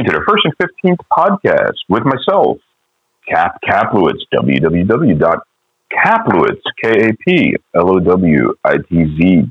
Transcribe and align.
listening 0.00 0.12
to 0.12 0.18
the 0.18 0.24
First 0.28 0.44
and 0.44 0.54
Fifteenth 0.60 1.00
podcast 1.10 1.76
with 1.88 2.04
myself, 2.04 2.58
Kap 3.28 3.58
Kaplowitz, 3.62 4.20
www.kaplowitz, 4.32 5.40
K-A-P-L-O-W-I-T-Z 6.82 7.52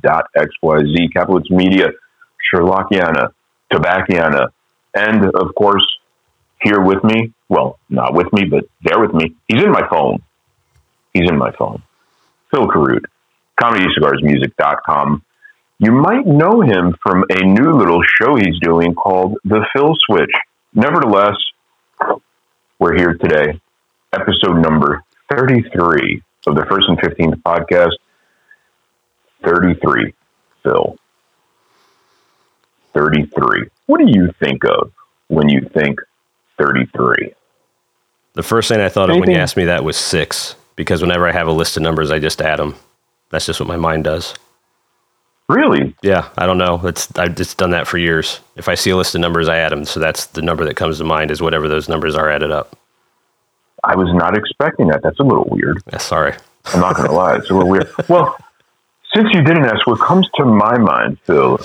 dot 0.01 0.25
X-Y-Z, 0.35 1.09
Kaplowitz 1.15 1.49
Media, 1.51 1.87
Sherlockiana, 2.53 3.31
Tobacciana, 3.71 4.47
and 4.95 5.25
of 5.35 5.53
course, 5.55 5.85
here 6.61 6.81
with 6.81 7.03
me, 7.03 7.31
well, 7.47 7.79
not 7.89 8.13
with 8.13 8.31
me, 8.33 8.45
but 8.45 8.65
there 8.83 8.99
with 8.99 9.13
me, 9.13 9.35
he's 9.47 9.63
in 9.63 9.71
my 9.71 9.87
phone. 9.89 10.21
He's 11.13 11.29
in 11.29 11.37
my 11.37 11.51
phone. 11.57 11.83
Phil 12.51 12.67
Carruth, 12.67 13.05
ComedyCigarsMusic.com. 13.61 15.23
You 15.79 15.91
might 15.93 16.25
know 16.27 16.61
him 16.61 16.95
from 17.01 17.23
a 17.29 17.43
new 17.45 17.71
little 17.71 18.01
show 18.03 18.35
he's 18.35 18.59
doing 18.59 18.93
called 18.93 19.37
The 19.45 19.65
Phil 19.73 19.95
Switch. 20.07 20.31
Nevertheless, 20.73 21.35
we're 22.79 22.95
here 22.95 23.13
today, 23.13 23.59
episode 24.13 24.57
number 24.61 25.03
33 25.31 26.21
of 26.47 26.55
the 26.55 26.65
First 26.65 26.89
and 26.89 26.99
15th 26.99 27.41
podcast. 27.43 27.91
33, 29.45 30.13
Phil. 30.63 30.97
33. 32.93 33.69
What 33.85 33.99
do 33.99 34.05
you 34.07 34.33
think 34.39 34.65
of 34.65 34.91
when 35.29 35.47
you 35.47 35.61
think 35.73 35.99
33? 36.57 37.33
The 38.33 38.43
first 38.43 38.67
thing 38.67 38.81
I 38.81 38.89
thought 38.89 39.09
of 39.09 39.13
when 39.15 39.23
Anything- 39.23 39.35
you 39.35 39.41
asked 39.41 39.55
me 39.55 39.65
that 39.65 39.85
was 39.85 39.95
six, 39.95 40.55
because 40.75 41.01
whenever 41.01 41.25
I 41.25 41.31
have 41.31 41.47
a 41.47 41.51
list 41.53 41.77
of 41.77 41.83
numbers, 41.83 42.11
I 42.11 42.19
just 42.19 42.41
add 42.41 42.59
them. 42.59 42.75
That's 43.29 43.45
just 43.45 43.61
what 43.61 43.67
my 43.67 43.77
mind 43.77 44.03
does. 44.03 44.33
Really? 45.49 45.95
Yeah, 46.03 46.29
I 46.37 46.45
don't 46.45 46.59
know. 46.59 46.79
It's 46.85 47.09
I've 47.17 47.35
just 47.35 47.57
done 47.57 47.71
that 47.71 47.87
for 47.87 47.97
years. 47.97 48.39
If 48.55 48.69
I 48.69 48.75
see 48.75 48.91
a 48.91 48.95
list 48.95 49.15
of 49.15 49.21
numbers, 49.21 49.49
I 49.49 49.57
add 49.57 49.71
them. 49.71 49.83
So 49.83 49.99
that's 49.99 50.27
the 50.27 50.43
number 50.43 50.63
that 50.65 50.75
comes 50.75 50.99
to 50.99 51.03
mind 51.03 51.31
is 51.31 51.41
whatever 51.41 51.67
those 51.67 51.89
numbers 51.89 52.15
are 52.15 52.29
added 52.29 52.51
up. 52.51 52.77
I 53.83 53.95
was 53.95 54.13
not 54.13 54.37
expecting 54.37 54.87
that. 54.89 55.01
That's 55.01 55.19
a 55.19 55.23
little 55.23 55.47
weird. 55.49 55.81
Yeah, 55.91 55.97
sorry. 55.97 56.33
I'm 56.65 56.81
not 56.81 56.95
going 56.95 57.09
to 57.09 57.15
lie. 57.15 57.35
It's 57.37 57.49
a 57.49 57.53
little 57.55 57.69
weird. 57.69 57.89
Well, 58.09 58.37
since 59.15 59.29
you 59.33 59.41
didn't 59.43 59.65
ask, 59.65 59.87
what 59.87 59.99
comes 59.99 60.29
to 60.35 60.45
my 60.45 60.77
mind, 60.77 61.17
Phil, 61.23 61.57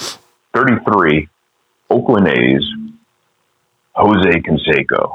33, 0.55 1.29
Oakland 1.91 2.29
A's, 2.29 2.65
Jose 3.97 4.41
Canseco, 4.41 5.15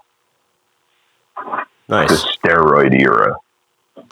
the 1.38 1.66
Nice. 1.88 2.24
steroid 2.38 2.94
era 3.02 3.36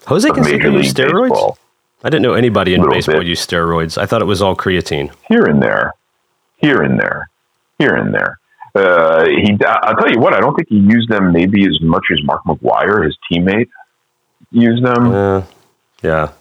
Jose 0.07 0.27
Canseco 0.29 0.43
Major 0.45 0.71
use 0.71 0.97
League 0.97 1.07
steroids? 1.07 1.29
Baseball. 1.29 1.57
I 2.03 2.09
didn't 2.09 2.21
know 2.21 2.33
anybody 2.33 2.73
in 2.73 2.87
baseball 2.87 3.19
bit. 3.19 3.27
used 3.27 3.49
steroids. 3.49 3.97
I 3.97 4.05
thought 4.05 4.21
it 4.21 4.25
was 4.25 4.41
all 4.41 4.55
creatine. 4.55 5.11
Here 5.27 5.45
and 5.45 5.61
there, 5.61 5.93
here 6.57 6.81
and 6.83 6.99
there, 6.99 7.29
here 7.79 7.95
and 7.95 8.13
there. 8.13 8.39
Uh, 8.75 9.25
he, 9.25 9.57
I'll 9.65 9.95
tell 9.95 10.11
you 10.11 10.19
what, 10.19 10.33
I 10.33 10.39
don't 10.39 10.55
think 10.55 10.69
he 10.69 10.77
used 10.77 11.09
them 11.09 11.31
maybe 11.31 11.65
as 11.65 11.79
much 11.81 12.03
as 12.11 12.23
Mark 12.23 12.43
McGwire, 12.45 13.03
his 13.03 13.17
teammate, 13.31 13.69
used 14.51 14.83
them. 14.83 15.11
Uh, 15.11 15.43
yeah. 16.03 16.31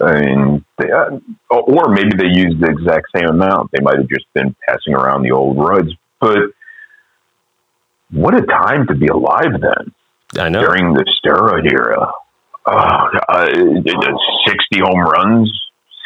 I 0.00 0.20
mean, 0.20 0.64
they, 0.78 0.90
uh, 0.92 1.18
or 1.50 1.88
maybe 1.88 2.10
they 2.16 2.28
used 2.28 2.60
the 2.60 2.70
exact 2.70 3.08
same 3.16 3.28
amount. 3.28 3.72
They 3.72 3.82
might 3.82 3.96
have 3.96 4.08
just 4.08 4.26
been 4.34 4.54
passing 4.68 4.94
around 4.94 5.22
the 5.22 5.32
old 5.32 5.56
roids. 5.56 5.90
But 6.20 6.38
what 8.12 8.34
a 8.34 8.42
time 8.42 8.86
to 8.86 8.94
be 8.94 9.08
alive 9.08 9.60
then 9.60 9.92
I 10.38 10.48
know. 10.48 10.60
during 10.60 10.94
the 10.94 11.04
steroid 11.24 11.72
era. 11.72 12.12
Oh, 12.72 13.08
uh, 13.28 13.46
60 13.46 14.78
home 14.80 15.00
runs, 15.00 15.52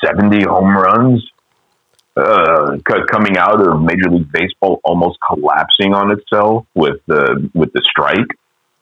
70 0.02 0.44
home 0.44 0.74
runs, 0.74 1.22
uh, 2.16 2.78
co- 2.88 3.04
coming 3.10 3.36
out 3.36 3.60
of 3.60 3.82
Major 3.82 4.08
League 4.10 4.32
Baseball 4.32 4.80
almost 4.82 5.18
collapsing 5.28 5.92
on 5.92 6.10
itself 6.10 6.64
with 6.74 6.96
the 7.06 7.50
with 7.54 7.70
the 7.74 7.82
strike 7.82 8.30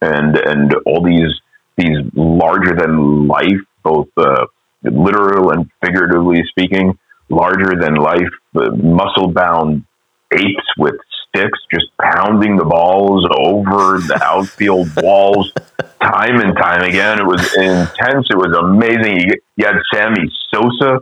and 0.01 0.37
and 0.37 0.75
all 0.87 1.03
these 1.03 1.33
these 1.77 1.99
larger 2.15 2.77
than 2.77 3.27
life, 3.27 3.63
both 3.83 4.09
uh, 4.17 4.47
literal 4.85 5.51
and 5.51 5.69
figuratively 5.85 6.43
speaking, 6.51 6.97
larger 7.31 7.75
than 7.81 7.95
life 7.97 8.33
uh, 8.55 8.71
muscle 8.77 9.33
bound 9.33 9.85
apes 10.33 10.69
with 10.79 10.95
sticks 11.29 11.59
just 11.73 11.87
pounding 12.33 12.57
the 12.57 12.65
balls 12.65 13.27
over 13.37 13.99
the 13.99 14.19
outfield 14.23 14.89
walls 15.03 15.53
time 16.03 16.41
and 16.41 16.57
time 16.57 16.83
again. 16.83 17.19
It 17.19 17.27
was 17.27 17.43
intense. 17.55 18.27
It 18.31 18.37
was 18.37 18.57
amazing. 18.57 19.31
You, 19.57 19.67
had 19.67 19.77
Sammy 19.93 20.31
Sosa. 20.53 21.01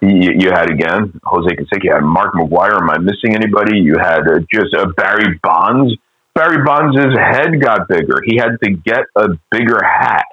You, 0.00 0.32
you 0.38 0.50
had 0.50 0.70
again 0.70 1.20
Jose 1.24 1.54
Canseco. 1.54 1.84
You 1.84 1.92
had 1.92 2.02
Mark 2.02 2.34
McGwire. 2.34 2.80
Am 2.80 2.90
I 2.90 2.98
missing 2.98 3.34
anybody? 3.34 3.78
You 3.78 3.98
had 3.98 4.26
uh, 4.26 4.40
just 4.52 4.74
uh, 4.74 4.86
Barry 4.96 5.38
Bonds. 5.42 5.94
Barry 6.34 6.64
Bonds' 6.64 6.96
head 7.18 7.60
got 7.60 7.88
bigger. 7.88 8.20
He 8.24 8.36
had 8.36 8.56
to 8.62 8.70
get 8.70 9.04
a 9.16 9.28
bigger 9.50 9.82
hat. 9.84 10.24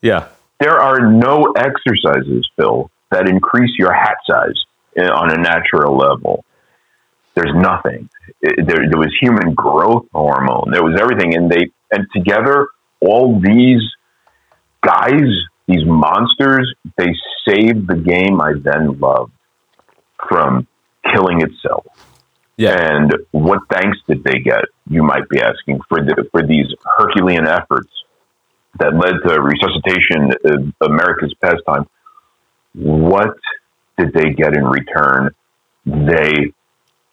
Yeah. 0.00 0.28
There 0.58 0.78
are 0.78 1.10
no 1.10 1.52
exercises, 1.56 2.48
Phil, 2.56 2.90
that 3.10 3.28
increase 3.28 3.72
your 3.78 3.92
hat 3.92 4.16
size 4.28 4.54
uh, 4.98 5.12
on 5.12 5.30
a 5.30 5.36
natural 5.36 5.96
level. 5.96 6.44
There's 7.40 7.54
nothing. 7.54 8.08
It- 8.42 8.66
there, 8.66 8.88
there 8.90 8.98
was 8.98 9.14
human 9.20 9.54
growth 9.54 10.06
hormone. 10.12 10.70
There 10.70 10.82
was 10.82 10.98
everything, 11.00 11.34
and 11.36 11.50
they 11.50 11.70
and 11.90 12.06
together, 12.14 12.68
all 13.00 13.40
these 13.40 13.82
guys, 14.84 15.28
these 15.66 15.84
monsters, 15.84 16.72
they 16.96 17.12
saved 17.48 17.88
the 17.88 17.96
game 17.96 18.40
I 18.40 18.52
then 18.62 18.98
loved 18.98 19.32
from 20.28 20.66
killing 21.12 21.40
itself. 21.42 21.86
Yeah. 22.56 22.76
And 22.78 23.12
what 23.30 23.60
thanks 23.72 23.98
did 24.06 24.22
they 24.22 24.38
get? 24.40 24.64
You 24.88 25.02
might 25.02 25.28
be 25.28 25.40
asking 25.40 25.80
for 25.88 26.00
the, 26.00 26.26
for 26.30 26.46
these 26.46 26.66
Herculean 26.98 27.48
efforts 27.48 27.90
that 28.78 28.94
led 28.94 29.14
to 29.26 29.40
resuscitation 29.40 30.32
of 30.44 30.72
America's 30.82 31.34
pastime. 31.42 31.86
What 32.74 33.34
did 33.98 34.12
they 34.12 34.30
get 34.30 34.54
in 34.54 34.64
return? 34.64 35.30
They, 35.86 36.52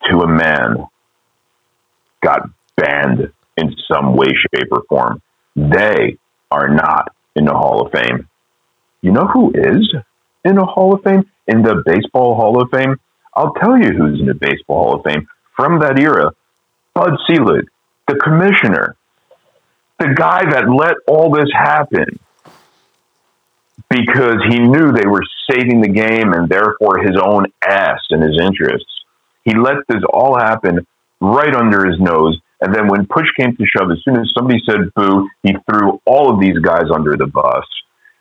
to 0.06 0.20
a 0.20 0.28
man, 0.28 0.88
got 2.24 2.50
banned 2.76 3.32
in 3.58 3.76
some 3.92 4.16
way, 4.16 4.28
shape, 4.28 4.68
or 4.72 4.84
form. 4.88 5.22
They 5.56 6.18
are 6.52 6.70
not 6.70 7.14
in 7.36 7.46
the 7.46 7.54
Hall 7.54 7.86
of 7.86 7.92
Fame. 7.92 8.28
You 9.02 9.12
know 9.12 9.28
who 9.28 9.52
is 9.54 9.94
in 10.46 10.56
the 10.56 10.66
Hall 10.66 10.94
of 10.94 11.04
Fame? 11.04 11.30
In 11.48 11.62
the 11.62 11.84
Baseball 11.86 12.36
Hall 12.36 12.62
of 12.62 12.70
Fame? 12.72 12.96
I'll 13.36 13.54
tell 13.54 13.78
you 13.78 13.92
who's 13.92 14.20
in 14.20 14.26
the 14.26 14.34
Baseball 14.34 14.84
Hall 14.84 14.96
of 14.96 15.04
Fame 15.04 15.28
from 15.56 15.80
that 15.80 16.00
era. 16.00 16.32
Bud 16.94 17.18
Selig, 17.28 17.66
the 18.08 18.16
commissioner, 18.16 18.96
the 20.00 20.14
guy 20.16 20.50
that 20.50 20.70
let 20.70 20.96
all 21.08 21.32
this 21.32 21.50
happen 21.54 22.20
because 23.90 24.38
he 24.50 24.60
knew 24.60 24.92
they 24.92 25.08
were 25.08 25.24
saving 25.50 25.82
the 25.82 25.90
game 25.90 26.34
and 26.34 26.50
therefore 26.50 27.00
his 27.00 27.16
own 27.22 27.46
ass 27.64 28.00
and 28.10 28.22
his 28.22 28.40
interests. 28.40 28.97
He 29.48 29.56
let 29.56 29.78
this 29.88 30.04
all 30.12 30.38
happen 30.38 30.86
right 31.22 31.56
under 31.56 31.86
his 31.86 31.98
nose. 32.02 32.38
And 32.60 32.76
then 32.76 32.88
when 32.90 33.06
push 33.08 33.28
came 33.40 33.56
to 33.56 33.66
shove, 33.66 33.90
as 33.92 34.00
soon 34.04 34.18
as 34.18 34.30
somebody 34.38 34.60
said 34.70 34.94
boo, 34.94 35.30
he 35.42 35.56
threw 35.70 36.02
all 36.06 36.34
of 36.34 36.42
these 36.42 36.58
guys 36.60 36.92
under 36.94 37.16
the 37.16 37.28
bus. 37.28 37.64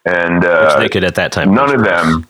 And 0.05 0.45
Which 0.45 0.53
uh, 0.53 0.79
they 0.79 0.89
could 0.89 1.03
at 1.03 1.17
that 1.17 1.33
time. 1.33 1.53
none 1.53 1.75
of 1.75 1.83
them, 1.83 2.29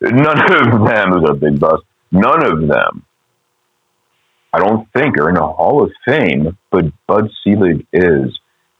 none 0.00 0.40
of 0.40 0.86
them 0.86 1.10
was 1.10 1.28
a 1.28 1.34
big 1.34 1.60
bus. 1.60 1.80
None 2.10 2.42
of 2.42 2.68
them, 2.68 3.04
I 4.54 4.60
don't 4.60 4.90
think, 4.92 5.18
are 5.18 5.28
in 5.28 5.36
a 5.36 5.46
Hall 5.46 5.82
of 5.84 5.92
Fame, 6.06 6.56
but 6.70 6.86
Bud 7.06 7.28
Selig 7.42 7.86
is. 7.92 8.38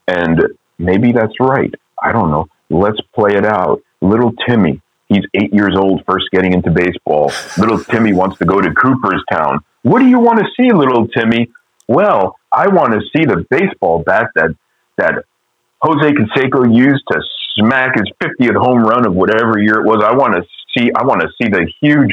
And 0.08 0.40
maybe 0.78 1.12
that's 1.12 1.38
right. 1.40 1.74
I 2.02 2.12
don't 2.12 2.30
know. 2.30 2.46
Let's 2.70 3.00
play 3.14 3.34
it 3.34 3.44
out. 3.44 3.82
Little 4.00 4.32
Timmy, 4.48 4.80
he's 5.08 5.24
eight 5.34 5.52
years 5.52 5.74
old, 5.76 6.04
first 6.06 6.26
getting 6.32 6.52
into 6.52 6.70
baseball. 6.70 7.32
Little 7.58 7.82
Timmy 7.82 8.12
wants 8.12 8.38
to 8.38 8.44
go 8.44 8.60
to 8.60 8.72
Cooperstown. 8.72 9.60
What 9.82 10.00
do 10.00 10.06
you 10.06 10.18
want 10.18 10.38
to 10.38 10.46
see, 10.56 10.72
little 10.72 11.06
Timmy? 11.08 11.50
Well, 11.88 12.36
I 12.52 12.68
want 12.68 12.92
to 12.92 13.00
see 13.14 13.24
the 13.24 13.44
baseball 13.50 14.02
bat 14.02 14.30
that 14.34 14.50
that 14.96 15.24
Jose 15.82 16.12
Canseco 16.12 16.74
used 16.74 17.02
to 17.10 17.20
smack 17.56 17.98
his 17.98 18.10
50th 18.22 18.56
home 18.56 18.82
run 18.82 19.06
of 19.06 19.14
whatever 19.14 19.58
year 19.58 19.80
it 19.80 19.84
was. 19.84 20.02
I 20.02 20.14
want 20.14 20.34
to 20.34 20.42
see. 20.76 20.90
I 20.96 21.04
want 21.04 21.20
to 21.20 21.28
see 21.40 21.48
the 21.48 21.70
huge 21.80 22.10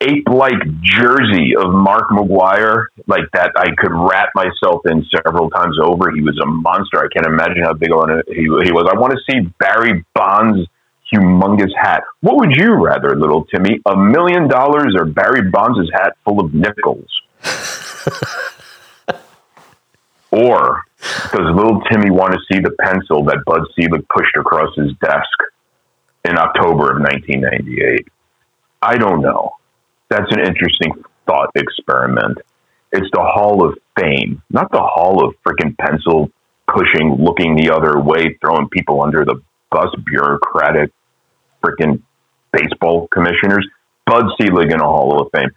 ape-like 0.00 0.80
jersey 0.80 1.54
of 1.56 1.72
Mark 1.72 2.08
McGwire, 2.08 2.86
like 3.06 3.24
that. 3.34 3.52
I 3.54 3.66
could 3.76 3.92
wrap 3.92 4.30
myself 4.34 4.80
in 4.86 5.04
several 5.14 5.50
times 5.50 5.76
over. 5.82 6.10
He 6.10 6.22
was 6.22 6.38
a 6.42 6.46
monster. 6.46 6.98
I 6.98 7.08
can't 7.12 7.26
imagine 7.26 7.62
how 7.62 7.74
big 7.74 7.92
on 7.92 8.10
it 8.18 8.24
he, 8.28 8.42
he 8.64 8.72
was. 8.72 8.90
I 8.90 8.98
want 8.98 9.12
to 9.12 9.20
see 9.30 9.40
Barry 9.58 10.04
Bonds' 10.14 10.66
humongous 11.12 11.74
hat. 11.76 12.02
What 12.20 12.36
would 12.36 12.56
you 12.56 12.74
rather, 12.74 13.16
little 13.16 13.44
Timmy? 13.46 13.80
A 13.86 13.96
million 13.96 14.48
dollars 14.48 14.94
or 14.96 15.04
Barry 15.04 15.50
Bonds' 15.50 15.90
hat 15.92 16.16
full 16.24 16.40
of 16.40 16.54
nickels? 16.54 17.08
Or 20.30 20.84
does 21.02 21.54
little 21.54 21.80
Timmy 21.90 22.10
want 22.10 22.34
to 22.34 22.40
see 22.50 22.60
the 22.60 22.74
pencil 22.80 23.24
that 23.24 23.42
Bud 23.44 23.62
Selig 23.74 24.06
pushed 24.08 24.36
across 24.36 24.74
his 24.76 24.92
desk 25.02 25.38
in 26.24 26.38
October 26.38 26.92
of 26.92 27.02
1998? 27.02 28.06
I 28.82 28.96
don't 28.96 29.20
know. 29.20 29.56
That's 30.08 30.30
an 30.30 30.40
interesting 30.40 30.92
thought 31.26 31.50
experiment. 31.56 32.38
It's 32.92 33.08
the 33.12 33.22
Hall 33.22 33.66
of 33.66 33.78
Fame, 33.98 34.42
not 34.50 34.70
the 34.70 34.82
Hall 34.82 35.24
of 35.24 35.34
freaking 35.46 35.76
pencil 35.78 36.30
pushing, 36.68 37.16
looking 37.18 37.56
the 37.56 37.70
other 37.70 38.00
way, 38.00 38.36
throwing 38.40 38.68
people 38.68 39.02
under 39.02 39.24
the 39.24 39.40
bus, 39.70 39.88
bureaucratic 40.06 40.92
freaking 41.64 42.02
baseball 42.52 43.08
commissioners. 43.08 43.66
Bud 44.06 44.24
Selig 44.40 44.72
in 44.72 44.80
a 44.80 44.84
Hall 44.84 45.20
of 45.20 45.28
Fame. 45.32 45.50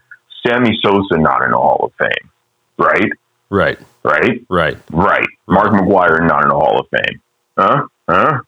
Sammy 0.46 0.78
Sosa 0.82 1.18
not 1.18 1.42
in 1.44 1.54
a 1.54 1.58
Hall 1.58 1.86
of 1.86 1.94
Fame. 1.98 2.30
Right? 2.78 3.12
Right. 3.50 3.80
Right? 4.04 4.46
Right. 4.50 4.78
Right. 4.92 5.28
Mark 5.48 5.72
McGwire 5.72 6.28
not 6.28 6.46
in 6.46 6.52
a 6.52 6.56
Hall 6.56 6.80
of 6.80 6.88
Fame. 6.90 7.22
Huh? 7.58 7.88
Huh? 8.10 8.42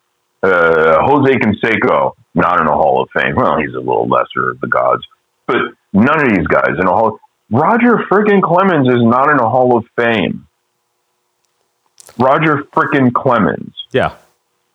Uh, 0.44 1.02
Jose 1.02 1.34
Canseco 1.36 2.14
not 2.34 2.60
in 2.60 2.68
a 2.68 2.74
Hall 2.74 3.02
of 3.02 3.10
Fame. 3.16 3.36
Well, 3.36 3.58
he's 3.58 3.74
a 3.74 3.80
little 3.80 4.08
lesser 4.08 4.52
of 4.52 4.60
the 4.60 4.68
gods. 4.68 5.04
But 5.48 5.58
none 5.94 6.22
of 6.22 6.36
these 6.36 6.48
guys 6.48 6.76
in 6.80 6.88
a 6.88 6.92
Hall 6.92 7.20
Roger 7.52 8.00
frickin' 8.10 8.42
Clemens 8.42 8.88
is 8.88 9.04
not 9.04 9.30
in 9.30 9.40
a 9.40 9.48
Hall 9.48 9.78
of 9.78 9.86
Fame. 9.96 10.48
Roger 12.18 12.64
frickin' 12.74 13.14
Clemens. 13.14 13.76
Yeah. 13.92 14.16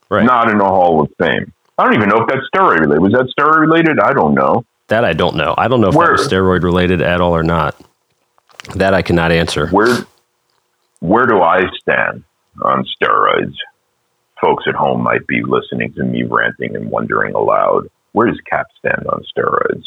Right. 0.08 0.24
Not 0.24 0.50
in 0.50 0.60
a 0.60 0.64
Hall 0.64 1.02
of 1.02 1.10
Fame. 1.18 1.52
I 1.80 1.84
don't 1.84 1.94
even 1.94 2.10
know 2.10 2.20
if 2.20 2.28
that's 2.28 2.46
steroid 2.54 2.80
related. 2.80 3.00
Was 3.00 3.12
that 3.12 3.32
steroid 3.38 3.60
related? 3.60 3.98
I 4.00 4.12
don't 4.12 4.34
know. 4.34 4.66
That 4.88 5.02
I 5.02 5.14
don't 5.14 5.34
know. 5.34 5.54
I 5.56 5.66
don't 5.66 5.80
know 5.80 5.88
if 5.88 5.94
Where- 5.94 6.08
that 6.08 6.12
was 6.12 6.28
steroid 6.28 6.62
related 6.62 7.00
at 7.00 7.22
all 7.22 7.34
or 7.34 7.42
not. 7.42 7.74
That 8.74 8.92
I 8.92 9.00
cannot 9.00 9.32
answer. 9.32 9.68
Where 9.68 9.96
where 11.00 11.24
do 11.24 11.40
I 11.40 11.62
stand 11.80 12.24
on 12.60 12.84
steroids? 12.84 13.54
Folks 14.42 14.64
at 14.68 14.74
home 14.74 15.02
might 15.02 15.26
be 15.26 15.42
listening 15.42 15.94
to 15.94 16.04
me 16.04 16.22
ranting 16.24 16.76
and 16.76 16.90
wondering 16.90 17.34
aloud. 17.34 17.88
Where 18.12 18.26
does 18.26 18.38
Kap 18.48 18.66
stand 18.78 19.06
on 19.06 19.24
steroids? 19.34 19.84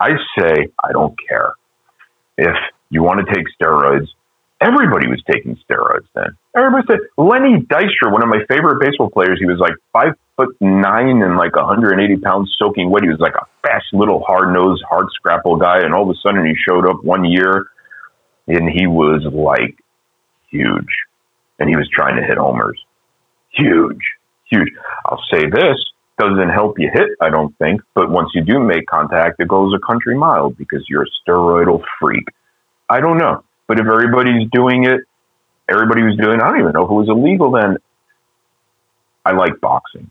I 0.00 0.10
say 0.36 0.68
I 0.82 0.90
don't 0.90 1.14
care. 1.28 1.52
If 2.36 2.56
you 2.90 3.04
want 3.04 3.24
to 3.24 3.32
take 3.32 3.44
steroids, 3.60 4.08
everybody 4.60 5.06
was 5.06 5.22
taking 5.30 5.56
steroids 5.70 6.06
then. 6.16 6.36
Everybody 6.56 6.84
said 6.88 6.98
Lenny 7.16 7.60
Dykstra, 7.60 8.10
one 8.10 8.24
of 8.24 8.28
my 8.28 8.44
favorite 8.48 8.80
baseball 8.80 9.10
players, 9.10 9.38
he 9.38 9.46
was 9.46 9.60
like 9.60 9.74
five 9.92 10.14
foot 10.38 10.56
nine 10.60 11.22
and 11.22 11.36
like 11.36 11.56
180 11.56 12.16
pounds 12.22 12.54
soaking 12.58 12.90
wet. 12.90 13.02
He 13.02 13.08
was 13.08 13.18
like 13.18 13.34
a 13.34 13.44
fast 13.66 13.86
little 13.92 14.22
hard 14.24 14.54
nosed, 14.54 14.84
hard 14.88 15.06
scrapple 15.12 15.56
guy, 15.56 15.80
and 15.80 15.92
all 15.92 16.08
of 16.08 16.16
a 16.16 16.18
sudden 16.22 16.46
he 16.46 16.54
showed 16.54 16.88
up 16.88 17.04
one 17.04 17.24
year 17.24 17.66
and 18.46 18.70
he 18.70 18.86
was 18.86 19.22
like 19.32 19.76
huge. 20.48 20.86
And 21.58 21.68
he 21.68 21.76
was 21.76 21.88
trying 21.92 22.16
to 22.16 22.22
hit 22.22 22.38
homers. 22.38 22.80
Huge, 23.50 24.00
huge. 24.44 24.68
I'll 25.04 25.22
say 25.32 25.50
this 25.50 25.76
doesn't 26.18 26.50
help 26.50 26.78
you 26.78 26.90
hit, 26.92 27.10
I 27.20 27.30
don't 27.30 27.56
think, 27.58 27.80
but 27.94 28.10
once 28.10 28.30
you 28.34 28.42
do 28.42 28.58
make 28.58 28.86
contact, 28.86 29.40
it 29.40 29.48
goes 29.48 29.72
a 29.74 29.78
country 29.84 30.16
mile 30.16 30.50
because 30.50 30.84
you're 30.88 31.04
a 31.04 31.30
steroidal 31.30 31.82
freak. 32.00 32.24
I 32.88 33.00
don't 33.00 33.18
know. 33.18 33.44
But 33.66 33.78
if 33.78 33.86
everybody's 33.86 34.48
doing 34.50 34.84
it, 34.84 35.00
everybody 35.68 36.02
was 36.02 36.16
doing 36.16 36.40
I 36.40 36.48
don't 36.48 36.60
even 36.60 36.72
know 36.72 36.84
if 36.84 36.90
it 36.90 36.94
was 36.94 37.08
illegal 37.08 37.50
then. 37.50 37.76
I 39.24 39.32
like 39.32 39.60
boxing. 39.60 40.10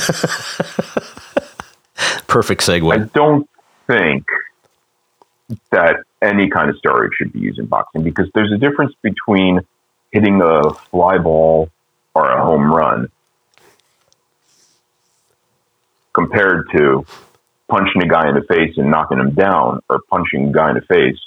Perfect 2.26 2.62
segue. 2.62 2.92
I 2.92 3.04
don't 3.12 3.48
think 3.86 4.24
that 5.70 5.96
any 6.22 6.48
kind 6.48 6.70
of 6.70 6.76
steroid 6.76 7.10
should 7.16 7.32
be 7.32 7.40
used 7.40 7.58
in 7.58 7.66
boxing 7.66 8.02
because 8.02 8.28
there's 8.34 8.52
a 8.52 8.58
difference 8.58 8.94
between 9.02 9.60
hitting 10.12 10.40
a 10.42 10.72
fly 10.90 11.18
ball 11.18 11.70
or 12.14 12.30
a 12.30 12.44
home 12.44 12.72
run 12.72 13.10
compared 16.14 16.68
to 16.72 17.04
punching 17.68 18.02
a 18.02 18.08
guy 18.08 18.28
in 18.28 18.34
the 18.34 18.42
face 18.42 18.76
and 18.76 18.90
knocking 18.90 19.18
him 19.18 19.32
down 19.32 19.80
or 19.88 20.00
punching 20.10 20.48
a 20.48 20.52
guy 20.52 20.70
in 20.70 20.74
the 20.74 20.82
face 20.82 21.18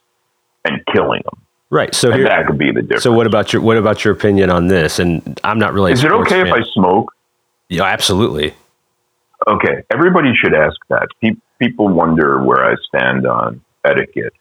and 0.66 0.82
killing 0.94 1.22
him. 1.22 1.42
Right. 1.70 1.96
So 1.96 2.12
here. 2.12 2.26
that 2.26 2.46
could 2.46 2.58
be 2.58 2.72
the 2.72 2.82
difference. 2.82 3.04
So 3.04 3.12
what 3.12 3.26
about 3.26 3.52
your 3.52 3.62
what 3.62 3.78
about 3.78 4.06
your 4.06 4.14
opinion 4.14 4.52
on 4.52 4.68
this? 4.68 5.00
And 5.00 5.40
I'm 5.44 5.58
not 5.58 5.74
really. 5.74 5.92
Is 5.92 6.04
it 6.04 6.12
okay 6.12 6.42
if. 6.42 6.54
I 6.54 6.62
smoke? 6.74 7.12
Yeah, 7.70 7.86
absolutely. 7.86 8.54
Okay, 9.48 9.84
everybody 9.92 10.34
should 10.36 10.54
ask 10.54 10.76
that. 10.90 11.08
Pe- 11.22 11.36
people 11.60 11.90
wonder 11.90 12.42
where 12.44 12.64
I 12.66 12.76
stand 12.88 13.28
on 13.28 13.62
etiquette. 13.84 14.34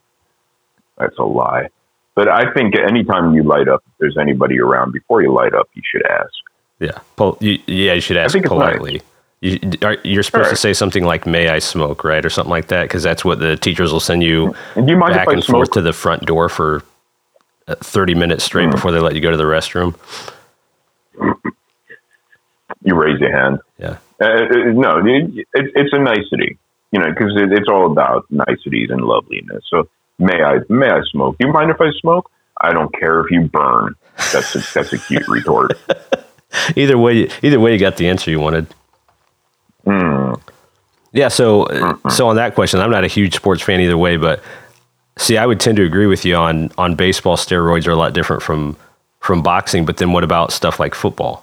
That's 0.99 1.17
a 1.19 1.25
lie. 1.25 1.69
But 2.15 2.29
I 2.29 2.53
think 2.53 2.79
anytime 2.79 3.35
you 3.35 3.43
light 3.43 3.69
up, 3.69 3.83
if 3.87 3.93
there's 3.99 4.17
anybody 4.19 4.61
around, 4.61 4.93
before 4.93 5.23
you 5.23 5.33
light 5.33 5.55
up, 5.55 5.69
you 5.75 5.83
should 5.91 6.05
ask. 6.07 6.31
Yeah. 6.79 6.99
Pol- 7.17 7.39
you, 7.41 7.59
yeah, 7.67 7.95
you 7.95 8.01
should 8.01 8.17
ask 8.19 8.35
nice. 8.35 8.47
politely. 8.47 9.03
You, 9.41 9.59
are, 9.83 9.97
you're 10.05 10.23
supposed 10.23 10.51
to 10.51 10.57
say 10.57 10.73
something 10.73 11.03
like 11.05 11.27
"May 11.27 11.49
I 11.49 11.59
smoke?" 11.59 12.05
right, 12.05 12.25
or 12.25 12.31
something 12.31 12.51
like 12.51 12.69
that, 12.69 12.83
because 12.85 13.03
that's 13.03 13.25
what 13.25 13.41
the 13.41 13.57
teachers 13.57 13.91
will 13.93 13.99
send 13.99 14.23
you 14.23 14.55
And 14.77 14.89
you 14.89 14.97
back 15.01 15.27
and 15.29 15.43
smoke? 15.43 15.57
forth 15.57 15.71
to 15.73 15.81
the 15.81 15.93
front 15.93 16.27
door 16.27 16.49
for 16.49 16.85
uh, 17.67 17.75
30 17.77 18.15
minutes 18.15 18.45
straight 18.45 18.67
Hmm. 18.67 18.71
before 18.73 18.93
they 18.93 19.01
let 19.01 19.15
you 19.17 19.21
go 19.21 19.33
to 19.33 19.37
the 19.37 19.43
restroom. 19.45 19.97
You 22.85 22.95
raise 22.95 23.19
your 23.21 23.37
hand. 23.37 23.59
Yeah. 23.79 23.97
Uh, 24.23 24.73
no, 24.73 24.99
it, 24.99 25.47
it, 25.55 25.73
it's 25.75 25.93
a 25.93 25.99
nicety, 25.99 26.59
you 26.93 27.01
know, 27.01 27.11
because 27.11 27.33
it, 27.37 27.53
it's 27.53 27.69
all 27.69 27.91
about 27.91 28.25
niceties 28.31 28.91
and 28.91 29.01
loveliness. 29.03 29.65
So 29.69 29.89
may 30.19 30.43
I 30.43 30.59
may 30.69 30.91
I 30.91 31.01
smoke? 31.11 31.39
Do 31.39 31.47
you 31.47 31.53
mind 31.53 31.71
if 31.71 31.81
I 31.81 31.91
smoke? 32.01 32.31
I 32.61 32.73
don't 32.73 32.95
care 32.95 33.21
if 33.21 33.31
you 33.31 33.43
burn. 33.49 33.95
That's 34.33 34.55
a, 34.55 34.59
that's 34.75 34.93
a 34.93 34.99
cute 34.99 35.27
retort. 35.27 35.73
Either 36.77 36.99
way, 36.99 37.31
either 37.43 37.59
way, 37.59 37.73
you 37.73 37.79
got 37.79 37.97
the 37.97 38.07
answer 38.07 38.31
you 38.31 38.39
wanted. 38.39 38.67
Hmm. 39.85 40.35
Yeah. 41.13 41.29
So, 41.29 41.63
uh, 41.63 42.11
so 42.11 42.29
on 42.29 42.37
that 42.37 42.55
question, 42.55 42.79
I'm 42.79 42.91
not 42.91 43.05
a 43.05 43.09
huge 43.09 43.35
sports 43.35 43.63
fan 43.63 43.81
either 43.81 43.97
way, 43.97 44.19
but 44.19 44.43
see, 45.17 45.39
I 45.39 45.47
would 45.47 45.61
tend 45.61 45.79
to 45.79 45.85
agree 45.85 46.07
with 46.07 46.27
you 46.27 46.37
on 46.37 46.71
on 46.77 46.95
baseball. 46.95 47.39
Steroids 47.39 47.87
are 47.87 47.93
a 47.93 47.97
lot 47.97 48.13
different 48.13 48.43
from 48.43 48.77
from 49.21 49.43
boxing. 49.43 49.87
But 49.87 49.97
then, 49.97 50.13
what 50.13 50.25
about 50.25 50.53
stuff 50.53 50.79
like 50.79 50.95
football 50.95 51.43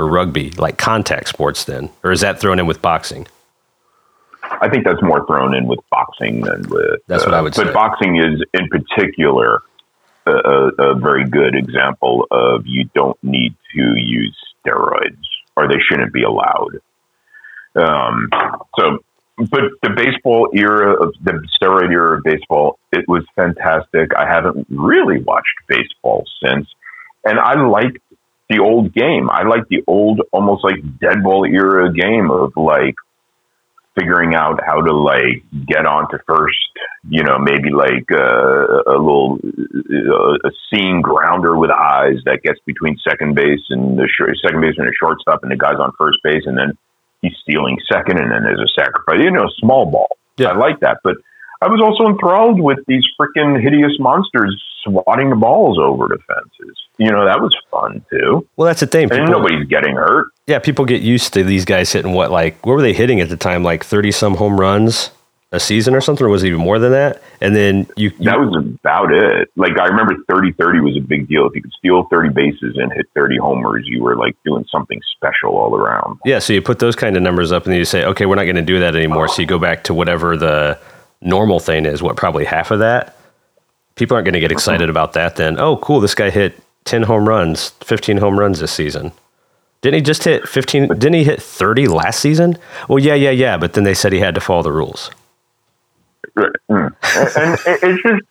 or 0.00 0.08
rugby, 0.08 0.50
like 0.52 0.78
contact 0.78 1.28
sports? 1.28 1.64
Then, 1.64 1.90
or 2.02 2.10
is 2.10 2.22
that 2.22 2.40
thrown 2.40 2.58
in 2.58 2.66
with 2.66 2.80
boxing? 2.80 3.26
I 4.42 4.68
think 4.68 4.84
that's 4.84 5.02
more 5.02 5.24
thrown 5.26 5.54
in 5.54 5.66
with 5.66 5.80
boxing 5.90 6.40
than 6.40 6.62
with. 6.68 6.82
uh, 6.82 6.96
That's 7.06 7.24
what 7.24 7.34
I 7.34 7.40
would 7.40 7.54
but 7.54 7.56
say. 7.56 7.64
But 7.64 7.74
boxing 7.74 8.16
is, 8.16 8.42
in 8.54 8.68
particular, 8.68 9.62
a, 10.26 10.30
a, 10.32 10.68
a 10.90 10.94
very 10.94 11.24
good 11.28 11.54
example 11.54 12.26
of 12.30 12.66
you 12.66 12.88
don't 12.94 13.22
need 13.22 13.54
to 13.74 13.94
use 13.96 14.36
steroids, 14.64 15.22
or 15.56 15.68
they 15.68 15.78
shouldn't 15.78 16.12
be 16.12 16.22
allowed. 16.22 16.80
Um, 17.76 18.28
so, 18.78 18.98
but 19.50 19.62
the 19.82 19.90
baseball 19.96 20.50
era 20.52 20.94
of 21.00 21.14
the 21.22 21.46
steroid 21.60 21.90
era 21.92 22.18
of 22.18 22.24
baseball, 22.24 22.78
it 22.92 23.08
was 23.08 23.24
fantastic. 23.36 24.14
I 24.16 24.26
haven't 24.26 24.66
really 24.68 25.22
watched 25.22 25.54
baseball 25.68 26.24
since, 26.44 26.68
and 27.24 27.38
I 27.38 27.54
like 27.62 28.02
the 28.50 28.58
old 28.58 28.92
game. 28.92 29.30
I 29.30 29.44
like 29.44 29.68
the 29.68 29.82
old, 29.86 30.20
almost 30.32 30.64
like 30.64 30.76
dead 30.98 31.22
ball 31.22 31.46
era 31.46 31.92
game 31.92 32.30
of 32.30 32.52
like 32.56 32.96
figuring 33.98 34.34
out 34.34 34.60
how 34.64 34.80
to 34.80 34.92
like 34.92 35.42
get 35.66 35.86
onto 35.86 36.18
first, 36.26 36.58
you 37.08 37.22
know, 37.22 37.38
maybe 37.38 37.70
like 37.70 38.10
uh, 38.12 38.90
a 38.90 38.98
little 38.98 39.38
uh, 39.38 40.48
a 40.48 40.50
seam 40.68 41.00
grounder 41.00 41.56
with 41.56 41.70
eyes 41.70 42.18
that 42.24 42.40
gets 42.42 42.58
between 42.66 42.96
second 43.08 43.34
base 43.34 43.62
and 43.70 43.98
the 43.98 44.08
short, 44.08 44.36
second 44.44 44.60
baseman 44.60 44.86
and 44.86 44.96
shortstop, 44.98 45.42
and 45.42 45.52
the 45.52 45.56
guy's 45.56 45.78
on 45.78 45.92
first 45.98 46.18
base, 46.22 46.42
and 46.46 46.58
then 46.58 46.76
he's 47.22 47.34
stealing 47.42 47.78
second, 47.90 48.18
and 48.18 48.30
then 48.30 48.42
there's 48.42 48.60
a 48.60 48.72
sacrifice. 48.80 49.22
You 49.22 49.30
know, 49.30 49.46
small 49.58 49.86
ball. 49.86 50.08
Yeah. 50.38 50.48
I 50.48 50.56
like 50.56 50.80
that, 50.80 50.98
but 51.04 51.16
I 51.62 51.68
was 51.68 51.80
also 51.82 52.08
enthralled 52.10 52.60
with 52.60 52.78
these 52.86 53.04
freaking 53.20 53.60
hideous 53.60 53.92
monsters 53.98 54.60
swatting 54.84 55.28
the 55.30 55.36
balls 55.36 55.78
over 55.78 56.08
the 56.08 56.18
fences. 56.26 56.76
You 56.96 57.10
know, 57.10 57.24
that 57.26 57.40
was 57.40 57.54
fun 57.70 58.04
too, 58.10 58.46
Well, 58.56 58.66
that's 58.66 58.80
the 58.80 58.86
thing. 58.86 59.10
and 59.12 59.30
nobody's 59.30 59.66
getting 59.68 59.94
hurt. 59.96 60.26
yeah, 60.46 60.58
people 60.58 60.84
get 60.84 61.02
used 61.02 61.32
to 61.34 61.44
these 61.44 61.64
guys 61.64 61.92
hitting 61.92 62.12
what, 62.12 62.30
like, 62.30 62.64
what 62.66 62.74
were 62.74 62.82
they 62.82 62.92
hitting 62.92 63.20
at 63.20 63.28
the 63.28 63.36
time? 63.36 63.62
Like 63.62 63.84
30 63.84 64.10
some 64.12 64.34
home 64.36 64.58
runs 64.60 65.10
a 65.52 65.58
season 65.58 65.94
or 65.96 66.00
something, 66.00 66.24
or 66.26 66.30
was 66.30 66.44
it 66.44 66.48
even 66.48 66.60
more 66.60 66.78
than 66.78 66.92
that? 66.92 67.20
And 67.40 67.56
then 67.56 67.86
you, 67.96 68.10
you 68.18 68.24
that 68.26 68.38
was 68.38 68.54
about 68.56 69.12
it. 69.12 69.48
Like 69.56 69.78
I 69.78 69.86
remember 69.86 70.14
30-30 70.30 70.82
was 70.84 70.96
a 70.96 71.00
big 71.00 71.26
deal. 71.28 71.46
If 71.46 71.54
you 71.56 71.62
could 71.62 71.72
steal 71.72 72.04
30 72.10 72.28
bases 72.30 72.76
and 72.76 72.92
hit 72.92 73.06
30 73.14 73.38
homers, 73.38 73.82
you 73.86 74.02
were 74.02 74.16
like 74.16 74.36
doing 74.44 74.64
something 74.70 75.00
special 75.16 75.56
all 75.56 75.74
around. 75.74 76.20
Yeah, 76.24 76.38
so 76.38 76.52
you 76.52 76.62
put 76.62 76.78
those 76.78 76.94
kind 76.96 77.16
of 77.16 77.22
numbers 77.22 77.50
up 77.50 77.64
and 77.64 77.72
then 77.72 77.78
you 77.78 77.84
say, 77.84 78.04
okay, 78.04 78.26
we're 78.26 78.36
not 78.36 78.44
going 78.44 78.56
to 78.56 78.62
do 78.62 78.78
that 78.78 78.94
anymore. 78.94 79.26
So 79.28 79.42
you 79.42 79.48
go 79.48 79.58
back 79.58 79.84
to 79.84 79.94
whatever 79.94 80.36
the 80.36 80.78
normal 81.20 81.60
thing 81.60 81.86
is, 81.86 82.02
what, 82.02 82.16
probably 82.16 82.44
half 82.44 82.70
of 82.70 82.78
that? 82.80 83.16
People 83.96 84.14
aren't 84.14 84.24
going 84.24 84.34
to 84.34 84.40
get 84.40 84.52
excited 84.52 84.88
about 84.88 85.12
that 85.14 85.36
then. 85.36 85.58
Oh, 85.58 85.76
cool, 85.78 86.00
this 86.00 86.14
guy 86.14 86.30
hit 86.30 86.58
10 86.84 87.02
home 87.02 87.28
runs, 87.28 87.70
15 87.84 88.16
home 88.18 88.38
runs 88.38 88.60
this 88.60 88.72
season. 88.72 89.12
Didn't 89.82 89.96
he 89.96 90.00
just 90.02 90.24
hit 90.24 90.48
15? 90.48 90.88
Didn't 90.88 91.14
he 91.14 91.24
hit 91.24 91.42
30 91.42 91.88
last 91.88 92.20
season? 92.20 92.56
Well, 92.88 92.98
yeah, 92.98 93.14
yeah, 93.14 93.30
yeah. 93.30 93.56
But 93.56 93.72
then 93.74 93.84
they 93.84 93.94
said 93.94 94.12
he 94.12 94.20
had 94.20 94.34
to 94.34 94.40
follow 94.40 94.62
the 94.62 94.72
rules. 94.72 95.10
Right. 96.34 96.50
Mm. 96.70 96.94
and 97.36 97.54
it- 97.66 97.82
it's 97.82 98.02
just 98.02 98.22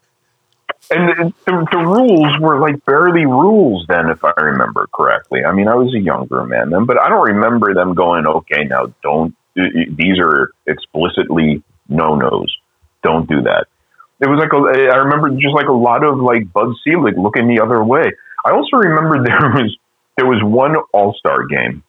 and 0.91 1.07
the, 1.09 1.33
the, 1.45 1.67
the 1.71 1.77
rules 1.85 2.39
were 2.39 2.59
like 2.59 2.83
barely 2.85 3.25
rules 3.25 3.85
then, 3.87 4.09
if 4.09 4.23
I 4.23 4.31
remember 4.37 4.87
correctly. 4.91 5.45
I 5.45 5.51
mean, 5.51 5.67
I 5.67 5.75
was 5.75 5.93
a 5.93 5.99
younger 5.99 6.43
man 6.45 6.71
then, 6.71 6.85
but 6.85 6.99
I 6.99 7.09
don't 7.09 7.27
remember 7.27 7.75
them 7.75 7.93
going, 7.93 8.25
okay, 8.25 8.63
now 8.63 8.91
don't, 9.03 9.35
these 9.55 10.17
are 10.19 10.51
explicitly 10.65 11.61
no 11.89 12.15
nos. 12.15 12.55
Don't 13.03 13.27
do 13.27 13.41
that. 13.43 13.67
It 14.21 14.27
was 14.27 14.39
like 14.39 14.51
a, 14.51 14.93
I 14.93 14.97
remember 14.97 15.29
just 15.29 15.55
like 15.55 15.67
a 15.67 15.73
lot 15.73 16.03
of 16.03 16.19
like 16.19 16.51
Bud 16.51 16.73
Selig 16.83 17.17
looking 17.17 17.47
the 17.47 17.61
other 17.61 17.83
way. 17.83 18.11
I 18.45 18.51
also 18.51 18.77
remember 18.77 19.23
there 19.25 19.51
was 19.51 19.77
there 20.17 20.27
was 20.27 20.41
one 20.43 20.75
All 20.93 21.13
Star 21.17 21.45
game. 21.45 21.83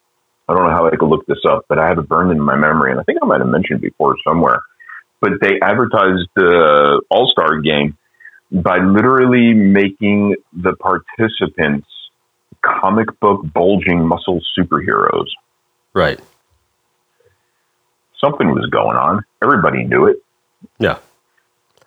I 0.48 0.54
don't 0.54 0.64
know 0.64 0.70
how 0.70 0.86
I 0.86 0.96
could 0.96 1.08
look 1.08 1.26
this 1.26 1.44
up, 1.48 1.66
but 1.68 1.78
I 1.78 1.86
have 1.86 1.98
it 1.98 2.08
burned 2.08 2.32
in 2.32 2.40
my 2.40 2.56
memory, 2.56 2.90
and 2.90 3.00
I 3.00 3.04
think 3.04 3.18
I 3.22 3.26
might 3.26 3.40
have 3.40 3.48
mentioned 3.48 3.80
before 3.80 4.16
somewhere. 4.26 4.60
But 5.20 5.32
they 5.40 5.60
advertised 5.60 6.28
the 6.34 7.02
All 7.10 7.28
Star 7.28 7.60
game 7.60 7.96
by 8.52 8.78
literally 8.78 9.54
making 9.54 10.36
the 10.52 10.74
participants 10.74 11.86
comic 12.62 13.08
book 13.20 13.42
bulging 13.52 14.06
muscle 14.06 14.40
superheroes. 14.58 15.28
Right. 15.94 16.20
Something 18.20 18.52
was 18.52 18.66
going 18.70 18.96
on. 18.96 19.24
Everybody 19.42 19.84
knew 19.84 20.06
it. 20.06 20.22
Yeah. 20.78 20.98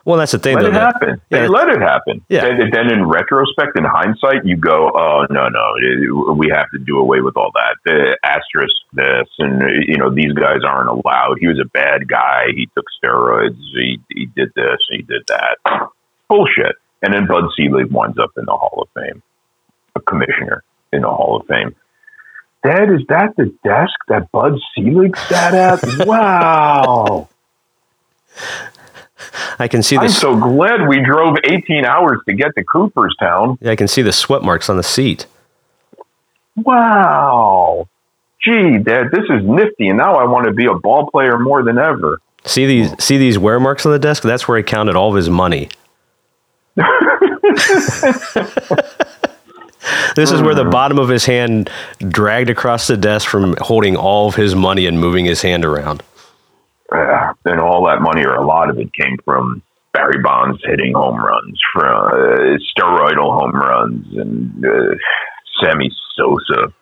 Well, 0.06 0.18
that's 0.18 0.34
the 0.34 0.40
thing. 0.40 0.56
Let 0.56 0.64
though, 0.64 0.70
it 0.70 0.74
happen. 0.74 1.22
yeah, 1.30 1.42
They 1.42 1.48
let 1.48 1.70
it 1.70 1.80
happen. 1.80 2.26
Yeah. 2.28 2.42
Then, 2.42 2.72
then 2.74 2.92
in 2.92 3.08
retrospect, 3.08 3.78
in 3.78 3.86
hindsight, 3.86 4.46
you 4.46 4.58
go, 4.58 4.92
oh, 4.94 5.26
no, 5.30 5.48
no, 5.48 6.34
we 6.34 6.50
have 6.54 6.70
to 6.72 6.80
do 6.80 6.98
away 6.98 7.22
with 7.22 7.38
all 7.38 7.52
that. 7.54 7.78
The 7.86 8.18
asterisk 8.22 8.76
this, 8.92 9.30
and, 9.40 9.62
you 9.88 9.98
know, 9.98 10.14
these 10.14 10.34
guys 10.34 10.60
aren't 10.68 10.90
allowed. 10.90 11.38
He 11.40 11.48
was 11.48 11.60
a 11.60 11.70
bad 11.70 12.10
guy. 12.10 12.48
He 12.54 12.68
took 12.76 12.86
steroids. 13.02 13.56
He, 13.74 14.00
he 14.10 14.26
did 14.26 14.52
this. 14.56 14.80
He 14.90 15.04
did 15.04 15.24
that. 15.28 15.58
Bullshit. 16.28 16.76
And 17.02 17.14
then 17.14 17.26
Bud 17.26 17.46
Selig 17.56 17.90
winds 17.90 18.18
up 18.20 18.32
in 18.38 18.46
the 18.46 18.52
Hall 18.52 18.82
of 18.82 19.02
Fame, 19.02 19.24
a 19.96 20.02
commissioner 20.02 20.64
in 20.92 21.02
the 21.02 21.10
Hall 21.10 21.38
of 21.40 21.48
Fame. 21.48 21.76
Dad, 22.66 22.90
is 22.90 23.06
that 23.10 23.36
the 23.38 23.54
desk 23.64 23.94
that 24.08 24.32
Bud 24.32 24.58
Selig 24.76 25.16
sat 25.18 25.54
at? 25.54 25.80
wow. 26.08 27.30
I 29.60 29.68
can 29.68 29.84
see 29.84 29.98
I'm 29.98 30.04
this. 30.04 30.20
so 30.20 30.36
glad 30.36 30.88
we 30.88 31.00
drove 31.00 31.38
18 31.44 31.86
hours 31.86 32.20
to 32.28 32.34
get 32.34 32.56
to 32.58 32.64
Cooperstown. 32.64 33.58
I 33.66 33.76
can 33.76 33.88
see 33.88 34.02
the 34.02 34.12
sweat 34.12 34.44
marks 34.44 34.70
on 34.70 34.78
the 34.78 34.84
seat. 34.84 35.26
Wow. 36.56 37.88
Gee, 38.44 38.78
Dad, 38.78 39.10
this 39.12 39.24
is 39.30 39.44
nifty, 39.44 39.88
and 39.88 39.98
now 39.98 40.16
I 40.16 40.26
want 40.26 40.46
to 40.48 40.54
be 40.54 40.66
a 40.66 40.74
ball 40.74 41.10
player 41.10 41.40
more 41.40 41.64
than 41.64 41.78
ever. 41.78 42.20
See 42.46 42.66
these 42.66 42.92
see 43.02 43.18
these 43.18 43.40
wear 43.40 43.60
marks 43.60 43.86
on 43.86 43.94
the 43.94 44.00
desk? 44.00 44.24
That's 44.24 44.48
where 44.48 44.58
he 44.58 44.64
counted 44.64 44.98
all 44.98 45.10
of 45.10 45.16
his 45.16 45.30
money. 45.30 45.70
this 50.16 50.32
is 50.32 50.42
where 50.42 50.56
the 50.56 50.64
hmm. 50.66 50.70
bottom 50.72 51.00
of 51.00 51.08
his 51.08 51.26
hand 51.26 51.70
dragged 52.00 52.50
across 52.50 52.88
the 52.88 52.98
desk 52.98 53.30
from 53.30 53.56
holding 53.62 53.96
all 53.96 54.28
of 54.28 54.36
his 54.36 54.56
money 54.56 54.88
and 54.88 55.00
moving 55.00 55.24
his 55.24 55.42
hand 55.42 55.64
around. 55.64 56.04
Uh, 56.94 57.34
and 57.46 57.60
all 57.60 57.86
that 57.88 58.02
money, 58.02 58.24
or 58.24 58.36
a 58.36 58.46
lot 58.46 58.70
of 58.70 58.78
it, 58.78 58.94
came 58.94 59.18
from 59.26 59.62
Barry 59.94 60.22
Bonds 60.22 60.62
hitting 60.64 60.94
home 60.94 61.18
runs, 61.18 61.60
from 61.74 62.08
uh, 62.08 62.58
steroidal 62.78 63.40
home 63.40 63.52
runs, 63.52 64.06
and 64.16 64.66
uh, 64.66 64.96
Sammy 65.62 65.90
Sosa 66.16 66.74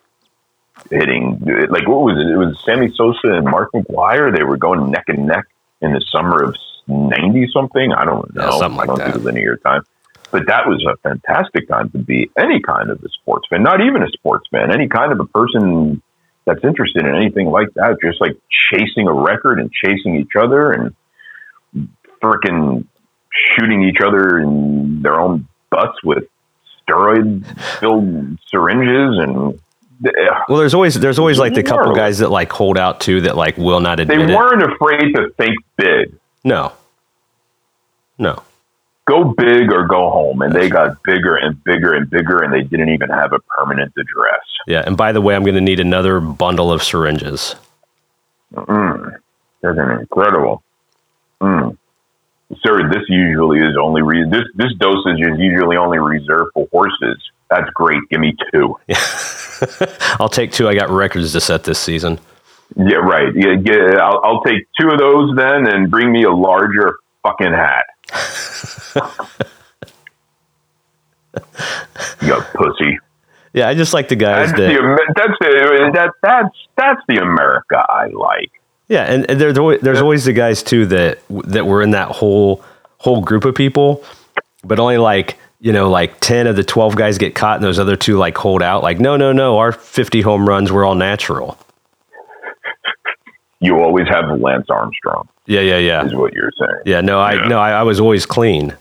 hitting. 0.90 1.40
Like, 1.70 1.88
what 1.88 2.02
was 2.02 2.16
it? 2.18 2.30
It 2.30 2.36
was 2.36 2.58
Sammy 2.64 2.92
Sosa 2.94 3.36
and 3.36 3.44
Mark 3.44 3.70
McGwire. 3.74 4.34
They 4.34 4.42
were 4.42 4.56
going 4.56 4.90
neck 4.90 5.04
and 5.08 5.26
neck 5.26 5.44
in 5.80 5.92
the 5.92 6.04
summer 6.12 6.42
of 6.42 6.56
90 6.88 7.48
something. 7.52 7.92
I 7.92 8.04
don't 8.04 8.34
know. 8.34 8.44
Yeah, 8.44 8.58
something 8.58 8.76
like 8.76 8.90
I 8.90 8.94
don't 8.94 8.98
that. 8.98 9.14
do 9.14 9.20
linear 9.20 9.56
time. 9.58 9.82
But 10.30 10.46
that 10.46 10.66
was 10.66 10.82
a 10.86 10.96
fantastic 11.06 11.68
time 11.68 11.90
to 11.90 11.98
be 11.98 12.30
any 12.38 12.60
kind 12.60 12.90
of 12.90 13.02
a 13.04 13.08
sports 13.10 13.46
fan, 13.50 13.62
not 13.62 13.82
even 13.82 14.02
a 14.02 14.08
sports 14.08 14.48
fan, 14.50 14.72
any 14.72 14.88
kind 14.88 15.12
of 15.12 15.20
a 15.20 15.26
person 15.26 16.02
that's 16.44 16.64
interested 16.64 17.04
in 17.04 17.14
anything 17.14 17.46
like 17.46 17.68
that, 17.74 17.98
just 18.02 18.20
like 18.20 18.36
chasing 18.72 19.06
a 19.06 19.12
record 19.12 19.60
and 19.60 19.70
chasing 19.72 20.16
each 20.16 20.32
other 20.38 20.72
and 20.72 20.94
freaking 22.22 22.86
shooting 23.54 23.82
each 23.82 24.00
other 24.04 24.38
in 24.38 25.02
their 25.02 25.18
own 25.18 25.48
butts 25.70 26.02
with 26.04 26.24
steroid 26.88 27.44
filled 27.80 28.38
syringes 28.48 29.18
and 29.18 29.58
Well, 30.48 30.58
there's 30.58 30.74
always 30.74 30.94
there's 30.94 31.18
always 31.18 31.38
like 31.38 31.54
the 31.54 31.62
couple 31.62 31.94
guys 31.94 32.18
that 32.18 32.30
like 32.30 32.50
hold 32.50 32.76
out 32.76 33.00
too 33.00 33.22
that 33.22 33.36
like 33.36 33.56
will 33.56 33.80
not 33.80 34.00
admit 34.00 34.26
They 34.26 34.34
weren't 34.34 34.62
afraid 34.62 35.14
to 35.14 35.30
think 35.38 35.56
big. 35.76 36.18
No. 36.44 36.72
No. 38.18 38.42
Go 39.12 39.34
big 39.36 39.70
or 39.70 39.86
go 39.86 40.08
home. 40.08 40.40
And 40.40 40.54
they 40.54 40.70
got 40.70 41.02
bigger 41.02 41.36
and 41.36 41.62
bigger 41.64 41.92
and 41.92 42.08
bigger 42.08 42.38
and 42.38 42.50
they 42.50 42.62
didn't 42.62 42.88
even 42.88 43.10
have 43.10 43.34
a 43.34 43.40
permanent 43.40 43.92
address. 43.98 44.40
Yeah, 44.66 44.82
and 44.86 44.96
by 44.96 45.12
the 45.12 45.20
way, 45.20 45.34
I'm 45.34 45.42
going 45.42 45.54
to 45.54 45.60
need 45.60 45.80
another 45.80 46.18
bundle 46.18 46.72
of 46.72 46.82
syringes. 46.82 47.54
Mm, 48.54 49.16
that's 49.60 49.78
incredible. 49.78 50.62
Mm. 51.42 51.76
Sir, 52.64 52.88
this 52.88 53.02
usually 53.08 53.58
is 53.58 53.76
only 53.78 54.00
re- 54.00 54.28
this 54.30 54.44
this 54.54 54.72
dosage 54.78 55.20
is 55.20 55.38
usually 55.38 55.76
only 55.76 55.98
reserved 55.98 56.50
for 56.54 56.66
horses. 56.70 57.22
That's 57.50 57.68
great. 57.74 58.00
Give 58.10 58.20
me 58.20 58.34
two. 58.50 58.78
I'll 60.20 60.30
take 60.30 60.52
two. 60.52 60.68
I 60.68 60.74
got 60.74 60.88
records 60.88 61.32
to 61.32 61.40
set 61.40 61.64
this 61.64 61.78
season. 61.78 62.18
Yeah, 62.76 62.96
right. 62.96 63.34
Yeah, 63.34 63.56
get, 63.56 64.00
I'll, 64.00 64.20
I'll 64.24 64.42
take 64.42 64.66
two 64.80 64.88
of 64.88 64.98
those 64.98 65.36
then, 65.36 65.68
and 65.68 65.90
bring 65.90 66.10
me 66.10 66.24
a 66.24 66.30
larger 66.30 66.94
fucking 67.22 67.52
hat. 67.52 67.84
you 72.22 72.34
pussy. 72.54 72.98
Yeah, 73.54 73.68
I 73.68 73.74
just 73.74 73.92
like 73.92 74.08
the 74.08 74.16
guys 74.16 74.48
That's 74.48 74.60
that. 74.60 74.68
the 74.68 75.12
that's 75.14 75.38
the 75.40 75.90
that 75.94 76.10
that's 76.22 76.56
that's 76.76 77.00
the 77.08 77.18
America 77.18 77.84
I 77.88 78.06
like. 78.06 78.50
Yeah, 78.88 79.04
and, 79.04 79.30
and 79.30 79.40
there's 79.40 79.58
always, 79.58 79.80
there's 79.80 80.00
always 80.00 80.24
the 80.24 80.32
guys 80.32 80.62
too 80.62 80.86
that 80.86 81.18
that 81.28 81.66
were 81.66 81.82
in 81.82 81.90
that 81.90 82.08
whole 82.08 82.64
whole 82.98 83.20
group 83.22 83.44
of 83.44 83.54
people, 83.54 84.04
but 84.64 84.78
only 84.78 84.98
like 84.98 85.38
you 85.60 85.72
know 85.72 85.90
like 85.90 86.18
ten 86.20 86.46
of 86.46 86.56
the 86.56 86.64
twelve 86.64 86.96
guys 86.96 87.18
get 87.18 87.34
caught, 87.34 87.56
and 87.56 87.64
those 87.64 87.78
other 87.78 87.96
two 87.96 88.16
like 88.16 88.36
hold 88.36 88.62
out. 88.62 88.82
Like, 88.82 89.00
no, 89.00 89.16
no, 89.16 89.32
no, 89.32 89.58
our 89.58 89.72
fifty 89.72 90.20
home 90.22 90.48
runs 90.48 90.72
were 90.72 90.84
all 90.84 90.94
natural. 90.94 91.58
You 93.60 93.80
always 93.80 94.08
have 94.08 94.40
Lance 94.40 94.66
Armstrong, 94.70 95.28
Yeah, 95.46 95.60
yeah, 95.60 95.78
yeah, 95.78 96.04
is 96.04 96.14
what 96.14 96.32
you're 96.34 96.52
saying. 96.58 96.82
yeah. 96.86 97.00
No, 97.00 97.20
I 97.20 97.32
Yeah. 97.34 97.48
no, 97.48 97.58
I, 97.58 97.70
I 97.72 97.82
was 97.82 97.98
always 98.00 98.26
clean. 98.26 98.74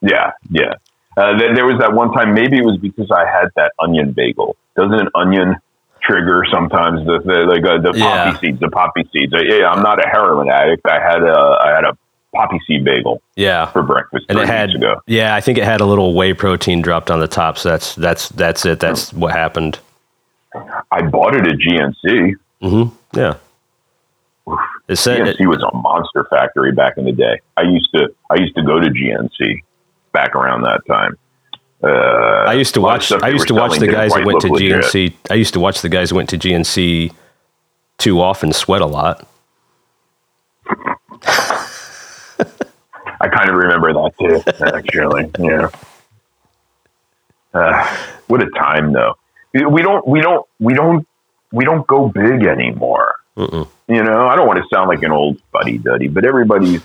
Yeah, 0.00 0.32
yeah. 0.50 0.74
Uh, 1.16 1.36
then 1.38 1.54
there 1.54 1.66
was 1.66 1.78
that 1.80 1.92
one 1.92 2.10
time. 2.12 2.32
Maybe 2.34 2.56
it 2.58 2.64
was 2.64 2.78
because 2.78 3.10
I 3.10 3.26
had 3.26 3.48
that 3.56 3.72
onion 3.78 4.12
bagel. 4.12 4.56
Doesn't 4.76 4.94
an 4.98 5.08
onion 5.14 5.56
trigger 6.00 6.44
sometimes 6.50 7.04
the, 7.06 7.20
the 7.24 7.44
like 7.46 7.64
uh, 7.64 7.78
the 7.82 7.96
Yeah. 7.96 8.32
poppy 8.32 8.38
seeds? 8.46 8.60
The 8.60 8.70
poppy 8.70 9.08
seeds. 9.12 9.32
Uh, 9.34 9.42
yeah, 9.42 9.68
I'm 9.68 9.82
not 9.82 10.04
a 10.04 10.08
heroin 10.08 10.48
addict. 10.48 10.86
I 10.86 10.98
had 11.00 11.22
a 11.22 11.58
I 11.62 11.68
had 11.74 11.84
a 11.84 11.96
poppy 12.34 12.58
seed 12.66 12.82
bagel 12.82 13.20
Yeah, 13.36 13.66
for 13.66 13.82
breakfast 13.82 14.24
and 14.30 14.38
it 14.38 14.46
had 14.48 14.70
ago. 14.70 15.02
yeah, 15.06 15.34
I 15.34 15.42
think 15.42 15.58
it 15.58 15.64
had 15.64 15.82
a 15.82 15.84
little 15.84 16.14
whey 16.14 16.32
protein 16.32 16.80
dropped 16.80 17.10
on 17.10 17.20
the 17.20 17.28
top. 17.28 17.58
So 17.58 17.68
that's 17.68 17.94
that's 17.94 18.30
that's 18.30 18.64
it. 18.64 18.80
That's 18.80 19.12
what 19.12 19.32
happened. 19.34 19.78
I 20.90 21.02
bought 21.02 21.34
it 21.36 21.46
at 21.46 21.56
GNC. 21.58 22.34
Mm-hmm. 22.62 23.18
Yeah. 23.18 23.34
It 24.88 24.96
said 24.96 25.20
GNC 25.20 25.46
was 25.46 25.62
a 25.62 25.76
monster 25.76 26.26
factory 26.30 26.72
back 26.72 26.98
in 26.98 27.04
the 27.04 27.12
day. 27.12 27.40
I 27.56 27.62
used 27.62 27.88
to 27.94 28.14
I 28.30 28.34
used 28.36 28.54
to 28.56 28.62
go 28.62 28.80
to 28.80 28.88
GNC 28.88 29.62
back 30.12 30.34
around 30.34 30.62
that 30.62 30.80
time. 30.86 31.16
Uh, 31.82 32.44
I 32.48 32.52
used 32.54 32.74
to 32.74 32.80
a 32.80 32.82
lot 32.82 33.10
of 33.10 33.10
watch. 33.10 33.22
I 33.22 33.28
used 33.28 33.48
to 33.48 33.54
watch 33.54 33.78
the 33.78 33.88
guys 33.88 34.12
that 34.12 34.24
went 34.24 34.40
to. 34.42 34.48
GNC. 34.48 35.14
I 35.30 35.34
used 35.34 35.54
to 35.54 35.60
watch 35.60 35.80
the 35.82 35.88
guys 35.88 36.10
that 36.10 36.14
went 36.14 36.28
to 36.30 36.38
GNC 36.38 37.12
too 37.98 38.20
often 38.20 38.52
sweat 38.52 38.82
a 38.82 38.86
lot. 38.86 39.26
I 43.20 43.28
kind 43.28 43.48
of 43.50 43.56
remember 43.56 43.92
that 43.92 44.12
too, 44.18 44.42
actually. 44.74 45.30
yeah. 45.38 45.68
Uh, 47.54 47.96
what 48.26 48.42
a 48.42 48.50
time, 48.50 48.92
though. 48.92 49.14
We 49.54 49.82
don't, 49.82 50.06
we 50.06 50.20
don't, 50.20 50.46
we 50.58 50.74
don't, 50.74 51.06
we 51.52 51.64
don't 51.64 51.86
go 51.86 52.08
big 52.08 52.44
anymore. 52.46 53.14
Mm-mm. 53.36 53.68
You 53.88 54.02
know, 54.02 54.26
I 54.28 54.36
don't 54.36 54.46
want 54.46 54.58
to 54.62 54.68
sound 54.72 54.88
like 54.88 55.02
an 55.02 55.10
old 55.10 55.40
fuddy 55.52 55.78
duddy, 55.78 56.08
but 56.08 56.24
everybody's 56.24 56.82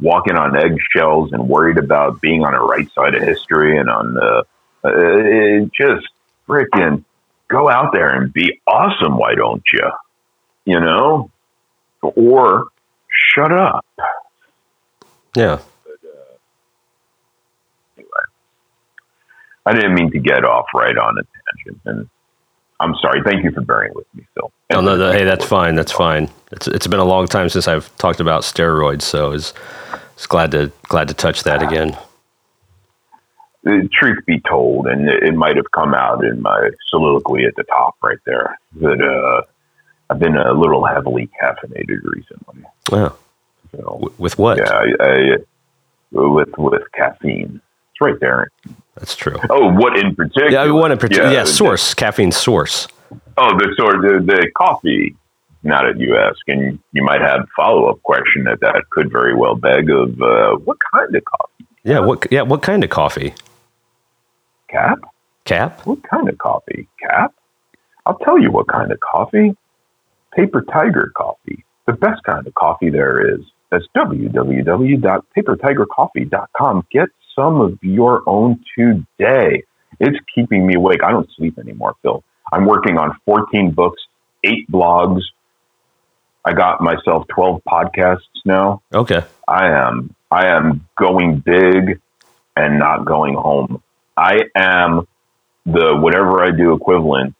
walking 0.00 0.36
on 0.36 0.56
eggshells 0.56 1.32
and 1.32 1.48
worried 1.48 1.78
about 1.78 2.20
being 2.20 2.44
on 2.44 2.52
the 2.52 2.60
right 2.60 2.90
side 2.92 3.14
of 3.14 3.22
history 3.22 3.78
and 3.78 3.90
on 3.90 4.14
the 4.14 4.44
uh, 4.84 4.90
it 4.94 5.70
just 5.72 6.06
freaking 6.48 7.04
go 7.48 7.68
out 7.68 7.92
there 7.92 8.08
and 8.08 8.32
be 8.32 8.60
awesome. 8.66 9.16
Why 9.16 9.34
don't 9.34 9.64
you? 9.72 9.90
You 10.64 10.80
know, 10.80 11.30
or 12.02 12.66
shut 13.08 13.52
up. 13.52 13.84
Yeah. 15.34 15.60
I 19.66 19.74
didn't 19.74 19.94
mean 19.94 20.10
to 20.12 20.18
get 20.18 20.44
off 20.44 20.66
right 20.74 20.96
on 20.96 21.18
a 21.18 21.22
tangent, 21.22 21.80
and 21.84 22.08
I'm 22.80 22.94
sorry. 22.96 23.22
Thank 23.24 23.44
you 23.44 23.50
for 23.50 23.60
bearing 23.60 23.92
with 23.94 24.06
me, 24.14 24.26
Phil. 24.34 24.52
No, 24.70 24.80
no, 24.80 24.96
no, 24.96 25.12
hey, 25.12 25.24
that's 25.24 25.44
fine. 25.44 25.74
That's 25.74 25.92
fine. 25.92 26.30
It's 26.52 26.68
it's 26.68 26.86
been 26.86 27.00
a 27.00 27.04
long 27.04 27.26
time 27.26 27.48
since 27.48 27.66
I've 27.66 27.94
talked 27.98 28.20
about 28.20 28.42
steroids, 28.42 29.02
so 29.02 29.32
it's 29.32 29.52
it's 30.14 30.26
glad 30.26 30.50
to 30.52 30.70
glad 30.84 31.08
to 31.08 31.14
touch 31.14 31.42
that 31.44 31.62
again. 31.62 31.96
Uh, 33.66 33.80
truth 33.92 34.24
be 34.26 34.40
told, 34.48 34.86
and 34.86 35.08
it, 35.08 35.22
it 35.22 35.34
might 35.34 35.56
have 35.56 35.70
come 35.72 35.92
out 35.92 36.24
in 36.24 36.40
my 36.40 36.70
soliloquy 36.88 37.44
at 37.44 37.56
the 37.56 37.64
top 37.64 37.96
right 38.02 38.18
there 38.24 38.56
that 38.76 39.00
uh, 39.02 39.42
I've 40.10 40.18
been 40.18 40.36
a 40.36 40.52
little 40.52 40.84
heavily 40.84 41.28
caffeinated 41.42 42.00
recently. 42.04 42.64
Yeah. 42.92 43.10
So, 43.72 44.12
With 44.16 44.38
what? 44.38 44.58
yeah, 44.58 44.72
I, 44.72 44.94
I, 45.00 45.36
with 46.12 46.56
with 46.56 46.82
caffeine. 46.92 47.60
Right 48.00 48.18
there. 48.20 48.50
That's 48.96 49.16
true. 49.16 49.36
Oh, 49.50 49.70
what 49.72 49.98
in 49.98 50.14
particular? 50.14 50.50
Yeah, 50.50 50.70
one 50.72 50.92
in 50.92 50.98
particular. 50.98 51.30
Yeah, 51.32 51.42
the- 51.44 51.48
source, 51.48 51.94
caffeine 51.94 52.32
source. 52.32 52.86
Oh, 53.36 53.56
the 53.56 53.74
sort 53.78 54.02
the, 54.02 54.20
the 54.24 54.50
coffee. 54.56 55.16
Now 55.64 55.82
that 55.82 55.98
you 55.98 56.16
ask, 56.16 56.38
and 56.46 56.78
you 56.92 57.02
might 57.02 57.20
have 57.20 57.48
follow 57.56 57.86
up 57.90 58.00
question 58.04 58.44
that 58.44 58.60
that 58.60 58.84
could 58.90 59.10
very 59.10 59.34
well 59.34 59.56
beg 59.56 59.90
of 59.90 60.10
uh, 60.22 60.54
what 60.58 60.76
kind 60.94 61.12
of 61.14 61.24
coffee? 61.24 61.66
Yeah, 61.82 61.98
what? 61.98 62.26
Yeah, 62.30 62.42
what 62.42 62.62
kind 62.62 62.84
of 62.84 62.90
coffee? 62.90 63.34
Kap? 64.68 65.00
Kap? 65.44 65.84
What 65.84 66.04
kind 66.08 66.28
of 66.28 66.38
coffee? 66.38 66.86
Kap? 67.00 67.34
I'll 68.06 68.18
tell 68.18 68.38
you 68.38 68.52
what 68.52 68.68
kind 68.68 68.92
of 68.92 69.00
coffee. 69.00 69.56
Paper 70.32 70.62
Tiger 70.62 71.10
coffee. 71.16 71.64
The 71.86 71.94
best 71.94 72.22
kind 72.22 72.46
of 72.46 72.54
coffee 72.54 72.90
there 72.90 73.34
is. 73.34 73.40
That's 73.70 73.86
www.papertigercoffee.com. 73.96 76.86
Get 76.90 77.08
some 77.38 77.60
of 77.60 77.78
your 77.82 78.22
own 78.26 78.64
today. 78.76 79.62
It's 80.00 80.18
keeping 80.34 80.66
me 80.66 80.74
awake. 80.74 81.02
I 81.04 81.12
don't 81.12 81.28
sleep 81.36 81.58
anymore, 81.58 81.94
Phil. 82.02 82.22
I'm 82.52 82.66
working 82.66 82.98
on 82.98 83.16
14 83.24 83.70
books, 83.70 84.02
eight 84.42 84.70
blogs. 84.70 85.22
I 86.44 86.52
got 86.52 86.80
myself 86.80 87.26
12 87.28 87.62
podcasts 87.68 88.18
now. 88.44 88.82
Okay. 88.92 89.22
I 89.46 89.68
am 89.68 90.14
I 90.30 90.48
am 90.48 90.86
going 90.98 91.38
big 91.38 92.00
and 92.56 92.78
not 92.78 93.04
going 93.04 93.34
home. 93.34 93.82
I 94.16 94.40
am 94.56 95.06
the 95.64 95.96
whatever 95.96 96.42
I 96.42 96.50
do 96.50 96.74
equivalent 96.74 97.34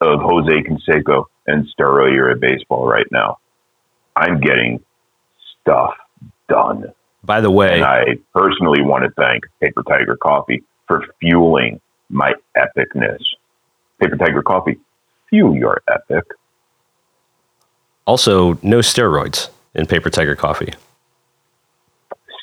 of 0.00 0.20
Jose 0.20 0.62
Canseco 0.62 1.24
and 1.46 1.66
steroid 1.78 2.14
era 2.14 2.36
baseball 2.36 2.86
right 2.86 3.06
now. 3.10 3.38
I'm 4.16 4.40
getting 4.40 4.84
stuff 5.60 5.94
done. 6.48 6.92
By 7.26 7.40
the 7.40 7.50
way, 7.50 7.74
And 7.74 7.84
I 7.84 8.04
personally 8.32 8.82
want 8.82 9.04
to 9.04 9.10
thank 9.10 9.44
Paper 9.60 9.82
Tiger 9.82 10.16
Coffee 10.16 10.62
for 10.86 11.04
fueling 11.20 11.80
my 12.08 12.32
epicness. 12.56 13.18
Paper 14.00 14.16
Tiger 14.16 14.42
Coffee, 14.42 14.78
fuel 15.28 15.56
your 15.56 15.82
epic. 15.88 16.24
also 18.06 18.58
no 18.62 18.78
steroids 18.78 19.48
in 19.74 19.86
Paper 19.86 20.08
Tiger 20.10 20.36
coffee. 20.36 20.72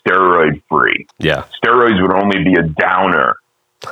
Steroid 0.05 0.61
free. 0.69 1.07
Yeah. 1.19 1.45
steroids 1.63 2.01
would 2.01 2.11
only 2.11 2.43
be 2.43 2.55
a 2.55 2.63
downer. 2.63 3.37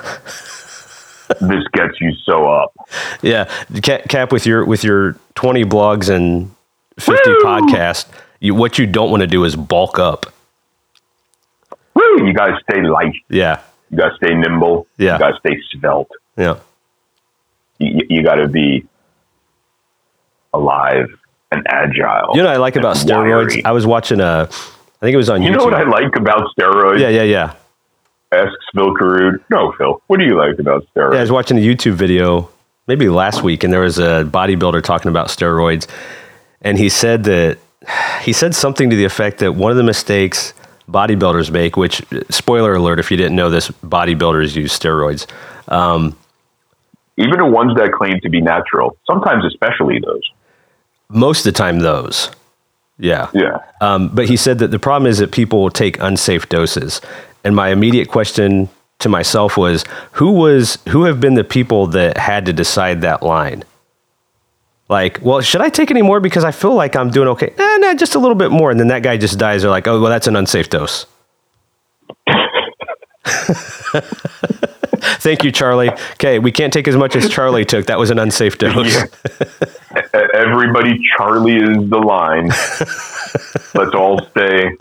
this 1.40 1.64
gets 1.74 2.02
you 2.02 2.14
so 2.26 2.50
up. 2.50 2.74
Yeah, 3.22 3.46
Kap, 3.82 4.04
Kap 4.10 4.32
with 4.34 4.46
your 4.46 4.66
with 4.66 4.84
your 4.84 5.16
twenty 5.36 5.64
blogs 5.64 6.10
and 6.10 6.54
fifty 7.00 7.30
Woo! 7.30 7.44
podcasts, 7.46 8.08
you, 8.42 8.54
what 8.54 8.78
you 8.78 8.86
don't 8.86 9.10
want 9.10 9.22
to 9.22 9.28
do 9.28 9.46
is 9.46 9.56
bulk 9.56 9.98
up. 10.00 10.26
Woo! 12.18 12.26
You 12.28 12.34
gotta 12.34 12.58
stay 12.70 12.82
light. 12.82 13.14
Yeah, 13.30 13.62
You 13.90 13.98
gotta 13.98 14.16
stay 14.16 14.34
nimble. 14.36 14.88
Yeah. 14.98 15.14
You 15.14 15.20
gotta 15.20 15.38
stay 15.40 15.58
svelte. 15.72 16.10
yeah, 16.38 16.58
You, 17.80 18.02
you 18.10 18.24
gotta 18.24 18.48
be 18.48 18.86
alive 20.54 21.08
and 21.52 21.66
agile. 21.68 22.32
you 22.36 22.42
know 22.42 22.48
what 22.48 22.56
I 22.56 22.58
like 22.58 22.76
about 22.76 22.96
steroids. 22.96 23.50
wiry. 23.50 23.66
I 23.66 23.72
was 23.72 23.86
watching 23.86 24.20
a, 24.22 24.48
I 24.50 25.00
think 25.02 25.14
it 25.14 25.18
was 25.18 25.30
on 25.30 25.40
YouTube. 25.42 25.44
You 25.46 25.52
YouTube. 25.52 25.58
know 25.58 25.64
what 25.66 25.74
I 25.74 25.84
like 25.84 26.16
about 26.16 26.44
steroids? 26.58 27.00
yeah, 27.00 27.10
yeah, 27.10 27.24
yeah. 27.24 27.54
Asks 28.34 28.56
Phil 28.74 28.96
Carruth. 28.96 29.42
No, 29.50 29.74
Phil. 29.78 30.02
What 30.08 30.18
do 30.18 30.26
you 30.26 30.38
like 30.38 30.58
about 30.60 30.86
steroids? 30.96 31.14
Yeah, 31.14 31.18
I 31.20 31.22
was 31.22 31.32
watching 31.32 31.58
a 31.58 31.62
YouTube 31.62 31.94
video 31.94 32.50
maybe 32.88 33.10
last 33.10 33.44
week, 33.44 33.64
and 33.66 33.74
there 33.74 33.82
was 33.82 34.00
a 34.00 34.24
bodybuilder 34.26 34.84
talking 34.84 35.10
about 35.10 35.28
steroids, 35.28 35.88
and 36.62 36.78
he 36.78 36.88
said 36.88 37.26
that 37.26 37.58
he 38.22 38.32
said 38.32 38.56
something 38.56 38.90
to 38.90 38.96
the 38.96 39.04
effect 39.06 39.40
that 39.40 39.54
one 39.54 39.72
of 39.72 39.78
the 39.78 39.84
mistakes 39.84 40.54
bodybuilders 40.90 41.52
make, 41.52 41.78
which 41.78 42.02
spoiler 42.30 42.74
alert, 42.76 43.00
if 43.00 43.12
you 43.12 43.18
didn't 43.18 43.36
know 43.36 43.50
this, 43.50 43.70
bodybuilders 43.70 44.56
use 44.56 44.78
steroids. 44.78 45.28
Even 47.18 47.38
the 47.38 47.46
ones 47.46 47.76
that 47.76 47.92
claim 47.92 48.20
to 48.22 48.30
be 48.30 48.42
natural. 48.42 48.98
Sometimes, 49.06 49.46
especially 49.46 50.00
those. 50.00 50.32
Most 51.10 51.46
of 51.46 51.54
the 51.54 51.58
time, 51.58 51.80
those. 51.80 52.32
Yeah. 52.98 53.30
Yeah. 53.34 53.58
Um, 53.82 54.10
but 54.10 54.28
he 54.30 54.38
said 54.38 54.60
that 54.60 54.72
the 54.72 54.80
problem 54.80 55.10
is 55.10 55.18
that 55.20 55.32
people 55.32 55.70
take 55.70 56.00
unsafe 56.00 56.48
doses. 56.50 57.02
And 57.44 57.56
my 57.56 57.70
immediate 57.70 58.08
question 58.08 58.70
to 59.00 59.10
myself 59.10 59.58
was, 59.58 59.84
who 60.14 60.32
was 60.32 60.78
who 60.90 61.04
have 61.04 61.20
been 61.20 61.34
the 61.34 61.44
people 61.44 61.88
that 61.88 62.18
had 62.18 62.46
to 62.46 62.54
decide 62.54 63.02
that 63.02 63.24
line? 63.24 63.64
Like, 64.92 65.20
well, 65.22 65.40
should 65.40 65.62
I 65.62 65.70
take 65.70 65.90
any 65.90 66.02
more 66.02 66.20
because 66.20 66.44
I 66.44 66.52
feel 66.52 66.76
like 66.76 66.98
I'm 66.98 67.10
doing 67.12 67.30
okay? 67.30 67.54
Eh, 67.58 67.78
nah, 67.78 67.94
just 67.94 68.14
a 68.16 68.20
little 68.20 68.36
bit 68.36 68.52
more. 68.52 68.72
And 68.72 68.80
then 68.80 68.90
that 68.90 69.04
guy 69.04 69.16
just 69.16 69.40
dies. 69.40 69.62
They're 69.62 69.72
like, 69.72 69.88
oh, 69.88 70.02
well, 70.02 70.12
that's 70.12 70.28
an 70.28 70.36
unsafe 70.36 70.70
dose. 70.70 71.06
Thank 75.24 75.46
you, 75.46 75.52
Charlie. 75.54 75.92
Okay, 76.14 76.40
we 76.40 76.52
can't 76.52 76.74
take 76.74 76.90
as 76.90 76.98
much 76.98 77.16
as 77.16 77.30
Charlie 77.30 77.64
took. 77.64 77.86
That 77.86 78.00
was 78.00 78.10
an 78.10 78.20
unsafe 78.20 78.58
dose. 78.58 78.94
Yeah. 78.94 79.06
Everybody, 80.34 81.00
Charlie 81.16 81.56
is 81.56 81.90
the 81.90 81.98
line. 81.98 82.50
Let's 83.74 83.96
all 83.96 84.20
stay 84.32 84.72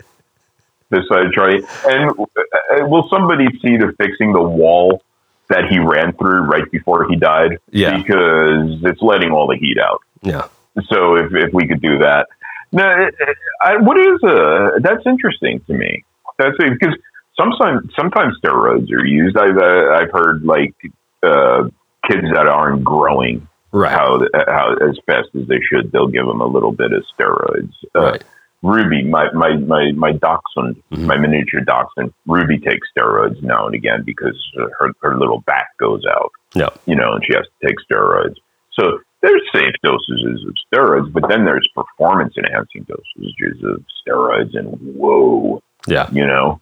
this 0.89 1.07
beside 1.07 1.31
Charlie. 1.31 1.63
And 1.85 2.11
uh, 2.19 2.85
will 2.85 3.07
somebody 3.07 3.45
see 3.61 3.77
the 3.77 3.93
fixing 3.97 4.33
the 4.33 4.41
wall 4.41 5.01
that 5.51 5.65
he 5.69 5.79
ran 5.79 6.13
through 6.13 6.41
right 6.41 6.69
before 6.71 7.07
he 7.07 7.15
died? 7.15 7.57
Yeah. 7.71 7.97
Because 7.97 8.79
it's 8.83 9.01
letting 9.01 9.31
all 9.31 9.47
the 9.47 9.57
heat 9.57 9.77
out. 9.77 10.01
Yeah. 10.21 10.47
So 10.89 11.15
if, 11.15 11.33
if 11.33 11.53
we 11.53 11.67
could 11.67 11.81
do 11.81 11.99
that. 11.99 12.27
No, 12.71 12.83
it- 12.89 13.15
it- 13.19 13.37
I, 13.61 13.77
what 13.77 13.97
is 13.99 14.23
uh 14.23 14.79
that's 14.81 15.05
interesting 15.05 15.59
to 15.67 15.73
me. 15.73 16.03
That's 16.39 16.57
because 16.57 16.95
sometimes 17.39 17.93
sometimes 17.95 18.37
steroids 18.43 18.89
are 18.91 19.05
used. 19.05 19.37
I've 19.37 19.57
uh, 19.57 19.91
I've 19.93 20.11
heard 20.11 20.43
like 20.43 20.73
uh, 21.21 21.65
kids 22.09 22.27
that 22.33 22.47
aren't 22.47 22.83
growing 22.83 23.47
Right. 23.73 23.91
how 23.91 24.19
how 24.47 24.73
as 24.89 24.97
fast 25.05 25.29
as 25.39 25.47
they 25.47 25.59
should, 25.69 25.91
they'll 25.91 26.07
give 26.07 26.25
them 26.25 26.41
a 26.41 26.45
little 26.47 26.71
bit 26.71 26.91
of 26.91 27.03
steroids. 27.17 27.73
Uh, 27.95 28.01
Right. 28.01 28.23
Ruby, 28.63 29.03
my 29.03 29.31
my 29.33 29.55
my 29.55 29.91
my 29.93 30.11
dachshund, 30.11 30.81
Mhm. 30.91 31.05
my 31.07 31.17
miniature 31.17 31.61
dachshund, 31.61 32.13
Ruby 32.27 32.59
takes 32.59 32.87
steroids 32.95 33.41
now 33.41 33.65
and 33.65 33.73
again 33.75 34.03
because 34.05 34.37
her 34.79 34.91
her 35.01 35.17
little 35.17 35.39
back 35.41 35.69
goes 35.79 36.03
out, 36.05 36.31
Yeah, 36.53 36.69
you 36.85 36.95
know, 36.95 37.13
and 37.13 37.25
she 37.25 37.33
has 37.33 37.45
to 37.45 37.67
take 37.67 37.77
steroids. 37.91 38.35
So 38.73 38.99
there's 39.21 39.41
safe 39.53 39.73
dosages 39.83 40.47
of 40.47 40.55
steroids, 40.71 41.11
but 41.11 41.27
then 41.27 41.43
there's 41.43 41.67
performance 41.75 42.35
enhancing 42.37 42.85
dosages 42.85 43.63
of 43.63 43.83
steroids, 44.07 44.55
and 44.57 44.77
whoa, 44.95 45.61
Yeah. 45.87 46.07
you 46.11 46.25
know. 46.27 46.61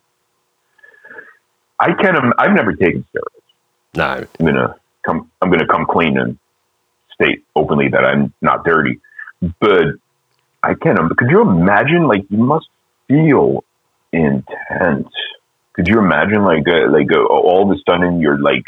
I 1.82 1.94
can. 1.94 2.16
im- 2.16 2.34
I've 2.38 2.54
never 2.54 2.74
taken 2.74 3.06
steroids. 3.14 3.96
No. 3.96 4.26
I'm 4.40 4.46
gonna 4.46 4.76
come. 5.06 5.30
I'm 5.42 5.50
gonna 5.50 5.68
come 5.68 5.86
clean 5.86 6.18
and 6.18 6.38
state 7.14 7.44
openly 7.56 7.90
that 7.90 8.06
I'm 8.06 8.34
not 8.42 8.64
dirty. 8.64 9.00
But 9.60 9.96
I 10.63 10.74
can't. 10.74 10.98
Could 11.17 11.30
you 11.30 11.41
imagine? 11.41 12.08
Like 12.08 12.26
you 12.30 12.38
must 12.38 12.67
feel 13.08 13.63
intense. 14.12 15.08
Could 15.74 15.88
you 15.88 16.00
imagine? 16.00 16.43
Like 16.43 16.67
uh, 16.67 16.89
like 16.91 17.12
uh, 17.12 17.19
all 17.24 17.69
of 17.72 17.78
a 17.78 17.80
sudden 17.89 18.19
you're 18.19 18.39
like 18.39 18.63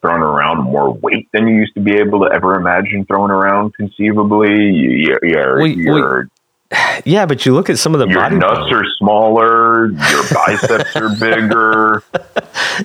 throwing 0.00 0.22
around 0.22 0.62
more 0.64 0.92
weight 0.92 1.28
than 1.32 1.46
you 1.46 1.56
used 1.56 1.74
to 1.74 1.80
be 1.80 1.92
able 1.94 2.20
to 2.20 2.32
ever 2.32 2.54
imagine 2.54 3.04
throwing 3.06 3.30
around 3.30 3.74
conceivably. 3.74 4.50
You, 4.50 5.18
you're, 5.22 5.60
Wait, 5.60 5.76
wait. 5.76 5.84
you're, 5.84 6.28
Yeah, 7.04 7.26
but 7.26 7.44
you 7.46 7.54
look 7.54 7.70
at 7.70 7.78
some 7.78 7.94
of 7.94 8.00
the 8.00 8.06
your 8.08 8.20
body. 8.20 8.36
nuts 8.36 8.72
are 8.72 8.84
smaller. 8.98 9.86
Your 9.90 10.22
biceps 10.34 10.96
are 10.96 11.14
bigger. 11.18 12.02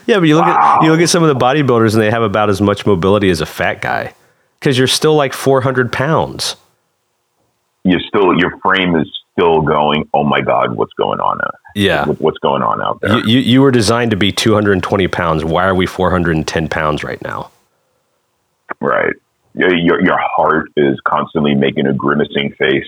Yeah, 0.06 0.20
but 0.20 0.24
you 0.28 0.36
look 0.36 0.46
Wow. 0.46 0.80
at 0.80 0.84
you 0.86 0.92
look 0.92 1.00
at 1.00 1.08
some 1.10 1.24
of 1.24 1.30
the 1.30 1.36
bodybuilders 1.46 1.94
and 1.94 2.02
they 2.02 2.12
have 2.12 2.22
about 2.22 2.50
as 2.50 2.60
much 2.62 2.86
mobility 2.86 3.30
as 3.30 3.40
a 3.40 3.46
fat 3.46 3.82
guy 3.82 4.14
because 4.60 4.78
you're 4.78 4.86
still 4.88 5.16
like 5.16 5.32
400 5.34 5.94
pounds. 5.94 6.58
You 7.90 8.00
still 8.08 8.38
your 8.38 8.58
frame 8.60 8.96
is 8.96 9.08
still 9.34 9.62
going. 9.62 10.08
Oh 10.14 10.24
my 10.24 10.42
God, 10.42 10.76
what's 10.76 10.94
going 10.94 11.20
on? 11.20 11.40
Out? 11.42 11.56
Yeah, 11.76 12.06
what's 12.06 12.40
going 12.40 12.64
on 12.64 12.82
out 12.82 13.00
there. 13.02 13.18
you, 13.20 13.24
you 13.26 13.40
you 13.40 13.62
were 13.62 13.72
designed 13.72 14.12
to 14.12 14.18
be 14.18 14.32
220 14.32 15.08
pounds. 15.08 15.46
Why 15.46 15.66
are 15.66 15.76
we 15.76 15.86
410 15.86 16.68
pounds 16.70 17.04
right 17.04 17.22
now? 17.22 17.52
right. 18.80 19.14
Your, 19.54 20.00
your 20.04 20.20
heart 20.20 20.70
is 20.78 21.00
constantly 21.08 21.56
making 21.56 21.88
a 21.88 21.94
grimacing 21.94 22.54
face. 22.60 22.88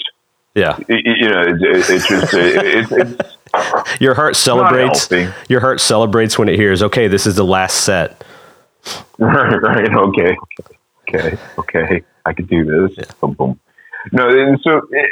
Yeah, 0.53 0.77
It- 0.87 1.05
you 1.05 1.29
know, 1.29 1.41
it, 1.41 1.61
it, 1.61 1.89
it's 1.89 2.07
just 2.07 2.33
it, 2.33 2.91
it, 2.91 2.91
it's 2.91 3.99
your 4.01 4.13
heart 4.13 4.35
celebrates. 4.35 5.09
Your 5.47 5.61
heart 5.61 5.79
celebrates 5.79 6.37
when 6.37 6.49
it 6.49 6.55
hears, 6.57 6.83
"Okay, 6.83 7.07
this 7.07 7.25
is 7.25 7.35
the 7.35 7.45
last 7.45 7.81
set." 7.85 8.23
right, 9.19 9.61
right. 9.61 9.95
Okay, 9.95 10.37
okay, 11.07 11.37
okay. 11.57 12.03
I 12.25 12.33
could 12.33 12.47
do 12.49 12.65
this. 12.65 13.07
Boom, 13.21 13.33
boom. 13.33 13.59
No, 14.11 14.27
and 14.29 14.59
so 14.63 14.81
it, 14.91 15.09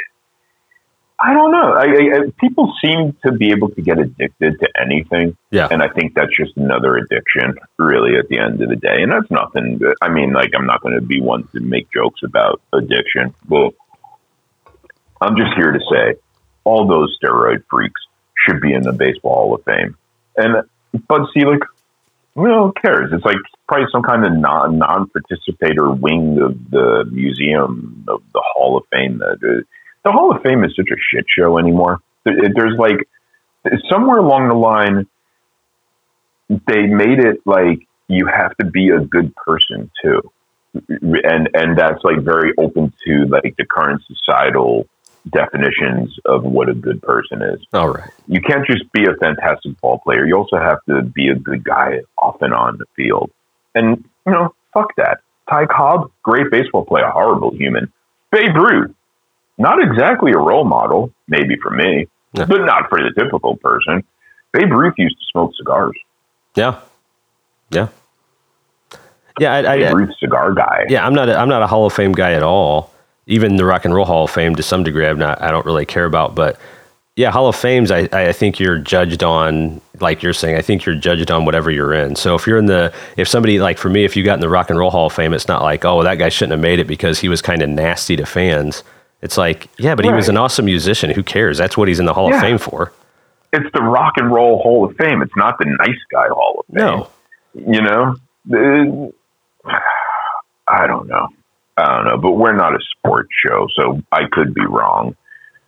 I 1.20 1.32
don't 1.32 1.50
know. 1.50 1.72
I, 1.72 1.84
I, 1.84 2.30
people 2.38 2.72
seem 2.82 3.16
to 3.24 3.32
be 3.32 3.50
able 3.50 3.70
to 3.70 3.82
get 3.82 3.98
addicted 3.98 4.60
to 4.60 4.68
anything. 4.80 5.36
Yeah, 5.50 5.66
And 5.70 5.82
I 5.82 5.88
think 5.88 6.14
that's 6.14 6.34
just 6.36 6.56
another 6.56 6.96
addiction, 6.96 7.58
really, 7.76 8.16
at 8.16 8.28
the 8.28 8.38
end 8.38 8.62
of 8.62 8.68
the 8.68 8.76
day. 8.76 9.02
And 9.02 9.10
that's 9.10 9.30
nothing. 9.30 9.78
That, 9.78 9.96
I 10.00 10.10
mean, 10.10 10.32
like, 10.32 10.52
I'm 10.56 10.66
not 10.66 10.80
going 10.80 10.94
to 10.94 11.04
be 11.04 11.20
one 11.20 11.48
to 11.48 11.60
make 11.60 11.90
jokes 11.90 12.20
about 12.24 12.60
addiction. 12.72 13.34
but 13.48 13.74
I'm 15.20 15.36
just 15.36 15.54
here 15.56 15.72
to 15.72 15.80
say 15.90 16.14
all 16.62 16.86
those 16.86 17.18
steroid 17.20 17.64
freaks 17.68 18.00
should 18.46 18.60
be 18.60 18.72
in 18.72 18.82
the 18.82 18.92
Baseball 18.92 19.34
Hall 19.34 19.54
of 19.54 19.64
Fame. 19.64 19.96
And 20.36 20.62
Bud 21.08 21.26
Selig, 21.34 21.60
well, 22.38 22.66
who 22.66 22.72
cares? 22.80 23.10
It's 23.12 23.24
like 23.24 23.36
probably 23.66 23.86
some 23.90 24.02
kind 24.02 24.24
of 24.24 24.32
non 24.32 24.78
non 24.78 25.08
participator 25.08 25.90
wing 25.90 26.38
of 26.40 26.70
the 26.70 27.04
museum 27.10 28.04
of 28.08 28.22
the 28.32 28.42
Hall 28.54 28.76
of 28.76 28.84
Fame. 28.92 29.18
That 29.18 29.38
uh, 29.42 29.62
the 30.04 30.12
Hall 30.12 30.34
of 30.34 30.42
Fame 30.42 30.64
is 30.64 30.74
such 30.76 30.88
a 30.90 30.96
shit 31.10 31.26
show 31.28 31.58
anymore. 31.58 32.00
There's 32.24 32.78
like 32.78 33.08
somewhere 33.90 34.18
along 34.18 34.48
the 34.48 34.54
line, 34.54 35.06
they 36.48 36.86
made 36.86 37.18
it 37.18 37.40
like 37.44 37.86
you 38.06 38.26
have 38.26 38.56
to 38.58 38.64
be 38.64 38.90
a 38.90 39.00
good 39.00 39.34
person 39.34 39.90
too, 40.02 40.32
and 40.88 41.48
and 41.54 41.76
that's 41.76 42.04
like 42.04 42.20
very 42.20 42.52
open 42.56 42.92
to 43.06 43.26
like 43.26 43.56
the 43.56 43.66
current 43.66 44.02
societal 44.06 44.86
definitions 45.30 46.16
of 46.24 46.44
what 46.44 46.68
a 46.68 46.74
good 46.74 47.02
person 47.02 47.42
is. 47.42 47.60
All 47.72 47.88
right. 47.88 48.10
You 48.26 48.40
can't 48.40 48.66
just 48.66 48.90
be 48.92 49.04
a 49.04 49.14
fantastic 49.20 49.80
ball 49.80 49.98
player. 49.98 50.26
You 50.26 50.36
also 50.36 50.56
have 50.56 50.78
to 50.88 51.02
be 51.02 51.28
a 51.28 51.34
good 51.34 51.64
guy 51.64 52.00
off 52.20 52.40
and 52.42 52.52
on 52.52 52.78
the 52.78 52.86
field. 52.96 53.30
And, 53.74 54.04
you 54.26 54.32
know, 54.32 54.54
fuck 54.72 54.94
that. 54.96 55.18
Ty 55.48 55.66
Cobb, 55.66 56.10
great 56.22 56.50
baseball 56.50 56.84
player, 56.84 57.08
horrible 57.08 57.54
human. 57.54 57.92
Babe 58.30 58.54
Ruth, 58.54 58.94
not 59.56 59.82
exactly 59.82 60.32
a 60.32 60.38
role 60.38 60.64
model, 60.64 61.12
maybe 61.26 61.56
for 61.62 61.70
me, 61.70 62.06
yeah. 62.34 62.44
but 62.44 62.64
not 62.64 62.88
for 62.88 62.98
the 62.98 63.12
typical 63.16 63.56
person. 63.56 64.04
Babe 64.52 64.70
Ruth 64.70 64.94
used 64.98 65.16
to 65.16 65.24
smoke 65.32 65.52
cigars. 65.56 65.96
Yeah. 66.54 66.80
Yeah. 67.70 67.88
Yeah, 69.40 69.54
I, 69.54 69.62
Babe 69.62 69.86
I, 69.86 69.90
Ruth 69.92 70.10
cigar 70.18 70.52
guy. 70.52 70.86
Yeah, 70.88 71.06
I'm 71.06 71.14
not. 71.14 71.28
A, 71.28 71.38
I'm 71.38 71.48
not 71.48 71.62
a 71.62 71.66
Hall 71.66 71.86
of 71.86 71.92
Fame 71.92 72.12
guy 72.12 72.32
at 72.32 72.42
all 72.42 72.92
even 73.28 73.56
the 73.56 73.64
Rock 73.64 73.84
and 73.84 73.94
Roll 73.94 74.06
Hall 74.06 74.24
of 74.24 74.30
Fame 74.30 74.56
to 74.56 74.62
some 74.62 74.82
degree, 74.82 75.06
I'm 75.06 75.18
not, 75.18 75.40
I 75.40 75.50
don't 75.50 75.66
really 75.66 75.86
care 75.86 76.06
about. 76.06 76.34
But 76.34 76.58
yeah, 77.14 77.30
Hall 77.30 77.46
of 77.46 77.54
Fames, 77.54 77.90
I, 77.90 78.08
I 78.10 78.32
think 78.32 78.58
you're 78.58 78.78
judged 78.78 79.22
on, 79.22 79.80
like 80.00 80.22
you're 80.22 80.32
saying, 80.32 80.56
I 80.56 80.62
think 80.62 80.86
you're 80.86 80.94
judged 80.94 81.30
on 81.30 81.44
whatever 81.44 81.70
you're 81.70 81.92
in. 81.92 82.16
So 82.16 82.34
if 82.34 82.46
you're 82.46 82.58
in 82.58 82.66
the, 82.66 82.92
if 83.16 83.28
somebody, 83.28 83.60
like 83.60 83.76
for 83.76 83.90
me, 83.90 84.04
if 84.04 84.16
you 84.16 84.24
got 84.24 84.34
in 84.34 84.40
the 84.40 84.48
Rock 84.48 84.70
and 84.70 84.78
Roll 84.78 84.90
Hall 84.90 85.06
of 85.06 85.12
Fame, 85.12 85.34
it's 85.34 85.46
not 85.46 85.62
like, 85.62 85.84
oh, 85.84 86.02
that 86.02 86.14
guy 86.14 86.30
shouldn't 86.30 86.52
have 86.52 86.60
made 86.60 86.78
it 86.78 86.86
because 86.86 87.18
he 87.18 87.28
was 87.28 87.42
kind 87.42 87.60
of 87.60 87.68
nasty 87.68 88.16
to 88.16 88.24
fans. 88.24 88.82
It's 89.20 89.36
like, 89.36 89.68
yeah, 89.78 89.94
but 89.94 90.04
right. 90.04 90.12
he 90.12 90.16
was 90.16 90.28
an 90.28 90.36
awesome 90.36 90.64
musician. 90.64 91.10
Who 91.10 91.22
cares? 91.22 91.58
That's 91.58 91.76
what 91.76 91.88
he's 91.88 92.00
in 92.00 92.06
the 92.06 92.14
Hall 92.14 92.30
yeah. 92.30 92.36
of 92.36 92.40
Fame 92.40 92.58
for. 92.58 92.92
It's 93.52 93.70
the 93.74 93.82
Rock 93.82 94.14
and 94.16 94.32
Roll 94.32 94.62
Hall 94.62 94.88
of 94.88 94.96
Fame. 94.96 95.20
It's 95.22 95.36
not 95.36 95.58
the 95.58 95.66
nice 95.66 95.98
guy 96.10 96.28
Hall 96.28 96.60
of 96.60 96.66
Fame. 96.74 96.84
No. 96.86 97.10
You 97.54 97.82
know? 97.82 99.12
Uh, 99.66 99.78
I 100.68 100.86
don't 100.86 101.08
know. 101.08 101.28
I 101.78 101.96
don't 101.96 102.04
know, 102.06 102.18
but 102.18 102.32
we're 102.32 102.56
not 102.56 102.74
a 102.74 102.78
sports 102.96 103.30
show, 103.46 103.68
so 103.74 104.00
I 104.10 104.22
could 104.30 104.54
be 104.54 104.66
wrong. 104.66 105.16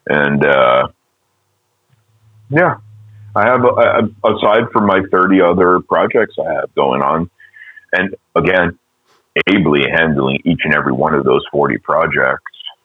And 0.06 0.44
uh, 0.44 0.88
yeah, 2.50 2.78
I 3.36 3.46
have 3.46 3.64
uh, 3.64 4.02
aside 4.24 4.70
from 4.72 4.86
my 4.86 5.02
thirty 5.10 5.40
other 5.40 5.80
projects 5.80 6.34
I 6.44 6.52
have 6.52 6.74
going 6.74 7.02
on, 7.02 7.30
and 7.92 8.16
again, 8.34 8.78
ably 9.48 9.88
handling 9.88 10.40
each 10.44 10.60
and 10.64 10.74
every 10.74 10.92
one 10.92 11.14
of 11.14 11.24
those 11.24 11.44
forty 11.52 11.78
projects 11.78 12.42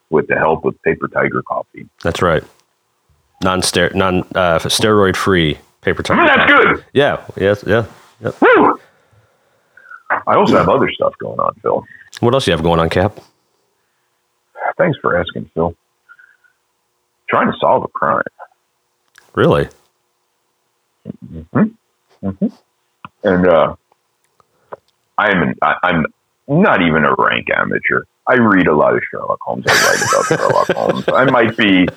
with 0.10 0.28
the 0.28 0.36
help 0.36 0.66
of 0.66 0.80
Paper 0.84 1.08
Tiger 1.08 1.42
Coffee. 1.42 1.90
That's 2.04 2.22
right, 2.22 2.44
non 3.44 3.62
non 3.96 4.20
uh, 4.36 4.60
steroid 4.60 5.16
free 5.16 5.58
Paper 5.82 6.04
Tiger. 6.04 6.22
Mm, 6.22 6.28
that's 6.28 6.52
coffee. 6.52 6.74
good. 6.74 6.86
Yeah. 6.94 7.26
Yes. 7.38 7.64
Yeah. 7.66 7.86
Yep. 8.22 8.42
Woo! 8.42 8.80
I 10.10 10.36
also 10.36 10.58
have 10.58 10.70
other 10.70 10.90
stuff 10.92 11.14
going 11.20 11.40
on, 11.40 11.54
Phil. 11.62 11.84
What 12.20 12.34
else 12.34 12.48
you 12.48 12.54
have 12.54 12.64
going 12.64 12.80
on, 12.80 12.90
Kap? 12.90 13.20
Thanks 14.78 14.98
for 15.02 15.18
asking, 15.18 15.50
Phil. 15.54 15.76
Trying 17.30 17.52
to 17.52 17.58
solve 17.60 17.84
a 17.84 17.88
crime. 17.88 18.24
Really? 19.34 19.68
Mm-hmm. 21.08 21.64
Mm-hmm. 22.24 22.48
And 23.24 23.48
uh, 23.48 23.76
I 25.18 25.32
am 25.32 25.42
an, 25.42 25.56
I, 25.62 25.76
I'm 25.84 26.06
not 26.48 26.82
even 26.82 27.06
a 27.06 27.14
rank 27.18 27.48
amateur. 27.56 28.04
I 28.28 28.36
read 28.36 28.68
a 28.68 28.76
lot 28.76 28.96
of 28.96 29.02
Sherlock 29.10 29.40
Holmes. 29.42 29.66
I 29.68 29.74
write 29.74 30.10
about 30.10 30.26
Sherlock 30.26 30.68
Holmes. 30.76 31.06
I 31.10 31.26
might 31.26 31.56
be 31.58 31.88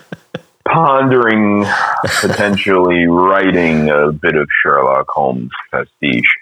pondering 0.67 1.65
potentially 2.21 3.07
writing 3.07 3.89
a 3.91 4.13
bit 4.13 4.37
of 4.37 4.49
Sherlock 4.63 5.09
Holmes 5.09 5.51
pastiche. 5.71 6.37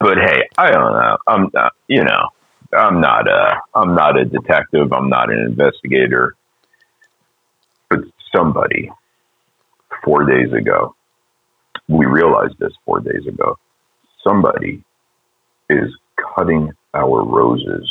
But 0.00 0.18
hey, 0.18 0.48
I 0.56 0.70
don't 0.70 0.92
know. 0.92 1.18
I'm 1.26 1.50
not, 1.52 1.72
you 1.88 2.04
know, 2.04 2.28
I'm 2.76 3.00
not 3.00 3.28
a 3.28 3.60
I'm 3.74 3.94
not 3.94 4.18
a 4.18 4.24
detective. 4.24 4.92
I'm 4.92 5.08
not 5.08 5.30
an 5.30 5.38
investigator. 5.38 6.34
But 7.88 8.00
somebody 8.34 8.90
four 10.04 10.24
days 10.24 10.52
ago, 10.52 10.94
we 11.88 12.06
realized 12.06 12.58
this 12.58 12.72
four 12.84 13.00
days 13.00 13.26
ago. 13.26 13.58
Somebody 14.22 14.82
is 15.70 15.88
cutting 16.34 16.72
our 16.94 17.24
roses 17.24 17.88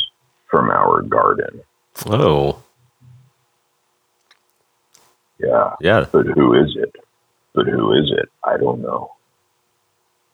from 0.50 0.70
our 0.70 1.02
garden. 1.02 1.62
Oh. 2.06 2.62
Yeah. 5.40 5.76
Yeah. 5.82 6.06
But 6.12 6.28
who 6.28 6.54
is 6.54 6.76
it? 6.76 6.96
But 7.54 7.68
who 7.68 7.94
is 7.94 8.12
it? 8.16 8.30
I 8.44 8.58
don't 8.58 8.82
know. 8.82 9.12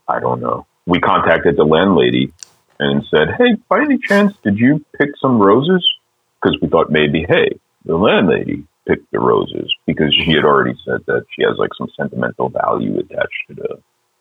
I 0.08 0.20
don't 0.20 0.42
know. 0.42 0.66
We 0.86 1.00
contacted 1.00 1.56
the 1.56 1.64
landlady 1.64 2.34
and 2.84 3.06
said, 3.10 3.36
Hey, 3.38 3.56
by 3.69 3.82
any 3.82 3.98
chance, 3.98 4.34
did 4.43 4.58
you 4.58 4.84
pick 4.98 5.10
some 5.22 5.39
roses? 5.39 5.88
Because 6.41 6.58
we 6.62 6.67
thought 6.67 6.91
maybe, 6.91 7.26
hey, 7.28 7.60
the 7.86 7.96
landlady 7.96 8.65
picked 8.88 9.12
the 9.12 9.19
roses 9.19 9.74
because 9.86 10.13
she 10.13 10.32
had 10.32 10.43
already 10.43 10.76
said 10.86 11.00
that 11.08 11.26
she 11.34 11.43
has 11.43 11.58
like 11.58 11.74
some 11.78 11.88
sentimental 11.98 12.50
value 12.50 13.00
attached 13.00 13.43
to 13.48 13.56
the, 13.56 13.78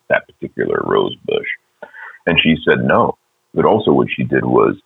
that 0.08 0.26
particular 0.26 0.80
rose 0.84 1.16
bush. 1.24 1.46
And 2.26 2.38
she 2.40 2.56
said 2.64 2.84
no. 2.84 3.18
But 3.54 3.64
also, 3.64 3.92
what 3.92 4.08
she 4.10 4.22
did 4.22 4.44
was 4.44 4.76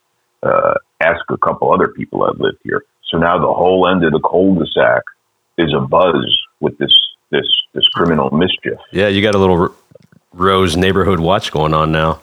uh, 0.43 0.75
ask 1.01 1.21
a 1.29 1.37
couple 1.37 1.73
other 1.73 1.89
people 1.89 2.27
that 2.27 2.41
lived 2.41 2.59
here. 2.65 2.85
So 3.11 3.19
now 3.19 3.39
the 3.39 3.53
whole 3.53 3.89
end 3.89 4.05
of 4.05 4.13
the 4.13 4.21
cul-de-sac 4.21 5.03
is 5.59 5.73
a 5.75 5.81
buzz 5.81 6.25
with 6.61 6.77
this 6.79 6.93
this 7.31 7.47
this 7.75 7.87
criminal 7.89 8.31
mischief. 8.31 8.79
Yeah, 8.91 9.09
you 9.09 9.23
got 9.23 9.35
a 9.35 9.39
little 9.39 9.75
Rose 10.33 10.77
neighborhood 10.77 11.21
watch 11.21 11.53
going 11.53 11.75
on 11.75 11.93
now 11.93 12.21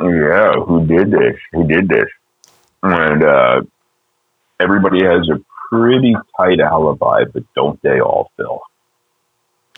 yeah, 0.00 0.52
who 0.52 0.86
did 0.86 1.10
this? 1.10 1.36
Who 1.52 1.66
did 1.66 1.88
this? 1.88 2.08
And 2.82 3.24
uh, 3.24 3.62
everybody 4.60 5.04
has 5.04 5.28
a 5.28 5.40
pretty 5.70 6.14
tight 6.36 6.60
alibi, 6.60 7.24
but 7.32 7.42
don't 7.54 7.80
they 7.82 8.00
all, 8.00 8.30
Phil? 8.36 8.60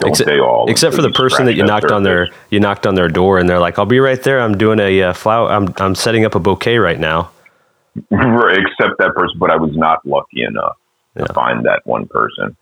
Don't 0.01 0.11
except, 0.11 0.29
they 0.29 0.39
all? 0.39 0.71
Except 0.71 0.95
for 0.97 1.03
the 1.03 1.11
person 1.11 1.47
that 1.47 1.55
you 1.55 1.63
knocked 1.63 1.83
surface. 1.83 1.95
on 1.95 2.03
their 2.03 2.29
you 2.49 2.59
knocked 2.59 2.87
on 2.87 2.95
their 2.95 3.09
door, 3.09 3.39
and 3.39 3.49
they're 3.49 3.61
like, 3.61 3.79
"I'll 3.79 3.87
be 3.87 4.01
right 4.01 4.23
there. 4.23 4.41
I'm 4.41 4.57
doing 4.57 4.81
a 4.81 5.03
uh, 5.03 5.13
flower. 5.13 5.51
I'm 5.51 5.75
I'm 5.77 5.95
setting 5.95 6.25
up 6.25 6.35
a 6.35 6.41
bouquet 6.41 6.79
right 6.79 6.99
now." 6.99 7.31
except 7.97 8.99
that 8.99 9.13
person, 9.15 9.39
but 9.39 9.51
I 9.51 9.57
was 9.57 9.77
not 9.77 10.07
lucky 10.07 10.43
enough 10.43 10.77
yeah. 11.17 11.25
to 11.25 11.33
find 11.35 11.67
that 11.67 11.83
one 11.85 12.07
person. 12.07 12.57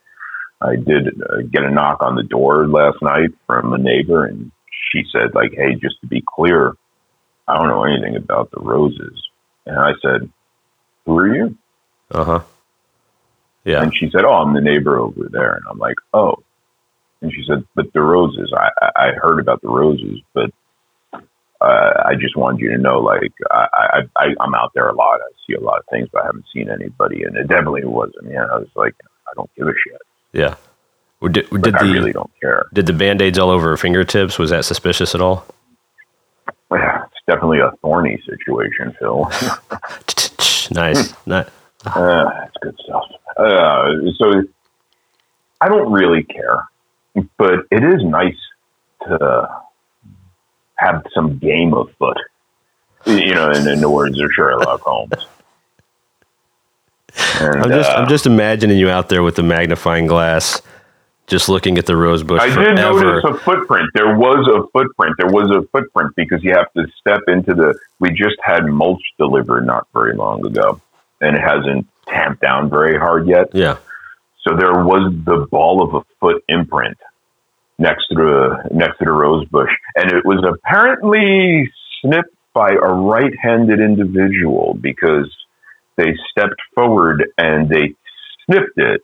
I 0.61 0.75
did 0.77 1.09
uh, 1.09 1.42
get 1.53 1.62
a 1.62 1.71
knock 1.71 2.03
on 2.03 2.16
the 2.16 2.25
door 2.25 2.66
last 2.66 2.97
night 3.03 3.31
from 3.47 3.73
a 3.73 3.79
neighbor, 3.79 4.25
and 4.25 4.51
she 4.90 5.05
said, 5.12 5.35
"Like, 5.35 5.53
hey, 5.53 5.75
just 5.75 6.01
to 6.01 6.09
be 6.09 6.25
clear, 6.27 6.75
I 7.48 7.56
don't 7.56 7.68
know 7.68 7.84
anything 7.84 8.16
about 8.16 8.50
the 8.50 8.61
roses. 8.61 9.20
And 9.66 9.78
I 9.78 9.92
said, 10.02 10.30
Who 11.06 11.18
are 11.18 11.34
you? 11.34 11.58
Uh 12.11 12.24
huh. 12.24 12.40
Yeah. 13.64 13.82
And 13.82 13.94
she 13.94 14.11
said, 14.11 14.24
Oh, 14.24 14.34
I'm 14.34 14.54
the 14.54 14.61
neighbor 14.61 14.98
over 14.98 15.28
there. 15.30 15.54
And 15.54 15.64
I'm 15.70 15.78
like, 15.78 15.96
Oh. 16.12 16.37
And 17.20 17.32
she 17.32 17.42
said, 17.48 17.64
But 17.74 17.92
the 17.92 18.02
roses, 18.02 18.52
I, 18.56 18.90
I 18.96 19.12
heard 19.20 19.40
about 19.40 19.62
the 19.62 19.68
roses, 19.68 20.20
but 20.34 20.50
uh, 21.61 22.02
I 22.04 22.14
just 22.14 22.37
wanted 22.37 22.61
you 22.61 22.70
to 22.70 22.78
know, 22.78 23.00
like, 23.00 23.32
I, 23.50 23.66
I, 23.72 24.00
I, 24.16 24.26
I'm 24.40 24.54
out 24.54 24.70
there 24.74 24.88
a 24.88 24.94
lot. 24.94 25.20
I 25.20 25.32
see 25.44 25.54
a 25.54 25.61
lot 25.61 25.80
of 25.80 25.87
things, 25.90 26.08
but 26.12 26.22
I 26.22 26.26
haven't 26.26 26.44
seen 26.54 26.70
anybody. 26.70 27.24
And 27.24 27.37
it 27.37 27.48
definitely 27.48 27.84
wasn't. 27.84 28.30
Yeah. 28.30 28.44
I 28.44 28.58
was 28.58 28.68
like, 28.76 28.94
I 29.26 29.32
don't 29.34 29.50
give 29.56 29.66
a 29.66 29.72
shit. 29.72 30.00
Yeah. 30.32 30.54
Did, 31.20 31.50
did 31.50 31.74
I 31.74 31.84
the, 31.84 31.92
really 31.92 32.12
don't 32.12 32.30
care. 32.40 32.66
Did 32.72 32.87
the 32.87 32.92
band 32.92 33.20
aids 33.20 33.40
all 33.40 33.50
over 33.50 33.70
her 33.70 33.76
fingertips? 33.76 34.38
Was 34.38 34.50
that 34.50 34.64
suspicious 34.64 35.16
at 35.16 35.20
all? 35.20 35.44
Yeah, 36.70 37.04
definitely 37.28 37.60
a 37.60 37.70
thorny 37.82 38.20
situation, 38.26 38.96
Phil. 38.98 39.24
nice. 40.72 41.14
nice. 41.26 41.46
Uh, 41.86 42.24
that's 42.24 42.56
good 42.60 42.76
stuff. 42.82 43.04
Uh, 43.36 43.92
so 44.16 44.42
I 45.60 45.68
don't 45.68 45.92
really 45.92 46.24
care, 46.24 46.64
but 47.36 47.66
it 47.70 47.84
is 47.84 48.02
nice 48.02 48.38
to 49.06 49.62
have 50.76 51.04
some 51.14 51.38
game 51.38 51.72
afoot. 51.74 52.16
You 53.06 53.34
know, 53.34 53.50
in, 53.52 53.68
in 53.68 53.80
the 53.80 53.88
words 53.88 54.20
of 54.20 54.30
Sherlock 54.32 54.80
Holmes. 54.80 55.12
And, 57.40 57.62
I'm 57.62 57.70
just, 57.70 57.90
uh, 57.90 57.94
I'm 57.94 58.08
just 58.08 58.26
imagining 58.26 58.76
you 58.76 58.90
out 58.90 59.08
there 59.08 59.22
with 59.22 59.36
the 59.36 59.42
magnifying 59.42 60.06
glass 60.06 60.60
just 61.28 61.48
looking 61.48 61.78
at 61.78 61.86
the 61.86 61.96
rose 61.96 62.22
bush. 62.22 62.40
I 62.40 62.50
forever. 62.50 62.74
did 62.74 62.76
notice 62.76 63.24
a 63.24 63.34
footprint. 63.38 63.90
There 63.94 64.16
was 64.16 64.46
a 64.48 64.66
footprint. 64.72 65.14
There 65.18 65.30
was 65.30 65.50
a 65.50 65.66
footprint 65.68 66.16
because 66.16 66.42
you 66.42 66.54
have 66.54 66.72
to 66.72 66.86
step 66.98 67.20
into 67.28 67.54
the. 67.54 67.78
We 68.00 68.10
just 68.10 68.36
had 68.42 68.66
mulch 68.66 69.02
delivered 69.18 69.66
not 69.66 69.86
very 69.92 70.16
long 70.16 70.44
ago, 70.44 70.80
and 71.20 71.36
it 71.36 71.40
hasn't 71.40 71.86
tamped 72.08 72.42
down 72.42 72.70
very 72.70 72.98
hard 72.98 73.28
yet. 73.28 73.54
Yeah. 73.54 73.76
So 74.46 74.56
there 74.56 74.72
was 74.72 75.12
the 75.24 75.46
ball 75.50 75.82
of 75.82 75.94
a 75.94 76.04
foot 76.18 76.42
imprint 76.48 76.96
next 77.78 78.06
to 78.08 78.14
the 78.16 78.68
next 78.70 78.98
to 78.98 79.04
the 79.04 79.12
rose 79.12 79.46
bush, 79.48 79.70
and 79.94 80.10
it 80.10 80.24
was 80.24 80.42
apparently 80.48 81.70
snipped 82.00 82.34
by 82.54 82.70
a 82.70 82.92
right-handed 82.92 83.78
individual 83.78 84.76
because 84.80 85.32
they 85.96 86.16
stepped 86.30 86.60
forward 86.74 87.30
and 87.36 87.68
they 87.68 87.94
snipped 88.46 88.78
it 88.78 89.02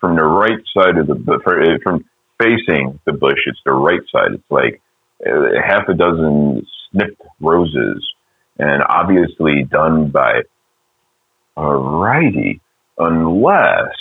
from 0.00 0.16
the 0.16 0.24
right 0.24 0.60
side 0.76 0.98
of 0.98 1.06
the 1.06 1.14
bu- 1.14 1.40
from 1.82 2.04
facing 2.40 2.98
the 3.04 3.12
bush. 3.12 3.38
It's 3.46 3.60
the 3.64 3.72
right 3.72 4.00
side. 4.12 4.32
It's 4.32 4.50
like 4.50 4.80
uh, 5.26 5.60
half 5.64 5.88
a 5.88 5.94
dozen 5.94 6.66
snipped 6.90 7.22
roses, 7.40 8.06
and 8.58 8.82
obviously 8.88 9.64
done 9.64 10.08
by 10.10 10.42
a 11.56 11.66
righty, 11.66 12.60
unless 12.98 13.94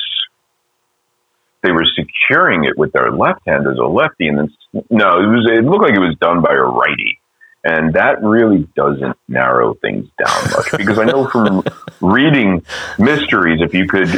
they 1.63 1.71
were 1.71 1.85
securing 1.95 2.65
it 2.65 2.77
with 2.77 2.91
their 2.93 3.11
left 3.11 3.41
hand 3.47 3.65
as 3.67 3.77
a 3.77 3.87
lefty, 3.87 4.27
and 4.27 4.37
then 4.37 4.49
no, 4.89 5.19
it 5.19 5.27
was 5.27 5.49
it 5.51 5.63
looked 5.63 5.83
like 5.83 5.95
it 5.95 5.99
was 5.99 6.15
done 6.19 6.41
by 6.41 6.53
a 6.53 6.61
righty, 6.61 7.19
and 7.63 7.93
that 7.93 8.21
really 8.21 8.67
doesn't 8.75 9.17
narrow 9.27 9.73
things 9.75 10.07
down 10.23 10.51
much 10.51 10.71
because 10.77 10.99
I 10.99 11.05
know 11.05 11.27
from 11.27 11.63
reading 12.01 12.63
mysteries, 12.99 13.61
if 13.61 13.73
you 13.73 13.87
could 13.87 14.09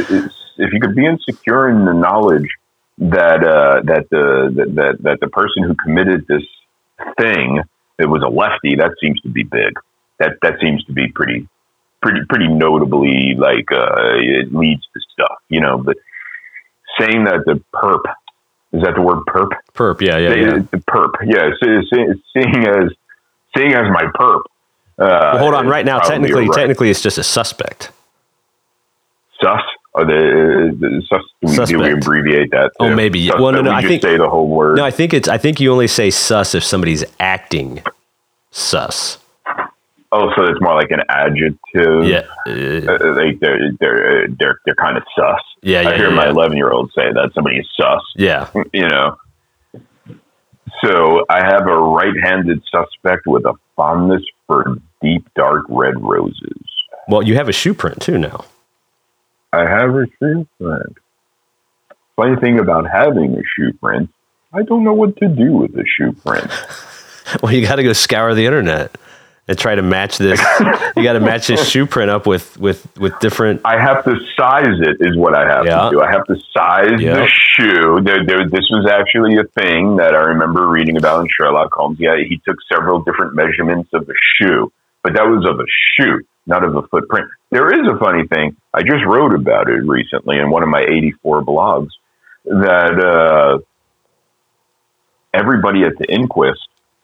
if 0.58 0.74
you 0.74 0.80
could 0.80 0.96
be 0.96 1.06
insecure 1.06 1.70
in 1.70 1.86
the 1.86 1.93
knowledge 1.93 2.50
that 2.98 3.43
uh, 3.43 3.82
that 3.84 4.08
the 4.10 4.74
that 4.76 4.98
that 5.02 5.20
the 5.20 5.28
person 5.28 5.63
who 5.63 5.76
committed 5.76 6.26
this 6.28 6.43
thing 7.20 7.62
it 8.00 8.06
was 8.06 8.22
a 8.22 8.28
lefty, 8.28 8.76
that 8.76 8.91
seems 9.02 9.20
to 9.22 9.30
be 9.30 9.43
big. 9.43 9.74
That 10.20 10.38
that 10.41 10.60
seems 10.62 10.84
to 10.86 10.93
be 10.93 11.08
pretty 11.10 11.48
pretty 12.02 12.22
pretty 12.30 12.48
notably 12.48 13.36
like 13.36 13.72
uh, 13.72 14.17
it 14.17 14.54
leads 14.54 14.84
to 14.93 15.00
stuff, 15.13 15.38
you 15.50 15.62
know. 15.62 15.78
But 15.78 15.98
saying 17.00 17.24
that 17.26 17.43
the 17.46 17.62
perp 17.74 18.02
is 18.74 18.82
that 18.84 18.96
the 18.96 19.02
word 19.02 19.20
perp? 19.28 19.50
Perp, 19.74 20.02
yeah, 20.02 20.17
yeah, 20.17 20.34
yeah. 20.34 20.58
The 20.72 20.78
perp, 20.78 21.13
yeah. 21.26 21.50
So, 21.60 21.82
so- 21.89 22.20
seeing 22.34 22.67
as 22.67 22.91
seeing 23.56 23.74
as 23.74 23.89
my 23.91 24.12
perp. 24.15 24.41
Uh, 25.00 25.34
Well, 25.34 25.38
hold 25.39 25.54
on. 25.54 25.67
Right 25.67 25.86
now, 25.86 26.00
technically, 26.00 26.48
right. 26.48 26.56
technically, 26.56 26.89
it's 26.89 27.02
just 27.02 27.17
a 27.17 27.24
suspect. 27.24 27.91
sus. 29.41 29.62
Or 29.97 30.05
the, 30.05 30.77
the 30.79 31.01
sus. 31.10 31.23
Do 31.41 31.62
we, 31.62 31.65
do 31.65 31.79
we 31.79 31.91
abbreviate 31.93 32.51
that? 32.51 32.71
Oh, 32.79 32.93
maybe. 32.93 33.27
Sus- 33.27 33.39
Well, 33.39 33.51
no, 33.51 33.62
no, 33.62 33.71
I 33.71 33.81
think- 33.81 34.03
say 34.03 34.15
the 34.15 34.29
whole 34.29 34.47
word. 34.47 34.77
No, 34.77 34.86
I 34.86 34.91
think 34.91 35.13
it's. 35.13 35.27
I 35.27 35.38
think 35.39 35.60
you 35.60 35.71
only 35.71 35.88
say 35.88 36.12
sus 36.12 36.53
if 36.53 36.63
somebody's 36.63 37.03
acting 37.19 37.81
sus. 38.51 39.17
oh, 40.12 40.31
so 40.36 40.43
it's 40.45 40.62
more 40.62 40.75
like 40.75 40.91
an 40.91 41.01
adjective. 41.10 42.05
Yeah, 42.05 42.27
uh, 42.47 42.51
Uh, 42.51 43.15
like 43.15 43.39
they're 43.39 43.71
they're 43.79 44.27
they're 44.39 44.60
they're 44.65 44.75
kind 44.75 44.97
of 44.97 45.03
sus. 45.15 45.39
yeah, 45.63 45.81
yeah. 45.81 45.89
I 45.89 45.95
hear 45.97 46.10
yeah, 46.10 46.15
my 46.15 46.25
yeah. 46.25 46.31
11 46.31 46.57
year 46.57 46.69
old 46.69 46.91
say 46.95 47.12
that 47.12 47.31
somebody 47.33 47.57
is 47.57 47.67
sus. 47.75 48.01
yeah. 48.15 48.49
you 48.73 48.88
know. 48.88 49.17
So 50.83 51.25
I 51.29 51.39
have 51.43 51.65
a 51.67 51.75
right-handed 51.75 52.62
suspect 52.69 53.25
with 53.25 53.45
a 53.45 53.53
fondness 53.75 54.21
for 54.45 54.77
deep 55.01 55.27
dark 55.36 55.65
red 55.69 55.95
roses. 56.03 56.62
Well, 57.07 57.23
you 57.23 57.36
have 57.36 57.49
a 57.49 57.53
shoe 57.53 57.73
print 57.73 57.99
too 58.01 58.17
now. 58.19 58.45
I 59.58 59.67
have 59.70 59.89
a 59.96 60.06
shoe 60.20 60.48
print. 60.60 60.98
Funny 62.15 62.36
thing 62.39 62.60
about 62.60 62.86
having 62.89 63.34
a 63.36 63.41
shoe 63.56 63.74
print, 63.74 64.10
I 64.54 64.63
don't 64.63 64.84
know 64.84 64.93
what 64.93 65.17
to 65.17 65.28
do 65.28 65.54
with 65.54 65.72
a 65.78 65.86
shoe 65.86 66.13
print. 66.13 66.50
Well, 67.43 67.52
you 67.52 67.62
got 67.67 67.76
to 67.76 67.84
go 67.84 67.91
scour 67.91 68.34
the 68.34 68.46
internet 68.46 68.96
and 69.50 69.58
try 69.60 69.76
to 69.76 69.82
match 69.82 70.17
this. 70.17 70.39
you 70.96 71.04
got 71.04 71.12
to 71.13 71.20
match 71.20 71.48
this 71.48 71.67
shoe 71.70 71.86
print 71.86 72.10
up 72.10 72.26
with 72.26 72.58
with 72.58 72.88
with 72.98 73.20
different. 73.20 73.60
I 73.65 73.78
have 73.82 74.06
to 74.06 74.15
size 74.39 74.80
it, 74.80 74.96
is 75.02 75.17
what 75.17 75.36
I 75.36 75.46
have 75.46 75.65
Yeah. 75.65 75.84
to 75.84 75.89
do. 75.91 76.02
I 76.02 76.10
have 76.10 76.24
to 76.28 76.36
size 76.56 77.02
Yeah. 77.02 77.15
the 77.15 77.28
shoe. 77.28 78.00
There, 78.02 78.26
there, 78.26 78.48
this 78.50 78.65
was 78.72 78.89
actually 78.89 79.36
a 79.36 79.43
thing 79.62 79.98
that 79.98 80.13
I 80.15 80.20
remember 80.20 80.67
reading 80.70 80.96
about 80.96 81.20
in 81.20 81.28
Sherlock 81.38 81.74
Holmes. 81.74 81.98
Yeah, 82.00 82.15
he 82.15 82.38
took 82.48 82.56
several 82.74 83.02
different 83.04 83.36
measurements 83.36 83.89
of 83.93 84.08
a 84.08 84.13
shoe, 84.38 84.72
but 85.04 85.12
that 85.15 85.24
was 85.28 85.46
of 85.50 85.60
a 85.60 85.65
shoe, 86.00 86.22
not 86.46 86.63
of 86.63 86.78
a 86.78 86.84
footprint. 86.88 87.28
There 87.58 87.74
is 87.74 87.88
a 87.91 87.98
funny 87.98 88.28
thing. 88.28 88.56
I 88.72 88.82
just 88.84 89.04
wrote 89.04 89.34
about 89.34 89.67
it 89.67 89.82
recently 89.84 90.38
in 90.38 90.52
one 90.52 90.62
of 90.62 90.70
my 90.70 90.82
84 90.82 91.43
blogs 91.43 91.89
that 92.46 93.04
uh, 93.04 93.58
everybody 95.34 95.82
at 95.84 95.98
the 95.98 96.06
inquest 96.08 96.60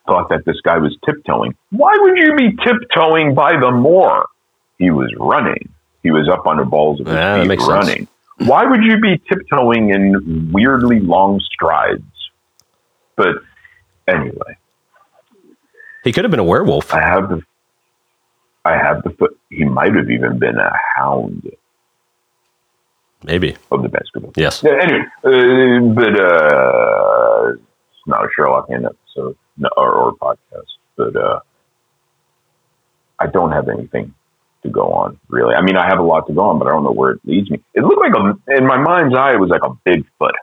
thought 0.06 0.30
that 0.30 0.46
this 0.46 0.62
guy 0.62 0.78
was 0.78 0.96
tiptoeing. 1.08 1.56
Why 1.72 1.94
would 1.98 2.18
you 2.20 2.36
be 2.36 2.56
tiptoeing 2.64 3.34
by 3.34 3.54
the 3.54 3.72
moor? 3.72 4.28
He 4.78 4.92
was 4.92 5.12
running. 5.18 5.70
He 6.04 6.12
was 6.12 6.30
up 6.30 6.46
on 6.46 6.58
the 6.58 6.66
balls 6.66 7.00
of 7.00 7.08
his 7.08 7.16
Ah, 7.16 7.20
that 7.38 7.42
feet 7.42 7.48
makes 7.48 7.66
sense. 7.66 7.88
running. 7.88 8.08
Why 8.38 8.64
would 8.66 8.84
you 8.84 9.00
be 9.00 9.18
tiptoeing 9.28 9.90
in 9.90 10.52
weirdly 10.54 11.00
long 11.00 11.40
strides? 11.52 12.04
But 13.16 13.38
anyway, 14.08 14.58
He 16.04 16.12
could 16.12 16.26
have 16.26 16.32
been 16.32 16.40
a 16.40 16.44
werewolf. 16.44 16.94
I 16.94 17.02
have 17.02 17.30
the 17.30 17.42
I 18.66 18.78
have 18.78 19.02
the 19.04 19.10
foot. 19.10 19.36
He 19.56 19.66
might 19.66 19.96
have 19.96 20.10
even 20.10 20.40
been 20.40 20.58
a 20.58 20.74
hound 20.96 21.50
Maybe. 23.24 23.56
of 23.72 23.84
the 23.84 23.90
basketball. 23.90 24.34
Yes. 24.36 24.64
Yeah, 24.64 24.80
anyway, 24.82 25.06
uh, 25.24 25.94
but 25.94 26.20
uh, 26.20 27.54
it's 27.54 28.08
not 28.08 28.26
a 28.26 28.30
Sherlockian 28.38 28.86
episode 28.86 29.38
no, 29.58 29.70
or, 29.78 29.92
or 29.92 30.16
podcast. 30.16 30.68
But 30.98 31.16
uh, 31.16 31.40
I 33.20 33.28
don't 33.28 33.52
have 33.52 33.70
anything 33.70 34.14
to 34.64 34.70
go 34.70 34.92
on 34.92 35.20
really. 35.30 35.56
I 35.56 35.62
mean, 35.62 35.78
I 35.78 35.88
have 35.88 36.00
a 36.00 36.04
lot 36.04 36.28
to 36.28 36.34
go 36.34 36.42
on, 36.42 36.60
but 36.60 36.68
I 36.68 36.72
don't 36.72 36.84
know 36.84 36.92
where 36.92 37.12
it 37.12 37.22
leads 37.26 37.50
me. 37.50 37.62
It 37.74 37.82
looked 37.84 38.00
like 38.00 38.14
a 38.14 38.58
in 38.58 38.66
my 38.66 38.78
mind's 38.78 39.16
eye, 39.16 39.34
it 39.34 39.40
was 39.40 39.50
like 39.50 39.64
a 39.64 39.74
Bigfoot, 39.88 40.34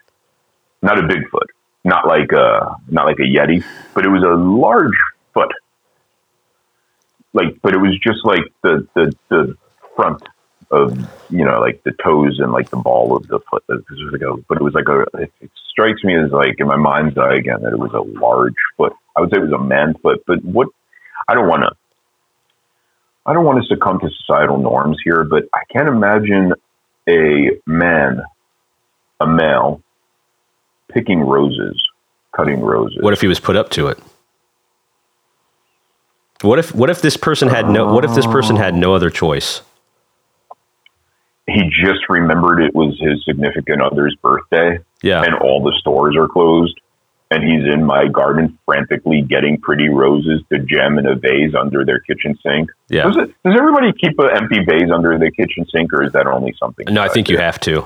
not 0.83 0.99
a 0.99 1.03
Bigfoot, 1.03 1.49
not 1.85 2.07
like 2.07 2.33
a 2.33 2.77
not 2.89 3.07
like 3.07 3.19
a 3.19 3.23
Yeti, 3.23 3.65
but 3.95 4.05
it 4.05 4.11
was 4.11 4.23
a 4.23 4.35
large. 4.35 4.97
Like, 7.33 7.61
but 7.63 7.75
it 7.75 7.79
was 7.79 7.99
just 7.99 8.25
like 8.25 8.45
the 8.63 8.87
the 8.95 9.13
the 9.29 9.57
front 9.97 10.23
of 10.71 10.97
you 11.31 11.45
know 11.45 11.61
like 11.61 11.83
the 11.85 11.93
toes 12.03 12.39
and 12.39 12.53
like 12.53 12.71
the 12.71 12.77
ball 12.77 13.17
of 13.17 13.27
the 13.29 13.41
foot. 13.51 13.65
It 13.69 13.85
was 13.91 14.13
like 14.13 14.23
a, 14.23 14.37
but 14.49 14.59
it 14.59 14.63
was 14.63 14.75
like 14.75 14.89
a. 14.89 15.01
It, 15.23 15.33
it 15.41 15.51
strikes 15.71 16.03
me 16.05 16.17
as 16.17 16.31
like 16.31 16.57
in 16.59 16.67
my 16.67 16.77
mind's 16.77 17.17
eye 17.19 17.35
again 17.35 17.63
that 17.63 17.73
it 17.73 17.79
was 17.79 17.93
a 17.93 18.01
large 18.21 18.55
foot. 18.77 18.93
I 19.17 19.21
would 19.21 19.31
say 19.31 19.39
it 19.39 19.45
was 19.45 19.53
a 19.53 19.63
man's 19.63 19.97
foot, 20.03 20.23
but 20.27 20.45
what 20.45 20.69
I 21.29 21.35
don't 21.35 21.49
want 21.49 21.63
to. 21.63 21.71
I 23.27 23.35
don't 23.35 23.45
want 23.45 23.63
to 23.63 23.69
succumb 23.69 24.01
to 24.01 24.09
societal 24.09 24.59
norms 24.59 24.97
here, 25.05 25.25
but 25.25 25.45
I 25.55 25.61
can't 25.71 25.89
imagine 25.89 26.55
a 27.09 27.51
man, 27.67 28.23
a 29.21 29.27
male, 29.27 29.83
picking 30.89 31.21
roses, 31.21 31.81
cutting 32.35 32.61
roses. 32.61 32.99
What 33.01 33.13
if 33.13 33.21
he 33.21 33.29
was 33.29 33.39
put 33.39 33.57
up 33.57 33.71
to 33.71 33.89
it? 33.89 33.99
What 36.43 36.59
if 36.59 36.75
what 36.75 36.91
if 36.91 37.03
this 37.03 37.17
person 37.17 37.49
had 37.49 37.69
no 37.69 37.93
what 37.93 38.05
if 38.05 38.15
this 38.15 38.27
person 38.27 38.57
had 38.57 38.75
no 38.75 38.95
other 38.95 39.11
choice? 39.11 39.63
he 41.47 41.63
just 41.85 42.09
remembered 42.09 42.63
it 42.63 42.73
was 42.75 42.97
his 43.01 43.25
significant 43.25 43.83
other's 43.83 44.15
birthday 44.23 44.79
Yeah. 45.03 45.23
and 45.25 45.35
all 45.35 45.61
the 45.65 45.75
stores 45.81 46.15
are 46.17 46.29
closed 46.29 46.79
and 47.33 47.43
he's 47.43 47.65
in 47.73 47.83
my 47.85 48.07
garden 48.07 48.57
frantically 48.65 49.23
getting 49.23 49.61
pretty 49.61 49.89
roses 49.89 50.43
to 50.53 50.61
gem 50.61 50.99
in 50.99 51.07
a 51.07 51.17
vase 51.17 51.53
under 51.59 51.85
their 51.85 51.99
kitchen 52.01 52.39
sink. 52.43 52.71
Yeah. 52.89 53.05
Does, 53.05 53.17
it, 53.17 53.35
does 53.45 53.57
everybody 53.59 53.93
keep 53.93 54.17
an 54.21 54.31
empty 54.37 54.65
vase 54.65 54.91
under 54.95 55.19
the 55.19 55.31
kitchen 55.33 55.67
sink 55.75 55.93
or 55.93 56.05
is 56.05 56.13
that 56.13 56.27
only 56.29 56.55
something? 56.59 56.87
No, 56.89 57.03
I 57.03 57.09
think 57.09 57.29
you 57.29 57.39
have 57.39 57.59
to. 57.61 57.85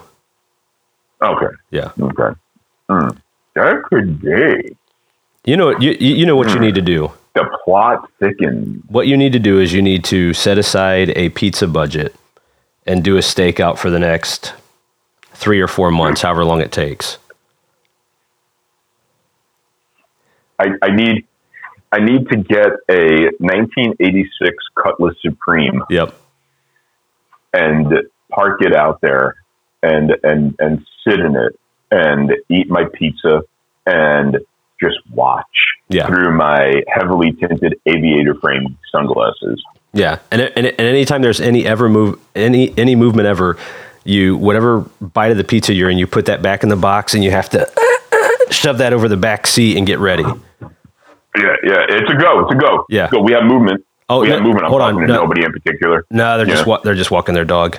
Okay. 1.23 1.55
Yeah. 1.71 1.93
Okay. 1.99 2.39
Hmm. 2.91 3.09
That 3.55 3.83
could 3.85 4.21
be. 4.21 4.77
You 5.47 5.57
know 5.57 5.71
you 5.79 5.93
you 5.93 6.17
you 6.17 6.27
know 6.27 6.37
what 6.37 6.53
you 6.53 6.59
need 6.61 6.75
to 6.75 6.83
do. 6.83 7.11
The 7.35 7.59
plot 7.65 8.09
thickens. 8.21 8.83
What 8.89 9.07
you 9.09 9.17
need 9.17 9.33
to 9.33 9.39
do 9.41 9.61
is 9.61 9.73
you 9.73 9.83
need 9.83 10.05
to 10.05 10.33
set 10.35 10.57
aside 10.57 11.11
a 11.17 11.31
pizza 11.31 11.67
budget 11.67 12.15
and 12.87 13.03
do 13.03 13.17
a 13.17 13.21
stakeout 13.21 13.79
for 13.79 13.91
the 13.91 13.99
next 13.99 14.53
3 15.33 15.61
or 15.61 15.67
4 15.67 15.91
months, 15.91 16.23
however 16.23 16.45
long 16.45 16.61
it 16.61 16.71
takes. 16.71 17.19
I, 20.59 20.67
I 20.83 20.91
need 20.95 21.27
I 21.91 21.99
need 22.01 22.29
to 22.29 22.37
get 22.37 22.73
a 22.89 23.31
1986 23.39 24.57
Cutlass 24.83 25.15
Supreme 25.21 25.83
Yep. 25.91 26.15
and 27.53 27.93
park 28.31 28.61
it 28.63 28.75
out 28.75 29.01
there 29.01 29.37
and 29.83 30.13
and 30.23 30.55
and 30.59 30.87
sit 31.07 31.21
in 31.21 31.37
it 31.37 31.59
and 31.91 32.33
eat 32.49 32.69
my 32.71 32.85
pizza 32.95 33.43
and 33.87 34.39
just 34.81 34.99
watch 35.11 35.45
Yeah. 35.89 36.07
through 36.07 36.33
my 36.37 36.83
heavily 36.89 37.33
tinted 37.33 37.79
aviator 37.87 38.35
frame 38.35 38.77
sunglasses. 38.93 39.63
Yeah, 39.93 40.19
and 40.31 40.41
and, 40.43 40.67
and 40.67 40.81
anytime 40.81 41.23
there's 41.23 41.41
any 41.41 41.65
ever 41.67 41.89
move 41.89 42.19
any 42.35 42.75
any 42.77 42.97
movement 42.97 43.27
ever, 43.29 43.57
you 44.05 44.37
whatever 44.37 44.81
bite 45.01 45.31
of 45.31 45.37
the 45.37 45.45
pizza 45.45 45.73
you're 45.73 45.89
in, 45.91 45.99
you 45.99 46.07
put 46.07 46.27
that 46.27 46.43
back 46.43 46.63
in 46.65 46.69
the 46.69 46.77
box, 46.77 47.15
and 47.15 47.23
you 47.23 47.31
have 47.31 47.49
to 47.51 47.71
shove 48.51 48.79
that 48.79 48.93
over 48.93 49.09
the 49.09 49.17
back 49.17 49.47
seat 49.47 49.77
and 49.77 49.87
get 49.87 50.01
ready. 50.01 50.25
Yeah, 50.25 51.57
yeah, 51.65 51.85
it's 51.89 52.11
a 52.13 52.17
go. 52.17 52.41
It's 52.41 52.53
a 52.55 52.59
go. 52.59 52.87
Yeah. 52.89 53.09
So 53.11 53.21
we 53.21 53.33
have 53.33 53.45
movement. 53.45 53.85
Oh, 54.09 54.21
we 54.21 54.29
no, 54.29 54.35
have 54.35 54.43
movement. 54.43 54.65
I'm 54.65 54.71
hold 54.71 54.83
on, 54.83 54.97
no. 55.07 55.15
nobody 55.23 55.45
in 55.45 55.53
particular. 55.53 56.05
No, 56.11 56.37
they're 56.37 56.47
just 56.47 56.63
Yeah. 56.65 56.71
wa- 56.71 56.81
they're 56.83 56.95
just 56.95 57.11
walking 57.11 57.35
their 57.35 57.45
dog. 57.45 57.79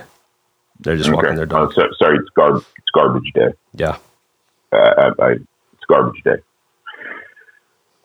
They're 0.80 0.96
just 0.96 1.10
walking 1.10 1.28
Okay. 1.30 1.36
their 1.36 1.44
Oh, 1.44 1.66
dog. 1.66 1.72
so, 1.74 1.86
sorry, 1.98 2.18
it's, 2.18 2.28
gar- 2.30 2.56
it's 2.56 2.90
garbage 2.94 3.30
day. 3.34 3.48
Yeah, 3.74 3.96
Uh, 4.72 4.76
I, 5.18 5.22
I, 5.24 5.30
it's 5.32 5.84
garbage 5.88 6.22
day. 6.22 6.36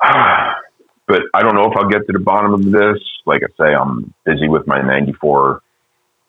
but 1.08 1.22
I 1.34 1.42
don't 1.42 1.56
know 1.56 1.66
if 1.66 1.78
I'll 1.78 1.90
get 1.90 2.06
to 2.08 2.14
the 2.14 2.20
bottom 2.20 2.54
of 2.54 2.64
this. 2.72 3.00
Like 3.26 3.42
I 3.44 3.64
say, 3.64 3.74
I'm 3.74 4.14
busy 4.26 4.48
with 4.48 4.66
my 4.68 4.82
94 4.82 5.62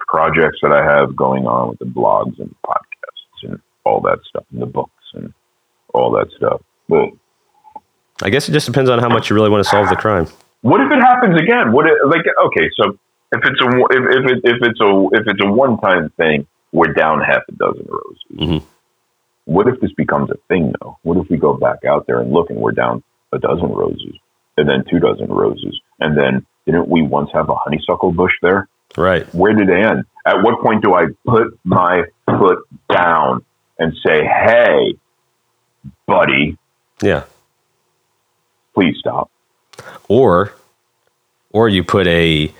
projects 0.08 0.58
that 0.62 0.72
I 0.72 0.85
have 0.85 1.16
going 1.16 1.46
on 1.46 1.70
with 1.70 1.78
the 1.78 1.87
blogs 1.87 2.38
and 2.38 2.54
podcasts 2.66 3.48
and 3.48 3.61
all 3.85 4.00
that 4.02 4.18
stuff, 4.28 4.44
and 4.52 4.61
the 4.61 4.66
books 4.66 4.92
and 5.14 5.32
all 5.94 6.11
that 6.12 6.28
stuff. 6.37 6.61
But 6.88 7.11
I 8.22 8.30
guess 8.30 8.48
it 8.48 8.52
just 8.52 8.66
depends 8.66 8.90
on 8.90 8.98
how 8.98 9.08
much 9.08 9.30
you 9.30 9.37
really 9.37 9.50
want 9.50 9.64
to 9.64 9.70
solve 9.70 9.88
the 9.88 9.96
crime. 9.96 10.26
what 10.61 10.80
if 10.80 10.92
it 10.92 11.00
happens 11.00 11.40
again? 11.40 11.72
What 11.72 11.87
if, 11.87 11.94
like 12.06 12.26
okay, 12.46 12.68
so 12.76 12.98
if 13.32 13.40
it's 13.42 13.61
a 13.61 13.68
if 13.90 14.24
if, 14.24 14.30
it, 14.32 14.40
if 14.44 14.56
it's 14.62 14.80
a 14.80 15.08
if 15.12 15.26
it's 15.26 15.40
a 15.42 15.50
one 15.50 15.78
time 15.80 16.11
thing, 16.18 16.46
we're 16.72 16.92
down 16.92 17.20
half 17.20 17.42
a 17.48 17.52
dozen 17.52 17.87
roses. 17.88 18.22
Mhm. 18.35 18.62
What 19.44 19.66
if 19.66 19.80
this 19.80 19.92
becomes 19.94 20.30
a 20.30 20.37
thing 20.48 20.72
though? 20.80 20.98
What 21.02 21.16
if 21.16 21.28
we 21.30 21.37
go 21.37 21.54
back 21.54 21.85
out 21.85 22.06
there 22.06 22.20
and 22.20 22.32
look 22.32 22.50
and 22.50 22.58
we're 22.58 22.72
down 22.72 23.02
a 23.33 23.38
dozen 23.38 23.71
roses, 23.71 24.14
and 24.57 24.68
then 24.68 24.85
two 24.90 24.99
dozen 24.99 25.29
roses, 25.29 25.81
and 26.01 26.16
then 26.16 26.45
didn't 26.66 26.88
we 26.88 27.03
once 27.03 27.31
have 27.33 27.49
a 27.49 27.55
honeysuckle 27.55 28.12
bush 28.12 28.33
there? 28.42 28.68
Right. 28.97 29.27
Where 29.35 29.53
did 29.55 29.68
it 29.68 29.85
end? 29.85 30.05
At 30.27 30.42
what 30.42 30.61
point 30.62 30.83
do 30.83 30.95
I 30.95 31.07
put 31.27 31.59
my 31.64 32.03
foot 32.27 32.59
down 32.92 33.45
and 33.79 33.95
say, 34.07 34.25
"Hey, 34.25 34.95
buddy, 36.07 36.57
Yeah. 37.01 37.25
please 38.75 38.97
stop"? 38.99 39.31
Or, 40.09 40.53
or 41.53 41.68
you 41.68 41.83
put 41.83 42.07
a, 42.07 42.53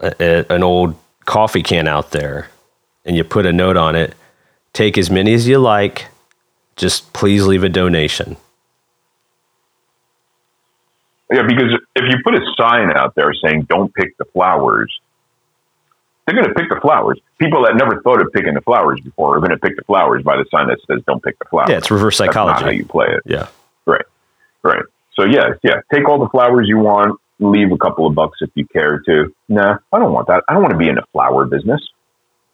a 0.00 0.44
an 0.52 0.62
old 0.62 0.94
coffee 1.24 1.62
can 1.62 1.88
out 1.88 2.10
there, 2.12 2.48
and 3.04 3.16
you 3.16 3.24
put 3.24 3.46
a 3.46 3.52
note 3.52 3.76
on 3.76 3.96
it. 3.96 4.14
Take 4.74 4.98
as 4.98 5.10
many 5.10 5.32
as 5.34 5.48
you 5.48 5.58
like. 5.58 6.06
Just 6.76 7.12
please 7.12 7.44
leave 7.46 7.64
a 7.64 7.68
donation. 7.68 8.36
Yeah, 11.30 11.42
because 11.42 11.72
if 11.94 12.04
you 12.04 12.16
put 12.24 12.34
a 12.34 12.40
sign 12.56 12.90
out 12.96 13.14
there 13.14 13.32
saying 13.34 13.66
"Don't 13.68 13.92
pick 13.94 14.16
the 14.16 14.24
flowers," 14.26 14.90
they're 16.26 16.34
going 16.34 16.48
to 16.48 16.54
pick 16.54 16.68
the 16.68 16.80
flowers. 16.80 17.18
People 17.38 17.64
that 17.64 17.76
never 17.76 18.00
thought 18.02 18.20
of 18.20 18.32
picking 18.32 18.54
the 18.54 18.60
flowers 18.62 19.00
before 19.00 19.36
are 19.36 19.40
going 19.40 19.50
to 19.50 19.58
pick 19.58 19.76
the 19.76 19.84
flowers 19.84 20.22
by 20.22 20.36
the 20.36 20.44
sign 20.50 20.68
that 20.68 20.78
says 20.86 21.02
"Don't 21.06 21.22
pick 21.22 21.38
the 21.38 21.44
flowers." 21.46 21.70
Yeah, 21.70 21.76
it's 21.78 21.90
reverse 21.90 22.18
That's 22.18 22.34
not 22.34 22.62
how 22.62 22.70
you 22.70 22.84
play 22.84 23.06
it. 23.08 23.22
Yeah. 23.26 23.48
Right, 23.86 24.04
right. 24.62 24.82
So 25.14 25.24
yeah, 25.24 25.54
yeah. 25.62 25.80
Take 25.92 26.08
all 26.08 26.18
the 26.18 26.28
flowers 26.30 26.66
you 26.68 26.78
want. 26.78 27.20
Leave 27.40 27.70
a 27.70 27.78
couple 27.78 28.06
of 28.06 28.14
bucks 28.14 28.38
if 28.40 28.50
you 28.54 28.66
care 28.66 28.98
to. 29.06 29.32
Nah, 29.48 29.78
I 29.92 29.98
don't 29.98 30.12
want 30.12 30.26
that. 30.26 30.42
I 30.48 30.54
don't 30.54 30.62
want 30.62 30.72
to 30.72 30.78
be 30.78 30.88
in 30.88 30.96
the 30.96 31.04
flower 31.12 31.44
business. 31.44 31.80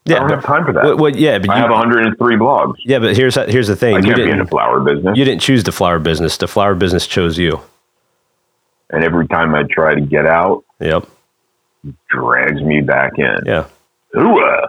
Yeah, 0.05 0.17
I 0.17 0.19
don't 0.21 0.31
have 0.31 0.45
time 0.45 0.67
for 0.67 0.73
that. 0.75 0.85
Well, 0.85 0.97
well, 0.99 1.17
yeah, 1.17 1.39
but 1.39 1.49
I 1.49 1.59
have 1.59 1.71
103 1.71 2.37
blogs. 2.37 2.75
yeah, 2.85 2.99
but 2.99 3.17
here's 3.17 3.37
here's 3.37 3.69
the 3.69 3.77
thing. 3.77 3.95
I 3.95 3.99
You 4.01 4.05
can't 4.05 4.17
be 4.17 4.31
in 4.31 4.39
the 4.39 4.47
flower 4.47 4.81
business. 4.81 5.17
you 5.17 5.25
didn't 5.25 5.41
choose 5.41 5.65
the 5.65 5.73
flower 5.73 5.99
business. 5.99 6.37
The 6.37 6.49
flower 6.49 6.75
business 6.75 7.07
chose 7.07 7.39
you. 7.39 7.61
And 8.95 9.03
every 9.05 9.27
time 9.27 9.55
I 9.55 9.65
try 9.69 9.95
to 9.95 10.01
get 10.01 10.25
out, 10.27 10.65
Yep. 10.81 11.07
drags 12.09 12.63
me 12.63 12.81
back 12.81 13.13
in. 13.19 13.37
Yeah. 13.45 13.67
Hooah! 14.15 14.69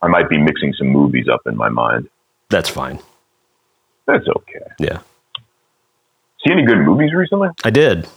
I 0.00 0.06
might 0.08 0.28
be 0.28 0.38
mixing 0.38 0.72
some 0.74 0.88
movies 0.88 1.26
up 1.32 1.40
in 1.46 1.56
my 1.56 1.68
mind. 1.68 2.08
That's 2.50 2.68
fine. 2.68 2.98
That's 4.06 4.26
okay. 4.28 4.60
Yeah. 4.78 4.98
See 6.44 6.52
any 6.52 6.64
good 6.64 6.78
movies 6.78 7.12
recently? 7.14 7.48
I 7.64 7.70
did. 7.70 8.08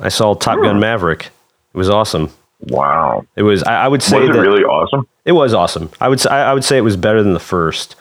I 0.00 0.08
saw 0.08 0.34
Top 0.34 0.60
Gun 0.62 0.76
Hmm. 0.76 0.80
Maverick. 0.80 1.26
It 1.72 1.76
was 1.78 1.88
awesome. 1.90 2.30
Wow. 2.60 3.24
It 3.36 3.42
was. 3.42 3.62
I, 3.62 3.84
I 3.84 3.88
would 3.88 4.02
say 4.02 4.20
Was 4.20 4.36
that 4.36 4.40
really 4.42 4.64
awesome? 4.64 5.06
it 5.24 5.32
was 5.32 5.54
awesome. 5.54 5.90
I 6.00 6.08
would. 6.08 6.24
I, 6.26 6.50
I 6.50 6.54
would 6.54 6.64
say 6.64 6.76
it 6.78 6.82
was 6.82 6.96
better 6.96 7.22
than 7.22 7.32
the 7.32 7.40
first. 7.40 7.96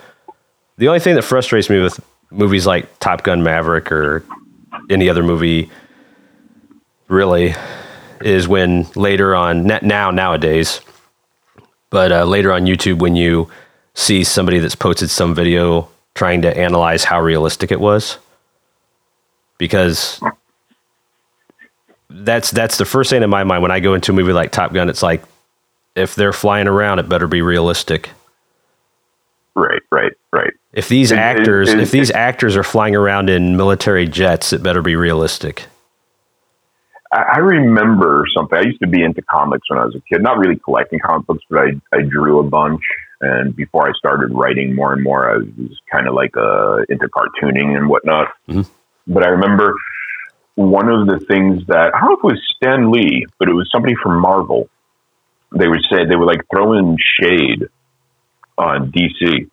The 0.78 0.88
only 0.88 1.00
thing 1.00 1.16
that 1.16 1.22
frustrates 1.24 1.70
me 1.70 1.80
with 1.82 2.00
movies 2.32 2.66
like 2.68 3.00
Top 3.00 3.24
Gun 3.24 3.42
Maverick 3.44 3.92
or 3.92 4.24
any 4.90 5.08
other 5.10 5.24
movie, 5.24 5.70
really, 7.10 7.56
is 8.22 8.48
when 8.48 8.86
later 8.96 9.36
on 9.36 9.66
now 9.82 10.12
nowadays, 10.12 10.80
but 11.90 12.12
uh, 12.12 12.24
later 12.26 12.54
on 12.54 12.66
YouTube 12.66 13.00
when 13.00 13.16
you 13.16 13.50
see 13.94 14.24
somebody 14.24 14.60
that's 14.60 14.76
posted 14.76 15.10
some 15.10 15.36
video 15.36 15.90
trying 16.16 16.42
to 16.44 16.58
analyze 16.58 17.04
how 17.04 17.20
realistic 17.22 17.72
it 17.72 17.80
was, 17.80 18.18
because 19.58 20.20
that's 22.10 22.52
that's 22.52 22.78
the 22.78 22.86
first 22.86 23.10
thing 23.10 23.24
in 23.24 23.30
my 23.30 23.44
mind 23.44 23.62
when 23.62 23.72
I 23.72 23.80
go 23.80 23.94
into 23.94 24.12
a 24.12 24.16
movie 24.16 24.34
like 24.34 24.52
Top 24.52 24.74
Gun. 24.74 24.90
It's 24.90 25.04
like 25.04 25.24
if 25.96 26.16
they're 26.16 26.34
flying 26.34 26.68
around, 26.68 27.00
it 27.00 27.10
better 27.10 27.28
be 27.28 27.42
realistic. 27.42 28.10
Right, 29.56 29.82
right, 29.92 30.14
right. 30.32 30.54
If 30.72 30.88
these 30.88 31.12
It- 31.12 31.16
it- 31.16 31.20
actors, 31.20 31.70
it- 31.70 31.80
if 31.80 31.92
these 31.92 32.10
it- 32.10 32.16
actors 32.16 32.56
are 32.56 32.64
flying 32.64 32.96
around 32.96 33.30
in 33.30 33.58
military 33.58 34.08
jets, 34.08 34.54
it 34.54 34.64
better 34.64 34.82
be 34.82 34.96
realistic. 34.96 35.66
I, 37.12 37.22
I 37.34 37.38
remember 37.40 38.26
something. 38.36 38.58
I 38.58 38.62
used 38.62 38.80
to 38.82 38.88
be 38.88 39.04
into 39.04 39.22
comics 39.22 39.70
when 39.70 39.80
I 39.80 39.86
was 39.86 39.96
a 39.96 40.02
kid. 40.02 40.22
Not 40.22 40.38
really 40.38 40.58
collecting 40.58 41.00
comic 41.00 41.28
books, 41.28 41.44
but 41.50 41.60
I, 41.60 41.98
I 41.98 42.02
drew 42.02 42.40
a 42.40 42.44
bunch. 42.44 42.82
And 43.22 43.56
before 43.56 43.88
I 43.88 43.92
started 43.98 44.34
writing 44.34 44.76
more 44.76 44.94
and 44.94 45.04
more, 45.04 45.30
I 45.30 45.38
was 45.38 45.80
kind 45.92 46.08
of 46.08 46.14
like 46.14 46.38
uh, 46.38 46.84
into 46.90 47.10
cartooning 47.10 47.76
and 47.78 47.90
whatnot. 47.90 48.30
Mhm. 48.48 48.70
But 49.08 49.26
I 49.26 49.30
remember 49.30 49.74
one 50.56 50.90
of 50.90 51.08
the 51.08 51.26
things 51.26 51.66
that 51.68 51.92
I 51.96 52.00
don't 52.00 52.10
know 52.10 52.18
if 52.18 52.20
it 52.20 52.24
was 52.24 52.54
Stan 52.56 52.92
Lee, 52.92 53.26
but 53.38 53.50
it 53.50 53.54
was 53.54 53.70
somebody 53.72 53.96
from 54.02 54.22
Marvel. 54.22 54.70
They 55.58 55.68
would 55.68 55.82
say 55.92 56.06
they 56.06 56.16
would 56.16 56.28
like 56.28 56.42
throw 56.54 56.74
in 56.74 56.96
shade 57.20 57.68
on 58.58 58.92
DC, 58.92 59.50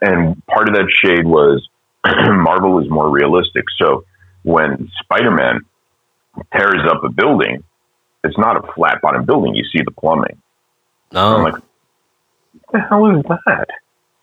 and 0.00 0.44
part 0.46 0.68
of 0.68 0.74
that 0.74 0.88
shade 1.04 1.26
was 1.26 1.68
Marvel 2.06 2.80
is 2.80 2.88
more 2.88 3.10
realistic. 3.10 3.64
So 3.80 4.04
when 4.42 4.90
Spider 5.02 5.30
Man 5.30 5.60
tears 6.52 6.80
up 6.88 7.04
a 7.04 7.10
building, 7.10 7.64
it's 8.24 8.38
not 8.38 8.56
a 8.56 8.72
flat 8.72 9.00
bottom 9.02 9.24
building. 9.24 9.54
You 9.54 9.64
see 9.64 9.82
the 9.84 9.90
plumbing. 9.90 10.40
Oh, 11.14 11.36
I'm 11.36 11.42
like, 11.42 11.54
what 11.54 12.72
the 12.72 12.80
hell 12.80 13.06
is 13.16 13.22
that? 13.24 13.66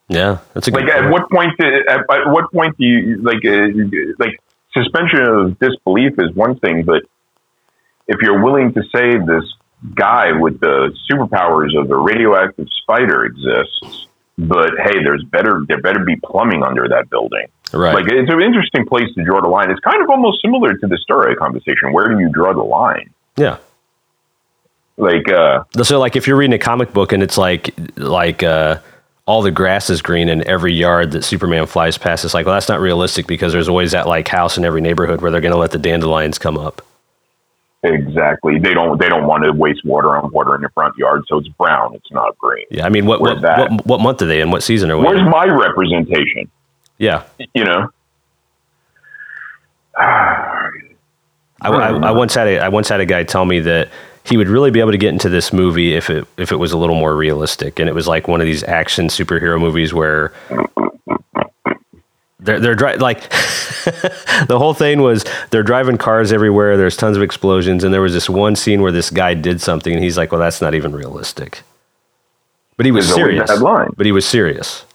yeah, 0.08 0.39
that's 0.54 0.67
a. 0.67 0.72
Like, 0.72 0.89
at 0.89 1.12
what 1.12 1.30
point? 1.30 1.52
Did, 1.60 1.88
at, 1.88 2.00
at 2.00 2.32
what 2.32 2.52
point 2.52 2.78
do 2.78 2.86
you 2.86 3.22
like? 3.22 3.45
Uh, 3.45 3.67
like, 4.17 4.39
suspension 4.74 5.22
of 5.22 5.60
disbelief 5.60 6.13
is 6.17 6.34
one 6.34 6.58
thing, 6.60 6.84
but 6.84 7.04
if 8.08 8.17
you're 8.22 8.43
willing 8.43 8.74
to 8.74 8.82
say 8.93 9.17
this 9.17 9.43
guy 9.95 10.32
with 10.32 10.60
the 10.60 10.91
superpowers 11.10 11.80
of 11.80 11.88
the 11.88 11.95
radioactive 11.95 12.67
spider 12.82 13.26
exists, 13.26 14.08
but 14.38 14.72
hey, 14.84 15.04
there's 15.04 15.24
better 15.24 15.63
there 15.67 15.82
better 15.82 16.04
be 16.04 16.15
plumbing 16.15 16.63
under 16.63 16.88
that 16.89 17.10
building. 17.10 17.48
Right? 17.73 17.93
Like, 17.95 18.05
it's 18.12 18.32
an 18.32 18.41
interesting 18.41 18.86
place 18.86 19.08
to 19.15 19.23
draw 19.23 19.41
the 19.41 19.47
line. 19.47 19.69
It's 19.71 19.79
kind 19.82 20.01
of 20.01 20.10
almost 20.10 20.41
similar 20.41 20.73
to 20.73 20.88
the 20.88 20.97
story 20.97 21.36
conversation. 21.36 21.91
Where 21.93 22.08
do 22.10 22.19
you 22.19 22.29
draw 22.29 22.53
the 22.53 22.63
line? 22.63 23.10
yeah. 23.38 23.58
Like, 24.97 25.29
uh, 25.32 25.63
So, 25.82 25.97
like, 25.97 26.17
if 26.17 26.27
you're 26.27 26.36
reading 26.36 26.53
a 26.53 26.60
comic 26.60 26.91
book 26.91 27.13
and 27.13 27.23
it's 27.23 27.38
like, 27.38 27.73
like, 27.95 28.43
uh, 28.43 28.79
all 29.25 29.41
the 29.41 29.51
grass 29.51 29.89
is 29.89 30.01
green 30.01 30.27
in 30.27 30.45
every 30.45 30.73
yard 30.73 31.12
that 31.12 31.23
Superman 31.23 31.67
flies 31.67 31.97
past, 31.97 32.25
it's 32.25 32.34
like, 32.34 32.45
well, 32.45 32.55
that's 32.55 32.67
not 32.67 32.82
realistic 32.82 33.25
because 33.25 33.53
there's 33.53 33.69
always 33.69 33.91
that 33.93 34.08
like 34.08 34.27
house 34.27 34.58
in 34.58 34.65
every 34.65 34.82
neighborhood 34.82 35.21
where 35.21 35.32
they're 35.32 35.39
going 35.39 35.53
to 35.53 35.58
let 35.58 35.71
the 35.71 35.77
dandelions 35.77 36.38
come 36.38 36.58
up. 36.58 36.82
exactly. 37.84 38.60
They 38.60 38.73
don't. 38.73 38.99
They 38.99 39.08
don't 39.08 39.25
want 39.25 39.45
to 39.45 39.53
waste 39.53 39.86
water 39.86 40.17
on 40.17 40.32
water 40.34 40.55
in 40.55 40.62
the 40.63 40.69
front 40.69 40.97
yard, 40.97 41.23
so 41.29 41.38
it's 41.38 41.47
brown. 41.47 41.95
It's 41.95 42.12
not 42.12 42.38
green. 42.38 42.65
Yeah, 42.69 42.86
I 42.86 42.89
mean, 42.89 43.05
what 43.05 43.21
what, 43.21 43.41
what 43.41 43.86
what 43.86 44.01
month 44.01 44.21
are 44.21 44.25
they 44.25 44.41
in? 44.41 44.51
What 44.51 44.63
season 44.63 44.91
are 44.91 44.97
we? 44.97 45.05
Where's 45.05 45.21
in? 45.21 45.29
my 45.29 45.45
representation? 45.45 46.51
Yeah, 47.00 47.24
You 47.56 47.64
know. 47.64 47.90
I, 51.62 51.68
I, 51.68 51.90
I 51.90 52.12
once 52.12 52.36
had 52.36 52.47
a 52.47 52.60
I 52.60 52.70
once 52.70 52.88
had 52.88 53.02
a 53.02 53.06
guy 53.06 53.24
tell 53.24 53.43
me 53.43 53.60
that 53.62 53.89
he 54.24 54.38
would 54.38 54.47
really 54.47 54.72
be 54.72 54.80
able 54.80 54.91
to 54.91 54.97
get 54.97 55.10
into 55.10 55.28
this 55.28 55.52
movie 55.52 55.93
if 55.93 56.10
it 56.10 56.26
if 56.38 56.52
it 56.52 56.58
was 56.58 56.72
a 56.72 56.78
little 56.78 56.95
more 56.95 57.16
realistic, 57.16 57.80
and 57.80 57.89
it 57.89 57.95
was 57.95 58.08
like 58.08 58.28
one 58.28 58.41
of 58.41 58.47
these 58.47 58.64
action 58.64 59.08
superhero 59.08 59.60
movies 59.60 59.93
where 59.93 60.32
they're 62.39 62.60
they're 62.60 62.76
dri- 62.76 62.97
like 62.97 63.30
the 64.47 64.56
whole 64.58 64.74
thing 64.74 65.02
was 65.02 65.26
they're 65.50 65.64
driving 65.64 65.97
cars 65.97 66.32
everywhere. 66.32 66.78
There's 66.78 66.95
tons 66.95 67.18
of 67.18 67.24
explosions, 67.24 67.84
and 67.84 67.93
there 67.93 68.02
was 68.02 68.14
this 68.14 68.30
one 68.30 68.56
scene 68.56 68.82
where 68.82 68.91
this 68.91 69.10
guy 69.10 69.34
did 69.34 69.60
something, 69.62 69.93
and 69.93 70.04
he's 70.04 70.18
like, 70.18 70.32
"Well, 70.32 70.39
that's 70.39 70.62
not 70.62 70.74
even 70.76 70.93
realistic." 70.93 71.64
But 72.78 72.86
he 72.86 72.91
was 72.91 73.08
There's 73.08 73.16
serious. 73.16 73.50
But 73.97 74.06
he 74.06 74.14
was 74.14 74.26
serious. 74.26 74.86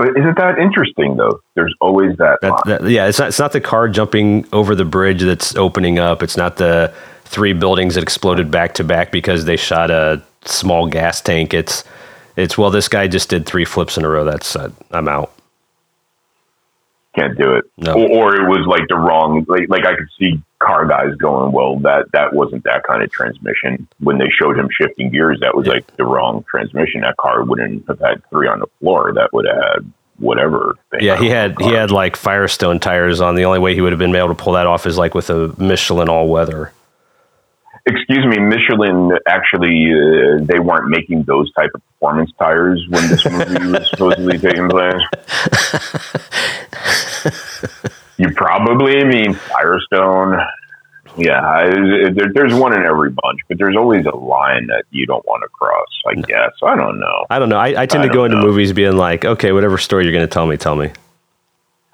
But 0.00 0.16
isn't 0.16 0.38
that 0.38 0.58
interesting 0.58 1.18
though? 1.18 1.42
There's 1.56 1.74
always 1.78 2.16
that, 2.16 2.38
That, 2.40 2.62
that, 2.64 2.88
yeah, 2.88 3.06
it's 3.06 3.18
not, 3.18 3.28
it's 3.28 3.38
not 3.38 3.52
the 3.52 3.60
car 3.60 3.86
jumping 3.86 4.46
over 4.50 4.74
the 4.74 4.86
bridge 4.86 5.20
that's 5.20 5.54
opening 5.56 5.98
up. 5.98 6.22
It's 6.22 6.38
not 6.38 6.56
the 6.56 6.90
three 7.24 7.52
buildings 7.52 7.96
that 7.96 8.02
exploded 8.02 8.50
back 8.50 8.72
to 8.76 8.84
back 8.84 9.12
because 9.12 9.44
they 9.44 9.56
shot 9.56 9.90
a 9.90 10.22
small 10.46 10.86
gas 10.86 11.20
tank. 11.20 11.52
It's 11.52 11.84
it's 12.34 12.56
well, 12.56 12.70
this 12.70 12.88
guy 12.88 13.08
just 13.08 13.28
did 13.28 13.44
three 13.44 13.66
flips 13.66 13.98
in 13.98 14.06
a 14.06 14.08
row. 14.08 14.24
That's 14.24 14.56
uh, 14.56 14.70
I'm 14.90 15.06
out. 15.06 15.34
Can't 17.16 17.36
do 17.36 17.54
it. 17.54 17.64
No. 17.76 17.94
Or, 17.94 18.08
or 18.10 18.36
it 18.36 18.48
was 18.48 18.66
like 18.68 18.86
the 18.88 18.94
wrong. 18.96 19.44
Like, 19.48 19.68
like 19.68 19.84
I 19.84 19.96
could 19.96 20.08
see 20.18 20.40
car 20.60 20.86
guys 20.86 21.14
going, 21.16 21.50
"Well, 21.52 21.78
that 21.80 22.06
that 22.12 22.32
wasn't 22.32 22.62
that 22.64 22.84
kind 22.84 23.02
of 23.02 23.10
transmission." 23.10 23.88
When 23.98 24.18
they 24.18 24.28
showed 24.30 24.56
him 24.58 24.68
shifting 24.70 25.10
gears, 25.10 25.40
that 25.40 25.56
was 25.56 25.66
Yeah. 25.66 25.72
like 25.74 25.96
the 25.96 26.04
wrong 26.04 26.44
transmission. 26.48 27.00
That 27.00 27.16
car 27.16 27.42
wouldn't 27.42 27.84
have 27.88 27.98
had 27.98 28.22
three 28.30 28.46
on 28.46 28.60
the 28.60 28.66
floor. 28.78 29.12
That 29.14 29.30
would 29.32 29.44
have 29.46 29.56
had 29.56 29.92
whatever. 30.18 30.76
Yeah, 31.00 31.16
he 31.16 31.30
had 31.30 31.60
he 31.60 31.72
had 31.72 31.90
like 31.90 32.14
Firestone 32.14 32.78
tires 32.78 33.20
on. 33.20 33.34
The 33.34 33.44
only 33.44 33.58
way 33.58 33.74
he 33.74 33.80
would 33.80 33.90
have 33.92 33.98
been 33.98 34.14
able 34.14 34.28
to 34.28 34.34
pull 34.36 34.52
that 34.52 34.68
off 34.68 34.86
is 34.86 34.96
like 34.96 35.14
with 35.14 35.30
a 35.30 35.52
Michelin 35.60 36.08
all 36.08 36.28
weather. 36.28 36.72
Excuse 37.86 38.26
me, 38.26 38.38
Michelin. 38.38 39.10
Actually, 39.26 39.90
uh, 39.92 40.44
they 40.44 40.58
weren't 40.58 40.88
making 40.88 41.22
those 41.24 41.52
type 41.54 41.70
of 41.74 41.82
performance 41.86 42.30
tires 42.38 42.84
when 42.90 43.08
this 43.08 43.24
movie 43.24 43.66
was 43.78 43.88
supposedly 43.90 44.38
taking 44.38 44.68
place. 44.68 45.02
you 48.18 48.32
probably 48.34 49.04
mean 49.04 49.34
Firestone. 49.34 50.38
Yeah, 51.16 51.40
I, 51.40 51.64
there, 52.12 52.30
there's 52.32 52.54
one 52.54 52.72
in 52.72 52.84
every 52.84 53.10
bunch, 53.10 53.40
but 53.48 53.58
there's 53.58 53.76
always 53.76 54.06
a 54.06 54.14
line 54.14 54.66
that 54.68 54.84
you 54.90 55.06
don't 55.06 55.24
want 55.26 55.42
to 55.42 55.48
cross. 55.48 55.88
I 56.06 56.14
guess 56.14 56.52
I 56.62 56.76
don't 56.76 57.00
know. 57.00 57.26
I 57.30 57.38
don't 57.38 57.48
know. 57.48 57.58
I, 57.58 57.82
I 57.82 57.86
tend 57.86 58.04
I 58.04 58.06
to 58.06 58.12
go 58.12 58.20
don't 58.20 58.26
into 58.26 58.36
know. 58.38 58.46
movies 58.46 58.72
being 58.72 58.96
like, 58.96 59.24
okay, 59.24 59.52
whatever 59.52 59.76
story 59.78 60.04
you're 60.04 60.12
going 60.12 60.26
to 60.26 60.32
tell 60.32 60.46
me, 60.46 60.56
tell 60.56 60.76
me. 60.76 60.92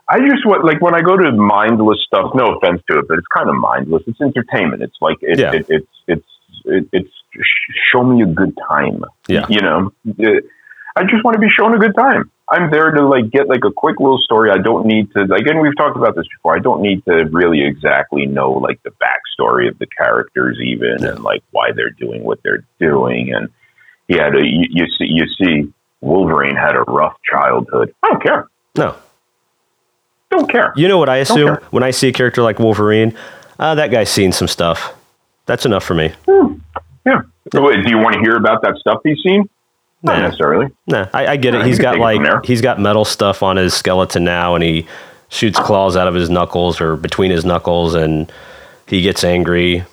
I 0.08 0.20
just 0.20 0.46
want 0.46 0.64
like 0.64 0.80
when 0.80 0.94
I 0.94 1.00
go 1.02 1.16
to 1.16 1.32
mindless 1.32 1.98
stuff. 2.06 2.32
No 2.34 2.54
offense 2.56 2.82
to 2.90 2.98
it, 3.00 3.08
but 3.08 3.18
it's 3.18 3.26
kind 3.36 3.48
of 3.48 3.56
mindless. 3.56 4.02
It's 4.06 4.20
entertainment. 4.20 4.82
It's 4.82 4.96
like 5.00 5.16
it, 5.20 5.38
Yeah. 5.38 5.52
it, 5.52 5.66
it's 5.68 5.86
it's 6.06 6.26
it, 6.64 6.88
it's 6.92 7.10
sh- 7.34 7.74
show 7.92 8.02
me 8.04 8.22
a 8.22 8.26
good 8.26 8.56
time. 8.68 9.04
Yeah. 9.28 9.46
you 9.48 9.60
know, 9.60 9.92
Uh, 10.08 10.40
I 10.96 11.02
just 11.04 11.24
want 11.24 11.34
to 11.34 11.40
be 11.40 11.48
shown 11.50 11.74
a 11.74 11.78
good 11.78 11.94
time. 11.94 12.30
I'm 12.48 12.70
there 12.70 12.92
to 12.92 13.06
like 13.06 13.30
get 13.30 13.48
like 13.48 13.64
a 13.66 13.72
quick 13.72 13.98
little 13.98 14.18
story. 14.18 14.50
I 14.52 14.58
don't 14.58 14.86
need 14.86 15.12
to 15.14 15.24
like, 15.24 15.46
and 15.46 15.60
we've 15.60 15.76
talked 15.76 15.96
about 15.96 16.14
this 16.14 16.26
before. 16.36 16.54
I 16.56 16.60
don't 16.60 16.80
need 16.80 17.04
to 17.06 17.24
really 17.32 17.64
exactly 17.64 18.24
know 18.26 18.52
like 18.52 18.80
the 18.84 18.90
backstory 19.02 19.68
of 19.68 19.76
the 19.80 19.86
characters, 19.86 20.58
even 20.62 20.98
Yeah. 21.00 21.08
and 21.10 21.24
like 21.24 21.42
why 21.50 21.72
they're 21.72 21.90
doing 21.90 22.22
what 22.22 22.38
they're 22.44 22.64
doing. 22.78 23.34
And 23.34 23.48
he 24.06 24.14
had 24.16 24.36
a 24.36 24.46
you, 24.46 24.66
you 24.70 24.86
see 24.96 25.06
you 25.06 25.26
see 25.36 25.72
Wolverine 26.00 26.54
had 26.54 26.76
a 26.76 26.82
rough 26.82 27.16
childhood. 27.28 27.92
I 28.04 28.08
don't 28.10 28.22
care. 28.22 28.46
No, 28.76 28.94
Don't 30.30 30.50
care. 30.50 30.72
you 30.76 30.88
know 30.88 30.98
what 30.98 31.08
I 31.08 31.18
assume 31.18 31.56
when 31.70 31.82
I 31.82 31.90
see 31.92 32.08
a 32.08 32.12
character 32.12 32.42
like 32.42 32.58
Wolverine? 32.58 33.16
Uh, 33.58 33.74
that 33.76 33.90
guy's 33.90 34.10
seen 34.10 34.32
some 34.32 34.48
stuff. 34.48 34.92
That's 35.46 35.64
enough 35.64 35.84
for 35.84 35.94
me. 35.94 36.12
Yeah. 37.06 37.22
Wait, 37.54 37.84
do 37.84 37.90
you 37.90 37.98
want 37.98 38.14
to 38.14 38.20
hear 38.20 38.36
about 38.36 38.62
that 38.62 38.76
stuff 38.78 39.00
he's 39.04 39.18
seen? 39.22 39.48
Not 40.02 40.16
Nah. 40.18 40.22
necessarily. 40.24 40.66
Nah, 40.88 41.06
I, 41.14 41.26
I 41.28 41.36
get 41.36 41.54
it. 41.54 41.58
you 41.58 41.64
He's 41.66 41.76
can 41.76 41.82
got 41.82 41.92
take 41.92 42.00
it 42.00 42.14
from 42.16 42.24
there. 42.24 42.34
like 42.36 42.44
he's 42.46 42.60
got 42.60 42.80
metal 42.80 43.04
stuff 43.04 43.42
on 43.42 43.56
his 43.56 43.72
skeleton 43.72 44.24
now, 44.24 44.54
and 44.56 44.62
he 44.64 44.86
shoots 45.28 45.58
claws 45.58 45.96
out 45.96 46.06
of 46.08 46.14
his 46.14 46.28
knuckles 46.28 46.80
or 46.80 46.96
between 46.96 47.30
his 47.30 47.44
knuckles, 47.44 47.94
and 47.94 48.30
he 48.86 49.00
gets 49.02 49.22
angry. 49.24 49.84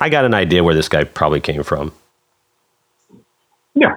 I 0.00 0.08
got 0.10 0.24
an 0.24 0.34
idea 0.34 0.62
where 0.62 0.74
this 0.74 0.88
guy 0.88 1.04
probably 1.04 1.40
came 1.40 1.62
from. 1.62 1.92
Yeah. 3.74 3.96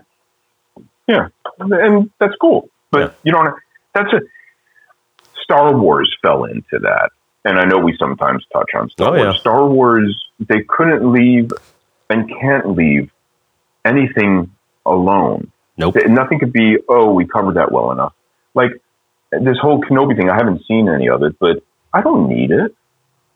Yeah. 1.08 1.28
And 1.60 2.10
that's 2.20 2.36
cool. 2.40 2.70
But 2.92 3.00
Yeah. 3.00 3.10
you 3.24 3.32
don't 3.32 3.54
that's 3.94 4.12
a 4.14 4.22
Star 5.48 5.78
Wars 5.78 6.14
fell 6.22 6.44
into 6.44 6.80
that. 6.80 7.10
And 7.46 7.58
I 7.58 7.64
know 7.64 7.78
we 7.78 7.96
sometimes 7.98 8.44
touch 8.52 8.70
on 8.76 8.90
Star 8.90 9.10
Oh, 9.10 9.12
Wars. 9.24 9.34
yeah. 9.36 9.40
Star 9.40 9.66
Wars 9.66 10.24
they 10.40 10.62
couldn't 10.68 11.12
leave 11.14 11.52
and 12.10 12.30
can't 12.30 12.76
leave 12.76 13.10
anything 13.86 14.52
alone. 14.86 15.52
Nope. 15.78 15.94
Th- 15.96 16.08
Nothing 16.08 16.40
could 16.40 16.52
be, 16.54 16.78
oh, 16.90 17.12
we 17.14 17.26
covered 17.26 17.56
that 17.56 17.72
well 17.72 17.92
enough. 17.92 18.14
Like 18.54 18.72
this 19.32 19.58
whole 19.62 19.82
Kenobi 19.82 20.16
thing, 20.18 20.30
I 20.30 20.36
haven't 20.36 20.66
seen 20.68 20.90
any 20.90 21.08
of 21.10 21.24
it, 21.24 21.38
but 21.40 21.64
I 21.94 22.02
don't 22.02 22.28
need 22.28 22.52
it. 22.52 22.76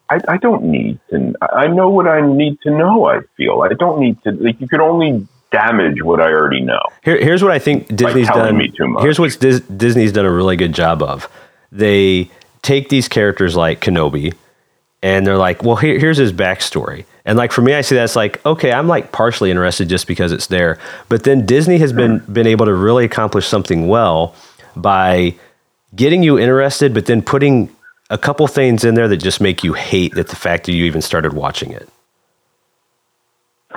I, 0.10 0.20
I 0.28 0.38
don't 0.38 0.64
need 0.66 1.00
to. 1.10 1.34
I 1.42 1.68
know 1.68 1.90
what 1.90 2.06
I 2.08 2.20
need 2.20 2.60
to 2.64 2.72
know. 2.72 3.06
I 3.06 3.22
feel 3.38 3.62
I 3.62 3.70
don't 3.74 4.00
need 4.02 4.22
to. 4.24 4.32
Like 4.32 4.60
you 4.60 4.68
could 4.68 4.82
only 4.82 5.26
damage 5.52 6.02
what 6.04 6.20
I 6.22 6.32
already 6.34 6.62
know. 6.62 6.82
Here, 7.04 7.18
here's 7.18 7.42
what 7.42 7.52
I 7.54 7.60
think 7.60 7.88
Disney's 7.96 8.28
done. 8.28 8.58
me 8.58 8.70
too 8.70 8.88
much. 8.88 9.04
Here's 9.04 9.20
what 9.20 9.38
Dis- 9.40 9.62
Disney's 9.62 10.12
done 10.12 10.26
a 10.26 10.32
really 10.32 10.58
good 10.58 10.74
job 10.74 11.02
of. 11.02 11.30
They 11.72 12.30
take 12.62 12.90
these 12.90 13.08
characters 13.08 13.56
like 13.56 13.82
Kenobi, 13.82 14.34
and 15.02 15.26
they're 15.26 15.38
like, 15.38 15.64
"Well, 15.64 15.78
here, 15.78 15.98
here's 16.00 16.18
his 16.18 16.34
backstory." 16.34 17.06
And 17.26 17.38
like 17.38 17.52
for 17.52 17.62
me, 17.62 17.74
I 17.74 17.82
see 17.82 17.96
that's 17.96 18.16
like, 18.16 18.44
okay, 18.46 18.72
I'm 18.72 18.88
like 18.88 19.12
partially 19.12 19.52
interested 19.52 19.88
just 19.88 20.08
because 20.08 20.32
it's 20.32 20.48
there. 20.48 20.80
But 21.08 21.24
then 21.24 21.46
Disney 21.46 21.78
has 21.78 21.94
been 21.94 22.20
been 22.20 22.48
able 22.48 22.66
to 22.66 22.74
really 22.74 23.06
accomplish 23.06 23.48
something 23.48 23.88
well 23.88 24.36
by 24.76 25.36
getting 25.96 26.24
you 26.24 26.40
interested, 26.40 26.94
but 26.94 27.06
then 27.06 27.22
putting 27.22 27.70
a 28.10 28.18
couple 28.18 28.48
things 28.48 28.84
in 28.84 28.96
there 28.96 29.08
that 29.08 29.18
just 29.18 29.40
make 29.40 29.64
you 29.64 29.74
hate 29.74 30.16
that 30.16 30.28
the 30.30 30.36
fact 30.36 30.66
that 30.66 30.74
you 30.74 30.86
even 30.86 31.02
started 31.02 31.34
watching 31.34 31.72
it. 31.72 31.88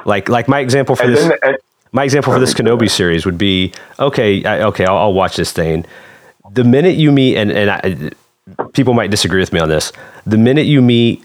Like 0.05 0.29
like 0.29 0.49
my 0.49 0.61
example 0.61 0.97
for 0.97 1.05
And 1.05 1.15
this 1.15 1.25
and, 1.25 1.35
uh, 1.43 1.53
my 1.93 2.03
example 2.03 2.33
for 2.33 2.41
this 2.41 2.55
Kenobi 2.55 2.91
series 2.91 3.25
would 3.25 3.39
be 3.39 3.73
okay, 4.01 4.45
I, 4.45 4.63
okay, 4.63 4.85
I'll, 4.85 4.97
I'll 4.97 5.13
watch 5.13 5.37
this 5.37 5.53
thing. 5.53 5.85
The 6.51 6.65
minute 6.65 6.97
you 6.97 7.11
meet, 7.11 7.37
and 7.37 7.51
and 7.51 7.71
I, 7.71 8.11
people 8.73 8.95
might 8.95 9.11
disagree 9.11 9.41
with 9.41 9.53
me 9.53 9.61
on 9.61 9.69
this. 9.69 9.93
The 10.27 10.39
minute 10.39 10.67
you 10.67 10.83
meet 10.83 11.25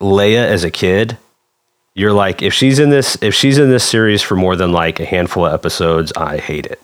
Leia 0.00 0.44
as 0.46 0.64
a 0.64 0.70
kid, 0.70 1.18
you're 1.94 2.12
like, 2.12 2.42
if 2.42 2.54
she's 2.54 2.78
in 2.78 2.90
this, 2.90 3.16
if 3.22 3.34
she's 3.34 3.58
in 3.58 3.70
this 3.70 3.84
series 3.84 4.22
for 4.22 4.36
more 4.36 4.54
than 4.54 4.72
like 4.72 5.00
a 5.00 5.04
handful 5.04 5.46
of 5.46 5.54
episodes, 5.54 6.12
I 6.16 6.38
hate 6.38 6.66
it. 6.66 6.80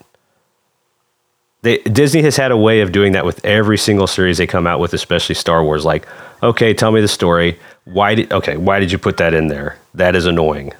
They, 1.62 1.78
Disney 1.78 2.22
has 2.22 2.36
had 2.36 2.50
a 2.50 2.56
way 2.56 2.80
of 2.80 2.90
doing 2.90 3.12
that 3.12 3.24
with 3.24 3.44
every 3.44 3.78
single 3.78 4.08
series 4.08 4.38
they 4.38 4.48
come 4.48 4.66
out 4.66 4.80
with, 4.80 4.92
especially 4.94 5.36
Star 5.36 5.62
Wars. 5.62 5.84
Like, 5.84 6.08
okay, 6.42 6.74
tell 6.74 6.90
me 6.90 7.00
the 7.00 7.08
story. 7.08 7.58
Why 7.84 8.16
did 8.16 8.32
okay? 8.32 8.56
Why 8.56 8.80
did 8.80 8.90
you 8.90 8.98
put 8.98 9.18
that 9.18 9.32
in 9.32 9.46
there? 9.46 9.78
That 9.94 10.16
is 10.16 10.26
annoying. 10.26 10.72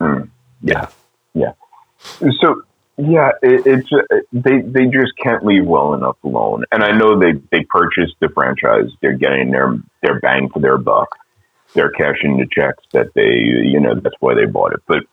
Hmm. 0.00 0.22
yeah. 0.62 0.88
yeah. 1.34 1.52
So 2.40 2.62
yeah, 3.02 3.30
it, 3.42 3.66
it's 3.66 3.92
uh, 3.92 4.16
they 4.32 4.60
they 4.60 4.86
just 4.86 5.16
can't 5.16 5.44
leave 5.44 5.64
well 5.66 5.94
enough 5.94 6.16
alone. 6.24 6.64
And 6.72 6.82
I 6.84 6.92
know 6.92 7.18
they 7.18 7.32
they 7.50 7.64
purchased 7.64 8.14
the 8.20 8.28
franchise. 8.28 8.90
They're 9.00 9.12
getting 9.16 9.50
their 9.50 9.76
their 10.02 10.20
bang 10.20 10.48
for 10.50 10.60
their 10.60 10.78
buck. 10.78 11.08
They're 11.74 11.90
cashing 11.90 12.36
the 12.38 12.46
checks 12.50 12.82
that 12.92 13.14
they 13.14 13.34
you 13.38 13.80
know 13.80 13.94
that's 13.94 14.16
why 14.20 14.34
they 14.34 14.44
bought 14.46 14.72
it. 14.72 14.82
But 14.86 15.04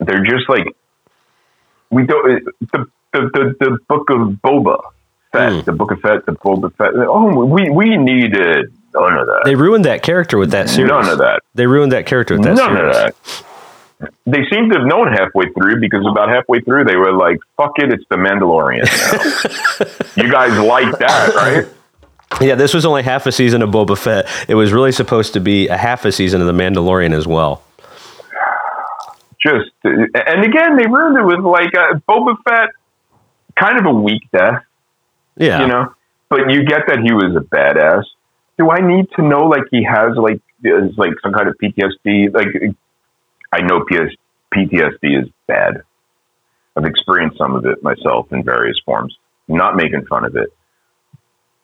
they're 0.00 0.24
just 0.24 0.48
like 0.48 0.66
we 1.90 2.04
don't 2.06 2.44
the 2.72 2.86
the 3.12 3.20
the, 3.32 3.56
the 3.60 3.78
book 3.88 4.10
of 4.10 4.18
Boba 4.44 4.80
Fett, 5.32 5.52
Mm. 5.52 5.64
the 5.64 5.72
book 5.72 5.90
of 5.90 6.00
Fett, 6.00 6.24
the 6.26 6.32
Boba 6.32 6.74
Fett. 6.76 6.92
Oh, 6.96 7.44
we 7.44 7.70
we 7.70 7.96
needed 7.96 8.72
none 8.94 9.16
of 9.18 9.26
that. 9.26 9.42
They 9.44 9.54
ruined 9.54 9.84
that 9.84 10.02
character 10.02 10.38
with 10.38 10.50
that 10.52 10.68
series. 10.68 10.90
None 10.90 11.08
of 11.08 11.18
that. 11.18 11.40
They 11.54 11.66
ruined 11.66 11.92
that 11.92 12.06
character 12.06 12.34
with 12.34 12.44
that 12.44 12.56
None 12.56 12.74
series. 12.76 12.96
of 12.96 13.02
that. 13.02 13.45
They 14.26 14.44
seem 14.52 14.68
to 14.70 14.78
have 14.78 14.86
known 14.86 15.12
halfway 15.12 15.48
through 15.52 15.80
because 15.80 16.06
about 16.06 16.28
halfway 16.28 16.60
through 16.60 16.84
they 16.84 16.96
were 16.96 17.12
like, 17.12 17.38
"Fuck 17.56 17.72
it, 17.78 17.92
it's 17.92 18.04
the 18.10 18.16
Mandalorian." 18.16 18.84
Now. 20.16 20.22
you 20.22 20.30
guys 20.30 20.58
like 20.58 20.98
that, 20.98 21.34
right? 21.34 21.66
Yeah, 22.40 22.56
this 22.56 22.74
was 22.74 22.84
only 22.84 23.02
half 23.02 23.24
a 23.26 23.32
season 23.32 23.62
of 23.62 23.70
Boba 23.70 23.96
Fett. 23.96 24.28
It 24.48 24.54
was 24.54 24.72
really 24.72 24.92
supposed 24.92 25.32
to 25.34 25.40
be 25.40 25.68
a 25.68 25.76
half 25.76 26.04
a 26.04 26.12
season 26.12 26.40
of 26.42 26.46
The 26.46 26.52
Mandalorian 26.52 27.14
as 27.16 27.26
well. 27.26 27.62
Just 29.40 29.70
and 29.84 30.44
again, 30.44 30.76
they 30.76 30.86
ruined 30.86 31.18
it 31.18 31.24
with 31.24 31.40
like 31.44 31.72
uh, 31.76 31.94
Boba 32.08 32.36
Fett, 32.44 32.70
kind 33.54 33.78
of 33.78 33.86
a 33.86 33.92
weak 33.92 34.22
death, 34.32 34.62
Yeah. 35.36 35.60
you 35.62 35.68
know. 35.68 35.94
But 36.28 36.50
you 36.50 36.64
get 36.64 36.82
that 36.88 36.98
he 37.00 37.12
was 37.12 37.36
a 37.36 37.40
badass. 37.40 38.02
Do 38.58 38.70
I 38.70 38.80
need 38.80 39.06
to 39.16 39.22
know 39.22 39.46
like 39.46 39.62
he 39.70 39.84
has 39.84 40.16
like 40.16 40.40
is 40.64 40.96
like 40.98 41.12
some 41.22 41.32
kind 41.32 41.48
of 41.48 41.54
PTSD? 41.62 42.34
Like 42.34 42.48
I 43.52 43.62
know 43.62 43.84
PS, 43.84 44.14
PTSD 44.54 45.22
is 45.22 45.28
bad. 45.46 45.82
I've 46.76 46.84
experienced 46.84 47.38
some 47.38 47.54
of 47.54 47.64
it 47.64 47.82
myself 47.82 48.32
in 48.32 48.42
various 48.42 48.78
forms. 48.84 49.16
I'm 49.48 49.56
not 49.56 49.76
making 49.76 50.06
fun 50.06 50.24
of 50.24 50.36
it. 50.36 50.50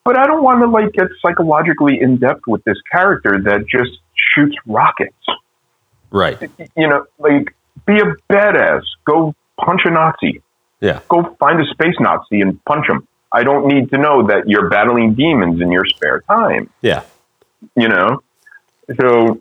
But 0.04 0.18
I 0.18 0.26
don't 0.26 0.42
want 0.42 0.62
to 0.62 0.68
like 0.68 0.92
get 0.92 1.08
psychologically 1.24 2.00
in 2.00 2.16
depth 2.16 2.42
with 2.46 2.64
this 2.64 2.78
character 2.90 3.40
that 3.44 3.66
just 3.68 3.98
shoots 4.14 4.56
rockets. 4.66 5.14
Right. 6.10 6.40
You 6.76 6.88
know, 6.88 7.06
like 7.18 7.54
be 7.86 7.98
a 7.98 8.32
badass. 8.32 8.82
Go 9.04 9.34
punch 9.58 9.82
a 9.84 9.90
Nazi. 9.90 10.42
Yeah. 10.80 11.00
Go 11.08 11.36
find 11.38 11.60
a 11.60 11.66
space 11.66 11.94
Nazi 12.00 12.40
and 12.40 12.62
punch 12.64 12.88
him. 12.88 13.06
I 13.30 13.44
don't 13.44 13.66
need 13.66 13.90
to 13.90 13.98
know 13.98 14.26
that 14.26 14.48
you're 14.48 14.68
battling 14.68 15.14
demons 15.14 15.60
in 15.60 15.70
your 15.70 15.86
spare 15.86 16.20
time. 16.22 16.70
Yeah. 16.82 17.04
You 17.76 17.88
know, 17.88 18.22
so 19.00 19.40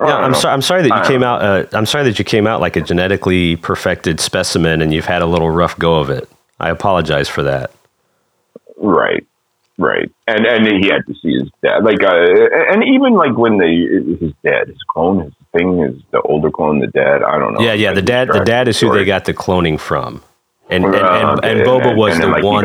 Yeah, 0.00 0.16
I'm 0.16 0.34
sorry. 0.34 0.54
I'm 0.54 0.62
sorry 0.62 0.82
that 0.88 0.96
you 0.96 1.08
came 1.08 1.22
out. 1.24 1.42
Uh, 1.42 1.64
I'm 1.72 1.86
sorry 1.86 2.04
that 2.04 2.18
you 2.18 2.24
came 2.24 2.46
out 2.46 2.60
like 2.60 2.76
a 2.76 2.80
genetically 2.80 3.56
perfected 3.56 4.20
specimen, 4.20 4.80
and 4.80 4.92
you've 4.92 5.06
had 5.06 5.22
a 5.22 5.26
little 5.26 5.50
rough 5.50 5.76
go 5.76 5.98
of 5.98 6.08
it. 6.08 6.28
I 6.60 6.70
apologize 6.70 7.28
for 7.28 7.42
that. 7.42 7.72
Right, 8.76 9.26
right, 9.76 10.08
and 10.28 10.46
and 10.46 10.66
he 10.66 10.88
had 10.88 11.04
to 11.06 11.14
see 11.14 11.32
his 11.40 11.50
dad, 11.62 11.82
like, 11.82 12.00
uh, 12.02 12.72
and 12.72 12.84
even 12.84 13.14
like 13.14 13.36
when 13.36 13.58
they 13.58 13.74
his 14.24 14.32
dad, 14.44 14.68
his 14.68 14.82
clone, 14.88 15.24
his 15.24 15.34
thing 15.52 15.80
is 15.80 16.00
the 16.12 16.20
older 16.22 16.50
clone, 16.50 16.78
the 16.78 16.86
dad. 16.86 17.24
I 17.24 17.38
don't 17.38 17.54
know. 17.54 17.60
Yeah, 17.60 17.72
yeah. 17.72 17.92
The 17.92 18.02
dad. 18.02 18.28
The 18.28 18.44
dad 18.44 18.68
is 18.68 18.78
who 18.78 18.92
they 18.94 19.04
got 19.04 19.24
the 19.24 19.34
cloning 19.34 19.80
from, 19.80 20.22
and 20.70 20.84
and, 20.84 20.94
Uh, 20.94 20.98
and, 20.98 21.38
okay, 21.38 21.50
and 21.50 21.60
and 21.60 21.68
Boba 21.68 21.96
was 21.96 22.18
the 22.18 22.28
like, 22.28 22.44
one. 22.44 22.62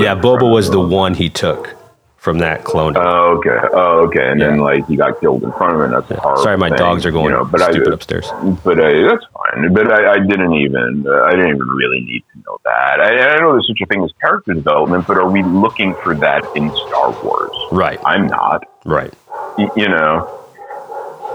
Yeah, 0.00 0.16
Boba 0.16 0.50
was 0.50 0.70
the 0.70 0.80
one 0.80 1.14
he 1.14 1.28
took 1.28 1.76
from 2.22 2.38
that 2.38 2.62
clone. 2.62 2.96
Oh, 2.96 3.36
okay. 3.38 3.58
Oh, 3.72 4.06
okay. 4.06 4.30
And 4.30 4.40
then 4.40 4.58
like 4.58 4.86
he 4.86 4.94
got 4.94 5.18
killed 5.18 5.42
in 5.42 5.50
front 5.54 5.74
of 5.74 5.82
him. 5.82 5.90
That's 5.90 6.08
a 6.12 6.20
horrible. 6.20 6.42
Sorry, 6.44 6.56
my 6.56 6.68
thing, 6.68 6.78
dogs 6.78 7.04
are 7.04 7.10
going 7.10 7.24
you 7.24 7.30
know, 7.32 7.44
but 7.44 7.60
stupid 7.62 7.90
I, 7.90 7.94
upstairs. 7.94 8.30
But 8.62 8.78
uh, 8.78 9.08
that's 9.08 9.24
fine. 9.34 9.74
But 9.74 9.90
I, 9.90 10.12
I 10.12 10.18
didn't 10.20 10.52
even. 10.54 11.04
Uh, 11.04 11.22
I 11.24 11.32
didn't 11.32 11.48
even 11.48 11.66
really 11.66 12.00
need 12.00 12.22
to 12.32 12.38
know 12.46 12.58
that. 12.64 13.00
I, 13.00 13.34
I 13.34 13.40
know 13.40 13.52
there's 13.54 13.66
such 13.66 13.80
a 13.82 13.86
thing 13.86 14.04
as 14.04 14.12
character 14.20 14.54
development, 14.54 15.08
but 15.08 15.18
are 15.18 15.28
we 15.28 15.42
looking 15.42 15.96
for 15.96 16.14
that 16.14 16.44
in 16.54 16.70
Star 16.70 17.10
Wars? 17.24 17.50
Right. 17.72 17.98
I'm 18.04 18.28
not. 18.28 18.68
Right. 18.84 19.12
Y- 19.58 19.68
you 19.76 19.88
know. 19.88 20.38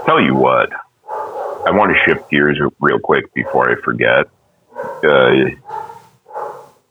Tell 0.06 0.22
you 0.22 0.34
what. 0.34 0.70
I 1.66 1.70
want 1.70 1.92
to 1.94 1.98
shift 2.06 2.30
gears 2.30 2.58
real 2.80 2.98
quick 2.98 3.34
before 3.34 3.70
I 3.70 3.78
forget. 3.82 4.24
Uh, 5.04 5.50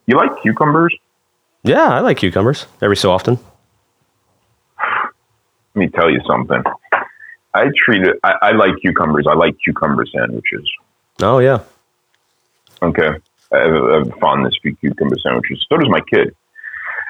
you 0.05 0.17
like 0.17 0.39
cucumbers? 0.43 0.95
Yeah, 1.63 1.87
I 1.87 2.01
like 2.01 2.17
cucumbers 2.17 2.67
every 2.79 2.95
so 2.95 3.11
often. 3.11 3.39
Let 5.77 5.85
me 5.85 5.89
tell 5.89 6.09
you 6.09 6.19
something. 6.27 6.63
I 7.53 7.65
treat 7.85 8.01
it. 8.01 8.17
I, 8.23 8.33
I 8.41 8.51
like 8.53 8.71
cucumbers. 8.81 9.27
I 9.29 9.35
like 9.35 9.55
cucumber 9.63 10.07
sandwiches. 10.07 10.67
Oh 11.21 11.37
yeah. 11.37 11.59
Okay, 12.81 13.09
I 13.53 13.57
have, 13.59 13.71
a- 13.75 13.85
I 13.93 13.97
have 13.99 14.11
fondness 14.19 14.55
for 14.63 14.71
cucumber 14.71 15.15
sandwiches. 15.21 15.63
So 15.69 15.77
does 15.77 15.87
my 15.89 15.99
kid. 16.11 16.35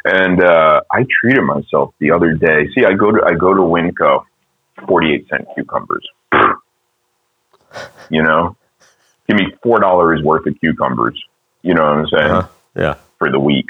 And 0.03 0.43
uh, 0.43 0.81
I 0.91 1.05
treated 1.21 1.43
myself 1.43 1.93
the 1.99 2.11
other 2.11 2.33
day. 2.33 2.67
See, 2.75 2.83
I 2.83 2.91
go 2.93 3.09
to 3.13 3.23
I 3.25 3.35
go 3.35 3.53
to 3.53 3.61
WinCo, 3.61 4.25
forty 4.85 5.13
eight 5.13 5.29
cent 5.29 5.47
cucumbers. 5.55 6.05
You 8.09 8.21
know, 8.23 8.57
give 9.29 9.37
me 9.37 9.47
four 9.63 9.79
dollars 9.79 10.21
worth 10.23 10.45
of 10.45 10.59
cucumbers. 10.59 11.17
You 11.61 11.73
know 11.73 11.83
what 11.83 11.97
I'm 11.99 12.07
saying 12.07 12.31
Uh-huh. 12.31 12.47
Yeah. 12.75 12.95
for 13.17 13.31
the 13.31 13.39
week. 13.39 13.69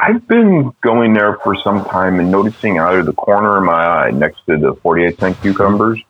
I've 0.00 0.28
been 0.28 0.72
going 0.80 1.12
there 1.12 1.38
for 1.42 1.56
some 1.56 1.84
time 1.84 2.20
and 2.20 2.30
noticing 2.30 2.78
out 2.78 2.94
of 2.94 3.06
the 3.06 3.12
corner 3.12 3.56
of 3.56 3.64
my 3.64 3.72
eye 3.72 4.10
next 4.12 4.46
to 4.46 4.56
the 4.56 4.74
48 4.74 5.18
cent 5.18 5.40
cucumbers, 5.42 6.00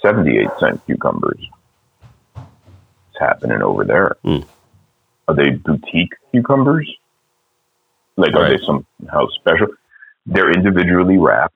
78 0.00 0.48
cent 0.58 0.86
cucumbers. 0.86 1.46
It's 2.36 3.18
happening 3.20 3.60
over 3.60 3.84
there? 3.84 4.16
Hmm. 4.24 4.40
Are 5.28 5.34
they 5.34 5.50
boutique 5.50 6.14
cucumbers? 6.32 6.90
Like, 8.16 8.34
are 8.34 8.48
they 8.48 8.64
somehow 8.64 9.26
special? 9.38 9.68
They're 10.24 10.52
individually 10.52 11.18
wrapped. 11.18 11.54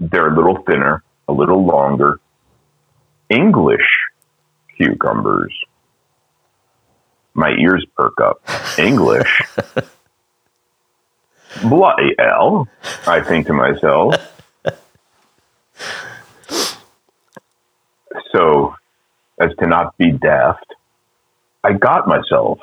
They're 0.00 0.32
a 0.32 0.34
little 0.34 0.62
thinner, 0.62 1.02
a 1.26 1.32
little 1.32 1.66
longer. 1.66 2.20
English 3.28 3.86
cucumbers. 4.78 5.54
My 7.38 7.50
ears 7.50 7.86
perk 7.96 8.20
up. 8.20 8.42
English. 8.80 9.40
Bloody 11.62 12.16
hell, 12.18 12.66
I 13.06 13.20
think 13.20 13.46
to 13.46 13.52
myself. 13.52 14.16
So, 18.32 18.74
as 19.40 19.52
to 19.60 19.68
not 19.68 19.96
be 19.98 20.10
daft, 20.10 20.66
I 21.62 21.74
got 21.74 22.08
myself 22.08 22.58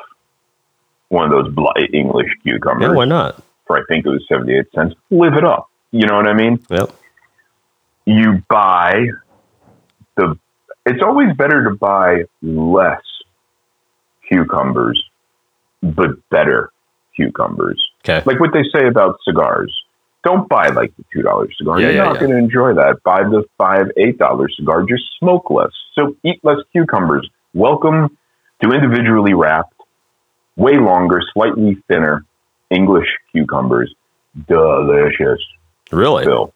one 1.08 1.24
of 1.24 1.32
those 1.32 1.54
bloody 1.54 1.86
English 1.94 2.28
cucumbers 2.44 2.90
Yeah. 2.90 2.94
Why 2.96 3.06
not? 3.06 3.42
for 3.66 3.78
I 3.78 3.82
think 3.88 4.06
it 4.06 4.10
was 4.10 4.26
78 4.28 4.66
cents. 4.76 4.94
Live 5.10 5.36
it 5.36 5.46
up. 5.46 5.70
You 5.92 6.06
know 6.06 6.18
what 6.18 6.28
I 6.28 6.34
mean? 6.34 6.60
Yep. 6.70 6.90
you 8.06 8.44
buy 8.50 9.08
the 10.18 10.38
it's 10.86 11.02
always 11.02 11.34
better 11.38 11.64
to 11.64 11.72
buy 11.78 12.26
less 12.44 13.02
cucumbers 14.28 15.02
but 15.82 16.10
better 16.30 16.72
cucumbers 17.16 17.82
Okay. 18.08 18.22
like 18.26 18.40
what 18.40 18.52
they 18.54 18.64
say 18.74 18.88
about 18.88 19.18
cigars 19.24 19.74
don't 20.24 20.48
buy 20.50 20.68
like 20.70 20.96
the 20.98 21.04
two 21.14 21.22
dollar 21.22 21.48
cigar 21.58 21.80
Yeah, 21.80 21.88
you're 21.88 21.96
yeah, 21.98 22.04
not 22.04 22.14
yeah. 22.16 22.20
going 22.22 22.32
to 22.32 22.38
enjoy 22.38 22.74
that 22.74 23.02
buy 23.04 23.24
the 23.24 23.44
five 23.58 23.88
eight 23.98 24.18
dollar 24.18 24.48
cigar 24.50 24.84
just 24.84 25.04
smoke 25.20 25.50
less 25.50 25.72
so 25.94 26.16
eat 26.24 26.40
less 26.44 26.58
cucumbers 26.72 27.30
welcome 27.54 28.18
to 28.64 28.72
individually 28.72 29.34
wrapped 29.34 29.74
way 30.56 30.74
longer 30.78 31.22
slightly 31.34 31.78
thinner 31.88 32.26
english 32.70 33.08
cucumbers 33.32 33.94
delicious 34.48 35.40
Really? 35.92 36.26
Bill. 36.26 36.52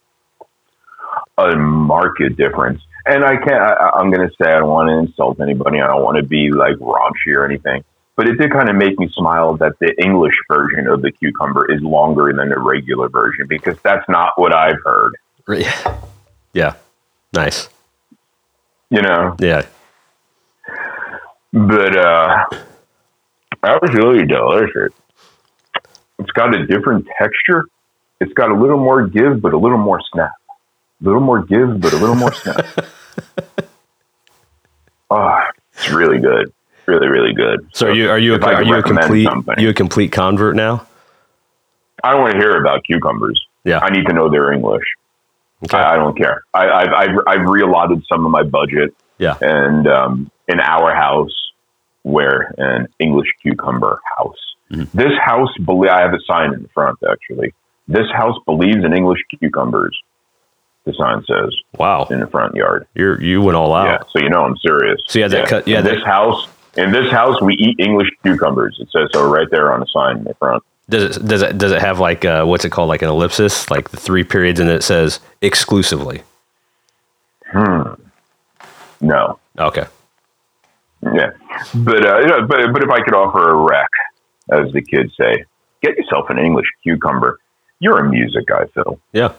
A 1.38 1.56
marked 1.56 2.22
difference. 2.36 2.82
And 3.06 3.24
I 3.24 3.38
can't, 3.38 3.62
I, 3.62 3.92
I'm 3.96 4.12
going 4.12 4.28
to 4.28 4.34
say, 4.42 4.50
I 4.52 4.60
don't 4.60 4.70
want 4.70 4.90
to 4.90 4.98
insult 4.98 5.40
anybody. 5.40 5.80
I 5.82 5.88
don't 5.88 6.04
want 6.04 6.18
to 6.18 6.24
be 6.24 6.52
like 6.52 6.76
raunchy 6.78 7.36
or 7.36 7.46
anything. 7.46 7.84
But 8.16 8.28
it 8.28 8.36
did 8.38 8.52
kind 8.52 8.70
of 8.70 8.76
make 8.76 9.00
me 9.00 9.10
smile 9.16 9.56
that 9.58 9.80
the 9.80 9.94
English 10.04 10.34
version 10.52 10.88
of 10.88 11.02
the 11.02 11.12
cucumber 11.12 11.72
is 11.72 11.82
longer 11.82 12.32
than 12.36 12.50
the 12.50 12.60
regular 12.60 13.08
version 13.08 13.48
because 13.48 13.78
that's 13.82 14.08
not 14.10 14.34
what 14.36 14.54
I've 14.54 14.82
heard. 14.84 15.16
Yeah. 16.54 16.76
Nice. 17.34 17.70
You 18.90 19.02
know, 19.02 19.36
Yeah. 19.40 19.66
but 21.54 21.96
uh, 21.96 22.46
that 23.64 23.82
was 23.82 23.92
really 23.94 24.26
delicious. 24.26 24.94
It's 26.20 26.32
got 26.32 26.54
a 26.56 26.66
different 26.68 27.08
texture. 27.18 27.66
It's 28.20 28.34
got 28.34 28.52
a 28.52 28.56
little 28.56 28.78
more 28.80 29.08
give, 29.08 29.42
but 29.42 29.54
a 29.54 29.58
little 29.58 29.78
more 29.78 30.02
snap. 30.12 30.32
A 31.02 31.06
little 31.06 31.22
more 31.22 31.44
give, 31.44 31.80
but 31.80 31.94
a 31.94 31.98
little 31.98 32.16
more 32.16 32.34
snap. 32.34 32.66
oh, 35.10 35.40
it's 35.74 35.90
really 35.90 36.20
good. 36.20 36.52
Really, 36.86 37.08
really 37.08 37.34
good. 37.34 37.70
So 37.74 37.88
are 37.88 37.94
you 37.94 38.10
are 38.10 38.18
you 38.18 38.36
a, 38.36 38.40
are 38.40 38.64
you 38.64 38.76
a 38.76 38.84
complete 38.84 39.26
something- 39.26 39.60
you 39.60 39.70
a 39.70 39.74
complete 39.74 40.12
convert 40.12 40.56
now? 40.56 40.86
I 42.04 42.12
don't 42.12 42.22
want 42.22 42.34
to 42.34 42.40
hear 42.40 42.58
about 42.58 42.84
cucumbers. 42.84 43.40
Yeah. 43.64 43.80
I 43.80 43.90
need 43.90 44.06
to 44.08 44.14
know 44.14 44.30
they're 44.30 44.52
English. 44.54 44.86
Okay. 45.66 45.78
I, 45.78 45.94
I 45.94 45.96
don't 45.98 46.18
care. 46.18 46.44
I, 46.54 46.70
I've, 46.70 46.94
I've, 46.94 47.18
I've 47.28 47.48
reallotted 47.48 48.04
some 48.08 48.26
of 48.26 48.32
my 48.32 48.44
budget 48.44 48.94
yeah. 49.18 49.38
and 49.42 49.86
um, 49.86 50.32
in 50.48 50.62
our 50.62 50.96
house, 50.96 51.34
where 52.04 52.56
an 52.58 52.88
English 53.00 53.28
cucumber 53.42 54.00
house. 54.18 54.38
Mhm. 54.72 54.90
This 54.94 55.12
house, 55.22 55.50
belie- 55.60 55.90
I 55.90 56.02
have 56.02 56.14
a 56.14 56.22
sign 56.26 56.54
in 56.54 56.64
the 56.64 56.70
front 56.70 56.98
actually. 57.10 57.54
This 57.88 58.10
house 58.14 58.38
believes 58.46 58.84
in 58.86 58.94
English 58.94 59.20
cucumbers. 59.38 60.00
The 60.90 60.96
sign 60.98 61.24
says 61.26 61.54
Wow. 61.78 62.08
in 62.10 62.20
the 62.20 62.28
front 62.28 62.56
yard. 62.56 62.88
You're 62.96 63.22
you 63.22 63.42
went 63.42 63.56
all 63.56 63.74
out. 63.76 63.86
Yeah, 63.86 64.00
so 64.12 64.20
you 64.24 64.30
know 64.30 64.44
I'm 64.44 64.58
serious. 64.58 65.00
So 65.08 65.20
you 65.20 65.24
had 65.24 65.32
that 65.32 65.48
cut- 65.48 65.68
you 65.68 65.76
in 65.78 65.84
had 65.86 65.94
this 65.94 66.02
that- 66.04 66.08
house, 66.10 66.48
in 66.78 66.92
this 66.92 67.12
house, 67.12 67.40
we 67.42 67.54
eat 67.56 67.76
English 67.80 68.10
cucumbers. 68.24 68.78
It 68.80 68.90
says 68.92 69.10
so 69.14 69.30
right 69.30 69.48
there 69.52 69.72
on 69.74 69.82
the 69.82 69.86
sign 69.88 70.18
in 70.18 70.24
the 70.24 70.34
front. 70.36 70.64
Does 70.90 71.18
it 71.18 71.26
does 71.28 71.42
it 71.44 71.58
does 71.60 71.72
it 71.72 71.82
have 71.82 72.00
like 72.00 72.26
uh, 72.26 72.46
what's 72.46 72.66
it 72.66 72.72
called 72.72 72.90
like 72.90 73.04
an 73.04 73.10
ellipsis 73.10 73.70
like 73.70 73.90
the 73.92 73.98
three 73.98 74.24
periods 74.24 74.60
and 74.60 74.70
it 74.70 74.84
says 74.84 75.20
exclusively? 75.42 76.24
Hmm. 77.52 77.94
No, 79.02 79.40
Okay. 79.58 79.86
Yeah, 81.02 81.32
but 81.74 82.06
uh, 82.06 82.20
you 82.20 82.28
know, 82.28 82.46
but 82.48 82.74
but 82.74 82.84
if 82.84 82.90
I 82.90 83.02
could 83.02 83.14
offer 83.14 83.52
a 83.52 83.56
rec, 83.56 83.88
as 84.52 84.72
the 84.74 84.82
kids 84.82 85.14
say, 85.18 85.46
get 85.82 85.96
yourself 85.98 86.30
an 86.30 86.38
English 86.40 86.68
cucumber. 86.84 87.38
You're 87.80 88.00
a 88.00 88.10
music 88.10 88.48
guy, 88.48 88.66
Phil. 88.74 89.00
Yeah. 89.14 89.32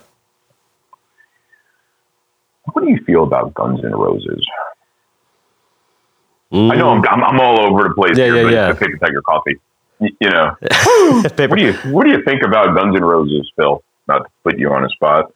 What 2.72 2.84
do 2.84 2.90
you 2.90 3.02
feel 3.04 3.24
about 3.24 3.54
Guns 3.54 3.80
N' 3.84 3.92
Roses? 3.92 4.44
Mm. 6.52 6.72
I 6.72 6.76
know 6.76 6.90
I'm, 6.90 7.04
I'm, 7.08 7.22
I'm 7.24 7.40
all 7.40 7.60
over 7.60 7.88
the 7.88 7.94
place 7.94 8.16
Yeah, 8.18 8.26
here, 8.26 8.36
yeah, 8.36 8.42
but 8.42 8.52
yeah. 8.52 8.70
it's 8.70 8.80
a 8.80 8.84
Paper 8.84 8.98
Tiger 8.98 9.22
coffee. 9.22 9.56
You 10.00 10.30
know, 10.30 10.56
what 11.22 11.58
do 11.58 11.62
you 11.62 11.74
what 11.92 12.04
do 12.04 12.10
you 12.10 12.22
think 12.24 12.42
about 12.42 12.74
Guns 12.74 12.96
N' 12.96 13.04
Roses, 13.04 13.50
Phil? 13.54 13.82
Not 14.08 14.20
to 14.24 14.30
put 14.42 14.58
you 14.58 14.72
on 14.72 14.82
the 14.82 14.88
spot. 14.88 15.32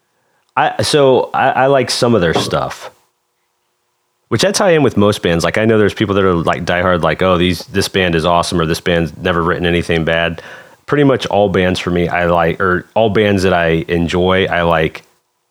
I 0.57 0.83
so 0.83 1.31
I, 1.35 1.51
I 1.51 1.67
like 1.67 1.91
some 1.91 2.15
of 2.15 2.23
their 2.23 2.33
stuff, 2.33 2.91
which 4.29 4.41
that's 4.41 4.59
how 4.59 4.65
I 4.67 4.71
am 4.71 4.83
with 4.83 4.97
most 4.97 5.21
bands. 5.23 5.45
Like 5.45 5.59
I 5.59 5.67
know 5.67 5.77
there's 5.79 5.93
people 5.95 6.15
that 6.15 6.25
are 6.25 6.33
like 6.35 6.65
diehard, 6.65 7.03
like 7.03 7.21
oh 7.21 7.37
these 7.37 7.67
this 7.67 7.89
band 7.89 8.15
is 8.15 8.25
awesome 8.25 8.59
or 8.61 8.65
this 8.65 8.81
band's 8.81 9.15
never 9.19 9.43
written 9.43 9.67
anything 9.67 10.05
bad. 10.05 10.43
Pretty 10.87 11.05
much 11.05 11.27
all 11.27 11.51
bands 11.51 11.79
for 11.79 11.91
me, 11.91 12.09
I 12.09 12.25
like 12.27 12.59
or 12.61 12.87
all 12.95 13.11
bands 13.11 13.43
that 13.43 13.53
I 13.53 13.85
enjoy, 13.89 14.47
I 14.47 14.63
like 14.63 15.03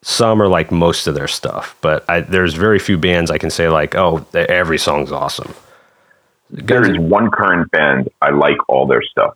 some 0.04 0.41
are 0.41 0.47
like 0.47 0.72
most 0.72 1.08
of 1.08 1.16
their 1.16 1.28
stuff. 1.28 1.76
But 1.82 2.06
I, 2.10 2.22
there's 2.22 2.54
very 2.54 2.78
few 2.80 2.97
bands 2.97 3.32
I 3.32 3.38
can 3.38 3.49
say 3.49 3.70
like 3.70 3.95
oh 3.95 4.26
every 4.34 4.78
song's 4.78 5.12
awesome. 5.12 5.54
There 6.51 6.84
is 6.89 6.99
one 6.99 7.32
current 7.32 7.72
band 7.72 8.10
I 8.22 8.30
like 8.30 8.58
all 8.70 8.86
their 8.86 9.01
stuff. 9.01 9.36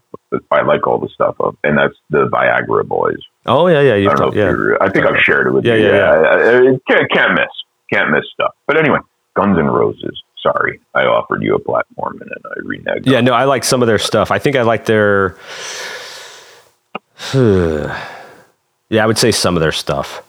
I 0.51 0.61
like 0.61 0.85
all 0.85 0.99
the 0.99 1.07
stuff 1.09 1.35
of, 1.39 1.55
and 1.63 1.77
that's 1.77 1.95
the 2.09 2.27
Viagra 2.27 2.85
Boys. 2.85 3.17
Oh 3.45 3.67
yeah, 3.67 3.79
yeah, 3.81 3.95
you've 3.95 4.11
I 4.11 4.15
don't 4.15 4.35
know 4.35 4.71
yeah. 4.71 4.77
I 4.81 4.89
think 4.89 5.05
I've 5.07 5.19
shared 5.21 5.47
it 5.47 5.51
with 5.51 5.65
Yeah, 5.65 5.75
you. 5.75 5.87
yeah, 5.87 5.95
yeah. 5.95 6.11
I- 6.29 6.57
I- 6.73 6.77
can't, 6.87 7.09
can't 7.11 7.33
miss. 7.33 7.47
Can't 7.91 8.11
miss 8.11 8.25
stuff. 8.33 8.53
But 8.67 8.77
anyway, 8.77 8.99
Guns 9.35 9.57
N' 9.57 9.65
Roses. 9.67 10.21
Sorry, 10.43 10.79
I 10.93 11.03
offered 11.05 11.41
you 11.43 11.55
a 11.55 11.59
platform 11.59 12.21
and 12.21 12.29
then 12.29 12.37
I 12.45 12.59
reneged. 12.99 13.07
Yeah, 13.07 13.21
no, 13.21 13.33
I 13.33 13.45
like 13.45 13.63
some 13.63 13.81
of 13.81 13.87
their 13.87 13.97
stuff. 13.99 14.29
I 14.29 14.37
think 14.39 14.55
I 14.55 14.61
like 14.63 14.85
their. 14.85 15.37
yeah, 17.33 19.03
I 19.03 19.05
would 19.05 19.17
say 19.17 19.31
some 19.31 19.55
of 19.55 19.61
their 19.61 19.71
stuff. 19.71 20.21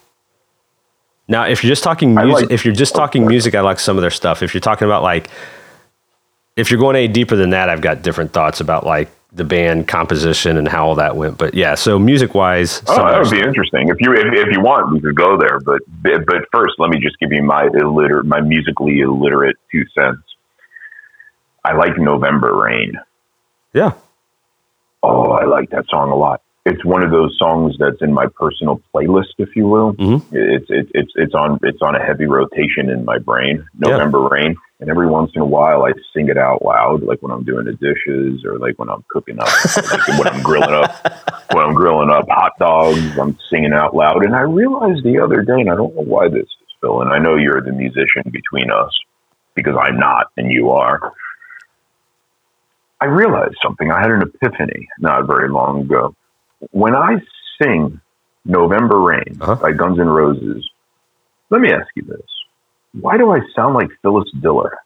Now, 1.29 1.45
if 1.47 1.63
you're 1.63 1.69
just 1.71 1.85
talking 1.85 2.15
music, 2.15 2.45
like- 2.45 2.51
if 2.51 2.65
you're 2.65 2.75
just 2.75 2.95
talking 2.95 3.27
music, 3.27 3.55
I 3.55 3.61
like 3.61 3.79
some 3.79 3.97
of 3.99 4.03
their 4.03 4.11
stuff. 4.11 4.43
If 4.43 4.55
you're 4.55 4.61
talking 4.63 4.87
about 4.87 5.03
like, 5.03 5.29
if 6.57 6.71
you're 6.71 6.81
going 6.81 6.97
any 6.97 7.09
deeper 7.09 7.37
than 7.37 7.51
that, 7.51 7.69
I've 7.69 7.83
got 7.83 8.03
different 8.03 8.33
thoughts 8.33 8.61
about 8.61 8.85
like 8.87 9.09
the 9.33 9.45
band 9.45 9.87
composition 9.87 10.57
and 10.57 10.67
how 10.67 10.87
all 10.89 10.95
that 10.95 11.15
went. 11.17 11.37
But 11.37 11.53
yeah, 11.55 11.75
so 11.75 11.99
music 11.99 12.35
wise, 12.35 12.83
oh, 12.87 12.97
that 12.97 13.21
would 13.21 13.31
be 13.31 13.41
interesting. 13.47 13.89
If 13.91 13.97
you 14.01 14.15
if, 14.15 14.25
if 14.33 14.53
you 14.53 14.61
want, 14.63 14.91
we 14.91 15.01
could 15.01 15.15
go 15.15 15.37
there. 15.39 15.61
But 15.61 15.83
but 16.03 16.25
first, 16.51 16.75
let 16.79 16.89
me 16.91 16.99
just 16.99 17.19
give 17.19 17.31
you 17.31 17.43
my 17.43 17.69
illiterate, 17.75 18.25
my 18.25 18.41
musically 18.41 19.01
illiterate 19.01 19.57
two 19.71 19.85
cents. 19.95 20.23
I 21.65 21.75
like 21.75 21.99
November 21.99 22.55
Rain. 22.57 22.95
Yeah. 23.75 23.93
Oh, 25.03 25.33
I 25.33 25.45
like 25.45 25.69
that 25.71 25.85
song 25.91 26.11
a 26.11 26.17
lot. 26.17 26.41
It's 26.69 26.85
one 26.85 27.03
of 27.03 27.11
those 27.11 27.37
songs 27.39 27.77
that's 27.79 28.01
in 28.01 28.13
my 28.13 28.27
personal 28.27 28.81
playlist, 28.95 29.35
if 29.39 29.57
you 29.57 29.67
will. 29.67 29.95
Mm-hmm. 29.95 30.37
It's 30.37 30.67
it's 30.69 30.91
it's 30.95 31.13
it's 31.17 31.35
on 31.35 31.59
it's 31.63 31.81
on 31.83 31.97
a 31.97 32.05
heavy 32.05 32.27
rotation 32.27 32.91
in 32.91 33.05
my 33.05 33.19
brain. 33.19 33.67
November 33.79 34.21
yeah. 34.21 34.29
Rain, 34.31 34.57
and 34.81 34.91
every 34.91 35.07
once 35.07 35.33
in 35.35 35.41
a 35.41 35.47
while 35.47 35.85
I 35.85 35.93
sing 36.15 36.29
it 36.29 36.37
out 36.37 36.65
loud, 36.65 37.03
like 37.03 37.21
when 37.23 37.33
I'm 37.33 37.45
doing 37.45 37.65
the 37.65 37.73
dishes 37.73 38.45
or 38.45 38.59
like 38.59 38.79
when 38.79 38.89
I'm 38.89 39.05
cooking 39.09 39.39
up, 39.41 39.49
like 39.77 40.09
when 40.09 40.29
I'm 40.29 40.43
grilling 40.43 40.75
up, 40.75 40.93
when 41.53 41.65
I'm 41.65 41.75
grilling 41.75 42.11
up 42.11 42.27
hot 42.29 42.53
dogs. 42.59 43.19
I'm 43.19 43.39
singing 43.51 43.73
out 43.73 43.95
loud, 43.95 44.25
and 44.25 44.35
I 44.35 44.43
realized 44.43 45.05
the 45.05 45.19
other 45.19 45.43
day, 45.43 45.61
and 45.61 45.71
I 45.71 45.75
don't 45.77 45.95
know 45.95 46.03
why 46.03 46.29
this 46.29 46.43
is, 46.43 46.75
Phil. 46.81 47.03
And 47.03 47.11
I 47.11 47.19
know 47.19 47.37
you're 47.37 47.61
the 47.61 47.73
musician 47.73 48.31
between 48.31 48.71
us 48.71 48.93
because 49.55 49.75
I'm 49.81 49.99
not, 49.99 50.27
and 50.37 50.53
you 50.53 50.71
are 50.71 51.13
I 53.01 53.07
realized 53.07 53.57
something. 53.63 53.91
I 53.91 54.01
had 54.01 54.11
an 54.11 54.23
epiphany 54.23 54.89
not 54.99 55.27
very 55.27 55.49
long 55.49 55.83
ago. 55.83 56.15
When 56.71 56.95
I 56.95 57.17
sing 57.61 58.01
November 58.45 58.99
Rain 59.01 59.39
uh-huh. 59.41 59.57
by 59.57 59.73
Guns 59.73 59.99
N' 59.99 60.07
Roses, 60.07 60.69
let 61.51 61.61
me 61.61 61.71
ask 61.73 61.87
you 61.95 62.03
this. 62.03 62.27
Why 62.93 63.17
do 63.17 63.31
I 63.31 63.41
sound 63.55 63.75
like 63.75 63.89
Phyllis 64.03 64.29
Diller? 64.41 64.77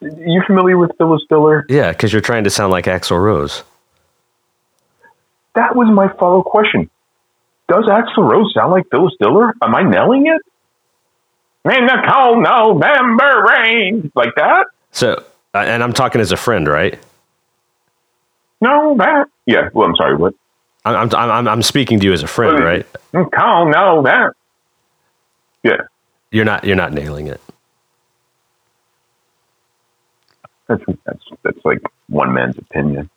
You 0.00 0.42
familiar 0.46 0.76
with 0.76 0.92
Phyllis 0.98 1.22
Diller? 1.28 1.64
Yeah, 1.68 1.92
because 1.92 2.12
you're 2.12 2.22
trying 2.22 2.44
to 2.44 2.50
sound 2.50 2.72
like 2.72 2.84
Axl 2.84 3.22
Rose. 3.22 3.62
That 5.54 5.76
was 5.76 5.88
my 5.92 6.08
follow 6.18 6.42
question. 6.42 6.90
Does 7.68 7.84
Axl 7.84 8.28
Rose 8.30 8.52
sound 8.54 8.72
like 8.72 8.84
Phyllis 8.90 9.14
Diller? 9.20 9.54
Am 9.62 9.74
I 9.74 9.82
nailing 9.82 10.26
it? 10.26 10.42
In 11.64 11.86
the 11.86 12.12
cold 12.12 12.42
November 12.42 13.46
rain, 13.48 14.12
like 14.14 14.34
that. 14.36 14.66
So 14.90 15.24
uh, 15.54 15.58
and 15.58 15.82
I'm 15.82 15.92
talking 15.92 16.20
as 16.20 16.32
a 16.32 16.36
friend, 16.36 16.66
right? 16.68 16.98
No, 18.64 18.96
that. 18.96 19.28
Yeah. 19.44 19.68
Well, 19.74 19.86
I'm 19.86 19.94
sorry. 19.94 20.16
What? 20.16 20.34
I'm 20.86 21.14
I'm 21.14 21.46
I'm 21.46 21.62
speaking 21.62 22.00
to 22.00 22.06
you 22.06 22.14
as 22.14 22.22
a 22.22 22.26
friend, 22.26 22.64
right? 22.64 22.86
Oh 23.14 23.64
no, 23.68 24.02
that. 24.04 24.32
Yeah. 25.62 25.82
You're 26.30 26.46
not 26.46 26.64
you're 26.64 26.76
not 26.76 26.94
nailing 26.94 27.26
it. 27.26 27.42
That's 30.66 30.82
that's 31.04 31.22
that's 31.42 31.64
like 31.64 31.82
one 32.08 32.32
man's 32.32 32.56
opinion. 32.56 33.10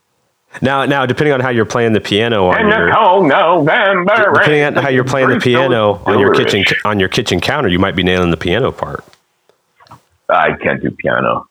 Now, 0.61 0.85
now, 0.85 1.05
depending 1.05 1.33
on 1.33 1.39
how 1.39 1.49
you're 1.49 1.65
playing 1.65 1.93
the 1.93 2.01
piano 2.01 2.47
on 2.47 2.59
and 2.59 2.69
your, 2.69 2.89
November 3.27 4.33
depending 4.33 4.63
on 4.63 4.75
how 4.75 4.89
you're 4.89 5.03
playing 5.03 5.29
the 5.29 5.39
piano 5.39 6.01
on 6.05 6.19
your 6.19 6.33
kitchen 6.33 6.65
on 6.83 6.99
your 6.99 7.09
kitchen 7.09 7.39
counter, 7.39 7.69
you 7.69 7.79
might 7.79 7.95
be 7.95 8.03
nailing 8.03 8.31
the 8.31 8.37
piano 8.37 8.71
part. 8.71 9.03
I 10.29 10.53
can't 10.61 10.81
do 10.81 10.91
piano. 10.91 11.47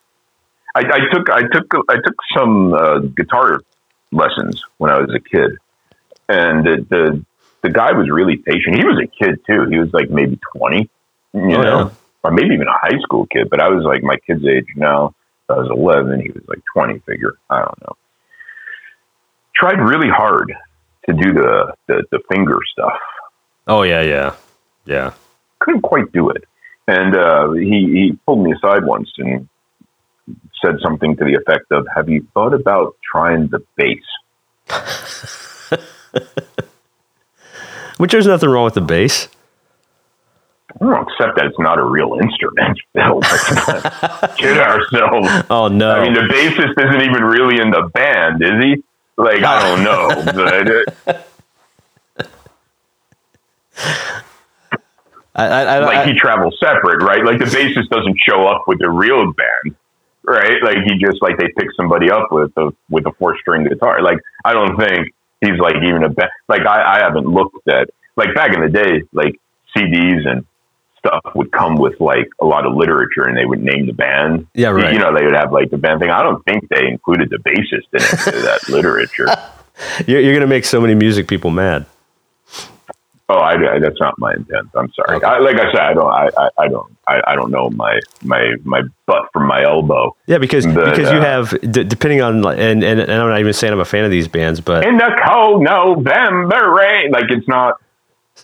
I, 0.75 0.81
I 0.81 0.99
took 1.11 1.29
I 1.31 1.41
took 1.41 1.73
I 1.89 1.95
took 1.95 2.15
some 2.35 2.73
uh, 2.73 2.99
guitar 2.99 3.61
lessons 4.11 4.63
when 4.77 4.91
I 4.91 4.99
was 4.99 5.13
a 5.13 5.19
kid, 5.19 5.57
and 6.29 6.65
the, 6.65 6.85
the, 6.89 7.25
the 7.63 7.69
guy 7.69 7.91
was 7.93 8.09
really 8.09 8.37
patient. 8.37 8.75
He 8.75 8.85
was 8.85 8.99
a 9.01 9.07
kid 9.07 9.39
too. 9.45 9.65
He 9.69 9.77
was 9.77 9.91
like 9.93 10.09
maybe 10.09 10.39
twenty, 10.55 10.89
you 11.33 11.41
oh, 11.41 11.61
know, 11.61 11.79
yeah. 11.79 11.89
or 12.23 12.31
maybe 12.31 12.53
even 12.53 12.67
a 12.67 12.77
high 12.77 12.99
school 13.01 13.25
kid. 13.27 13.49
But 13.49 13.61
I 13.61 13.69
was 13.69 13.83
like 13.83 14.03
my 14.03 14.17
kid's 14.17 14.45
age 14.45 14.67
now. 14.75 15.13
I 15.49 15.53
was 15.53 15.69
eleven. 15.69 16.19
He 16.19 16.31
was 16.31 16.43
like 16.47 16.59
twenty. 16.73 16.99
Figure 16.99 17.37
I 17.49 17.59
don't 17.59 17.81
know. 17.81 17.95
Tried 19.55 19.79
really 19.79 20.09
hard 20.09 20.53
to 21.07 21.13
do 21.13 21.33
the 21.33 21.73
the, 21.87 22.03
the 22.11 22.19
finger 22.29 22.59
stuff. 22.71 22.99
Oh 23.67 23.83
yeah, 23.83 24.01
yeah, 24.01 24.35
yeah. 24.85 25.13
Couldn't 25.59 25.81
quite 25.81 26.11
do 26.11 26.29
it. 26.29 26.43
And 26.87 27.15
uh, 27.15 27.51
he 27.51 27.91
he 27.91 28.19
pulled 28.25 28.43
me 28.43 28.53
aside 28.53 28.85
once 28.85 29.11
and 29.17 29.47
said 30.63 30.75
something 30.81 31.15
to 31.17 31.23
the 31.23 31.35
effect 31.35 31.71
of, 31.71 31.87
"Have 31.95 32.09
you 32.09 32.27
thought 32.33 32.53
about 32.53 32.95
trying 33.03 33.47
the 33.47 33.63
bass?" 33.75 34.03
Which 37.97 38.11
there's 38.11 38.27
nothing 38.27 38.49
wrong 38.49 38.65
with 38.65 38.75
the 38.75 38.81
bass. 38.81 39.27
Well, 40.79 41.03
except 41.03 41.37
that 41.37 41.45
it's 41.45 41.57
not 41.59 41.79
a 41.79 41.83
real 41.83 42.19
instrument. 42.21 42.79
Bill. 42.93 43.21
kid 44.37 44.59
ourselves. 44.59 45.45
Oh 45.49 45.67
no! 45.67 45.91
I 45.91 46.03
mean, 46.03 46.13
the 46.13 46.21
bassist 46.21 46.77
isn't 46.77 47.01
even 47.01 47.23
really 47.23 47.59
in 47.59 47.71
the 47.71 47.89
band, 47.93 48.43
is 48.43 48.63
he? 48.63 48.83
Like, 49.17 49.41
I 49.43 49.61
don't 49.63 49.83
know. 49.83 50.09
I, 55.33 55.45
I, 55.45 55.61
I, 55.61 55.79
like 55.79 56.07
he 56.07 56.13
travels 56.17 56.57
separate, 56.59 57.03
right? 57.03 57.23
Like 57.23 57.39
the 57.39 57.45
bassist 57.45 57.89
doesn't 57.89 58.17
show 58.27 58.47
up 58.47 58.63
with 58.67 58.79
the 58.79 58.89
real 58.89 59.33
band 59.33 59.75
right? 60.27 60.61
Like 60.61 60.77
he 60.85 60.97
just 60.99 61.21
like 61.21 61.37
they 61.37 61.47
pick 61.57 61.69
somebody 61.75 62.11
up 62.11 62.27
with 62.31 62.51
a 62.57 62.71
with 62.89 63.05
a 63.07 63.11
four 63.13 63.37
string 63.39 63.63
guitar. 63.63 64.01
Like 64.01 64.19
I 64.43 64.53
don't 64.53 64.77
think 64.77 65.13
he's 65.41 65.57
like 65.59 65.75
even 65.83 66.03
a 66.03 66.09
band. 66.09 66.29
Like 66.47 66.61
I, 66.67 66.97
I 66.97 66.99
haven't 66.99 67.25
looked 67.25 67.67
at 67.67 67.89
like 68.15 68.35
back 68.35 68.53
in 68.53 68.61
the 68.61 68.69
day, 68.69 69.03
like 69.13 69.39
CDs 69.75 70.27
and 70.27 70.45
stuff 70.99 71.21
would 71.35 71.51
come 71.51 71.77
with 71.77 71.99
like 71.99 72.27
a 72.41 72.45
lot 72.45 72.65
of 72.65 72.75
literature 72.75 73.23
and 73.23 73.37
they 73.37 73.45
would 73.45 73.61
name 73.63 73.85
the 73.85 73.93
band. 73.93 74.47
Yeah, 74.53 74.69
right. 74.69 74.93
You 74.93 74.99
know, 74.99 75.15
they 75.15 75.23
would 75.23 75.35
have 75.35 75.51
like 75.51 75.69
the 75.69 75.77
band 75.77 76.01
thing. 76.01 76.09
I 76.09 76.23
don't 76.23 76.43
think 76.45 76.67
they 76.69 76.87
included 76.87 77.29
the 77.29 77.37
bassist 77.37 78.33
in 78.33 78.41
that 78.43 78.67
literature. 78.69 79.27
You're, 80.07 80.21
you're 80.21 80.33
going 80.33 80.41
to 80.41 80.47
make 80.47 80.65
so 80.65 80.81
many 80.81 80.95
music 80.95 81.27
people 81.27 81.51
mad. 81.51 81.85
Oh, 83.29 83.39
I, 83.39 83.75
I, 83.75 83.79
that's 83.79 83.99
not 83.99 84.17
my 84.17 84.33
intent. 84.33 84.69
I'm 84.73 84.89
sorry. 84.93 85.17
Okay. 85.17 85.25
I, 85.25 85.39
like 85.39 85.57
I 85.57 85.69
said, 85.71 85.81
I 85.81 85.93
don't. 85.93 86.09
I, 86.09 86.49
I 86.57 86.67
don't. 86.69 86.97
I, 87.07 87.21
I, 87.27 87.35
don't 87.35 87.51
know 87.51 87.69
my 87.69 87.99
my 88.23 88.53
my 88.63 88.83
butt 89.05 89.29
from 89.33 89.47
my 89.47 89.63
elbow. 89.63 90.15
Yeah, 90.27 90.37
because 90.37 90.65
because 90.65 91.11
you 91.11 91.17
uh, 91.17 91.21
have 91.21 91.49
d- 91.59 91.83
depending 91.83 92.21
on 92.21 92.45
and, 92.45 92.83
and 92.83 93.01
and 93.01 93.11
I'm 93.11 93.29
not 93.29 93.39
even 93.41 93.51
saying 93.51 93.73
I'm 93.73 93.81
a 93.81 93.85
fan 93.85 94.05
of 94.05 94.11
these 94.11 94.29
bands, 94.29 94.61
but 94.61 94.85
in 94.85 94.97
the 94.97 95.11
cold 95.27 95.61
November 95.61 96.71
rain, 96.71 97.11
like 97.11 97.29
it's 97.29 97.47
not. 97.49 97.81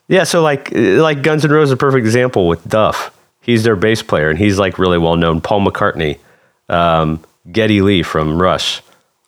Yeah, 0.09 0.25
so 0.25 0.41
like 0.41 0.69
like 0.73 1.21
Guns 1.21 1.45
N' 1.45 1.51
Roses, 1.51 1.69
is 1.69 1.73
a 1.75 1.77
perfect 1.77 2.05
example 2.05 2.49
with 2.49 2.67
Duff. 2.67 3.17
He's 3.39 3.63
their 3.63 3.77
bass 3.77 4.01
player, 4.01 4.29
and 4.29 4.38
he's 4.38 4.59
like 4.59 4.79
really 4.79 4.97
well 4.97 5.15
known. 5.15 5.39
Paul 5.39 5.65
McCartney, 5.65 6.19
um, 6.67 7.23
Geddy 7.49 7.81
Lee 7.81 8.03
from 8.03 8.41
Rush, 8.41 8.81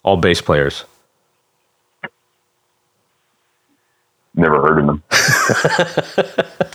all 0.03 0.17
bass 0.17 0.41
players. 0.41 0.83
Never 4.35 4.61
heard 4.61 4.79
of 4.79 4.85
them. 4.87 5.03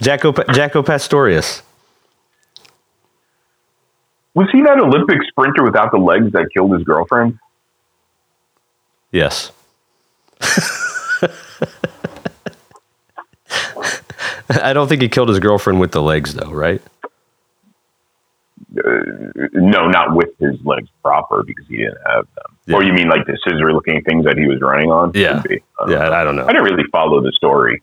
Jaco, 0.00 0.32
Jaco 0.32 0.84
Pastorius. 0.84 1.62
Was 4.34 4.48
he 4.52 4.62
that 4.62 4.78
Olympic 4.78 5.18
sprinter 5.28 5.62
without 5.62 5.92
the 5.92 5.98
legs 5.98 6.32
that 6.32 6.48
killed 6.54 6.72
his 6.72 6.82
girlfriend? 6.84 7.38
Yes. 9.12 9.52
I 14.48 14.72
don't 14.72 14.88
think 14.88 15.02
he 15.02 15.08
killed 15.08 15.28
his 15.28 15.40
girlfriend 15.40 15.80
with 15.80 15.92
the 15.92 16.00
legs, 16.00 16.34
though, 16.34 16.50
right? 16.50 16.80
Uh, 18.76 19.48
no, 19.52 19.88
not 19.88 20.14
with 20.14 20.30
his 20.38 20.56
legs 20.64 20.88
proper 21.02 21.42
because 21.42 21.66
he 21.66 21.78
didn't 21.78 21.98
have 22.06 22.26
them. 22.36 22.56
Yeah. 22.66 22.76
Or 22.76 22.84
you 22.84 22.92
mean 22.92 23.08
like 23.08 23.26
the 23.26 23.36
scissor 23.44 23.72
looking 23.72 24.02
things 24.02 24.24
that 24.24 24.38
he 24.38 24.46
was 24.46 24.60
running 24.60 24.90
on? 24.90 25.12
Yeah. 25.14 25.42
I 25.48 25.90
yeah, 25.90 25.96
know. 25.96 26.12
I 26.12 26.24
don't 26.24 26.36
know. 26.36 26.44
I 26.44 26.52
didn't 26.52 26.64
really 26.64 26.88
follow 26.92 27.20
the 27.20 27.32
story. 27.32 27.82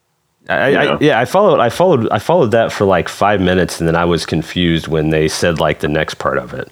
I, 0.50 0.76
I, 0.76 0.98
yeah, 1.00 1.20
I 1.20 1.26
followed. 1.26 1.60
I 1.60 1.70
followed. 1.70 2.08
I 2.10 2.20
followed 2.20 2.52
that 2.52 2.72
for 2.72 2.86
like 2.86 3.10
five 3.10 3.42
minutes, 3.42 3.80
and 3.82 3.88
then 3.88 3.98
I 3.98 4.06
was 4.06 4.26
confused 4.26 4.88
when 4.88 5.10
they 5.10 5.28
said 5.28 5.60
like 5.60 5.80
the 5.80 5.90
next 5.90 6.16
part 6.16 6.38
of 6.38 6.54
it. 6.54 6.72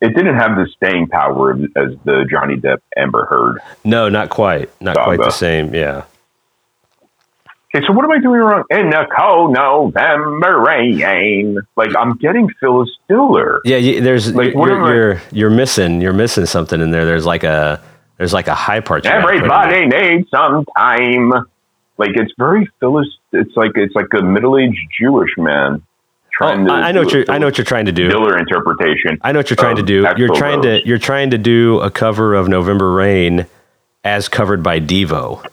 It 0.00 0.14
didn't 0.14 0.36
have 0.36 0.56
the 0.56 0.68
staying 0.76 1.08
power 1.08 1.52
as 1.52 1.94
the 2.04 2.26
Johnny 2.30 2.56
Depp 2.56 2.78
Amber 2.96 3.26
Heard. 3.26 3.60
No, 3.84 4.08
not 4.08 4.28
quite. 4.30 4.70
Not 4.80 4.96
saga. 4.96 5.04
quite 5.04 5.18
the 5.18 5.30
same. 5.30 5.74
Yeah. 5.74 6.04
Okay, 7.74 7.84
so 7.86 7.92
what 7.92 8.04
am 8.04 8.10
I 8.10 8.18
doing 8.18 8.40
wrong? 8.40 8.64
In 8.70 8.88
the 8.88 9.06
cold 9.14 9.52
November 9.52 10.60
rain, 10.60 11.58
like 11.76 11.90
I'm 11.98 12.16
getting 12.16 12.48
Phyllis 12.60 12.88
Diller. 13.08 13.60
Yeah, 13.64 13.76
you, 13.76 14.00
there's 14.00 14.34
like 14.34 14.54
you're, 14.54 14.68
you're, 14.68 14.94
you're, 14.94 15.22
you're 15.32 15.50
missing 15.50 16.00
you're 16.00 16.14
missing 16.14 16.46
something 16.46 16.80
in 16.80 16.90
there. 16.90 17.04
There's 17.04 17.26
like 17.26 17.44
a 17.44 17.82
there's 18.16 18.32
like 18.32 18.48
a 18.48 18.54
high 18.54 18.80
part. 18.80 19.04
Everybody 19.04 19.86
needs 19.86 20.30
some 20.30 20.64
time. 20.76 21.30
Like 21.98 22.12
it's 22.14 22.32
very 22.38 22.70
Phyllis. 22.80 23.08
It's 23.32 23.54
like 23.54 23.72
it's 23.74 23.94
like 23.94 24.06
a 24.14 24.22
middle 24.22 24.56
aged 24.56 24.78
Jewish 24.98 25.32
man 25.36 25.82
trying 26.32 26.62
oh, 26.62 26.68
to. 26.68 26.72
I 26.72 26.92
know 26.92 27.02
what 27.02 27.12
you're. 27.12 27.24
I 27.28 27.36
know 27.36 27.46
what 27.46 27.58
you're 27.58 27.66
trying 27.66 27.84
to 27.84 27.92
do. 27.92 28.08
Diller 28.08 28.38
interpretation. 28.38 29.18
I 29.20 29.32
know 29.32 29.40
what 29.40 29.50
you're 29.50 29.56
trying 29.56 29.76
to 29.76 29.82
do. 29.82 30.06
You're 30.16 30.34
trying 30.34 30.62
Rose. 30.62 30.82
to. 30.82 30.88
You're 30.88 30.98
trying 30.98 31.30
to 31.30 31.38
do 31.38 31.80
a 31.80 31.90
cover 31.90 32.34
of 32.34 32.48
November 32.48 32.92
Rain, 32.92 33.46
as 34.04 34.28
covered 34.28 34.62
by 34.62 34.80
Devo. 34.80 35.44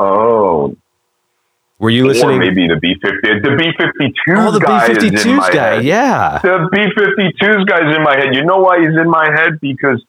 Oh, 0.00 0.76
Were 1.80 1.90
you 1.90 2.04
or 2.04 2.08
listening? 2.08 2.38
maybe 2.38 2.66
the 2.68 2.76
B 2.76 2.94
fifty. 3.02 3.40
The 3.40 3.56
B 3.58 3.72
fifty 3.76 4.14
two. 4.24 4.34
Oh, 4.36 4.50
the 4.52 4.60
B 4.60 4.66
in 4.66 5.12
52s 5.14 5.52
guy. 5.52 5.74
head. 5.74 5.84
Yeah. 5.84 6.38
The 6.42 6.68
B 6.70 6.78
52's 6.78 7.64
guy's 7.64 7.94
in 7.96 8.02
my 8.04 8.16
head. 8.16 8.34
You 8.34 8.44
know 8.44 8.58
why 8.58 8.78
he's 8.80 8.96
in 8.96 9.10
my 9.10 9.28
head? 9.30 9.58
Because 9.60 10.02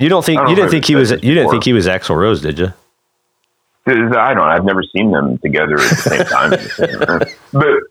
You 0.00 0.08
don't 0.08 0.24
think 0.24 0.40
don't 0.40 0.48
you 0.50 0.56
didn't 0.56 0.70
think 0.70 0.86
he 0.86 0.94
was 0.94 1.10
you 1.10 1.18
didn't 1.18 1.36
before. 1.44 1.52
think 1.52 1.64
he 1.64 1.72
was 1.74 1.86
Axl 1.86 2.16
Rose, 2.16 2.40
did 2.40 2.58
you? 2.58 2.72
I 3.86 4.34
don't. 4.34 4.38
I've 4.48 4.64
never 4.64 4.82
seen 4.82 5.10
them 5.10 5.38
together 5.38 5.74
at 5.74 5.90
the 5.90 5.96
same 5.96 6.24
time. 6.24 6.50
the 6.50 6.58
same 7.28 7.34
but 7.52 7.82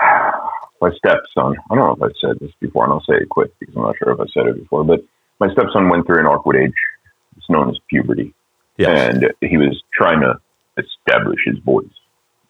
my 0.80 0.90
stepson. 0.96 1.56
I 1.70 1.74
don't 1.74 1.86
know 1.86 1.92
if 1.92 2.02
I've 2.02 2.16
said 2.20 2.38
this 2.40 2.52
before, 2.60 2.84
and 2.84 2.92
I'll 2.92 3.00
say 3.02 3.16
it 3.16 3.28
quick 3.28 3.50
because 3.58 3.76
I'm 3.76 3.82
not 3.82 3.96
sure 3.98 4.12
if 4.12 4.20
I 4.20 4.26
said 4.32 4.46
it 4.46 4.58
before. 4.58 4.84
But 4.84 5.04
my 5.40 5.52
stepson 5.52 5.88
went 5.88 6.06
through 6.06 6.20
an 6.20 6.26
awkward 6.26 6.56
age. 6.56 6.72
Known 7.50 7.70
as 7.70 7.78
puberty, 7.88 8.32
Yeah. 8.78 8.90
and 8.90 9.32
he 9.40 9.56
was 9.58 9.82
trying 9.92 10.20
to 10.20 10.38
establish 10.78 11.40
his 11.44 11.58
voice. 11.58 11.84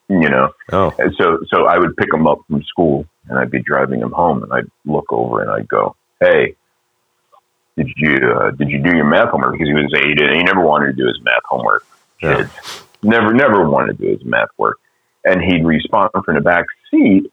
You 0.09 0.29
know, 0.29 0.51
Oh. 0.73 0.93
And 0.99 1.15
so, 1.17 1.39
so 1.53 1.67
I 1.67 1.79
would 1.79 1.97
pick 1.97 2.13
him 2.13 2.27
up 2.27 2.41
from 2.49 2.63
school 2.65 3.07
and 3.29 3.39
I'd 3.39 3.51
be 3.51 3.63
driving 3.63 4.01
him 4.01 4.11
home 4.11 4.43
and 4.43 4.53
I'd 4.53 4.67
look 4.85 5.07
over 5.13 5.41
and 5.41 5.51
I'd 5.51 5.69
go, 5.69 5.95
Hey, 6.21 6.57
did 7.77 7.89
you, 7.97 8.17
uh, 8.17 8.51
did 8.51 8.69
you 8.71 8.83
do 8.83 8.95
your 8.95 9.05
math 9.07 9.29
homework? 9.31 9.53
Because 9.53 9.69
he 9.69 9.73
was 9.75 9.93
eight 9.97 10.21
and 10.21 10.37
he 10.37 10.43
never 10.43 10.61
wanted 10.61 10.87
to 10.87 10.93
do 10.95 11.07
his 11.07 11.21
math 11.23 11.43
homework. 11.49 11.85
Yeah. 12.21 12.49
Never, 13.03 13.33
never 13.33 13.71
wanted 13.71 13.99
to 13.99 14.05
do 14.05 14.11
his 14.19 14.25
math 14.25 14.49
work. 14.59 14.79
And 15.25 15.41
he'd 15.41 15.65
respond 15.65 16.11
from 16.25 16.35
the 16.35 16.41
back 16.43 16.67
seat 16.91 17.33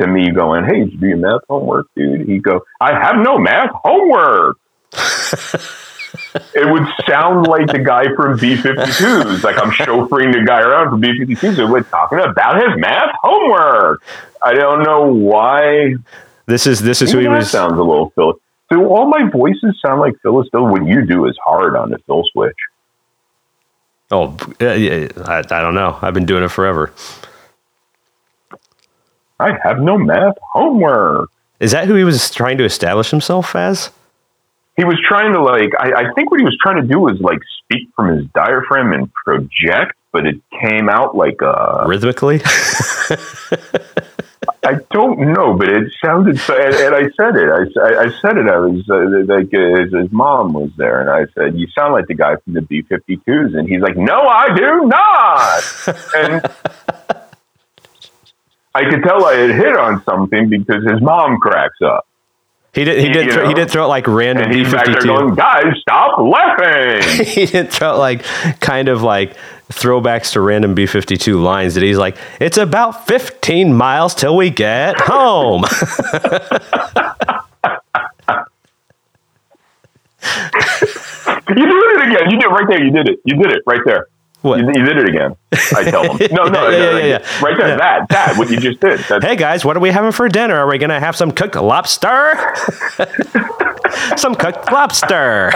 to 0.00 0.06
me 0.08 0.30
going, 0.32 0.64
Hey, 0.64 0.80
did 0.80 0.92
you 0.94 0.98
do 0.98 1.06
your 1.08 1.18
math 1.18 1.42
homework, 1.48 1.86
dude? 1.94 2.26
He'd 2.26 2.42
go, 2.42 2.64
I 2.80 2.98
have 2.98 3.16
no 3.22 3.38
math 3.38 3.70
homework. 3.84 4.56
it 6.54 6.70
would 6.70 6.86
sound 7.08 7.46
like 7.46 7.66
the 7.66 7.78
guy 7.78 8.04
from 8.14 8.38
B52s. 8.38 9.42
Like 9.42 9.56
I'm 9.60 9.70
chauffeuring 9.70 10.32
the 10.32 10.44
guy 10.46 10.60
around 10.60 10.90
from 10.90 11.02
B52s 11.02 11.58
and 11.58 11.72
we're 11.72 11.82
talking 11.82 12.20
about 12.20 12.56
his 12.56 12.78
math 12.78 13.14
homework. 13.22 14.02
I 14.42 14.54
don't 14.54 14.82
know 14.82 15.12
why. 15.12 15.94
This 16.46 16.66
is 16.66 16.80
this 16.80 17.02
is 17.02 17.12
who 17.12 17.18
he 17.18 17.28
was. 17.28 17.50
sounds 17.50 17.78
a 17.78 17.82
little 17.82 18.10
Phil. 18.10 18.34
Do 18.70 18.86
all 18.86 19.06
my 19.06 19.28
voices 19.28 19.78
sound 19.84 20.00
like 20.00 20.14
Phyllis? 20.22 20.48
Though 20.52 20.64
what 20.64 20.86
you 20.86 21.04
do 21.06 21.26
is 21.26 21.36
hard 21.44 21.76
on 21.76 21.90
the 21.90 21.98
Phil 22.06 22.24
switch. 22.32 22.56
Oh, 24.10 24.36
I, 24.60 25.08
I 25.38 25.42
don't 25.42 25.74
know. 25.74 25.98
I've 26.00 26.14
been 26.14 26.26
doing 26.26 26.44
it 26.44 26.48
forever. 26.48 26.92
I 29.40 29.58
have 29.62 29.80
no 29.80 29.98
math 29.98 30.36
homework. 30.52 31.30
Is 31.60 31.72
that 31.72 31.86
who 31.86 31.94
he 31.94 32.04
was 32.04 32.30
trying 32.30 32.58
to 32.58 32.64
establish 32.64 33.10
himself 33.10 33.56
as? 33.56 33.90
He 34.76 34.84
was 34.84 34.98
trying 35.08 35.32
to 35.34 35.42
like. 35.42 35.70
I, 35.78 35.92
I 36.08 36.12
think 36.14 36.30
what 36.30 36.40
he 36.40 36.44
was 36.44 36.56
trying 36.60 36.82
to 36.82 36.86
do 36.88 36.98
was 36.98 37.20
like 37.20 37.38
speak 37.62 37.88
from 37.94 38.16
his 38.16 38.26
diaphragm 38.34 38.92
and 38.92 39.12
project, 39.12 39.94
but 40.12 40.26
it 40.26 40.36
came 40.60 40.88
out 40.88 41.16
like 41.16 41.40
a. 41.42 41.84
Rhythmically? 41.86 42.40
I 44.66 44.74
don't 44.92 45.18
know, 45.34 45.54
but 45.54 45.68
it 45.68 45.92
sounded. 46.04 46.38
so- 46.38 46.54
And, 46.56 46.74
and 46.74 46.94
I 46.94 47.02
said 47.16 47.36
it. 47.36 47.48
I, 47.50 47.80
I- 47.80 48.02
I 48.04 48.08
said 48.20 48.36
it. 48.38 48.46
I 48.48 48.58
was 48.58 48.88
uh, 48.90 49.32
like 49.32 49.52
uh, 49.54 49.80
his, 49.82 49.92
his 49.94 50.10
mom 50.12 50.52
was 50.54 50.70
there, 50.76 51.00
and 51.00 51.10
I 51.10 51.26
said, 51.34 51.56
"You 51.58 51.66
sound 51.68 51.92
like 51.92 52.06
the 52.06 52.14
guy 52.14 52.36
from 52.36 52.54
the 52.54 52.62
B-52s." 52.62 53.56
And 53.58 53.68
he's 53.68 53.80
like, 53.80 53.96
"No, 53.96 54.20
I 54.26 54.54
do 54.56 54.86
not." 54.86 55.62
and 56.16 56.50
I 58.74 58.90
could 58.90 59.02
tell 59.04 59.24
I 59.24 59.34
had 59.36 59.50
hit 59.50 59.76
on 59.76 60.02
something 60.04 60.48
because 60.48 60.82
his 60.84 61.00
mom 61.00 61.38
cracks 61.38 61.80
up, 61.84 62.06
He 62.74 62.84
did. 62.84 62.98
He 62.98 63.08
did. 63.12 63.32
Throw, 63.32 63.46
he 63.46 63.54
did 63.54 63.70
throw 63.70 63.84
out 63.84 63.88
like 63.88 64.06
random 64.08 64.44
and 64.44 64.52
B 64.52 64.64
he's 64.64 64.72
back 64.72 64.86
there 64.86 65.00
going, 65.00 65.34
"Guys, 65.34 65.74
stop 65.80 66.18
laughing." 66.18 67.24
He 67.24 67.46
didn't 67.46 67.72
throw 67.72 67.90
out 67.90 67.98
like 67.98 68.24
kind 68.60 68.88
of 68.88 69.02
like 69.02 69.36
throwbacks 69.70 70.32
to 70.32 70.40
random 70.40 70.74
B 70.74 70.86
fifty 70.86 71.16
two 71.16 71.40
lines. 71.40 71.74
That 71.74 71.84
he's 71.84 71.98
like, 71.98 72.16
it's 72.40 72.58
about 72.58 73.06
fifteen 73.06 73.74
miles 73.74 74.14
till 74.14 74.36
we 74.36 74.50
get 74.50 74.98
home. 75.00 75.64
you 81.48 81.54
did 81.54 81.68
it 81.68 82.08
again. 82.08 82.30
You 82.30 82.38
did 82.38 82.44
it 82.44 82.48
right 82.48 82.68
there. 82.68 82.84
You 82.84 82.90
did 82.90 83.08
it. 83.08 83.20
You 83.24 83.36
did 83.36 83.52
it 83.52 83.62
right 83.66 83.80
there. 83.84 84.08
What? 84.44 84.58
You, 84.58 84.66
you 84.66 84.84
did 84.84 84.98
it 84.98 85.08
again. 85.08 85.34
I 85.74 85.84
tell 85.90 86.02
them. 86.02 86.28
No, 86.30 86.44
no, 86.44 86.68
Yeah, 86.68 86.78
no, 86.78 86.90
yeah, 86.90 86.98
yeah, 86.98 87.06
yeah. 87.06 87.40
right 87.42 87.56
there. 87.56 87.78
That, 87.78 88.06
that, 88.10 88.36
what 88.36 88.50
you 88.50 88.58
just 88.58 88.78
did. 88.78 89.00
That's, 89.00 89.24
hey 89.24 89.36
guys, 89.36 89.64
what 89.64 89.74
are 89.74 89.80
we 89.80 89.88
having 89.90 90.12
for 90.12 90.28
dinner? 90.28 90.54
Are 90.56 90.68
we 90.68 90.76
gonna 90.76 91.00
have 91.00 91.16
some 91.16 91.32
cooked 91.32 91.54
lobster? 91.54 92.34
some 94.18 94.34
cooked 94.34 94.70
lobster. 94.70 95.50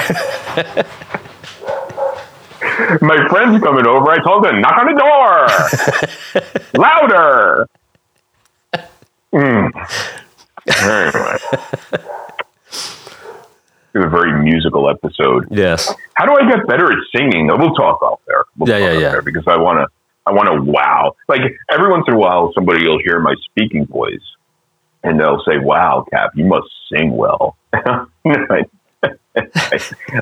My 3.03 3.28
friend's 3.28 3.62
coming 3.62 3.86
over. 3.86 4.11
I 4.11 4.22
told 4.24 4.47
him, 4.47 4.62
knock 4.62 4.78
on 4.78 4.86
the 4.95 4.99
door. 4.99 5.49
Louder. 6.82 7.68
Mm. 9.34 9.70
Anyway. 10.82 12.05
It 13.95 13.99
was 13.99 14.07
a 14.07 14.11
very 14.11 14.32
musical 14.43 14.89
episode. 14.91 15.47
yes. 15.51 15.93
How 16.14 16.26
do 16.26 16.34
I 16.34 16.49
get 16.49 16.66
better 16.66 16.91
at 16.93 16.99
singing? 17.16 17.47
We'll 17.47 17.74
talk 17.74 18.03
off 18.03 18.20
there. 18.26 18.45
We'll 18.57 18.68
Yeah, 18.68 18.78
talk 18.78 18.95
yeah, 18.95 19.01
yeah. 19.01 19.11
There 19.12 19.22
because 19.22 19.45
I 19.47 19.57
want 19.57 19.78
to. 19.78 19.86
I 20.26 20.32
want 20.32 20.49
to 20.49 20.70
wow. 20.70 21.14
Like 21.26 21.41
every 21.70 21.91
once 21.91 22.05
in 22.07 22.14
a 22.14 22.18
while, 22.18 22.53
somebody 22.55 22.86
will 22.86 22.99
hear 22.99 23.18
my 23.18 23.34
speaking 23.47 23.86
voice, 23.86 24.20
and 25.03 25.18
they'll 25.18 25.43
say, 25.49 25.57
"Wow, 25.59 26.05
Kap, 26.11 26.32
you 26.34 26.45
must 26.45 26.68
sing 26.93 27.16
well." 27.16 27.57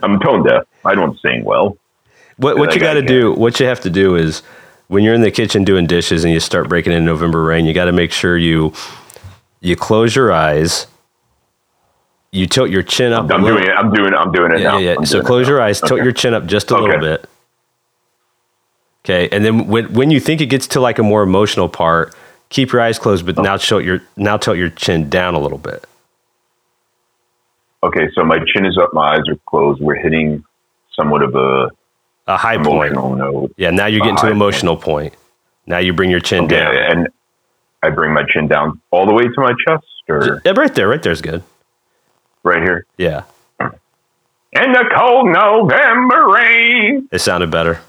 I'm 0.02 0.20
tone 0.20 0.44
deaf. 0.44 0.62
I 0.84 0.94
don't 0.94 1.18
sing 1.20 1.44
well. 1.44 1.76
What 2.36 2.58
what 2.58 2.74
you 2.74 2.80
got 2.80 2.94
to 2.94 3.00
gotta 3.00 3.06
do, 3.06 3.32
what 3.32 3.58
you 3.58 3.66
have 3.66 3.80
to 3.80 3.90
do 3.90 4.14
is 4.14 4.42
when 4.88 5.02
you're 5.02 5.14
in 5.14 5.22
the 5.22 5.30
kitchen 5.30 5.64
doing 5.64 5.86
dishes 5.86 6.24
and 6.24 6.32
you 6.32 6.38
start 6.40 6.68
breaking 6.68 6.92
in 6.92 7.04
November 7.04 7.42
rain, 7.42 7.64
you 7.66 7.72
got 7.74 7.86
to 7.86 7.92
make 7.92 8.12
sure 8.12 8.36
you 8.36 8.72
you 9.60 9.74
close 9.74 10.14
your 10.14 10.30
eyes, 10.32 10.86
you 12.32 12.46
tilt 12.46 12.70
your 12.70 12.82
chin 12.82 13.12
up. 13.12 13.30
I'm 13.30 13.42
doing 13.44 13.62
it. 13.64 13.70
I'm 13.70 13.92
doing 13.92 14.12
it. 14.12 14.16
I'm 14.16 14.32
doing 14.32 14.52
it 14.52 14.60
Yeah, 14.60 14.72
now. 14.72 14.78
yeah. 14.78 15.00
So 15.04 15.22
close 15.22 15.48
your 15.48 15.60
eyes, 15.62 15.80
tilt 15.80 15.92
Okay. 15.94 16.02
your 16.04 16.12
chin 16.12 16.34
up 16.34 16.46
just 16.46 16.70
a 16.70 16.78
little 16.78 17.00
bit. 17.00 17.26
Okay, 19.04 19.28
and 19.30 19.44
then 19.44 19.68
when 19.68 19.92
when 19.94 20.10
you 20.10 20.18
think 20.20 20.40
it 20.40 20.46
gets 20.46 20.66
to 20.68 20.80
like 20.80 20.98
a 20.98 21.02
more 21.02 21.22
emotional 21.22 21.68
part, 21.68 22.14
keep 22.48 22.72
your 22.72 22.82
eyes 22.82 22.98
closed, 22.98 23.24
but 23.24 23.38
oh. 23.38 23.42
now 23.42 23.56
tilt 23.56 23.84
your 23.84 24.00
now 24.16 24.36
tilt 24.36 24.56
your 24.56 24.68
chin 24.70 25.08
down 25.08 25.34
a 25.34 25.38
little 25.38 25.58
bit. 25.58 25.84
Okay, 27.84 28.08
so 28.14 28.24
my 28.24 28.38
chin 28.52 28.66
is 28.66 28.76
up, 28.78 28.90
my 28.92 29.14
eyes 29.14 29.28
are 29.28 29.36
closed. 29.46 29.80
We're 29.80 29.94
hitting 29.94 30.42
somewhat 30.94 31.22
of 31.22 31.36
a 31.36 31.70
A 32.26 32.36
high 32.36 32.56
point. 32.56 32.92
emotional 32.92 33.14
note. 33.14 33.52
Yeah, 33.56 33.70
now 33.70 33.86
you're 33.86 34.00
getting 34.00 34.16
to 34.16 34.28
emotional 34.30 34.76
point. 34.76 35.14
Now 35.66 35.78
you 35.78 35.92
bring 35.92 36.10
your 36.10 36.20
chin 36.20 36.44
Okay, 36.44 36.56
down. 36.56 36.76
and 36.76 37.08
I 37.84 37.90
bring 37.90 38.12
my 38.12 38.24
chin 38.32 38.48
down 38.48 38.80
all 38.90 39.06
the 39.06 39.12
way 39.12 39.22
to 39.22 39.34
my 39.40 39.52
chest, 39.66 39.84
or 40.08 40.40
Yeah, 40.44 40.52
right 40.56 40.74
there, 40.74 40.88
right 40.88 41.02
there's 41.02 41.20
good. 41.22 41.44
Right 42.46 42.62
here. 42.62 42.86
Yeah, 42.96 43.24
In 43.60 44.72
the 44.72 44.84
cold 44.96 45.26
November 45.26 46.28
rain. 46.32 47.08
it 47.10 47.18
sounded 47.18 47.50
better. 47.50 47.80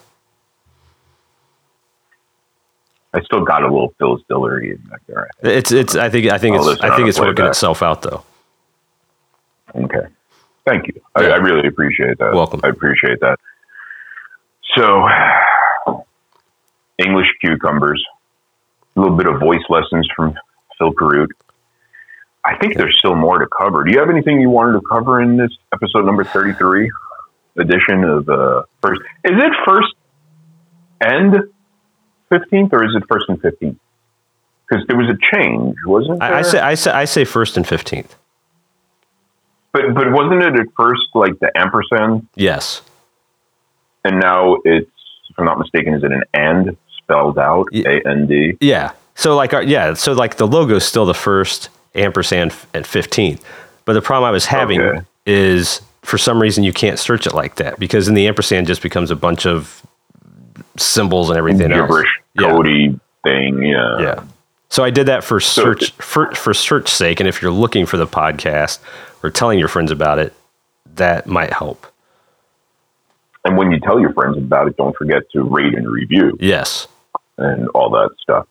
I 3.14 3.22
still 3.22 3.46
got 3.46 3.62
a 3.62 3.68
little 3.68 3.94
Phil 4.00 4.18
Dillery 4.28 4.76
back 4.90 5.02
there. 5.06 5.30
It's 5.44 5.72
it's. 5.72 5.96
I 5.96 6.10
think 6.10 6.32
I 6.32 6.40
think 6.40 6.56
oh, 6.56 6.60
I'll 6.64 6.70
it's 6.70 6.82
I 6.82 6.96
think 6.96 7.08
it's 7.08 7.20
working 7.20 7.36
back. 7.36 7.50
itself 7.50 7.84
out 7.84 8.02
though. 8.02 8.24
Okay. 9.76 10.08
Thank 10.66 10.88
you. 10.88 11.02
I, 11.14 11.28
Yeah. 11.28 11.34
I 11.34 11.36
really 11.36 11.68
appreciate 11.68 12.18
that. 12.18 12.34
Welcome. 12.34 12.62
I 12.64 12.70
appreciate 12.70 13.20
that. 13.20 13.40
So, 14.76 15.08
English 16.98 17.28
cucumbers, 17.42 18.04
a 18.96 19.00
little 19.02 19.16
bit 19.16 19.28
of 19.28 19.40
voice 19.40 19.64
lessons 19.70 20.08
from 20.16 20.36
Phil 20.80 20.94
Carruth. 20.94 21.30
I 22.48 22.58
think 22.58 22.78
there's 22.78 22.96
still 22.98 23.16
more 23.16 23.40
to 23.40 23.48
cover. 23.48 23.84
Do 23.84 23.92
you 23.92 24.00
have 24.00 24.10
anything 24.10 24.40
you 24.40 24.50
wanted 24.50 24.80
to 24.80 24.82
cover 24.90 25.22
in 25.22 25.36
this 25.36 25.52
episode 25.74 26.06
number 26.06 26.24
33 26.24 26.90
edition 27.58 28.04
of 28.06 28.30
uh, 28.30 28.64
first? 28.82 29.02
Is 29.26 29.34
it 29.36 29.52
first 29.66 29.94
and 31.02 31.34
15th 32.32 32.72
or 32.74 32.86
is 32.86 32.96
it 32.96 33.04
first 33.10 33.26
and 33.28 33.42
15th? 33.42 33.78
Because 34.70 34.86
there 34.88 34.98
was 34.98 35.10
a 35.10 35.36
change, 35.36 35.76
wasn't 35.86 36.20
there? 36.20 36.34
I, 36.34 36.40
I 36.40 36.42
say 36.42 36.60
I 36.60 36.74
say 36.76 36.92
I 36.92 37.06
say 37.06 37.24
first 37.26 37.56
and 37.58 37.66
fifteenth. 37.68 38.16
but, 39.72 39.94
but 39.94 40.12
wasn't 40.12 40.44
it 40.44 40.56
at 40.60 40.68
first 40.76 41.02
like 41.14 41.40
the 41.40 41.50
ampersand 41.56 42.28
Yes. 42.36 42.82
and 44.04 44.20
now 44.20 44.58
it's, 44.66 44.90
if 45.30 45.38
I'm 45.40 45.46
not 45.46 45.58
mistaken, 45.60 45.94
is 45.94 46.04
it 46.04 46.12
an 46.12 46.24
and 46.34 46.78
spelled 47.02 47.38
out? 47.40 47.68
A 47.74 48.02
N 48.08 48.28
D. 48.28 48.58
Yeah. 48.60 48.92
So 49.16 49.36
like 49.38 49.54
our, 49.54 49.64
yeah. 49.64 49.94
So 49.94 50.12
like 50.14 50.36
the 50.36 50.48
logo 50.48 50.76
is 50.76 50.86
still 50.86 51.06
the 51.06 51.14
first 51.14 51.70
ampersand 51.98 52.54
at 52.74 52.86
fifteenth, 52.88 53.44
but 53.86 53.94
the 53.94 54.02
problem 54.02 54.28
I 54.28 54.32
was 54.32 54.46
having 54.46 54.82
Okay. 54.82 55.02
is 55.26 55.82
for 56.04 56.18
some 56.18 56.42
reason 56.42 56.64
you 56.64 56.74
can't 56.74 56.98
search 57.00 57.28
it 57.28 57.34
like 57.34 57.56
that 57.56 57.80
because 57.80 58.06
then 58.06 58.16
the 58.16 58.28
ampersand 58.28 58.68
just 58.68 58.82
becomes 58.82 59.12
a 59.12 59.16
bunch 59.16 59.46
of 59.46 59.82
symbols 60.78 61.30
and 61.30 61.38
everything 61.38 61.72
else. 61.72 61.82
Gibberish, 61.88 62.20
Yeah. 62.40 62.48
Cody 62.52 63.00
thing. 63.24 63.62
Yeah. 63.64 64.00
Yeah. 64.00 64.24
So 64.70 64.84
I 64.84 64.90
did 64.90 65.08
that 65.08 65.24
for 65.24 65.40
search 65.40 65.92
for 65.94 66.34
for 66.36 66.54
search 66.54 66.90
sake, 66.90 67.20
and 67.20 67.28
if 67.28 67.42
you're 67.42 67.52
looking 67.52 67.86
for 67.86 67.98
the 67.98 68.08
podcast 68.08 68.80
or 69.24 69.30
telling 69.30 69.60
your 69.60 69.68
friends 69.70 69.92
about 69.92 70.20
it, 70.20 70.34
that 70.96 71.26
might 71.28 71.54
help. 71.54 71.88
And 73.46 73.58
when 73.58 73.72
you 73.72 73.80
tell 73.80 74.00
your 74.00 74.12
friends 74.14 74.38
about 74.38 74.68
it, 74.68 74.76
don't 74.78 74.96
forget 74.98 75.24
to 75.32 75.42
rate 75.44 75.74
and 75.74 75.90
review 75.90 76.38
Yes. 76.42 76.88
and 77.38 77.70
all 77.70 77.90
that 77.92 78.10
stuff. 78.22 78.46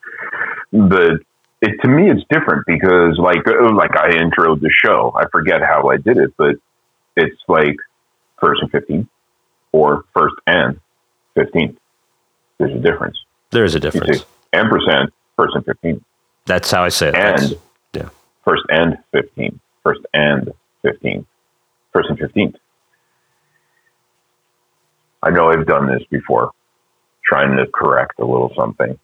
But 0.72 1.20
it, 1.66 1.80
to 1.82 1.88
me, 1.88 2.10
it's 2.10 2.22
different 2.30 2.64
because, 2.66 3.18
like, 3.18 3.46
uh, 3.46 3.74
like 3.74 3.96
I 3.96 4.10
introed 4.10 4.60
the 4.60 4.70
show. 4.70 5.12
I 5.16 5.28
forget 5.30 5.62
how 5.62 5.88
I 5.90 5.96
did 5.96 6.16
it, 6.16 6.32
but 6.36 6.56
it's 7.16 7.40
like 7.48 7.76
first 8.40 8.62
and 8.62 8.70
fifteenth, 8.70 9.08
or 9.72 10.04
first 10.14 10.36
and 10.46 10.80
fifteenth. 11.34 11.76
There's 12.58 12.72
a 12.72 12.80
difference. 12.80 13.18
There 13.50 13.64
is 13.64 13.74
a 13.74 13.80
difference. 13.80 14.24
and 14.52 14.70
percent, 14.70 15.12
first 15.36 15.54
and 15.54 15.64
fifteenth, 15.64 16.02
That's 16.46 16.70
how 16.70 16.84
I 16.84 16.88
say 16.88 17.08
it. 17.08 17.12
That's- 17.12 17.50
and 17.50 17.60
yeah. 17.92 18.08
first 18.44 18.62
and 18.68 18.98
fifteenth, 19.12 19.58
first 19.82 20.00
and 20.14 20.52
fifteenth, 20.82 21.26
first 21.92 22.08
and 22.08 22.18
fifteenth. 22.18 22.56
I 25.22 25.30
know 25.30 25.50
I've 25.50 25.66
done 25.66 25.88
this 25.88 26.02
before, 26.10 26.52
trying 27.24 27.56
to 27.56 27.66
correct 27.66 28.20
a 28.20 28.24
little 28.24 28.52
something. 28.56 28.96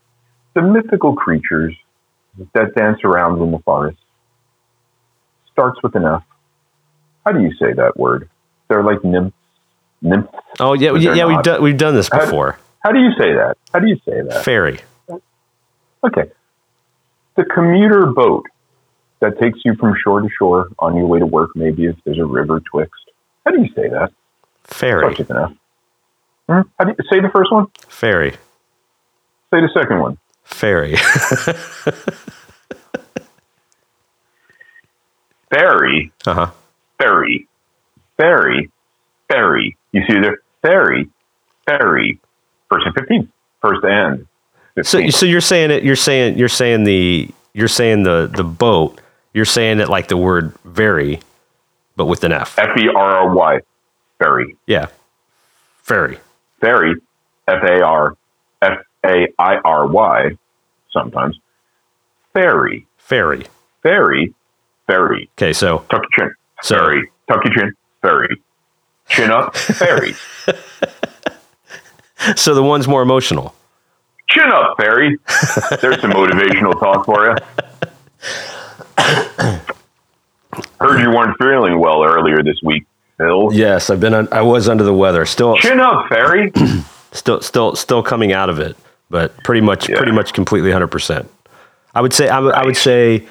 The 0.55 0.63
mythical 0.63 1.17
creatures 1.17 1.75
that 2.55 2.75
dance 2.75 2.99
around 3.05 3.41
in 3.43 3.51
the 3.51 3.59
forest 3.59 3.99
starts 5.53 5.83
with 5.83 5.95
an 5.95 6.05
F. 6.05 6.23
How 7.25 7.33
do 7.33 7.43
you 7.43 7.53
say 7.55 7.73
that 7.75 7.97
word? 7.97 8.29
They're 8.69 8.83
like 8.83 9.05
nymphs. 9.05 9.37
Nymphs. 10.01 10.33
Oh 10.59 10.73
yeah, 10.73 10.95
yeah, 10.95 11.27
we've 11.27 11.43
done 11.43 11.63
we've 11.63 11.77
done 11.77 11.95
this 11.95 12.09
before. 12.09 12.59
How 12.81 12.91
do 12.91 12.99
you 12.99 13.11
say 13.13 13.33
that? 13.35 13.57
How 13.73 13.79
do 13.79 13.87
you 13.87 13.97
say 14.05 14.23
that? 14.23 14.45
Fairy. 14.45 14.81
Okay. 16.05 16.31
The 17.37 17.45
commuter 17.45 18.07
boat 18.07 18.47
that 19.21 19.39
takes 19.39 19.61
you 19.65 19.75
from 19.77 19.95
shore 20.03 20.21
to 20.21 20.29
shore 20.37 20.69
on 20.81 20.97
your 20.97 21.07
way 21.07 21.21
to 21.21 21.27
work, 21.27 21.51
maybe 21.55 21.85
if 21.85 21.97
there's 22.05 22.19
a 22.19 22.25
river 22.25 22.61
twixt. 22.61 23.11
How 23.47 23.53
do 23.53 23.63
you 23.63 23.69
say 23.75 23.89
that? 23.89 24.13
With 25.19 25.31
an 25.31 25.37
F. 25.37 25.53
Hmm? 26.49 26.69
How 26.79 26.85
do 26.85 26.95
you 26.99 27.05
say 27.11 27.21
the 27.21 27.29
first 27.29 27.53
one? 27.53 27.67
Fairy. 27.89 28.33
Say 28.33 29.61
the 29.61 29.71
second 29.73 30.01
one. 30.01 30.19
Fairy. 30.45 30.97
Ferry, 35.53 36.11
uh 36.25 36.33
huh. 36.35 36.51
ferry, 36.97 37.47
ferry, 38.17 38.71
ferry. 39.29 39.77
You 39.93 40.03
see 40.09 40.19
there? 40.19 40.39
Ferry, 40.63 41.11
ferry. 41.67 42.19
First 42.71 42.87
and 42.87 42.95
15th. 42.95 43.29
First 43.61 43.85
and 43.85 44.27
15th. 44.77 44.87
So 44.87 45.11
so 45.11 45.27
you're 45.27 45.43
saying 45.43 45.71
it. 45.71 45.83
You're 45.85 45.95
saying 45.95 46.39
you're 46.39 46.49
saying 46.49 46.85
the 46.85 47.29
you're 47.53 47.69
saying 47.69 48.05
the 48.05 48.31
the 48.35 48.45
boat. 48.45 48.99
You're 49.35 49.45
saying 49.45 49.81
it 49.81 49.91
like 49.91 50.09
the 50.09 50.17
word 50.17 50.55
very, 50.65 51.21
but 51.97 52.07
with 52.07 52.25
an 52.25 52.33
F. 52.33 52.59
F 52.59 52.77
E 52.79 52.89
R 52.89 53.17
R 53.17 53.35
Y. 53.35 53.61
Ferry. 54.19 54.57
Yeah. 54.67 54.87
Fairy. 55.83 56.19
Ferry. 56.61 56.95
F 57.47 57.63
A 57.63 57.83
R 57.83 58.17
F 58.63 58.79
A 59.05 59.29
I 59.39 59.57
R 59.65 59.87
Y. 59.87 60.31
Sometimes. 60.91 61.39
Fairy. 62.33 62.87
Fairy. 62.99 63.47
Fairy. 63.83 64.35
Fairy. 64.87 65.31
Okay, 65.39 65.53
so 65.53 65.79
Tuck 65.91 66.03
your 66.17 66.29
chin. 66.29 66.35
So- 66.63 66.77
Ferry. 66.77 67.11
Tuck 67.29 67.45
your 67.45 67.55
chin. 67.55 67.73
Fairy. 68.03 68.43
Chin 69.09 69.31
up. 69.31 69.57
Fairy. 69.57 70.15
so 72.37 72.55
the 72.55 72.63
one's 72.63 72.87
more 72.89 73.03
emotional. 73.03 73.55
Chin 74.31 74.51
up, 74.51 74.77
fairy. 74.79 75.19
There's 75.83 76.01
some 76.01 76.13
motivational 76.13 76.79
talk 76.81 77.05
for 77.05 77.27
you. 77.27 77.37
Heard 80.81 81.01
you 81.01 81.11
weren't 81.11 81.37
feeling 81.39 81.79
well 81.79 82.03
earlier 82.05 82.43
this 82.43 82.61
week, 82.63 82.87
Phil. 83.19 83.53
Yes, 83.53 83.91
I've 83.91 84.01
been. 84.01 84.15
On, 84.15 84.29
I 84.33 84.41
was 84.43 84.69
under 84.69 84.85
the 84.85 84.93
weather. 84.95 85.25
Still, 85.27 85.57
Chin 85.59 85.81
up, 85.81 86.09
fairy. 86.09 86.51
still, 87.13 87.41
still, 87.41 87.77
still 87.77 88.03
coming 88.03 88.33
out 88.33 88.49
of 88.49 88.59
it, 88.59 88.77
but 89.13 89.37
pretty 89.45 89.61
much, 89.61 89.89
Yeah. 89.89 89.99
pretty 89.99 90.11
much 90.13 90.33
completely 90.33 90.73
hundred 90.73 90.89
percent. 90.89 91.29
I 91.95 92.01
would 92.01 92.13
say. 92.13 92.29
I 92.29 92.41
would- 92.41 92.55
I 92.55 92.65
would 92.67 92.77
say, 92.77 93.23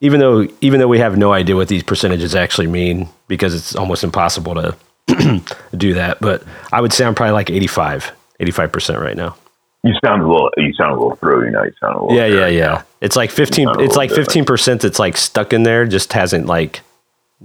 even 0.00 0.20
though 0.20 0.46
even 0.62 0.80
though 0.80 0.88
we 0.88 1.00
have 1.00 1.18
no 1.18 1.32
idea 1.34 1.54
what 1.56 1.68
these 1.68 1.82
percentages 1.82 2.34
actually 2.34 2.68
mean, 2.68 3.08
because 3.28 3.54
it's 3.54 3.76
almost 3.76 4.02
impossible 4.04 4.54
to 4.54 4.74
do 5.76 5.92
that. 5.94 6.18
But 6.20 6.42
I 6.72 6.80
would 6.80 6.92
say 6.92 7.04
I'm 7.04 7.14
probably 7.14 7.32
like 7.34 7.50
85, 7.50 8.12
85 8.40 8.72
percent 8.72 9.00
right 9.00 9.16
now. 9.16 9.36
You 9.82 9.92
sound 10.04 10.22
a 10.22 10.26
little. 10.26 10.50
You 10.56 10.72
sound 10.74 10.92
a 10.92 10.94
little 10.94 11.14
throaty 11.16 11.50
now. 11.50 11.62
You 11.62 11.72
sound 11.80 11.96
a 11.96 12.02
little. 12.02 12.16
Yeah, 12.16 12.26
yeah, 12.26 12.46
yeah. 12.48 12.82
It's 13.00 13.14
like 13.16 13.30
fifteen. 13.30 13.68
It's 13.78 13.94
like 13.96 14.10
fifteen 14.10 14.44
percent. 14.44 14.80
That's 14.82 14.98
like 14.98 15.16
stuck 15.16 15.52
in 15.52 15.62
there, 15.62 15.86
just 15.86 16.12
hasn't 16.12 16.46
like 16.46 16.80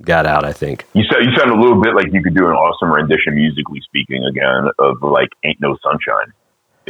got 0.01 0.25
out. 0.25 0.43
I 0.43 0.51
think. 0.53 0.85
You 0.93 1.03
sound. 1.03 1.23
You 1.25 1.35
sound 1.37 1.51
a 1.51 1.61
little 1.61 1.79
bit 1.79 1.93
like 1.93 2.07
you 2.11 2.23
could 2.23 2.33
do 2.33 2.47
an 2.47 2.53
awesome 2.53 2.91
rendition, 2.91 3.35
musically 3.35 3.79
speaking, 3.81 4.23
again 4.25 4.69
of 4.79 5.03
like 5.03 5.29
"Ain't 5.43 5.61
No 5.61 5.77
Sunshine." 5.83 6.33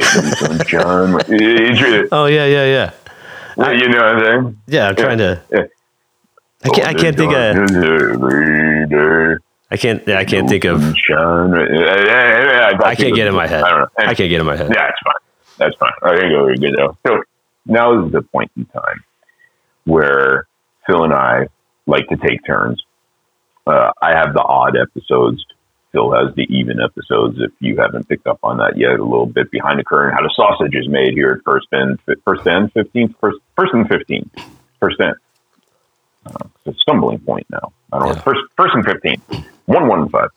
Ain't 0.02 0.24
no 0.24 0.30
sunshine. 0.32 1.14
It's- 1.30 2.08
Oh 2.12 2.26
yeah, 2.26 2.46
yeah, 2.46 2.90
yeah. 3.56 3.70
you 3.72 3.88
know 3.88 3.98
what 3.98 4.16
I'm 4.16 4.24
saying? 4.24 4.58
Yeah, 4.66 4.88
I'm 4.88 4.96
trying 4.96 5.18
to. 5.18 5.40
Yeah. 5.50 5.60
I 6.64 6.68
can't. 6.68 6.88
I 6.88 6.94
can't 6.94 7.16
think 7.16 7.32
of. 7.32 7.56
I 9.70 9.76
can't. 9.76 10.06
Yeah, 10.06 10.18
I 10.18 10.24
can't 10.24 10.48
think 10.48 10.64
of. 10.64 10.82
I 10.82 10.92
I 12.84 12.94
can't 12.94 13.14
get 13.14 13.26
in 13.26 13.34
my 13.34 13.46
head. 13.46 13.62
I 13.64 13.70
don't 13.70 13.80
know. 13.80 13.88
I 13.98 14.14
can't 14.14 14.30
get 14.30 14.40
in 14.40 14.46
my 14.46 14.56
head. 14.56 14.70
Yeah, 14.74 14.88
it's 14.88 14.98
fine. 15.04 15.14
That's 15.58 15.76
fine. 15.76 15.92
I 16.02 16.16
think 16.18 16.32
we're 16.32 16.56
good 16.56 16.74
though. 16.76 16.96
So 17.06 17.22
now 17.66 18.04
is 18.06 18.12
the 18.12 18.22
point 18.22 18.50
in 18.56 18.64
time 18.66 19.04
where 19.84 20.46
Phil 20.86 21.04
and 21.04 21.12
I 21.12 21.48
like 21.86 22.06
to 22.08 22.16
take 22.16 22.44
turns. 22.46 22.82
Uh, 23.66 23.90
I 24.00 24.10
have 24.10 24.34
the 24.34 24.42
odd 24.42 24.76
episodes. 24.76 25.44
Phil 25.92 26.10
has 26.12 26.34
the 26.34 26.46
even 26.48 26.80
episodes. 26.80 27.38
If 27.38 27.52
you 27.60 27.76
haven't 27.76 28.08
picked 28.08 28.26
up 28.26 28.40
on 28.42 28.56
that 28.58 28.76
yet, 28.76 28.98
a 28.98 29.04
little 29.04 29.26
bit 29.26 29.50
behind 29.50 29.78
the 29.78 29.84
curtain, 29.84 30.14
how 30.14 30.22
the 30.22 30.32
sausage 30.34 30.74
is 30.74 30.88
made 30.88 31.12
here 31.12 31.32
at 31.32 31.44
First 31.44 31.68
and 31.72 31.98
First 32.24 32.46
and 32.46 32.72
Fifteenth, 32.72 33.14
First 33.20 33.38
First 33.56 33.74
and 33.74 33.88
Fifteenth, 33.88 34.32
First 34.80 34.98
and. 34.98 35.14
Uh, 36.24 36.48
it's 36.64 36.76
a 36.76 36.80
stumbling 36.80 37.18
point 37.18 37.46
now. 37.50 37.72
I 37.92 37.98
don't 37.98 38.08
know. 38.08 38.22
First, 38.22 38.40
first 38.56 38.74
and 38.74 38.84
fifteenth, 38.84 39.22
one 39.66 39.88
one 39.88 40.08
five. 40.08 40.28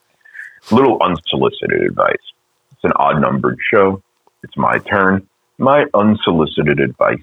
Little 0.72 0.97
unsolicited 1.01 1.84
advice. 1.84 2.16
It's 2.72 2.84
an 2.84 2.93
odd 2.95 3.22
numbered 3.22 3.60
show. 3.72 4.01
It's 4.43 4.58
my 4.58 4.80
turn. 4.80 5.28
My 5.60 5.86
unsolicited 5.93 6.80
advice 6.80 7.20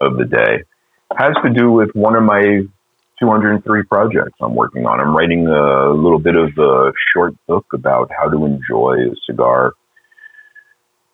of 0.00 0.18
the 0.18 0.26
day 0.26 0.62
has 1.16 1.34
to 1.42 1.50
do 1.50 1.72
with 1.72 1.94
one 1.94 2.14
of 2.14 2.22
my 2.22 2.66
203 3.20 3.82
projects 3.84 4.34
I'm 4.40 4.54
working 4.54 4.86
on. 4.86 5.00
I'm 5.00 5.16
writing 5.16 5.46
a 5.46 5.90
little 5.90 6.18
bit 6.18 6.36
of 6.36 6.50
a 6.58 6.92
short 7.14 7.34
book 7.46 7.66
about 7.72 8.10
how 8.16 8.28
to 8.28 8.44
enjoy 8.44 9.10
a 9.10 9.14
cigar. 9.26 9.72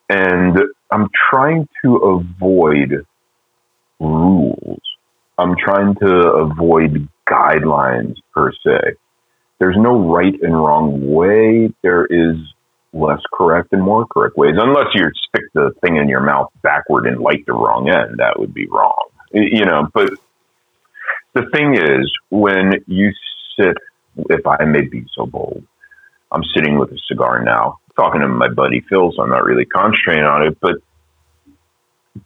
And 0.09 0.59
I'm 0.91 1.09
trying 1.31 1.69
to 1.85 1.97
avoid 1.97 3.07
rules. 4.01 4.81
I'm 5.39 5.55
trying 5.57 5.95
to 5.97 6.11
avoid 6.33 7.09
guidelines 7.31 8.17
per 8.35 8.53
se. 8.53 8.95
There's 9.59 9.77
no 9.79 10.13
right 10.13 10.35
and 10.43 10.55
wrong 10.55 11.07
way. 11.07 11.73
There 11.83 12.05
is 12.07 12.37
less 12.93 13.21
correct 13.33 13.69
and 13.73 13.83
more 13.83 14.07
correct 14.07 14.37
ways, 14.37 14.55
unless 14.59 14.89
you 14.95 15.05
stick 15.29 15.45
the 15.55 15.73
thing 15.83 15.97
in 15.97 16.09
your 16.09 16.21
mouth 16.21 16.51
backward 16.63 17.07
and 17.07 17.21
light 17.21 17.45
the 17.47 17.55
wrong 17.55 17.89
end. 17.89 18.19
That 18.19 18.39
would 18.39 18.53
be 18.53 18.67
wrong, 18.67 19.09
you 19.33 19.65
know. 19.65 19.89
But 19.95 20.11
the 21.35 21.47
thing 21.53 21.75
is, 21.75 22.11
when 22.31 22.73
you 22.87 23.11
sit, 23.59 23.77
if 24.31 24.47
I 24.47 24.65
may 24.65 24.83
be 24.83 25.05
so 25.15 25.27
bold, 25.27 25.65
I'm 26.31 26.43
sitting 26.55 26.79
with 26.79 26.91
a 26.91 26.99
cigar 27.09 27.43
now, 27.43 27.79
talking 27.97 28.21
to 28.21 28.29
my 28.29 28.49
buddy 28.49 28.85
Phil, 28.89 29.13
so 29.15 29.23
I'm 29.23 29.31
not 29.31 29.45
really 29.45 29.65
concentrating 29.65 30.25
on 30.25 30.47
it, 30.47 30.59
but 30.61 30.77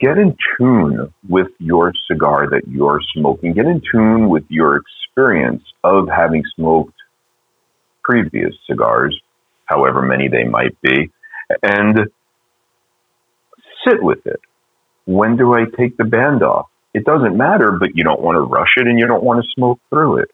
get 0.01 0.19
in 0.19 0.37
tune 0.59 1.13
with 1.29 1.49
your 1.59 1.93
cigar 2.11 2.49
that 2.51 2.63
you're 2.69 3.01
smoking. 3.15 3.53
Get 3.53 3.67
in 3.67 3.81
tune 3.93 4.29
with 4.29 4.45
your 4.49 4.77
experience 4.77 5.63
of 5.85 6.09
having 6.09 6.43
smoked 6.55 6.95
previous 8.03 8.55
cigars, 8.69 9.21
however 9.67 10.03
many 10.03 10.29
they 10.29 10.45
might 10.45 10.81
be, 10.83 11.11
and 11.63 11.99
sit 13.87 14.03
with 14.03 14.27
it. 14.27 14.41
When 15.05 15.37
do 15.37 15.55
I 15.55 15.65
take 15.77 15.97
the 15.97 16.05
band 16.05 16.43
off? 16.43 16.67
It 16.97 17.05
doesn't 17.05 17.36
matter, 17.36 17.72
but 17.72 17.94
you 17.94 18.05
don't 18.05 18.22
want 18.22 18.36
to 18.36 18.40
rush 18.40 18.70
it 18.78 18.86
and 18.86 18.99
you 18.99 19.07
don't 19.07 19.22
want 19.22 19.44
to 19.44 19.51
smoke 19.51 19.78
through 19.90 20.20
it. 20.20 20.30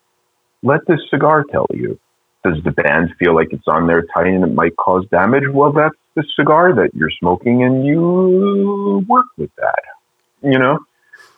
Let 0.62 0.86
this 0.86 1.00
cigar 1.10 1.42
tell 1.50 1.66
you. 1.74 1.98
Does 2.44 2.62
the 2.62 2.70
band 2.70 3.16
feel 3.18 3.34
like 3.34 3.48
it's 3.52 3.66
on 3.66 3.88
there 3.88 4.02
tight 4.14 4.28
and 4.28 4.44
it 4.44 4.54
might 4.54 4.76
cause 4.76 5.04
damage? 5.10 5.42
Well, 5.52 5.72
that's 5.72 5.96
the 6.14 6.22
cigar 6.36 6.72
that 6.74 6.94
you're 6.94 7.10
smoking 7.18 7.64
and 7.64 7.84
you 7.84 9.04
work 9.08 9.26
with 9.36 9.50
that. 9.56 9.82
You 10.40 10.60
know, 10.60 10.78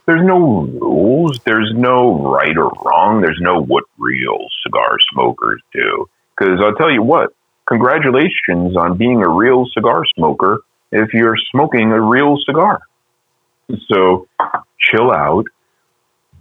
there's 0.04 0.26
no 0.26 0.64
rules. 0.64 1.40
There's 1.46 1.72
no 1.74 2.30
right 2.30 2.58
or 2.58 2.70
wrong. 2.84 3.22
There's 3.22 3.40
no 3.40 3.62
what 3.62 3.84
real 3.96 4.46
cigar 4.62 4.98
smokers 5.10 5.62
do. 5.72 6.06
Because 6.36 6.60
I'll 6.62 6.74
tell 6.74 6.92
you 6.92 7.02
what, 7.02 7.32
congratulations 7.66 8.76
on 8.76 8.98
being 8.98 9.22
a 9.22 9.28
real 9.30 9.64
cigar 9.72 10.02
smoker 10.18 10.64
if 10.92 11.14
you're 11.14 11.38
smoking 11.50 11.92
a 11.92 12.00
real 12.02 12.36
cigar. 12.44 12.82
So 13.88 14.28
chill 14.90 15.10
out, 15.10 15.44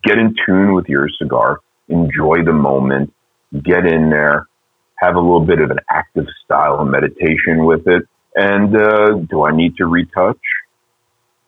get 0.04 0.18
in 0.18 0.36
tune 0.46 0.74
with 0.74 0.88
your 0.88 1.08
cigar, 1.10 1.60
enjoy 1.88 2.44
the 2.44 2.54
moment, 2.54 3.14
get 3.64 3.86
in 3.86 4.10
there, 4.10 4.48
have 4.96 5.16
a 5.16 5.20
little 5.20 5.46
bit 5.46 5.60
of 5.60 5.72
an 5.72 5.80
active 5.90 6.26
style 6.44 6.80
of 6.80 6.88
meditation 6.88 7.66
with 7.66 7.88
it. 7.88 8.08
And 8.36 8.76
uh, 8.76 9.14
do 9.30 9.46
I 9.46 9.56
need 9.56 9.78
to 9.78 9.86
retouch? 9.86 10.42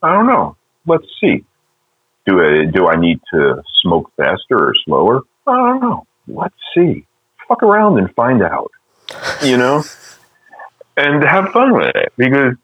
I 0.03 0.13
don't 0.13 0.27
know. 0.27 0.55
Let's 0.85 1.07
see. 1.19 1.43
Do 2.27 2.41
I, 2.41 2.65
do 2.65 2.87
I 2.87 2.95
need 2.95 3.19
to 3.33 3.63
smoke 3.81 4.11
faster 4.17 4.57
or 4.57 4.73
slower? 4.85 5.21
I 5.47 5.55
don't 5.55 5.81
know. 5.81 6.07
Let's 6.27 6.55
see. 6.75 7.05
Fuck 7.47 7.63
around 7.63 7.99
and 7.99 8.13
find 8.15 8.41
out. 8.43 8.71
You 9.43 9.57
know? 9.57 9.83
and 10.97 11.23
have 11.23 11.51
fun 11.51 11.73
with 11.73 11.95
it 11.95 12.13
because 12.17 12.55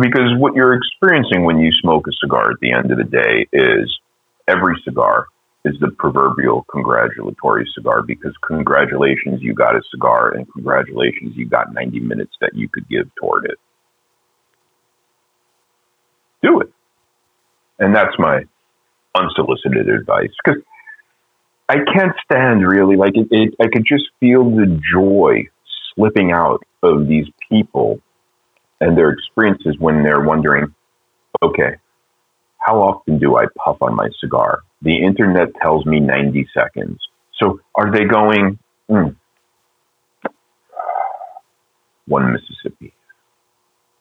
because 0.00 0.30
what 0.36 0.54
you're 0.54 0.74
experiencing 0.74 1.44
when 1.44 1.58
you 1.58 1.72
smoke 1.80 2.06
a 2.06 2.12
cigar 2.20 2.50
at 2.50 2.60
the 2.60 2.72
end 2.72 2.90
of 2.90 2.98
the 2.98 3.04
day 3.04 3.46
is 3.52 3.98
every 4.46 4.74
cigar 4.84 5.26
is 5.64 5.74
the 5.80 5.90
proverbial 5.98 6.64
congratulatory 6.70 7.66
cigar 7.74 8.02
because 8.02 8.32
congratulations 8.46 9.42
you 9.42 9.54
got 9.54 9.74
a 9.74 9.80
cigar 9.90 10.32
and 10.32 10.50
congratulations 10.52 11.32
you 11.34 11.46
got 11.46 11.72
90 11.72 12.00
minutes 12.00 12.32
that 12.40 12.54
you 12.54 12.68
could 12.68 12.88
give 12.88 13.12
toward 13.16 13.46
it. 13.46 13.58
Do 16.42 16.60
it. 16.60 16.70
And 17.78 17.94
that's 17.94 18.16
my 18.18 18.42
unsolicited 19.16 19.88
advice 19.88 20.30
because 20.44 20.60
i 21.68 21.76
can't 21.94 22.12
stand 22.24 22.66
really 22.66 22.96
like 22.96 23.16
it, 23.16 23.26
it, 23.30 23.54
i 23.60 23.66
could 23.72 23.84
just 23.86 24.04
feel 24.20 24.44
the 24.50 24.80
joy 24.92 25.42
slipping 25.94 26.32
out 26.32 26.62
of 26.82 27.08
these 27.08 27.26
people 27.50 28.00
and 28.80 28.96
their 28.96 29.10
experiences 29.10 29.76
when 29.78 30.02
they're 30.02 30.20
wondering, 30.22 30.74
okay, 31.42 31.76
how 32.58 32.80
often 32.80 33.18
do 33.18 33.36
I 33.36 33.46
puff 33.64 33.78
on 33.80 33.94
my 33.94 34.08
cigar? 34.20 34.60
The 34.82 34.96
internet 34.96 35.54
tells 35.62 35.86
me 35.86 36.00
90 36.00 36.48
seconds. 36.52 36.98
So 37.40 37.60
are 37.74 37.90
they 37.90 38.04
going, 38.04 38.58
mm, 38.90 39.16
one 42.06 42.32
Mississippi, 42.32 42.92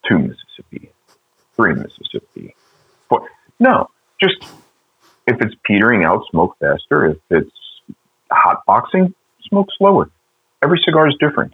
two 0.07 0.19
Mississippi, 0.19 0.91
three 1.55 1.73
Mississippi, 1.73 2.55
four? 3.09 3.30
No, 3.59 3.89
just 4.21 4.36
if 5.28 5.41
it's 5.41 5.55
petering 5.63 6.03
out, 6.05 6.23
smoke 6.32 6.55
faster. 6.59 7.05
If 7.07 7.17
it's 7.30 7.51
hot 8.32 8.63
boxing, 8.65 9.13
smoke 9.49 9.67
slower. 9.78 10.09
Every 10.63 10.82
cigar 10.84 11.07
is 11.07 11.15
different. 11.19 11.53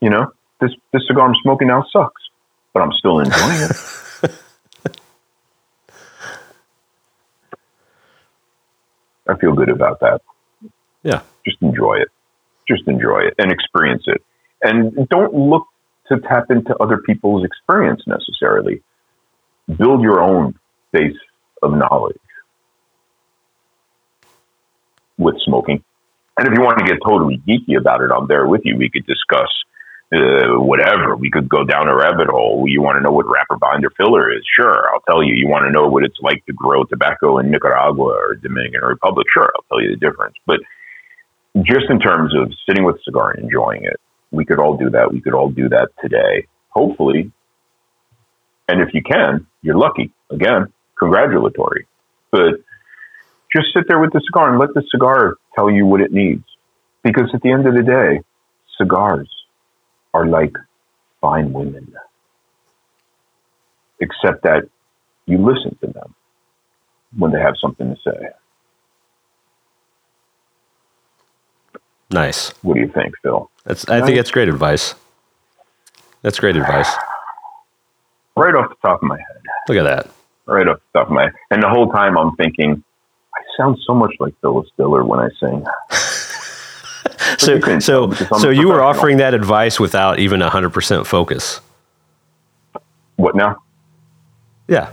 You 0.00 0.10
know, 0.10 0.32
this 0.60 0.70
this 0.92 1.06
cigar 1.06 1.28
I'm 1.28 1.34
smoking 1.42 1.68
now 1.68 1.84
sucks, 1.92 2.22
but 2.74 2.82
I'm 2.82 2.92
still 2.92 3.20
enjoying 3.20 3.62
it. 3.62 3.70
I 9.26 9.36
feel 9.38 9.54
good 9.54 9.70
about 9.70 10.00
that. 10.00 10.20
Yeah. 11.02 11.22
Just 11.46 11.62
enjoy 11.62 11.94
it. 11.94 12.08
Just 12.68 12.86
enjoy 12.86 13.20
it 13.20 13.34
and 13.38 13.50
experience 13.50 14.02
it. 14.06 14.22
And 14.62 15.08
don't 15.08 15.32
look 15.32 15.66
to 16.08 16.18
tap 16.20 16.50
into 16.50 16.76
other 16.76 16.98
people's 16.98 17.44
experience 17.44 18.02
necessarily. 18.06 18.82
Build 19.78 20.02
your 20.02 20.20
own 20.20 20.58
base 20.92 21.16
of 21.62 21.72
knowledge 21.72 22.18
with 25.16 25.36
smoking. 25.44 25.82
And 26.38 26.48
if 26.48 26.54
you 26.54 26.62
want 26.62 26.78
to 26.78 26.84
get 26.84 26.98
totally 27.06 27.40
geeky 27.48 27.78
about 27.78 28.02
it, 28.02 28.10
I'm 28.10 28.26
there 28.26 28.46
with 28.46 28.62
you. 28.64 28.76
We 28.76 28.90
could 28.90 29.06
discuss 29.06 29.48
uh, 30.12 30.60
whatever. 30.60 31.16
We 31.16 31.30
could 31.30 31.48
go 31.48 31.64
down 31.64 31.88
a 31.88 31.96
rabbit 31.96 32.28
hole. 32.28 32.64
You 32.68 32.82
want 32.82 32.96
to 32.96 33.02
know 33.02 33.12
what 33.12 33.26
wrapper 33.28 33.56
binder 33.56 33.90
filler 33.96 34.30
is? 34.32 34.42
Sure, 34.56 34.88
I'll 34.92 35.00
tell 35.00 35.22
you. 35.22 35.34
You 35.34 35.48
want 35.48 35.64
to 35.64 35.70
know 35.70 35.88
what 35.88 36.04
it's 36.04 36.18
like 36.20 36.44
to 36.46 36.52
grow 36.52 36.84
tobacco 36.84 37.38
in 37.38 37.50
Nicaragua 37.50 38.04
or 38.04 38.34
Dominican 38.36 38.82
Republic? 38.82 39.26
Sure, 39.32 39.50
I'll 39.56 39.64
tell 39.68 39.82
you 39.82 39.90
the 39.90 39.96
difference. 39.96 40.34
But 40.46 40.60
just 41.62 41.86
in 41.88 42.00
terms 42.00 42.34
of 42.34 42.52
sitting 42.68 42.84
with 42.84 42.96
a 42.96 43.02
cigar 43.04 43.32
and 43.32 43.44
enjoying 43.44 43.84
it, 43.84 44.00
we 44.30 44.44
could 44.44 44.58
all 44.58 44.76
do 44.76 44.90
that. 44.90 45.12
We 45.12 45.20
could 45.20 45.34
all 45.34 45.50
do 45.50 45.68
that 45.68 45.90
today, 46.02 46.46
hopefully. 46.68 47.32
And 48.68 48.80
if 48.80 48.94
you 48.94 49.02
can, 49.02 49.46
you're 49.62 49.76
lucky. 49.76 50.12
Again, 50.30 50.72
congratulatory. 50.98 51.86
But 52.30 52.60
just 53.54 53.68
sit 53.74 53.84
there 53.88 54.00
with 54.00 54.12
the 54.12 54.20
cigar 54.26 54.50
and 54.50 54.58
let 54.58 54.74
the 54.74 54.82
cigar 54.90 55.34
tell 55.54 55.70
you 55.70 55.86
what 55.86 56.00
it 56.00 56.12
needs. 56.12 56.44
Because 57.02 57.30
at 57.34 57.42
the 57.42 57.52
end 57.52 57.66
of 57.66 57.74
the 57.74 57.82
day, 57.82 58.22
cigars 58.78 59.28
are 60.14 60.26
like 60.26 60.56
fine 61.20 61.52
women, 61.52 61.92
except 64.00 64.42
that 64.44 64.62
you 65.26 65.38
listen 65.38 65.76
to 65.82 65.88
them 65.88 66.14
when 67.18 67.32
they 67.32 67.40
have 67.40 67.54
something 67.60 67.94
to 67.94 68.00
say. 68.02 68.28
Nice. 72.10 72.50
What 72.62 72.74
do 72.74 72.80
you 72.80 72.88
think, 72.88 73.14
Phil? 73.22 73.50
That's. 73.64 73.88
I 73.88 74.00
think 74.00 74.16
that's 74.16 74.30
great 74.30 74.48
advice. 74.48 74.94
That's 76.22 76.38
great 76.38 76.56
advice. 76.56 76.90
Right 78.36 78.54
off 78.54 78.70
the 78.70 78.88
top 78.88 79.02
of 79.02 79.08
my 79.08 79.18
head. 79.18 79.42
Look 79.68 79.78
at 79.78 79.82
that. 79.82 80.10
Right 80.46 80.66
off 80.66 80.78
the 80.92 80.98
top 81.00 81.08
of 81.08 81.12
my 81.12 81.24
head. 81.24 81.32
And 81.50 81.62
the 81.62 81.68
whole 81.68 81.90
time 81.90 82.16
I'm 82.16 82.34
thinking, 82.36 82.82
I 83.34 83.40
sound 83.56 83.78
so 83.86 83.94
much 83.94 84.14
like 84.20 84.34
Phyllis 84.40 84.68
Diller 84.76 85.04
when 85.04 85.20
I 85.20 85.28
sing. 85.40 85.64
so, 87.44 87.54
you 87.54 87.80
so, 87.80 87.92
tell 87.92 88.06
because 88.08 88.28
I'm 88.32 88.40
so 88.40 88.50
you 88.50 88.68
were 88.68 88.82
offering 88.82 89.18
that 89.18 89.34
advice 89.34 89.78
without 89.80 90.18
even 90.18 90.40
hundred 90.40 90.70
percent 90.70 91.06
focus. 91.06 91.60
What 93.16 93.34
now? 93.36 93.62
Yeah. 94.68 94.92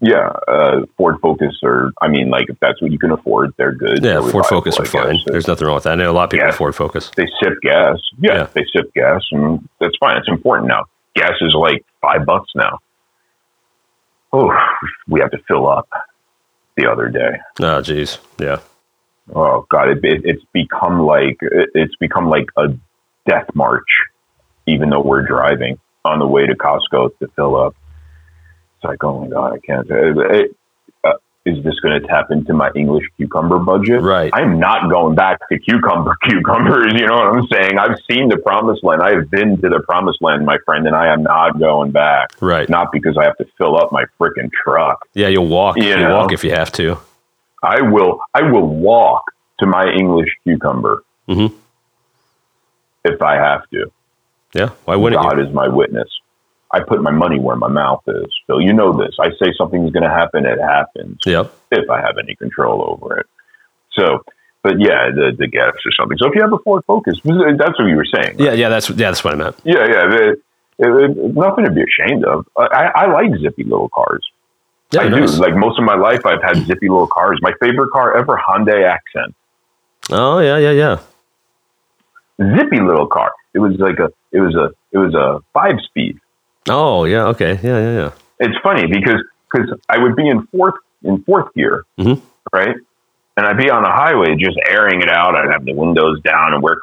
Yeah, 0.00 0.28
uh, 0.46 0.82
Ford 0.96 1.16
Focus, 1.20 1.56
or 1.62 1.90
I 2.00 2.06
mean, 2.08 2.30
like 2.30 2.48
if 2.48 2.56
that's 2.60 2.80
what 2.80 2.92
you 2.92 2.98
can 2.98 3.10
afford, 3.10 3.52
they're 3.56 3.72
good. 3.72 4.02
Yeah. 4.04 4.20
Ford 4.30 4.46
Focus 4.46 4.78
are 4.78 4.84
fine. 4.84 5.18
There's 5.26 5.48
nothing 5.48 5.66
wrong 5.66 5.74
with 5.74 5.84
that. 5.84 5.92
I 5.92 5.94
know 5.96 6.10
a 6.10 6.12
lot 6.12 6.24
of 6.24 6.30
people 6.30 6.46
Yeah. 6.46 6.52
Ford 6.52 6.74
Focus. 6.76 7.10
they 7.16 7.26
sip 7.42 7.54
gas. 7.62 7.98
Yeah, 8.20 8.34
Yeah. 8.34 8.46
they 8.54 8.64
sip 8.74 8.92
gas, 8.94 9.22
and 9.32 9.68
that's 9.80 9.96
fine. 9.98 10.16
It's 10.18 10.28
important 10.28 10.68
now. 10.68 10.84
Gas 11.16 11.32
is 11.40 11.54
like 11.54 11.84
five 12.00 12.24
bucks 12.24 12.50
now. 12.54 12.78
Oh, 14.32 14.50
we 15.08 15.20
have 15.20 15.30
to 15.32 15.38
fill 15.48 15.68
up. 15.68 15.88
The 16.76 16.90
other 16.90 17.08
day, 17.10 17.38
Oh, 17.60 17.82
geez. 17.82 18.16
Yeah. 18.38 18.60
Oh 19.34 19.66
god, 19.70 19.88
it, 19.88 20.04
it, 20.04 20.22
it's 20.24 20.44
become 20.52 21.00
like 21.00 21.38
it, 21.40 21.70
it's 21.74 21.96
become 21.96 22.28
like 22.28 22.48
a 22.56 22.68
death 23.26 23.48
march. 23.54 23.88
Even 24.66 24.90
though 24.90 25.02
we're 25.02 25.26
driving 25.26 25.78
on 26.04 26.20
the 26.20 26.26
way 26.26 26.46
to 26.46 26.54
Costco 26.54 27.18
to 27.18 27.28
fill 27.34 27.56
up, 27.56 27.74
it's 28.76 28.84
like, 28.84 29.02
oh 29.02 29.20
my 29.20 29.28
god, 29.28 29.54
I 29.54 29.58
can't. 29.58 29.86
It, 29.90 30.56
uh, 31.04 31.12
is 31.44 31.62
this 31.64 31.78
going 31.80 32.00
to 32.00 32.06
tap 32.06 32.30
into 32.30 32.54
my 32.54 32.70
English 32.76 33.04
cucumber 33.16 33.58
budget? 33.58 34.00
Right. 34.00 34.30
I'm 34.32 34.60
not 34.60 34.88
going 34.88 35.16
back 35.16 35.40
to 35.48 35.58
cucumber 35.58 36.16
cucumbers. 36.28 36.92
You 36.94 37.06
know 37.06 37.14
what 37.14 37.26
I'm 37.26 37.46
saying? 37.52 37.78
I've 37.78 37.98
seen 38.08 38.28
the 38.28 38.36
promised 38.36 38.84
land. 38.84 39.02
I 39.02 39.14
have 39.14 39.28
been 39.30 39.60
to 39.60 39.68
the 39.68 39.82
promised 39.88 40.22
land, 40.22 40.46
my 40.46 40.58
friend, 40.64 40.86
and 40.86 40.94
I 40.94 41.12
am 41.12 41.24
not 41.24 41.58
going 41.58 41.90
back. 41.90 42.30
Right. 42.40 42.68
Not 42.68 42.92
because 42.92 43.18
I 43.18 43.24
have 43.24 43.36
to 43.38 43.46
fill 43.58 43.76
up 43.76 43.90
my 43.90 44.04
freaking 44.20 44.50
truck. 44.52 45.08
Yeah. 45.14 45.28
You'll 45.28 45.48
walk. 45.48 45.76
You 45.76 45.96
will 45.96 46.12
walk 46.12 46.32
if 46.32 46.44
you 46.44 46.52
have 46.52 46.70
to. 46.72 46.98
I 47.62 47.80
will. 47.82 48.20
I 48.34 48.42
will 48.42 48.66
walk 48.66 49.24
to 49.60 49.66
my 49.66 49.86
English 49.90 50.28
cucumber 50.44 51.04
Mhm. 51.28 51.52
if 53.04 53.20
I 53.22 53.34
have 53.36 53.62
to. 53.70 53.90
Yeah. 54.54 54.70
Why 54.84 54.96
wouldn't 54.96 55.22
God 55.22 55.38
you? 55.38 55.44
is 55.46 55.52
my 55.54 55.68
witness. 55.68 56.08
I 56.74 56.80
put 56.80 57.02
my 57.02 57.10
money 57.10 57.38
where 57.38 57.56
my 57.56 57.68
mouth 57.68 58.02
is. 58.06 58.26
So 58.46 58.58
you 58.58 58.72
know 58.72 58.92
this. 58.92 59.14
I 59.20 59.30
say 59.42 59.52
something's 59.56 59.90
going 59.92 60.04
to 60.04 60.10
happen, 60.10 60.46
it 60.46 60.58
happens. 60.60 61.18
Yep. 61.26 61.52
if 61.70 61.88
I 61.90 62.00
have 62.00 62.16
any 62.18 62.34
control 62.34 62.84
over 62.90 63.18
it. 63.18 63.26
So, 63.92 64.24
but 64.62 64.78
yeah, 64.78 65.10
the 65.14 65.32
the 65.38 65.46
gas 65.46 65.72
or 65.86 65.92
something. 65.98 66.16
So 66.18 66.28
if 66.28 66.34
you 66.34 66.40
have 66.42 66.52
a 66.52 66.58
Ford 66.58 66.82
Focus, 66.86 67.18
that's 67.24 67.78
what 67.78 67.86
you 67.88 67.96
were 67.96 68.06
saying. 68.06 68.36
right? 68.36 68.40
Yeah. 68.40 68.52
Yeah. 68.52 68.68
That's 68.68 68.88
yeah. 68.90 68.96
That's 69.10 69.22
what 69.24 69.34
I 69.34 69.36
meant. 69.36 69.56
yeah, 69.64 69.86
yeah. 69.86 70.06
the- 70.08 70.40
it- 70.78 71.10
it- 71.10 71.34
nothing 71.34 71.64
to 71.66 71.70
be 71.70 71.82
ashamed 71.82 72.24
of. 72.24 72.46
I, 72.58 72.90
I 72.94 73.06
like 73.12 73.30
zippy 73.40 73.64
little 73.64 73.90
cars. 73.90 74.26
Yeah. 74.92 75.02
I 75.02 75.08
nice. 75.08 75.32
do. 75.32 75.38
Like 75.40 75.54
most 75.56 75.78
of 75.78 75.84
my 75.84 75.94
life, 75.96 76.24
I've 76.26 76.42
had 76.42 76.56
zippy 76.66 76.88
little 76.88 77.06
cars. 77.06 77.38
My 77.42 77.52
favorite 77.60 77.90
car 77.92 78.16
ever, 78.16 78.36
Hyundai 78.46 78.84
Accent. 78.88 79.34
Oh 80.10 80.38
yeah. 80.40 80.58
Yeah. 80.58 80.70
Yeah. 80.72 82.56
Zippy 82.56 82.80
little 82.80 83.06
car. 83.06 83.32
It 83.54 83.58
was 83.60 83.76
like 83.78 83.98
a. 83.98 84.10
It 84.32 84.40
was 84.40 84.54
a. 84.54 84.70
It 84.92 84.98
was 84.98 85.14
a 85.14 85.40
five 85.52 85.76
speed. 85.84 86.18
Oh 86.68 87.04
yeah. 87.04 87.24
Okay. 87.26 87.58
Yeah. 87.62 87.78
Yeah. 87.78 87.92
Yeah. 87.94 88.10
It's 88.40 88.56
funny 88.62 88.86
because 88.86 89.22
because 89.50 89.70
I 89.88 89.98
would 89.98 90.16
be 90.16 90.28
in 90.28 90.46
fourth 90.48 90.74
in 91.04 91.22
fourth 91.24 91.52
gear, 91.54 91.84
Mhm. 91.98 92.20
right? 92.52 92.76
And 93.36 93.46
I'd 93.46 93.56
be 93.56 93.70
on 93.70 93.82
the 93.82 93.90
highway 93.90 94.34
just 94.36 94.58
airing 94.68 95.00
it 95.02 95.08
out. 95.08 95.34
I'd 95.34 95.50
have 95.50 95.64
the 95.64 95.74
windows 95.74 96.20
down 96.22 96.52
and 96.54 96.62
we're 96.62 96.76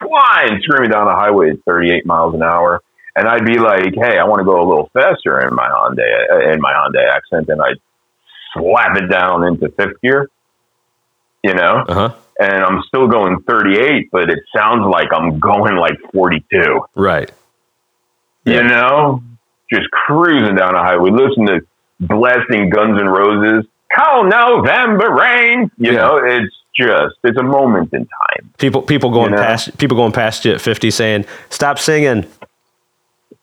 flying, 0.00 0.60
screaming 0.62 0.90
down 0.90 1.06
the 1.06 1.12
highway 1.14 1.50
at 1.50 1.56
38 1.66 2.06
miles 2.06 2.34
an 2.34 2.42
hour. 2.42 2.80
And 3.16 3.28
I'd 3.28 3.44
be 3.44 3.58
like, 3.58 3.94
"Hey, 3.94 4.18
I 4.18 4.24
want 4.24 4.40
to 4.40 4.44
go 4.44 4.60
a 4.60 4.66
little 4.66 4.90
faster 4.92 5.40
in 5.46 5.54
my 5.54 5.68
Hyundai 5.68 6.30
uh, 6.32 6.52
in 6.52 6.60
my 6.60 6.72
Hyundai 6.72 7.08
accent," 7.14 7.48
and 7.48 7.60
I'd 7.62 7.78
slap 8.54 8.96
it 8.96 9.06
down 9.08 9.44
into 9.44 9.68
fifth 9.70 10.00
gear, 10.02 10.28
you 11.42 11.54
know. 11.54 11.84
Uh 11.88 11.94
huh. 11.94 12.14
And 12.40 12.64
I'm 12.64 12.82
still 12.88 13.06
going 13.06 13.42
38, 13.42 14.08
but 14.10 14.28
it 14.28 14.40
sounds 14.56 14.84
like 14.90 15.08
I'm 15.14 15.38
going 15.38 15.76
like 15.76 15.96
42 16.12 16.80
Right. 16.96 17.30
you 18.44 18.60
know, 18.64 19.22
just 19.72 19.88
cruising 19.92 20.56
down 20.56 20.72
the 20.74 20.80
highway, 20.80 21.10
listen 21.10 21.46
to 21.46 21.60
blasting 22.00 22.70
Guns 22.70 23.00
N' 23.00 23.06
Roses. 23.08 23.64
Cold 23.96 24.28
November 24.28 25.12
rain. 25.14 25.70
You 25.78 25.92
Yeah. 25.92 25.98
know, 25.98 26.16
it's 26.24 26.52
just 26.76 27.14
it's 27.22 27.38
a 27.38 27.42
moment 27.44 27.92
in 27.94 28.00
time. 28.00 28.50
People 28.58 28.82
people 28.82 29.10
going 29.10 29.30
You 29.30 29.36
know? 29.36 29.42
past 29.42 29.78
people 29.78 29.96
going 29.96 30.10
past 30.10 30.44
you 30.44 30.52
at 30.54 30.60
fifty 30.60 30.90
saying, 30.90 31.24
"Stop 31.50 31.78
singing." 31.78 32.26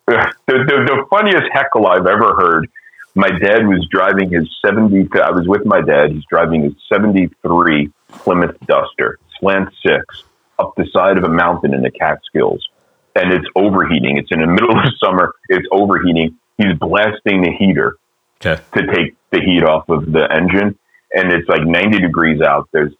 the, 0.08 0.34
the, 0.48 0.56
the 0.58 1.06
funniest 1.10 1.44
heckle 1.54 1.88
I've 1.88 2.08
ever 2.08 2.36
heard. 2.36 2.70
My 3.14 3.30
dad 3.30 3.68
was 3.68 3.86
driving 3.92 4.32
his 4.32 4.48
70. 4.66 5.10
I 5.22 5.32
was 5.32 5.48
with 5.48 5.66
my 5.66 5.82
dad. 5.82 6.12
He's 6.12 6.24
driving 6.30 6.64
his 6.64 6.74
73 6.92 7.92
Plymouth 8.10 8.56
Duster, 8.66 9.20
slant 9.40 9.70
six, 9.86 10.24
up 10.60 10.74
the 10.78 10.86
side 10.94 11.18
of 11.18 11.24
a 11.26 11.30
mountain 11.30 11.74
in 11.74 11.82
the 11.82 11.92
Catskills. 11.92 12.68
And 13.16 13.34
it's 13.34 13.46
overheating. 13.56 14.18
It's 14.18 14.32
in 14.32 14.40
the 14.40 14.48
middle 14.58 14.72
of 14.78 14.86
summer. 15.04 15.34
It's 15.50 15.68
overheating. 15.72 16.38
He's 16.58 16.74
blasting 16.80 17.42
the 17.42 17.52
heater 17.58 17.98
Okay. 18.44 18.62
to 18.76 18.88
take 18.94 19.16
the 19.32 19.40
heat 19.42 19.64
off 19.64 19.88
of 19.90 20.12
the 20.12 20.28
engine. 20.32 20.78
And 21.14 21.32
it's 21.32 21.48
like 21.50 21.64
90 21.66 22.00
degrees 22.00 22.42
out. 22.42 22.70
There's 22.72 22.94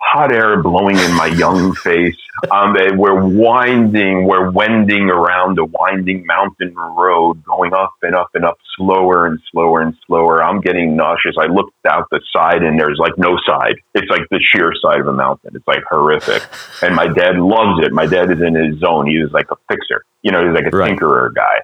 hot 0.00 0.32
air 0.32 0.62
blowing 0.62 0.96
in 0.96 1.14
my 1.14 1.26
young 1.26 1.74
face. 1.74 2.16
Um, 2.52 2.76
eh, 2.76 2.90
we're 2.94 3.26
winding, 3.26 4.24
we're 4.24 4.50
wending 4.50 5.10
around 5.10 5.58
a 5.58 5.64
winding 5.64 6.24
mountain 6.24 6.74
road, 6.74 7.42
going 7.44 7.74
up 7.74 7.90
and 8.02 8.14
up 8.14 8.30
and 8.34 8.44
up, 8.44 8.56
slower 8.76 9.26
and 9.26 9.40
slower 9.50 9.80
and 9.82 9.94
slower. 10.06 10.42
I'm 10.42 10.60
getting 10.60 10.96
nauseous. 10.96 11.34
I 11.38 11.46
looked 11.46 11.74
out 11.90 12.06
the 12.10 12.20
side 12.32 12.62
and 12.62 12.78
there's 12.78 12.98
like 12.98 13.18
no 13.18 13.36
side. 13.44 13.74
It's 13.94 14.08
like 14.08 14.22
the 14.30 14.40
sheer 14.52 14.72
side 14.80 15.00
of 15.00 15.08
a 15.08 15.12
mountain. 15.12 15.50
It's 15.54 15.66
like 15.66 15.82
horrific. 15.90 16.42
And 16.82 16.94
my 16.94 17.08
dad 17.08 17.36
loves 17.38 17.84
it. 17.84 17.92
My 17.92 18.06
dad 18.06 18.30
is 18.30 18.40
in 18.40 18.54
his 18.54 18.78
zone. 18.78 19.08
He 19.08 19.16
is 19.16 19.32
like 19.32 19.50
a 19.50 19.56
fixer. 19.68 20.04
You 20.22 20.30
know, 20.30 20.44
he's 20.46 20.54
like 20.54 20.72
a 20.72 20.76
Right. 20.76 20.96
tinkerer 20.96 21.34
guy. 21.34 21.62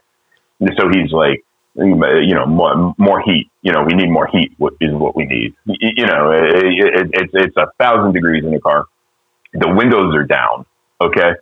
And 0.61 0.71
so 0.77 0.89
he's 0.89 1.13
like, 1.13 1.45
you 1.77 2.35
know, 2.35 2.47
more, 2.47 2.95
more 2.99 3.21
heat. 3.21 3.51
You 3.63 3.73
know, 3.73 3.83
we 3.83 3.95
need 3.95 4.11
more 4.11 4.27
heat. 4.27 4.53
What 4.59 4.75
is 4.81 4.93
what 4.93 5.17
we 5.17 5.25
need? 5.27 5.55
You 5.67 6.07
know, 6.07 6.31
it, 6.31 6.65
it, 6.65 7.11
it's 7.13 7.33
it's 7.35 7.57
a 7.57 7.67
thousand 7.79 8.13
degrees 8.13 8.45
in 8.45 8.53
the 8.53 8.61
car. 8.61 8.85
The 9.53 9.73
windows 9.73 10.15
are 10.15 10.25
down. 10.25 10.67
Okay, 11.01 11.33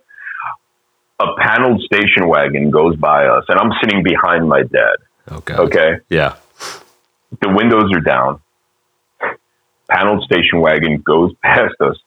a 1.19 1.25
paneled 1.39 1.81
station 1.81 2.27
wagon 2.27 2.71
goes 2.71 2.95
by 2.95 3.25
us, 3.27 3.45
and 3.47 3.59
I'm 3.59 3.71
sitting 3.81 4.03
behind 4.03 4.47
my 4.47 4.63
dad. 4.63 4.97
Okay. 5.31 5.53
Okay, 5.53 5.91
Yeah. 6.09 6.35
the 7.41 7.49
windows 7.49 7.91
are 7.93 8.01
down. 8.01 8.41
Paneled 9.89 10.23
station 10.23 10.59
wagon 10.59 11.01
goes 11.01 11.31
past 11.43 11.75
us, 11.79 11.97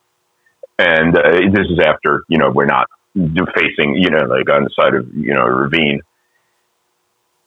and 0.79 1.17
uh, 1.17 1.23
this 1.53 1.67
is 1.71 1.79
after 1.79 2.25
you 2.29 2.39
know 2.39 2.51
we're 2.51 2.67
not 2.67 2.89
facing 3.15 3.95
you 3.97 4.11
know 4.11 4.25
like 4.27 4.51
on 4.51 4.65
the 4.65 4.71
side 4.79 4.95
of 4.95 5.07
you 5.15 5.33
know 5.33 5.43
a 5.47 5.51
ravine. 5.53 6.01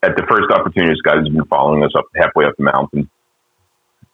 At 0.01 0.15
the 0.15 0.23
first 0.29 0.49
opportunity, 0.51 0.93
this 0.93 1.01
guy 1.01 1.17
who's 1.17 1.29
been 1.29 1.45
following 1.45 1.83
us 1.83 1.91
up 1.97 2.05
halfway 2.15 2.45
up 2.45 2.55
the 2.57 2.63
mountain 2.63 3.09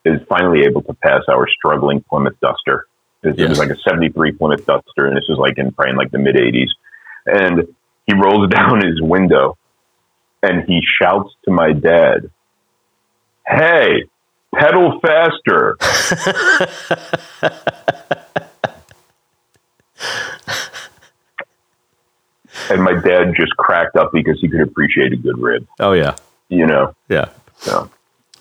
is 0.03 0.19
finally 0.27 0.61
able 0.65 0.81
to 0.83 0.93
pass 0.93 1.21
our 1.29 1.47
struggling 1.47 2.03
Plymouth 2.09 2.39
Duster. 2.41 2.87
It, 3.23 3.39
it 3.39 3.49
was 3.49 3.59
like 3.59 3.69
a 3.69 3.77
'73 3.87 4.33
Plymouth 4.33 4.65
Duster, 4.65 5.07
and 5.07 5.15
this 5.15 5.25
is 5.29 5.37
like 5.37 5.57
in 5.57 5.71
probably 5.71 5.91
in 5.91 5.97
like 5.97 6.11
the 6.11 6.19
mid 6.19 6.35
'80s. 6.35 6.69
And 7.25 7.67
he 8.05 8.13
rolls 8.13 8.49
down 8.49 8.85
his 8.85 9.01
window, 9.01 9.57
and 10.41 10.63
he 10.67 10.81
shouts 11.01 11.33
to 11.45 11.51
my 11.51 11.71
dad, 11.71 12.29
hey, 13.47 14.03
pedal 14.53 14.99
faster. 15.01 15.77
and 22.69 22.83
my 22.83 22.93
dad 22.93 23.33
just 23.35 23.55
cracked 23.57 23.95
up 23.95 24.11
because 24.13 24.39
he 24.41 24.47
could 24.49 24.61
appreciate 24.61 25.13
a 25.13 25.17
good 25.17 25.37
rib, 25.37 25.67
Oh 25.79 25.93
yeah. 25.93 26.15
you 26.49 26.65
know. 26.65 26.95
Yeah. 27.09 27.29
So 27.57 27.89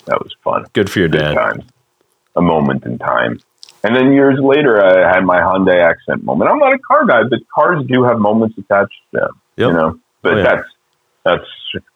that 0.07 0.21
was 0.23 0.35
fun. 0.43 0.65
Good 0.73 0.91
for 0.91 0.99
your 1.01 1.09
Good 1.09 1.19
dad. 1.19 1.35
times. 1.35 1.65
A 2.37 2.43
moment 2.43 2.85
in 2.85 2.99
time. 2.99 3.41
And 3.85 3.95
then 3.95 4.13
years 4.13 4.39
later, 4.41 4.83
I 4.85 5.15
had 5.15 5.25
my 5.25 5.41
Hyundai 5.41 5.83
accent 5.85 6.25
moment. 6.25 6.51
I'm 6.51 6.59
not 6.59 6.73
a 6.75 6.79
car 6.79 7.05
guy, 7.07 7.23
but 7.25 7.39
cars 7.55 7.85
do 7.87 8.03
have 8.05 8.19
moments 8.19 8.57
attached 8.59 8.95
to 9.13 9.21
them, 9.21 9.41
Yep. 9.57 9.69
you 9.69 9.73
know. 9.75 10.01
But 10.23 10.33
Oh, 10.33 10.37
yeah. 10.39 10.43
that's 10.43 10.69
that's 11.25 11.45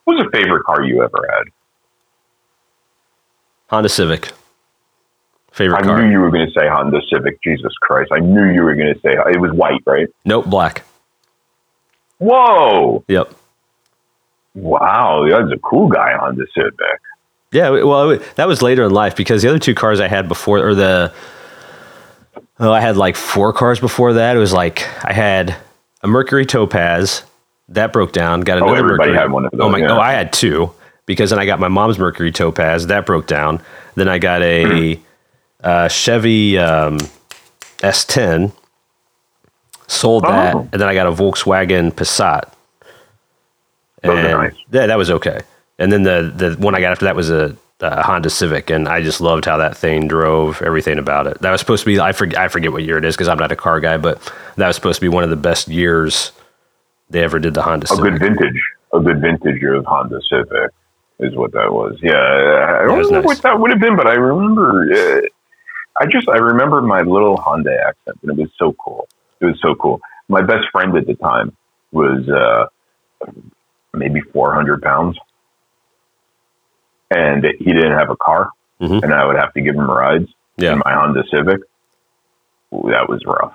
what 0.05 0.17
was 0.17 0.27
a 0.27 0.31
favorite 0.37 0.65
car 0.65 0.83
you 0.83 1.03
ever 1.03 1.27
had? 1.31 1.45
Honda 3.69 3.89
Civic. 3.89 4.33
Favorite 5.51 5.79
I 5.79 5.83
car. 5.83 6.01
knew 6.03 6.11
you 6.11 6.21
were 6.21 6.31
going 6.31 6.47
to 6.47 6.53
say 6.53 6.69
Honda 6.69 7.01
Civic. 7.13 7.43
Jesus 7.43 7.73
Christ! 7.83 8.13
I 8.13 8.21
knew 8.21 8.45
you 8.53 8.63
were 8.63 8.75
going 8.75 8.95
to 8.95 9.01
say 9.01 9.13
it 9.15 9.41
was 9.41 9.51
white, 9.53 9.83
right? 9.87 10.09
Nope, 10.25 10.47
black. 10.47 10.85
Whoa! 12.19 13.05
Yep. 13.09 13.35
Wow, 14.55 15.27
that's 15.31 15.53
a 15.53 15.59
cool 15.59 15.89
guy 15.89 16.13
on 16.15 16.19
Honda 16.21 16.47
Civic. 16.55 16.75
Yeah, 17.53 17.71
well, 17.71 18.19
that 18.37 18.47
was 18.49 18.61
later 18.61 18.85
in 18.85 18.91
life 18.93 19.17
because 19.17 19.43
the 19.43 19.49
other 19.49 19.59
two 19.59 19.75
cars 19.75 20.01
I 20.01 20.09
had 20.09 20.29
before, 20.29 20.59
or 20.59 20.75
the, 20.75 21.13
oh, 22.61 22.73
I 22.73 22.81
had 22.81 22.97
like 22.97 23.17
four 23.17 23.53
cars 23.53 23.81
before 23.81 24.15
that. 24.15 24.37
It 24.37 24.39
was 24.39 24.53
like 24.53 24.87
I 25.05 25.13
had 25.13 25.57
a 26.03 26.09
Mercury 26.09 26.45
Topaz 26.45 27.23
that 27.69 27.93
broke 27.93 28.13
down. 28.13 28.41
Got 28.43 28.59
another 28.59 28.73
Oh, 28.73 28.79
everybody 28.79 29.11
Mercury. 29.13 29.19
had 29.23 29.31
one 29.33 29.45
of 29.47 29.53
Oh 29.59 29.69
my! 29.71 29.79
yeah. 29.79 29.93
Oh, 29.97 30.01
I 30.01 30.13
had 30.13 30.33
two 30.33 30.73
because 31.07 31.31
then 31.31 31.39
I 31.39 31.47
got 31.47 31.59
my 31.61 31.69
mom's 31.69 31.99
Mercury 31.99 32.33
Topaz 32.33 32.89
that 32.89 33.07
broke 33.07 33.27
down. 33.27 33.63
Then 33.95 34.09
I 34.09 34.19
got 34.19 34.43
a 34.43 35.01
uh, 35.63 35.89
Chevy 35.89 36.59
um, 36.59 36.99
S10. 37.79 38.53
Sold 39.89 40.25
that, 40.25 40.55
Oh. 40.55 40.69
and 40.73 40.81
then 40.81 40.89
I 40.89 40.95
got 40.95 41.07
a 41.07 41.13
Volkswagen 41.13 41.91
Passat. 41.93 42.45
And 44.03 44.15
nice. 44.15 44.55
Yeah, 44.71 44.87
that 44.87 44.97
was 44.99 45.11
okay. 45.11 45.41
And 45.79 45.91
then 45.91 46.03
the 46.05 46.33
the 46.35 46.57
one 46.63 46.75
I 46.75 46.81
got 46.81 46.93
after 46.93 47.07
that 47.07 47.17
was 47.17 47.31
a, 47.31 47.57
a 47.81 48.03
Honda 48.03 48.31
Civic, 48.31 48.71
and 48.71 48.89
I 48.89 49.03
just 49.03 49.21
loved 49.21 49.45
how 49.45 49.57
that 49.57 49.77
thing 49.77 50.07
drove. 50.07 50.63
Everything 50.63 50.99
about 50.99 51.27
it. 51.27 51.41
That 51.41 51.51
was 51.51 51.61
supposed 51.61 51.83
to 51.85 51.87
be. 51.87 51.99
I 51.99 52.13
forget. 52.13 52.39
I 52.39 52.49
forget 52.49 52.71
what 52.73 52.85
year 52.85 52.99
it 52.99 53.05
is 53.05 53.17
because 53.17 53.29
I'm 53.29 53.39
not 53.39 53.51
a 53.51 53.57
car 53.57 53.81
guy, 53.81 53.97
but 53.97 54.21
that 54.57 54.67
was 54.67 54.77
supposed 54.77 54.97
to 54.97 55.01
be 55.01 55.09
one 55.09 55.25
of 55.25 55.31
the 55.31 55.37
best 55.37 55.69
years 55.69 56.33
they 57.11 57.23
ever 57.25 57.39
did 57.39 57.55
the 57.55 57.63
Honda 57.63 57.87
Civic. 57.87 58.05
A 58.05 58.07
Civic. 58.07 58.21
good 58.21 58.29
vintage, 58.39 58.63
a 58.93 59.01
good 59.01 59.21
vintage 59.21 59.61
year 59.63 59.75
of 59.75 59.85
Honda 59.87 60.21
Civic 60.31 60.71
is 61.21 61.35
what 61.35 61.53
that 61.53 61.73
was. 61.73 61.99
Yeah, 62.03 62.13
I 62.15 62.87
don't 62.87 63.03
know 63.11 63.19
nice. 63.19 63.25
what 63.25 63.43
that 63.43 63.59
would 63.59 63.71
have 63.71 63.81
been, 63.81 63.97
but 63.97 64.07
I 64.07 64.15
remember. 64.15 64.93
Uh, 64.93 65.23
I 66.01 66.07
just 66.07 66.29
I 66.29 66.37
remember 66.37 66.81
my 66.83 67.01
little 67.01 67.37
Honda 67.37 67.73
accent, 67.89 68.19
and 68.23 68.31
it 68.39 68.41
was 68.41 68.51
so 68.59 68.75
cool. 68.85 69.09
It 69.41 69.47
was 69.47 69.59
so 69.61 69.75
cool. 69.75 70.01
My 70.29 70.43
best 70.43 70.67
friend 70.73 70.97
at 70.97 71.07
the 71.07 71.15
time 71.15 71.57
was 71.93 72.29
uh, 72.29 72.67
maybe 73.95 74.21
400 74.21 74.83
pounds, 74.83 75.17
and 77.11 77.45
he 77.59 77.73
didn't 77.73 77.97
have 77.99 78.11
a 78.11 78.17
car, 78.17 78.51
Mhm. 78.81 79.03
and 79.03 79.15
I 79.15 79.25
would 79.27 79.37
have 79.37 79.53
to 79.55 79.61
give 79.61 79.75
him 79.75 79.89
rides 79.91 80.29
Yeah. 80.57 80.73
in 80.75 80.79
my 80.85 80.93
Honda 80.93 81.23
Civic. 81.33 81.61
Ooh, 82.75 82.91
that 82.91 83.09
was 83.09 83.23
rough. 83.27 83.55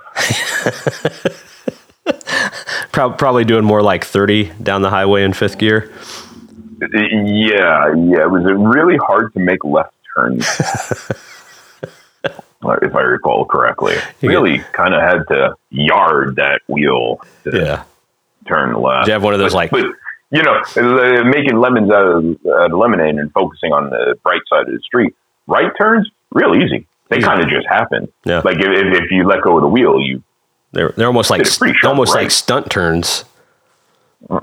Probably 2.92 3.44
doing 3.46 3.64
more 3.66 3.82
like 3.82 4.04
30 4.04 4.52
down 4.62 4.82
the 4.82 4.90
highway 4.90 5.24
in 5.24 5.34
fifth 5.34 5.58
gear. 5.58 5.92
Yeah, 6.82 7.94
yeah. 7.96 8.24
It 8.24 8.32
was 8.32 8.44
really 8.56 8.98
hard 8.98 9.34
to 9.34 9.40
make 9.40 9.64
left 9.64 9.94
turns, 10.16 10.46
if 12.82 12.96
I 12.96 13.02
recall 13.02 13.46
correctly. 13.46 13.96
You 14.22 14.30
Really 14.30 14.60
kind 14.74 14.94
of 14.94 15.02
had 15.02 15.24
to 15.30 15.56
yard 15.70 16.36
that 16.38 16.62
wheel 16.68 17.20
to 17.44 17.52
Yeah. 17.58 17.84
turn 18.48 18.74
left. 18.74 19.06
Did 19.06 19.08
you 19.10 19.14
have 19.14 19.24
one 19.24 19.34
of 19.34 19.40
those 19.40 19.54
like? 19.54 19.72
But 19.72 19.86
you 20.32 20.42
know, 20.42 20.56
uh, 20.78 21.24
making 21.26 21.60
lemons 21.60 21.92
out 21.92 22.08
of, 22.08 22.24
out 22.60 22.72
of 22.72 22.78
lemonade 22.78 23.16
and 23.16 23.32
focusing 23.34 23.72
on 23.72 23.90
the 23.92 24.16
bright 24.24 24.42
side 24.50 24.68
of 24.68 24.74
the 24.74 24.80
street. 24.80 25.16
Right 25.46 25.72
turns, 25.80 26.10
real 26.32 26.56
easy. 26.56 26.88
They 27.10 27.18
Easy. 27.18 27.28
kind 27.28 27.42
of 27.42 27.50
just 27.50 27.68
happen. 27.68 28.08
Yeah. 28.26 28.42
Like 28.44 28.58
if, 28.60 28.66
if 29.04 29.12
you 29.12 29.28
let 29.28 29.42
go 29.44 29.58
of 29.58 29.62
the 29.62 29.68
wheel, 29.68 30.00
you 30.00 30.24
They're 30.72 30.90
they're 30.98 31.06
almost 31.08 31.30
like 31.30 31.46
sharp, 31.46 31.76
almost 31.84 32.16
right? 32.16 32.24
like 32.24 32.32
stunt 32.32 32.72
turns. 32.72 33.26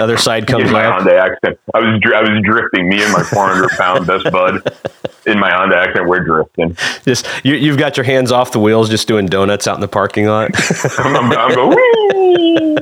Other 0.00 0.16
side 0.16 0.46
comes 0.46 0.70
my 0.72 0.84
up. 0.84 0.94
Honda 1.04 1.16
accent. 1.16 1.58
I 1.72 1.78
was 1.78 2.00
I 2.14 2.20
was 2.20 2.42
drifting. 2.42 2.88
Me 2.88 3.02
and 3.02 3.12
my 3.12 3.22
400 3.22 3.70
pound 3.78 4.06
best 4.06 4.30
bud 4.30 4.60
in 5.26 5.38
my 5.38 5.50
Honda 5.52 5.76
accent. 5.76 6.06
We're 6.08 6.24
drifting. 6.24 6.76
Just 7.04 7.26
you, 7.44 7.54
you've 7.54 7.78
got 7.78 7.96
your 7.96 8.04
hands 8.04 8.32
off 8.32 8.52
the 8.52 8.58
wheels, 8.60 8.88
just 8.88 9.06
doing 9.08 9.26
donuts 9.26 9.66
out 9.66 9.74
in 9.76 9.80
the 9.80 9.88
parking 9.88 10.26
lot. 10.26 10.50
I'm, 10.98 11.16
I'm, 11.16 11.32
I'm 11.32 11.54
going. 11.54 12.78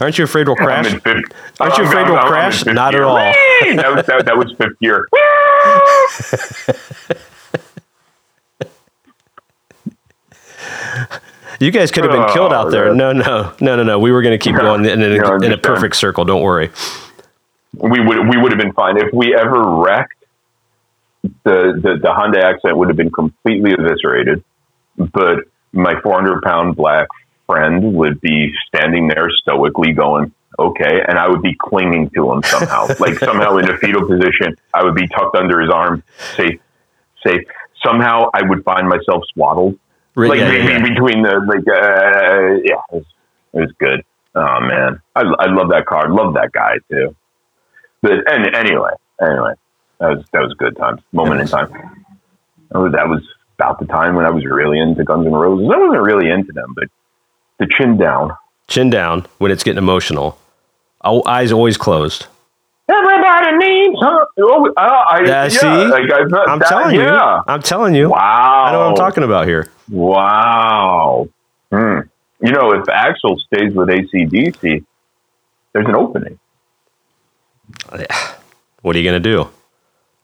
Aren't 0.00 0.18
you 0.18 0.24
afraid 0.24 0.46
we'll 0.46 0.56
crash? 0.56 0.86
fifth. 0.88 1.06
Aren't 1.60 1.78
you 1.78 1.84
afraid 1.84 2.02
I'm- 2.06 2.12
we'll 2.12 2.22
crash? 2.22 2.64
Not 2.64 2.94
at 2.94 3.02
all. 3.02 3.16
That 3.16 3.92
was 3.96 4.06
that, 4.06 4.24
that 4.26 4.36
was 4.38 4.52
fifth 4.58 4.76
year. 4.80 5.06
You 11.60 11.70
guys 11.70 11.90
could 11.90 12.04
have 12.04 12.12
been 12.12 12.28
killed 12.32 12.52
Oh, 12.52 12.56
out 12.56 12.70
there. 12.70 12.86
man. 12.92 12.96
No, 12.96 13.12
no, 13.12 13.52
no, 13.60 13.76
no, 13.76 13.82
no. 13.84 13.98
We 13.98 14.10
were 14.10 14.22
going 14.22 14.36
to 14.38 14.42
keep 14.42 14.56
going 14.60 14.84
in, 14.84 15.02
a, 15.02 15.36
in 15.40 15.52
a 15.52 15.58
perfect 15.58 15.96
circle. 15.96 16.24
Don't 16.24 16.42
worry. 16.42 16.70
we 17.74 18.00
would 18.00 18.28
we 18.28 18.36
would 18.36 18.50
have 18.52 18.58
been 18.60 18.72
fine 18.72 18.96
if 18.96 19.12
we 19.12 19.34
ever 19.34 19.62
wrecked. 19.62 20.23
The, 21.24 21.80
the 21.82 21.98
the 22.02 22.12
Honda 22.12 22.44
accent 22.44 22.76
would 22.76 22.88
have 22.88 22.98
been 22.98 23.10
completely 23.10 23.72
eviscerated, 23.72 24.44
but 24.96 25.44
my 25.72 25.98
400 26.02 26.42
pound 26.42 26.76
black 26.76 27.08
friend 27.46 27.94
would 27.94 28.20
be 28.20 28.52
standing 28.68 29.08
there 29.08 29.30
stoically 29.30 29.92
going, 29.92 30.32
"Okay," 30.58 31.02
and 31.08 31.18
I 31.18 31.28
would 31.28 31.40
be 31.40 31.56
clinging 31.58 32.10
to 32.10 32.30
him 32.30 32.42
somehow, 32.42 32.88
like 32.98 33.18
somehow 33.18 33.56
in 33.56 33.70
a 33.70 33.78
fetal 33.78 34.06
position. 34.06 34.54
I 34.74 34.84
would 34.84 34.94
be 34.94 35.08
tucked 35.08 35.36
under 35.36 35.60
his 35.60 35.70
arm, 35.70 36.02
safe, 36.36 36.60
safe, 37.26 37.40
somehow 37.84 38.28
I 38.34 38.42
would 38.42 38.62
find 38.64 38.86
myself 38.86 39.22
swaddled, 39.32 39.78
Right, 40.16 40.30
like 40.30 40.40
yeah, 40.40 40.50
be- 40.50 40.56
yeah, 40.58 40.82
between 40.82 41.22
the 41.22 41.40
like, 41.46 41.66
uh, 41.66 42.60
yeah, 42.62 42.80
it 42.92 42.94
was, 42.94 43.04
it 43.52 43.60
was 43.60 43.72
good. 43.78 44.04
Oh 44.34 44.60
man, 44.60 45.00
I, 45.16 45.22
I 45.22 45.46
love 45.52 45.70
that 45.70 45.86
card. 45.86 46.10
Love 46.10 46.34
that 46.34 46.52
guy 46.52 46.76
too. 46.90 47.16
But 48.02 48.30
and 48.30 48.54
anyway, 48.54 48.90
anyway, 49.20 49.54
that 49.98 50.08
was 50.08 50.24
that 50.32 50.40
was 50.40 50.52
a 50.52 50.56
good 50.56 50.76
time, 50.76 51.00
moment 51.12 51.40
in 51.40 51.46
time. 51.46 51.70
That 52.70 52.78
was, 52.78 52.92
that 52.92 53.08
was 53.08 53.22
about 53.58 53.78
the 53.78 53.86
time 53.86 54.14
when 54.16 54.24
I 54.24 54.30
was 54.30 54.44
really 54.44 54.78
into 54.78 55.04
Guns 55.04 55.26
N' 55.26 55.32
Roses. 55.32 55.68
I 55.72 55.78
wasn't 55.78 56.02
really 56.02 56.28
into 56.30 56.52
them, 56.52 56.74
but 56.74 56.88
the 57.58 57.68
chin 57.78 57.96
down. 57.96 58.32
Chin 58.66 58.90
down 58.90 59.26
when 59.38 59.52
it's 59.52 59.62
getting 59.62 59.78
emotional. 59.78 60.38
Oh, 61.02 61.22
eyes 61.26 61.52
always 61.52 61.76
closed. 61.76 62.26
Everybody 62.88 63.56
needs 63.56 63.98
some. 64.00 64.18
Oh, 64.40 64.72
uh, 64.76 64.80
I, 64.80 65.22
Yeah, 65.24 65.48
see? 65.48 65.66
like 65.66 66.10
I, 66.10 66.50
I'm 66.50 66.60
telling 66.60 66.96
yeah. 66.96 67.36
you. 67.36 67.42
I'm 67.46 67.62
telling 67.62 67.94
you. 67.94 68.10
Wow. 68.10 68.64
I 68.66 68.72
know 68.72 68.78
what 68.80 68.88
I'm 68.88 68.96
talking 68.96 69.24
about 69.24 69.46
here. 69.46 69.70
Wow. 69.88 71.28
Hmm. 71.70 72.00
You 72.42 72.52
know, 72.52 72.72
if 72.72 72.84
Axl 72.86 73.38
stays 73.40 73.72
with 73.74 73.88
AC/DC, 73.88 74.84
there's 75.72 75.86
an 75.86 75.94
opening. 75.94 76.38
What 78.82 78.94
are 78.94 78.98
you 78.98 79.10
going 79.10 79.22
to 79.22 79.30
do? 79.30 79.48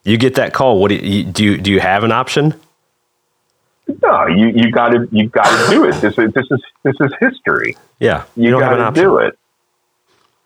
You 0.05 0.17
get 0.17 0.35
that 0.37 0.53
call. 0.55 0.81
What 0.81 0.89
do 0.89 0.97
you, 0.97 1.25
do? 1.25 1.45
You, 1.45 1.57
do 1.59 1.71
you 1.71 1.81
have 1.81 2.05
an 2.05 2.13
option? 2.13 2.55
No, 4.03 4.27
you 4.29 4.49
you 4.49 4.71
got 4.71 4.91
to 4.91 5.09
you 5.11 5.29
got 5.29 5.45
to 5.45 5.71
do 5.71 5.85
it. 5.85 5.93
This 6.01 6.17
is 6.17 6.33
this 6.33 6.47
is 6.51 6.63
this 6.85 6.95
is 7.01 7.13
history. 7.19 7.77
Yeah, 7.99 8.25
You, 8.37 8.51
don't 8.51 8.61
got 8.61 8.71
have 8.71 8.79
an 8.79 8.79
to 8.79 8.85
option. 8.89 9.05
do 9.05 9.19
it. 9.19 9.39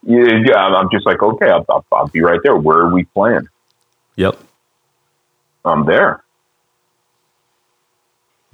Yeah, 0.06 0.38
yeah, 0.46 0.56
I'm 0.56 0.74
I'm 0.74 0.88
just 0.90 1.06
like, 1.06 1.22
okay, 1.22 1.50
I'll, 1.50 1.64
I'll, 1.68 1.84
I'll 1.92 2.08
be 2.08 2.20
right 2.22 2.40
there. 2.42 2.56
Where 2.56 2.78
are 2.78 2.92
we 2.92 3.04
playing? 3.04 3.48
Yep. 4.16 4.38
I'm 5.64 5.84
there. 5.86 6.22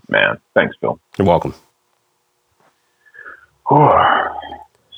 Man, 0.09 0.39
thanks, 0.55 0.77
Phil. 0.81 0.99
You're 1.19 1.27
welcome. 1.29 1.55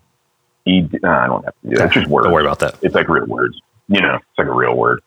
E 0.65 0.87
I 1.03 1.27
don't 1.27 1.43
have 1.45 1.53
to 1.61 1.69
do 1.69 1.75
that. 1.77 1.85
It's 1.85 1.93
just 1.95 2.07
words. 2.07 2.25
Don't 2.25 2.33
worry 2.33 2.45
about 2.45 2.59
that. 2.59 2.75
It's 2.81 2.95
like 2.95 3.09
real 3.09 3.25
words. 3.25 3.59
You 3.87 4.01
know, 4.01 4.15
it's 4.15 4.37
like 4.37 4.47
a 4.47 4.53
real 4.53 4.75
word. 4.75 5.01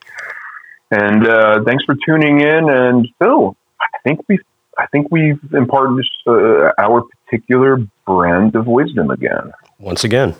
And 0.90 1.26
uh, 1.26 1.62
thanks 1.64 1.84
for 1.84 1.96
tuning 2.06 2.40
in. 2.40 2.68
And 2.68 3.08
Phil, 3.18 3.56
I 3.80 3.98
think 4.04 4.20
we've 4.28 4.42
I 4.78 4.86
think 4.86 5.08
we've 5.10 5.40
imparted 5.52 6.04
uh, 6.26 6.70
our 6.78 7.04
particular 7.26 7.78
brand 8.06 8.56
of 8.56 8.66
wisdom 8.66 9.10
again. 9.10 9.52
Once 9.78 10.04
again, 10.04 10.34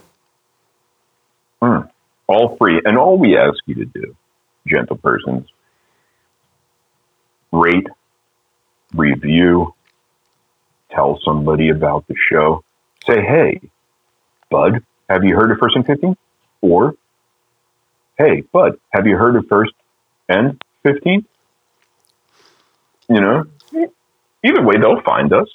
Hmm. 1.62 1.86
All 2.26 2.56
free. 2.56 2.80
And 2.84 2.98
all 2.98 3.16
we 3.16 3.36
ask 3.36 3.58
you 3.66 3.74
to 3.76 3.84
do, 3.84 4.16
gentle 4.66 4.96
persons, 4.96 5.46
rate, 7.52 7.86
review, 8.94 9.74
tell 10.90 11.20
somebody 11.24 11.68
about 11.70 12.06
the 12.08 12.14
show. 12.30 12.63
Say, 13.06 13.20
hey, 13.22 13.60
Bud, 14.50 14.82
have 15.08 15.24
you 15.24 15.36
heard 15.36 15.50
of 15.50 15.58
First 15.58 15.76
and 15.76 15.86
15? 15.86 16.16
Or, 16.62 16.94
hey, 18.16 18.42
Bud, 18.52 18.78
have 18.90 19.06
you 19.06 19.16
heard 19.16 19.36
of 19.36 19.46
First 19.46 19.72
and 20.28 20.62
15? 20.82 21.26
You 23.08 23.20
know, 23.20 23.44
either 24.42 24.62
way, 24.62 24.76
they'll 24.78 25.02
find 25.02 25.32
us, 25.32 25.48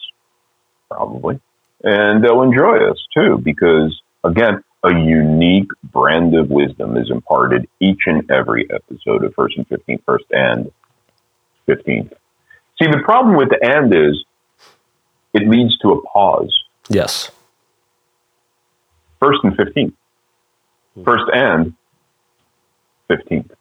probably. 0.88 1.39
And 1.84 2.23
they'll 2.23 2.43
enjoy 2.43 2.89
us 2.89 2.97
too, 3.13 3.39
because 3.41 3.99
again, 4.23 4.63
a 4.84 4.91
unique 4.93 5.69
brand 5.84 6.35
of 6.35 6.49
wisdom 6.49 6.97
is 6.97 7.09
imparted 7.09 7.67
each 7.80 8.01
and 8.05 8.30
every 8.30 8.69
episode 8.71 9.23
of 9.23 9.34
First 9.34 9.57
and 9.57 9.67
15th, 9.67 10.03
First 10.05 10.26
and 10.31 10.71
15th. 11.67 12.13
See, 12.81 12.88
the 12.88 13.01
problem 13.03 13.35
with 13.35 13.49
the 13.49 13.59
and 13.61 13.93
is 13.93 14.23
it 15.34 15.47
leads 15.47 15.77
to 15.80 15.91
a 15.91 16.01
pause. 16.03 16.55
yes. 16.89 17.31
First 19.19 19.39
and 19.43 19.57
15th. 19.57 19.93
Hmm. 20.95 21.03
First 21.03 21.25
and 21.33 21.73
15th. 23.09 23.51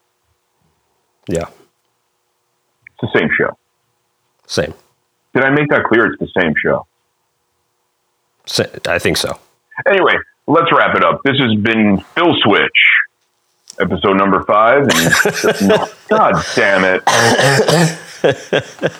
Yeah. 1.28 1.46
It's 3.00 3.12
the 3.12 3.18
same 3.18 3.28
show. 3.36 3.56
Same. 4.46 4.74
Did 5.34 5.44
I 5.44 5.50
make 5.50 5.68
that 5.70 5.84
clear? 5.84 6.06
It's 6.06 6.18
the 6.18 6.40
same 6.40 6.54
show. 6.60 6.86
I 8.86 8.98
think 8.98 9.16
so. 9.18 9.38
Anyway, 9.86 10.14
let's 10.46 10.72
wrap 10.72 10.96
it 10.96 11.04
up. 11.04 11.20
This 11.22 11.38
has 11.38 11.54
been 11.60 11.98
Phil 12.14 12.34
Switch, 12.42 12.70
episode 13.78 14.14
number 14.16 14.42
five. 14.44 14.82
And 14.82 15.68
no, 15.68 15.86
God 16.08 16.42
damn 16.56 16.84
it. 16.84 17.04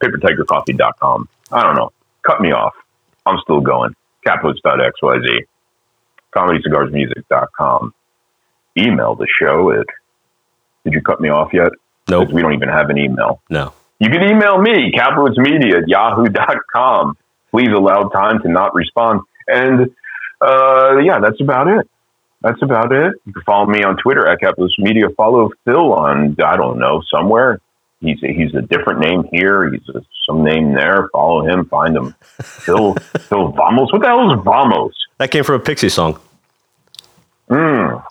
PaperTigerCoffee.com. 0.00 1.28
I 1.50 1.62
don't 1.62 1.74
know. 1.74 1.90
Cut 2.22 2.40
me 2.40 2.52
off. 2.52 2.74
I'm 3.26 3.38
still 3.42 3.60
going. 3.60 3.94
Kaplowitz.xyz. 4.26 5.40
ComedyCigarsMusic.com. 6.34 7.94
Email 8.76 9.14
the 9.14 9.26
show 9.40 9.72
at. 9.72 9.86
Did 10.84 10.94
you 10.94 11.02
cut 11.02 11.20
me 11.20 11.28
off 11.28 11.50
yet? 11.52 11.72
Nope. 12.08 12.30
We 12.32 12.42
don't 12.42 12.54
even 12.54 12.68
have 12.68 12.90
an 12.90 12.98
email. 12.98 13.42
No. 13.50 13.72
You 14.00 14.10
can 14.10 14.22
email 14.22 14.58
me, 14.58 14.92
kaplowitzmedia 14.92 15.82
at 15.82 15.88
yahoo.com. 15.88 17.16
Please 17.50 17.68
allow 17.76 18.08
time 18.08 18.40
to 18.42 18.48
not 18.48 18.74
respond. 18.74 19.22
And 19.48 19.90
uh, 20.40 20.98
yeah, 20.98 21.18
that's 21.20 21.40
about 21.40 21.66
it. 21.68 21.88
That's 22.40 22.62
about 22.62 22.92
it. 22.92 23.14
You 23.26 23.32
can 23.32 23.42
follow 23.42 23.66
me 23.66 23.82
on 23.82 23.96
Twitter 23.96 24.26
at 24.28 24.38
Kaplowitz 24.40 24.78
Media. 24.78 25.08
Follow 25.16 25.50
Phil 25.64 25.92
on, 25.92 26.36
I 26.44 26.56
don't 26.56 26.78
know, 26.78 27.02
somewhere. 27.12 27.60
He's 28.00 28.22
a, 28.22 28.28
he's 28.32 28.54
a 28.54 28.62
different 28.62 29.00
name 29.00 29.24
here. 29.32 29.70
He's 29.72 29.88
a, 29.88 30.00
some 30.26 30.44
name 30.44 30.72
there. 30.74 31.08
Follow 31.12 31.46
him. 31.46 31.64
Find 31.66 31.96
him. 31.96 32.14
Phil, 32.42 32.94
Phil 33.28 33.48
Vamos. 33.52 33.92
What 33.92 34.02
the 34.02 34.08
hell 34.08 34.32
is 34.32 34.40
Vamos? 34.44 34.94
That 35.18 35.30
came 35.30 35.42
from 35.44 35.56
a 35.56 35.64
Pixie 35.64 35.88
song. 35.88 36.18
Mm, 37.50 38.04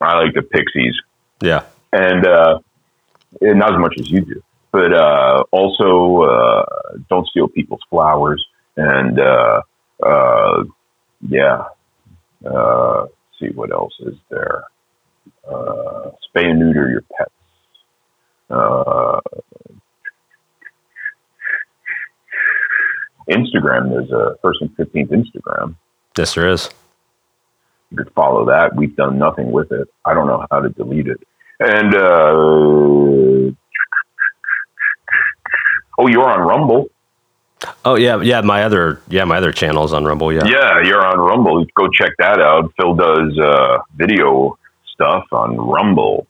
I 0.00 0.18
like 0.18 0.34
the 0.34 0.42
Pixies. 0.42 0.94
Yeah. 1.40 1.64
and 1.92 2.26
uh, 2.26 2.58
not 3.40 3.72
as 3.74 3.78
much 3.78 3.94
as 3.98 4.10
you 4.10 4.20
do, 4.22 4.42
but 4.72 4.92
uh, 4.92 5.44
also 5.50 6.22
uh, 6.22 6.64
don't 7.08 7.26
steal 7.28 7.48
people's 7.48 7.82
flowers, 7.90 8.44
and 8.76 9.20
uh, 9.20 9.60
uh, 10.02 10.64
yeah, 11.28 11.64
uh, 12.46 13.02
let's 13.02 13.12
see 13.38 13.48
what 13.54 13.70
else 13.72 13.94
is 14.00 14.16
there. 14.30 14.64
Uh, 15.46 16.10
spay 16.26 16.46
and 16.46 16.58
neuter 16.58 16.88
your 16.90 17.02
pets. 17.16 17.33
Uh, 18.50 19.20
Instagram, 23.28 23.90
there's 23.90 24.10
a 24.10 24.36
first 24.42 24.60
and 24.60 24.74
fifteenth 24.76 25.10
Instagram. 25.10 25.76
Yes, 26.16 26.34
there 26.34 26.48
is. 26.48 26.68
You 27.90 27.96
could 27.98 28.12
follow 28.12 28.46
that. 28.46 28.76
We've 28.76 28.94
done 28.96 29.18
nothing 29.18 29.50
with 29.52 29.72
it. 29.72 29.88
I 30.04 30.14
don't 30.14 30.26
know 30.26 30.46
how 30.50 30.60
to 30.60 30.68
delete 30.68 31.06
it. 31.06 31.20
And 31.60 31.94
uh, 31.94 33.52
oh, 35.98 36.08
you're 36.08 36.28
on 36.28 36.40
Rumble. 36.40 36.90
Oh 37.84 37.94
yeah, 37.94 38.20
yeah. 38.20 38.40
My 38.42 38.64
other 38.64 39.00
yeah, 39.08 39.24
my 39.24 39.38
other 39.38 39.52
channel 39.52 39.84
is 39.84 39.92
on 39.92 40.04
Rumble. 40.04 40.32
Yeah. 40.32 40.44
Yeah, 40.44 40.82
you're 40.84 41.04
on 41.04 41.18
Rumble. 41.18 41.64
Go 41.74 41.88
check 41.88 42.10
that 42.18 42.40
out. 42.40 42.72
Phil 42.76 42.94
does 42.94 43.38
uh, 43.38 43.78
video 43.96 44.58
stuff 44.92 45.24
on 45.32 45.56
Rumble. 45.56 46.26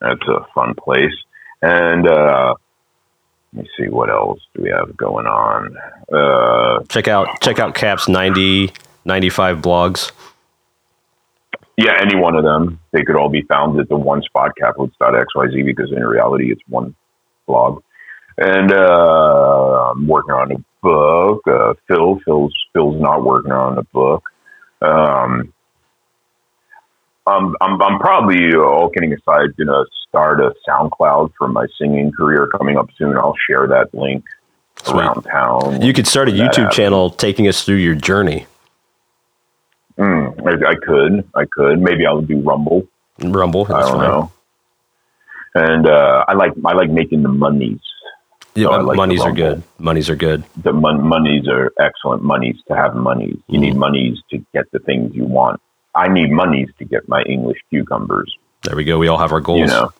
That's 0.00 0.22
a 0.28 0.46
fun 0.54 0.74
place. 0.74 1.12
And 1.62 2.06
uh, 2.08 2.54
let 3.52 3.64
me 3.64 3.70
see 3.78 3.88
what 3.88 4.10
else 4.10 4.40
do 4.54 4.62
we 4.62 4.70
have 4.70 4.96
going 4.96 5.26
on. 5.26 5.76
Uh, 6.12 6.82
Check 6.88 7.08
out 7.08 7.40
check 7.40 7.58
out 7.58 7.74
Kap's 7.74 8.08
90, 8.08 8.72
95 9.04 9.58
blogs. 9.58 10.10
yeah, 11.76 11.94
any 12.00 12.16
one 12.16 12.36
of 12.36 12.44
them. 12.44 12.78
They 12.92 13.04
could 13.04 13.16
all 13.16 13.28
be 13.28 13.42
found 13.42 13.78
at 13.80 13.88
the 13.88 13.96
one 13.96 14.22
spot, 14.22 14.52
kaplowitz.xyz, 14.60 15.64
because 15.64 15.92
in 15.92 16.04
reality, 16.04 16.50
it's 16.52 16.62
one 16.68 16.94
blog. 17.46 17.82
And 18.38 18.72
uh, 18.72 19.92
I'm 19.92 20.06
working 20.06 20.32
on 20.34 20.52
a 20.52 20.64
book. 20.82 21.42
Uh, 21.46 21.74
Phil, 21.86 22.18
Phil's, 22.24 22.54
Phil's 22.72 23.00
not 23.00 23.22
working 23.24 23.52
on 23.52 23.78
a 23.78 23.82
book. 23.84 24.24
Um, 24.80 25.52
um, 27.26 27.54
I'm, 27.60 27.80
I'm 27.80 27.98
probably 28.00 28.54
all 28.56 28.90
kidding 28.90 29.12
aside 29.12 29.56
gonna 29.56 29.84
start 30.12 30.40
a 30.40 30.52
SoundCloud 30.68 31.32
for 31.38 31.48
my 31.48 31.66
singing 31.80 32.12
career 32.12 32.46
coming 32.58 32.76
up 32.76 32.88
soon. 32.98 33.16
I'll 33.16 33.34
share 33.48 33.66
that 33.66 33.94
link 33.94 34.22
Sweet. 34.82 35.00
around 35.00 35.22
town. 35.22 35.80
You 35.80 35.94
could 35.94 36.06
start 36.06 36.28
a 36.28 36.32
YouTube 36.32 36.54
happens. 36.56 36.76
channel 36.76 37.08
taking 37.10 37.48
us 37.48 37.64
through 37.64 37.76
your 37.76 37.94
journey. 37.94 38.46
Mm, 39.98 40.46
I, 40.46 40.70
I 40.70 40.74
could, 40.74 41.28
I 41.34 41.44
could. 41.50 41.80
Maybe 41.80 42.06
I'll 42.06 42.20
do 42.20 42.40
Rumble. 42.40 42.86
Rumble. 43.22 43.66
I 43.72 43.80
don't 43.80 43.98
know. 43.98 44.32
And 45.54 45.86
uh, 45.86 46.24
I 46.28 46.34
like 46.34 46.52
I 46.64 46.72
like 46.72 46.90
making 46.90 47.22
the 47.22 47.28
monies. 47.28 47.80
Yeah, 48.54 48.68
So 48.68 48.80
like 48.80 48.96
monies 48.96 49.22
are 49.22 49.32
good. 49.32 49.62
Monies 49.78 50.10
are 50.10 50.16
good. 50.16 50.44
The 50.62 50.72
mon- 50.74 51.06
monies 51.06 51.48
are 51.48 51.72
excellent 51.80 52.22
monies 52.22 52.56
to 52.68 52.76
have 52.76 52.94
monies. 52.94 53.38
You 53.48 53.58
need 53.58 53.76
monies 53.76 54.18
to 54.30 54.38
get 54.52 54.70
the 54.72 54.78
things 54.80 55.14
you 55.14 55.24
want. 55.24 55.60
I 55.94 56.08
need 56.08 56.30
monies 56.30 56.68
to 56.78 56.84
get 56.84 57.08
my 57.08 57.22
English 57.22 57.58
cucumbers. 57.70 58.34
There 58.62 58.76
we 58.76 58.84
go. 58.84 58.98
We 58.98 59.08
all 59.08 59.18
have 59.18 59.32
our 59.32 59.40
goals. 59.40 59.60
You 59.60 59.66
know. 59.66 59.92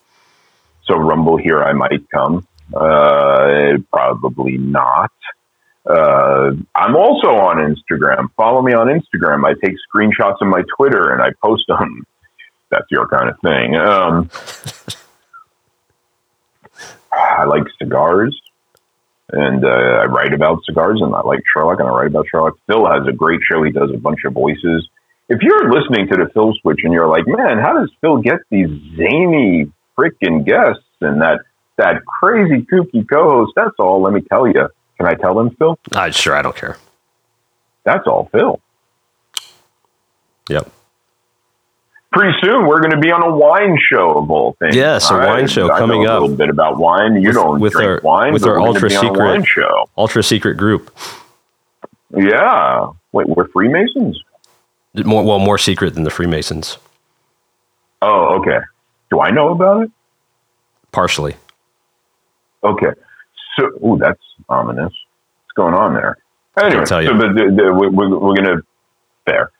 So 0.85 0.97
Rumble 0.97 1.37
here 1.37 1.63
I 1.63 1.73
might 1.73 2.09
come. 2.11 2.47
Uh, 2.75 3.79
probably 3.93 4.59
not. 4.59 5.13
Uh, 5.85 6.53
I'm 6.75 6.97
also 6.97 7.29
on 7.29 7.57
Instagram. 7.59 8.29
Follow 8.37 8.63
me 8.63 8.73
on 8.73 8.87
Instagram. 8.87 9.45
I 9.45 9.55
take 9.65 9.77
screenshots 9.93 10.41
of 10.41 10.49
my 10.49 10.63
Twitter 10.77 11.13
and 11.13 11.21
I 11.23 11.31
post 11.43 11.65
them. 11.69 12.05
That's 12.71 12.87
your 12.91 13.07
kind 13.09 13.29
of 13.29 13.39
thing. 13.41 13.77
Um, 13.77 14.31
I 17.13 17.45
like 17.45 17.65
cigars, 17.79 18.35
and 19.31 19.65
uh, 19.65 19.69
I 19.69 20.05
write 20.07 20.33
about 20.33 20.65
cigars, 20.65 21.01
and 21.03 21.15
I 21.15 21.21
like 21.21 21.41
Sherlock, 21.53 21.81
and 21.81 21.89
I 21.89 21.93
write 21.93 22.07
about 22.07 22.27
Sherlock. 22.31 22.55
Phil 22.67 22.87
has 22.87 23.07
a 23.07 23.13
great 23.13 23.41
show. 23.51 23.63
He 23.63 23.71
does 23.71 23.91
a 23.93 23.99
bunch 23.99 24.21
of 24.25 24.33
voices. 24.33 24.89
If 25.29 25.43
you're 25.43 25.71
listening 25.71 26.09
to 26.09 26.17
the 26.17 26.31
Phil 26.33 26.55
Switch 26.63 26.81
and 26.85 26.93
you're 26.93 27.09
like, 27.09 27.25
man, 27.27 27.59
how 27.59 27.79
does 27.79 27.91
Phil 28.01 28.19
get 28.19 28.39
these 28.51 28.69
zany 28.97 29.71
freaking 29.99 30.45
guests 30.45 30.85
and 31.01 31.21
that 31.21 31.41
that 31.77 32.05
crazy 32.05 32.67
kooky 32.73 33.09
co-host? 33.09 33.53
That's 33.57 33.75
all. 33.79 34.03
Let 34.03 34.13
me 34.13 34.21
tell 34.23 34.47
you. 34.47 34.69
Can 34.99 35.07
I 35.07 35.15
tell 35.15 35.35
them, 35.35 35.51
Phil? 35.57 35.79
Uh, 35.95 36.11
sure, 36.11 36.35
I 36.37 36.43
don't 36.43 36.55
care. 36.55 36.77
That's 37.85 38.07
all, 38.07 38.29
Phil. 38.31 38.61
Yep. 40.49 40.71
Pretty 42.13 42.37
soon, 42.43 42.67
we're 42.67 42.81
going 42.81 42.91
to 42.91 42.99
be 43.01 43.11
on 43.11 43.23
a 43.23 43.35
wine 43.35 43.79
show 43.91 44.19
of 44.19 44.31
all 44.31 44.55
things. 44.59 44.77
Yes, 44.77 45.11
a 45.11 45.15
wine 45.17 45.49
show 45.49 45.71
I 45.71 45.79
coming 45.79 46.03
know 46.03 46.19
a 46.19 46.21
little 46.21 46.37
bit 46.37 46.51
about 46.51 46.77
wine. 46.77 47.15
You 47.17 47.29
With- 47.29 47.35
don't 47.37 47.61
with 47.61 47.73
drink 47.73 47.89
our- 47.89 48.01
wine, 48.03 48.33
with 48.35 48.45
our 48.47 48.61
ultra 48.61 48.91
be 48.91 48.97
on 48.97 49.05
a 49.05 49.09
secret- 49.09 49.25
wine 49.25 49.45
show. 49.45 49.89
Ultra 49.97 50.23
secret 50.23 50.57
group. 50.59 50.91
Yeah. 52.15 52.89
Wait, 53.13 53.29
we're 53.29 53.49
Freemasons? 53.49 54.23
More 54.95 55.25
well, 55.25 55.39
more 55.39 55.57
secret 55.57 55.95
than 55.95 56.03
the 56.05 56.11
Freemasons. 56.11 56.77
Oh, 58.03 58.39
okay. 58.41 58.59
Do 59.13 59.21
I 59.21 59.31
know 59.31 59.51
about 59.51 59.83
it? 59.83 59.91
Partially. 60.91 61.35
Okay. 62.65 62.93
So, 63.59 63.67
ooh, 63.87 63.99
that's 64.01 64.19
ominous. 64.49 64.85
What's 64.87 65.53
going 65.55 65.75
on 65.75 65.93
there? 65.93 66.17
Anyway, 66.59 66.87
tell 66.87 67.03
you. 67.03 67.09
so 67.09 67.19
the, 67.19 67.27
uh, 67.27 67.33
the, 67.35 67.55
the, 67.57 67.73
we- 67.75 67.89
we- 67.89 68.09
we're 68.17 68.35
going 68.35 68.45
to, 68.57 68.63
fair. 69.27 69.51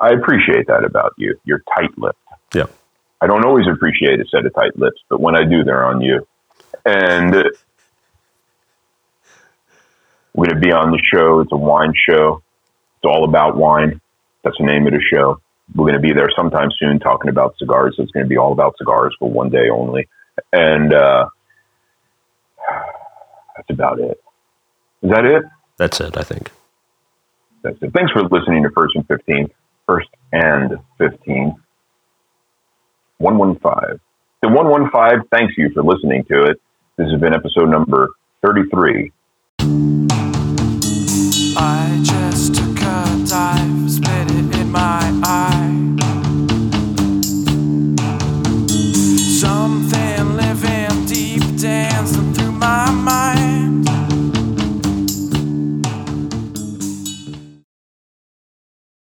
I 0.00 0.10
appreciate 0.14 0.66
that 0.68 0.84
about 0.84 1.12
you. 1.18 1.38
You're 1.44 1.62
tight-lipped. 1.76 2.18
Yeah. 2.54 2.64
I 3.20 3.26
don't 3.26 3.44
always 3.44 3.66
appreciate 3.70 4.20
a 4.20 4.24
set 4.28 4.46
of 4.46 4.54
tight 4.54 4.78
lips, 4.78 5.02
but 5.10 5.20
when 5.20 5.36
I 5.36 5.44
do, 5.44 5.64
they're 5.64 5.84
on 5.84 6.00
you. 6.00 6.26
And 6.86 7.34
we're 10.34 10.46
going 10.46 10.54
to 10.54 10.60
be 10.66 10.72
on 10.72 10.92
the 10.92 11.00
show. 11.12 11.40
It's 11.40 11.52
a 11.52 11.56
wine 11.56 11.92
show. 12.08 12.42
It's 12.96 13.04
all 13.04 13.24
about 13.24 13.54
wine. 13.56 14.00
That's 14.44 14.56
the 14.58 14.64
name 14.64 14.86
of 14.86 14.94
the 14.94 15.00
show. 15.12 15.40
We're 15.74 15.84
going 15.84 15.94
to 15.94 16.00
be 16.00 16.12
there 16.12 16.30
sometime 16.34 16.70
soon 16.78 16.98
talking 16.98 17.28
about 17.28 17.56
cigars. 17.58 17.96
It's 17.98 18.10
going 18.12 18.24
to 18.24 18.28
be 18.28 18.38
all 18.38 18.52
about 18.52 18.76
cigars 18.78 19.14
for 19.18 19.30
one 19.30 19.50
day 19.50 19.68
only. 19.68 20.08
And 20.52 20.92
uh, 20.92 21.28
that's 23.56 23.70
about 23.70 24.00
it. 24.00 24.20
Is 25.02 25.10
that 25.10 25.24
it? 25.24 25.42
That's 25.76 26.00
it. 26.00 26.16
I 26.16 26.22
think. 26.22 26.50
That's 27.62 27.76
it. 27.82 27.92
Thanks 27.92 28.12
for 28.12 28.22
listening 28.22 28.62
to 28.62 28.70
First 28.70 28.96
and 28.96 29.06
15th. 29.06 29.50
First 29.86 30.08
and 30.32 30.78
15. 30.98 31.54
115. 33.18 34.00
The 34.42 34.48
115 34.48 35.28
thanks 35.32 35.54
you 35.56 35.70
for 35.74 35.82
listening 35.82 36.24
to 36.30 36.44
it. 36.44 36.60
This 36.96 37.10
has 37.10 37.20
been 37.20 37.34
episode 37.34 37.68
number 37.68 38.10
33. 38.42 39.97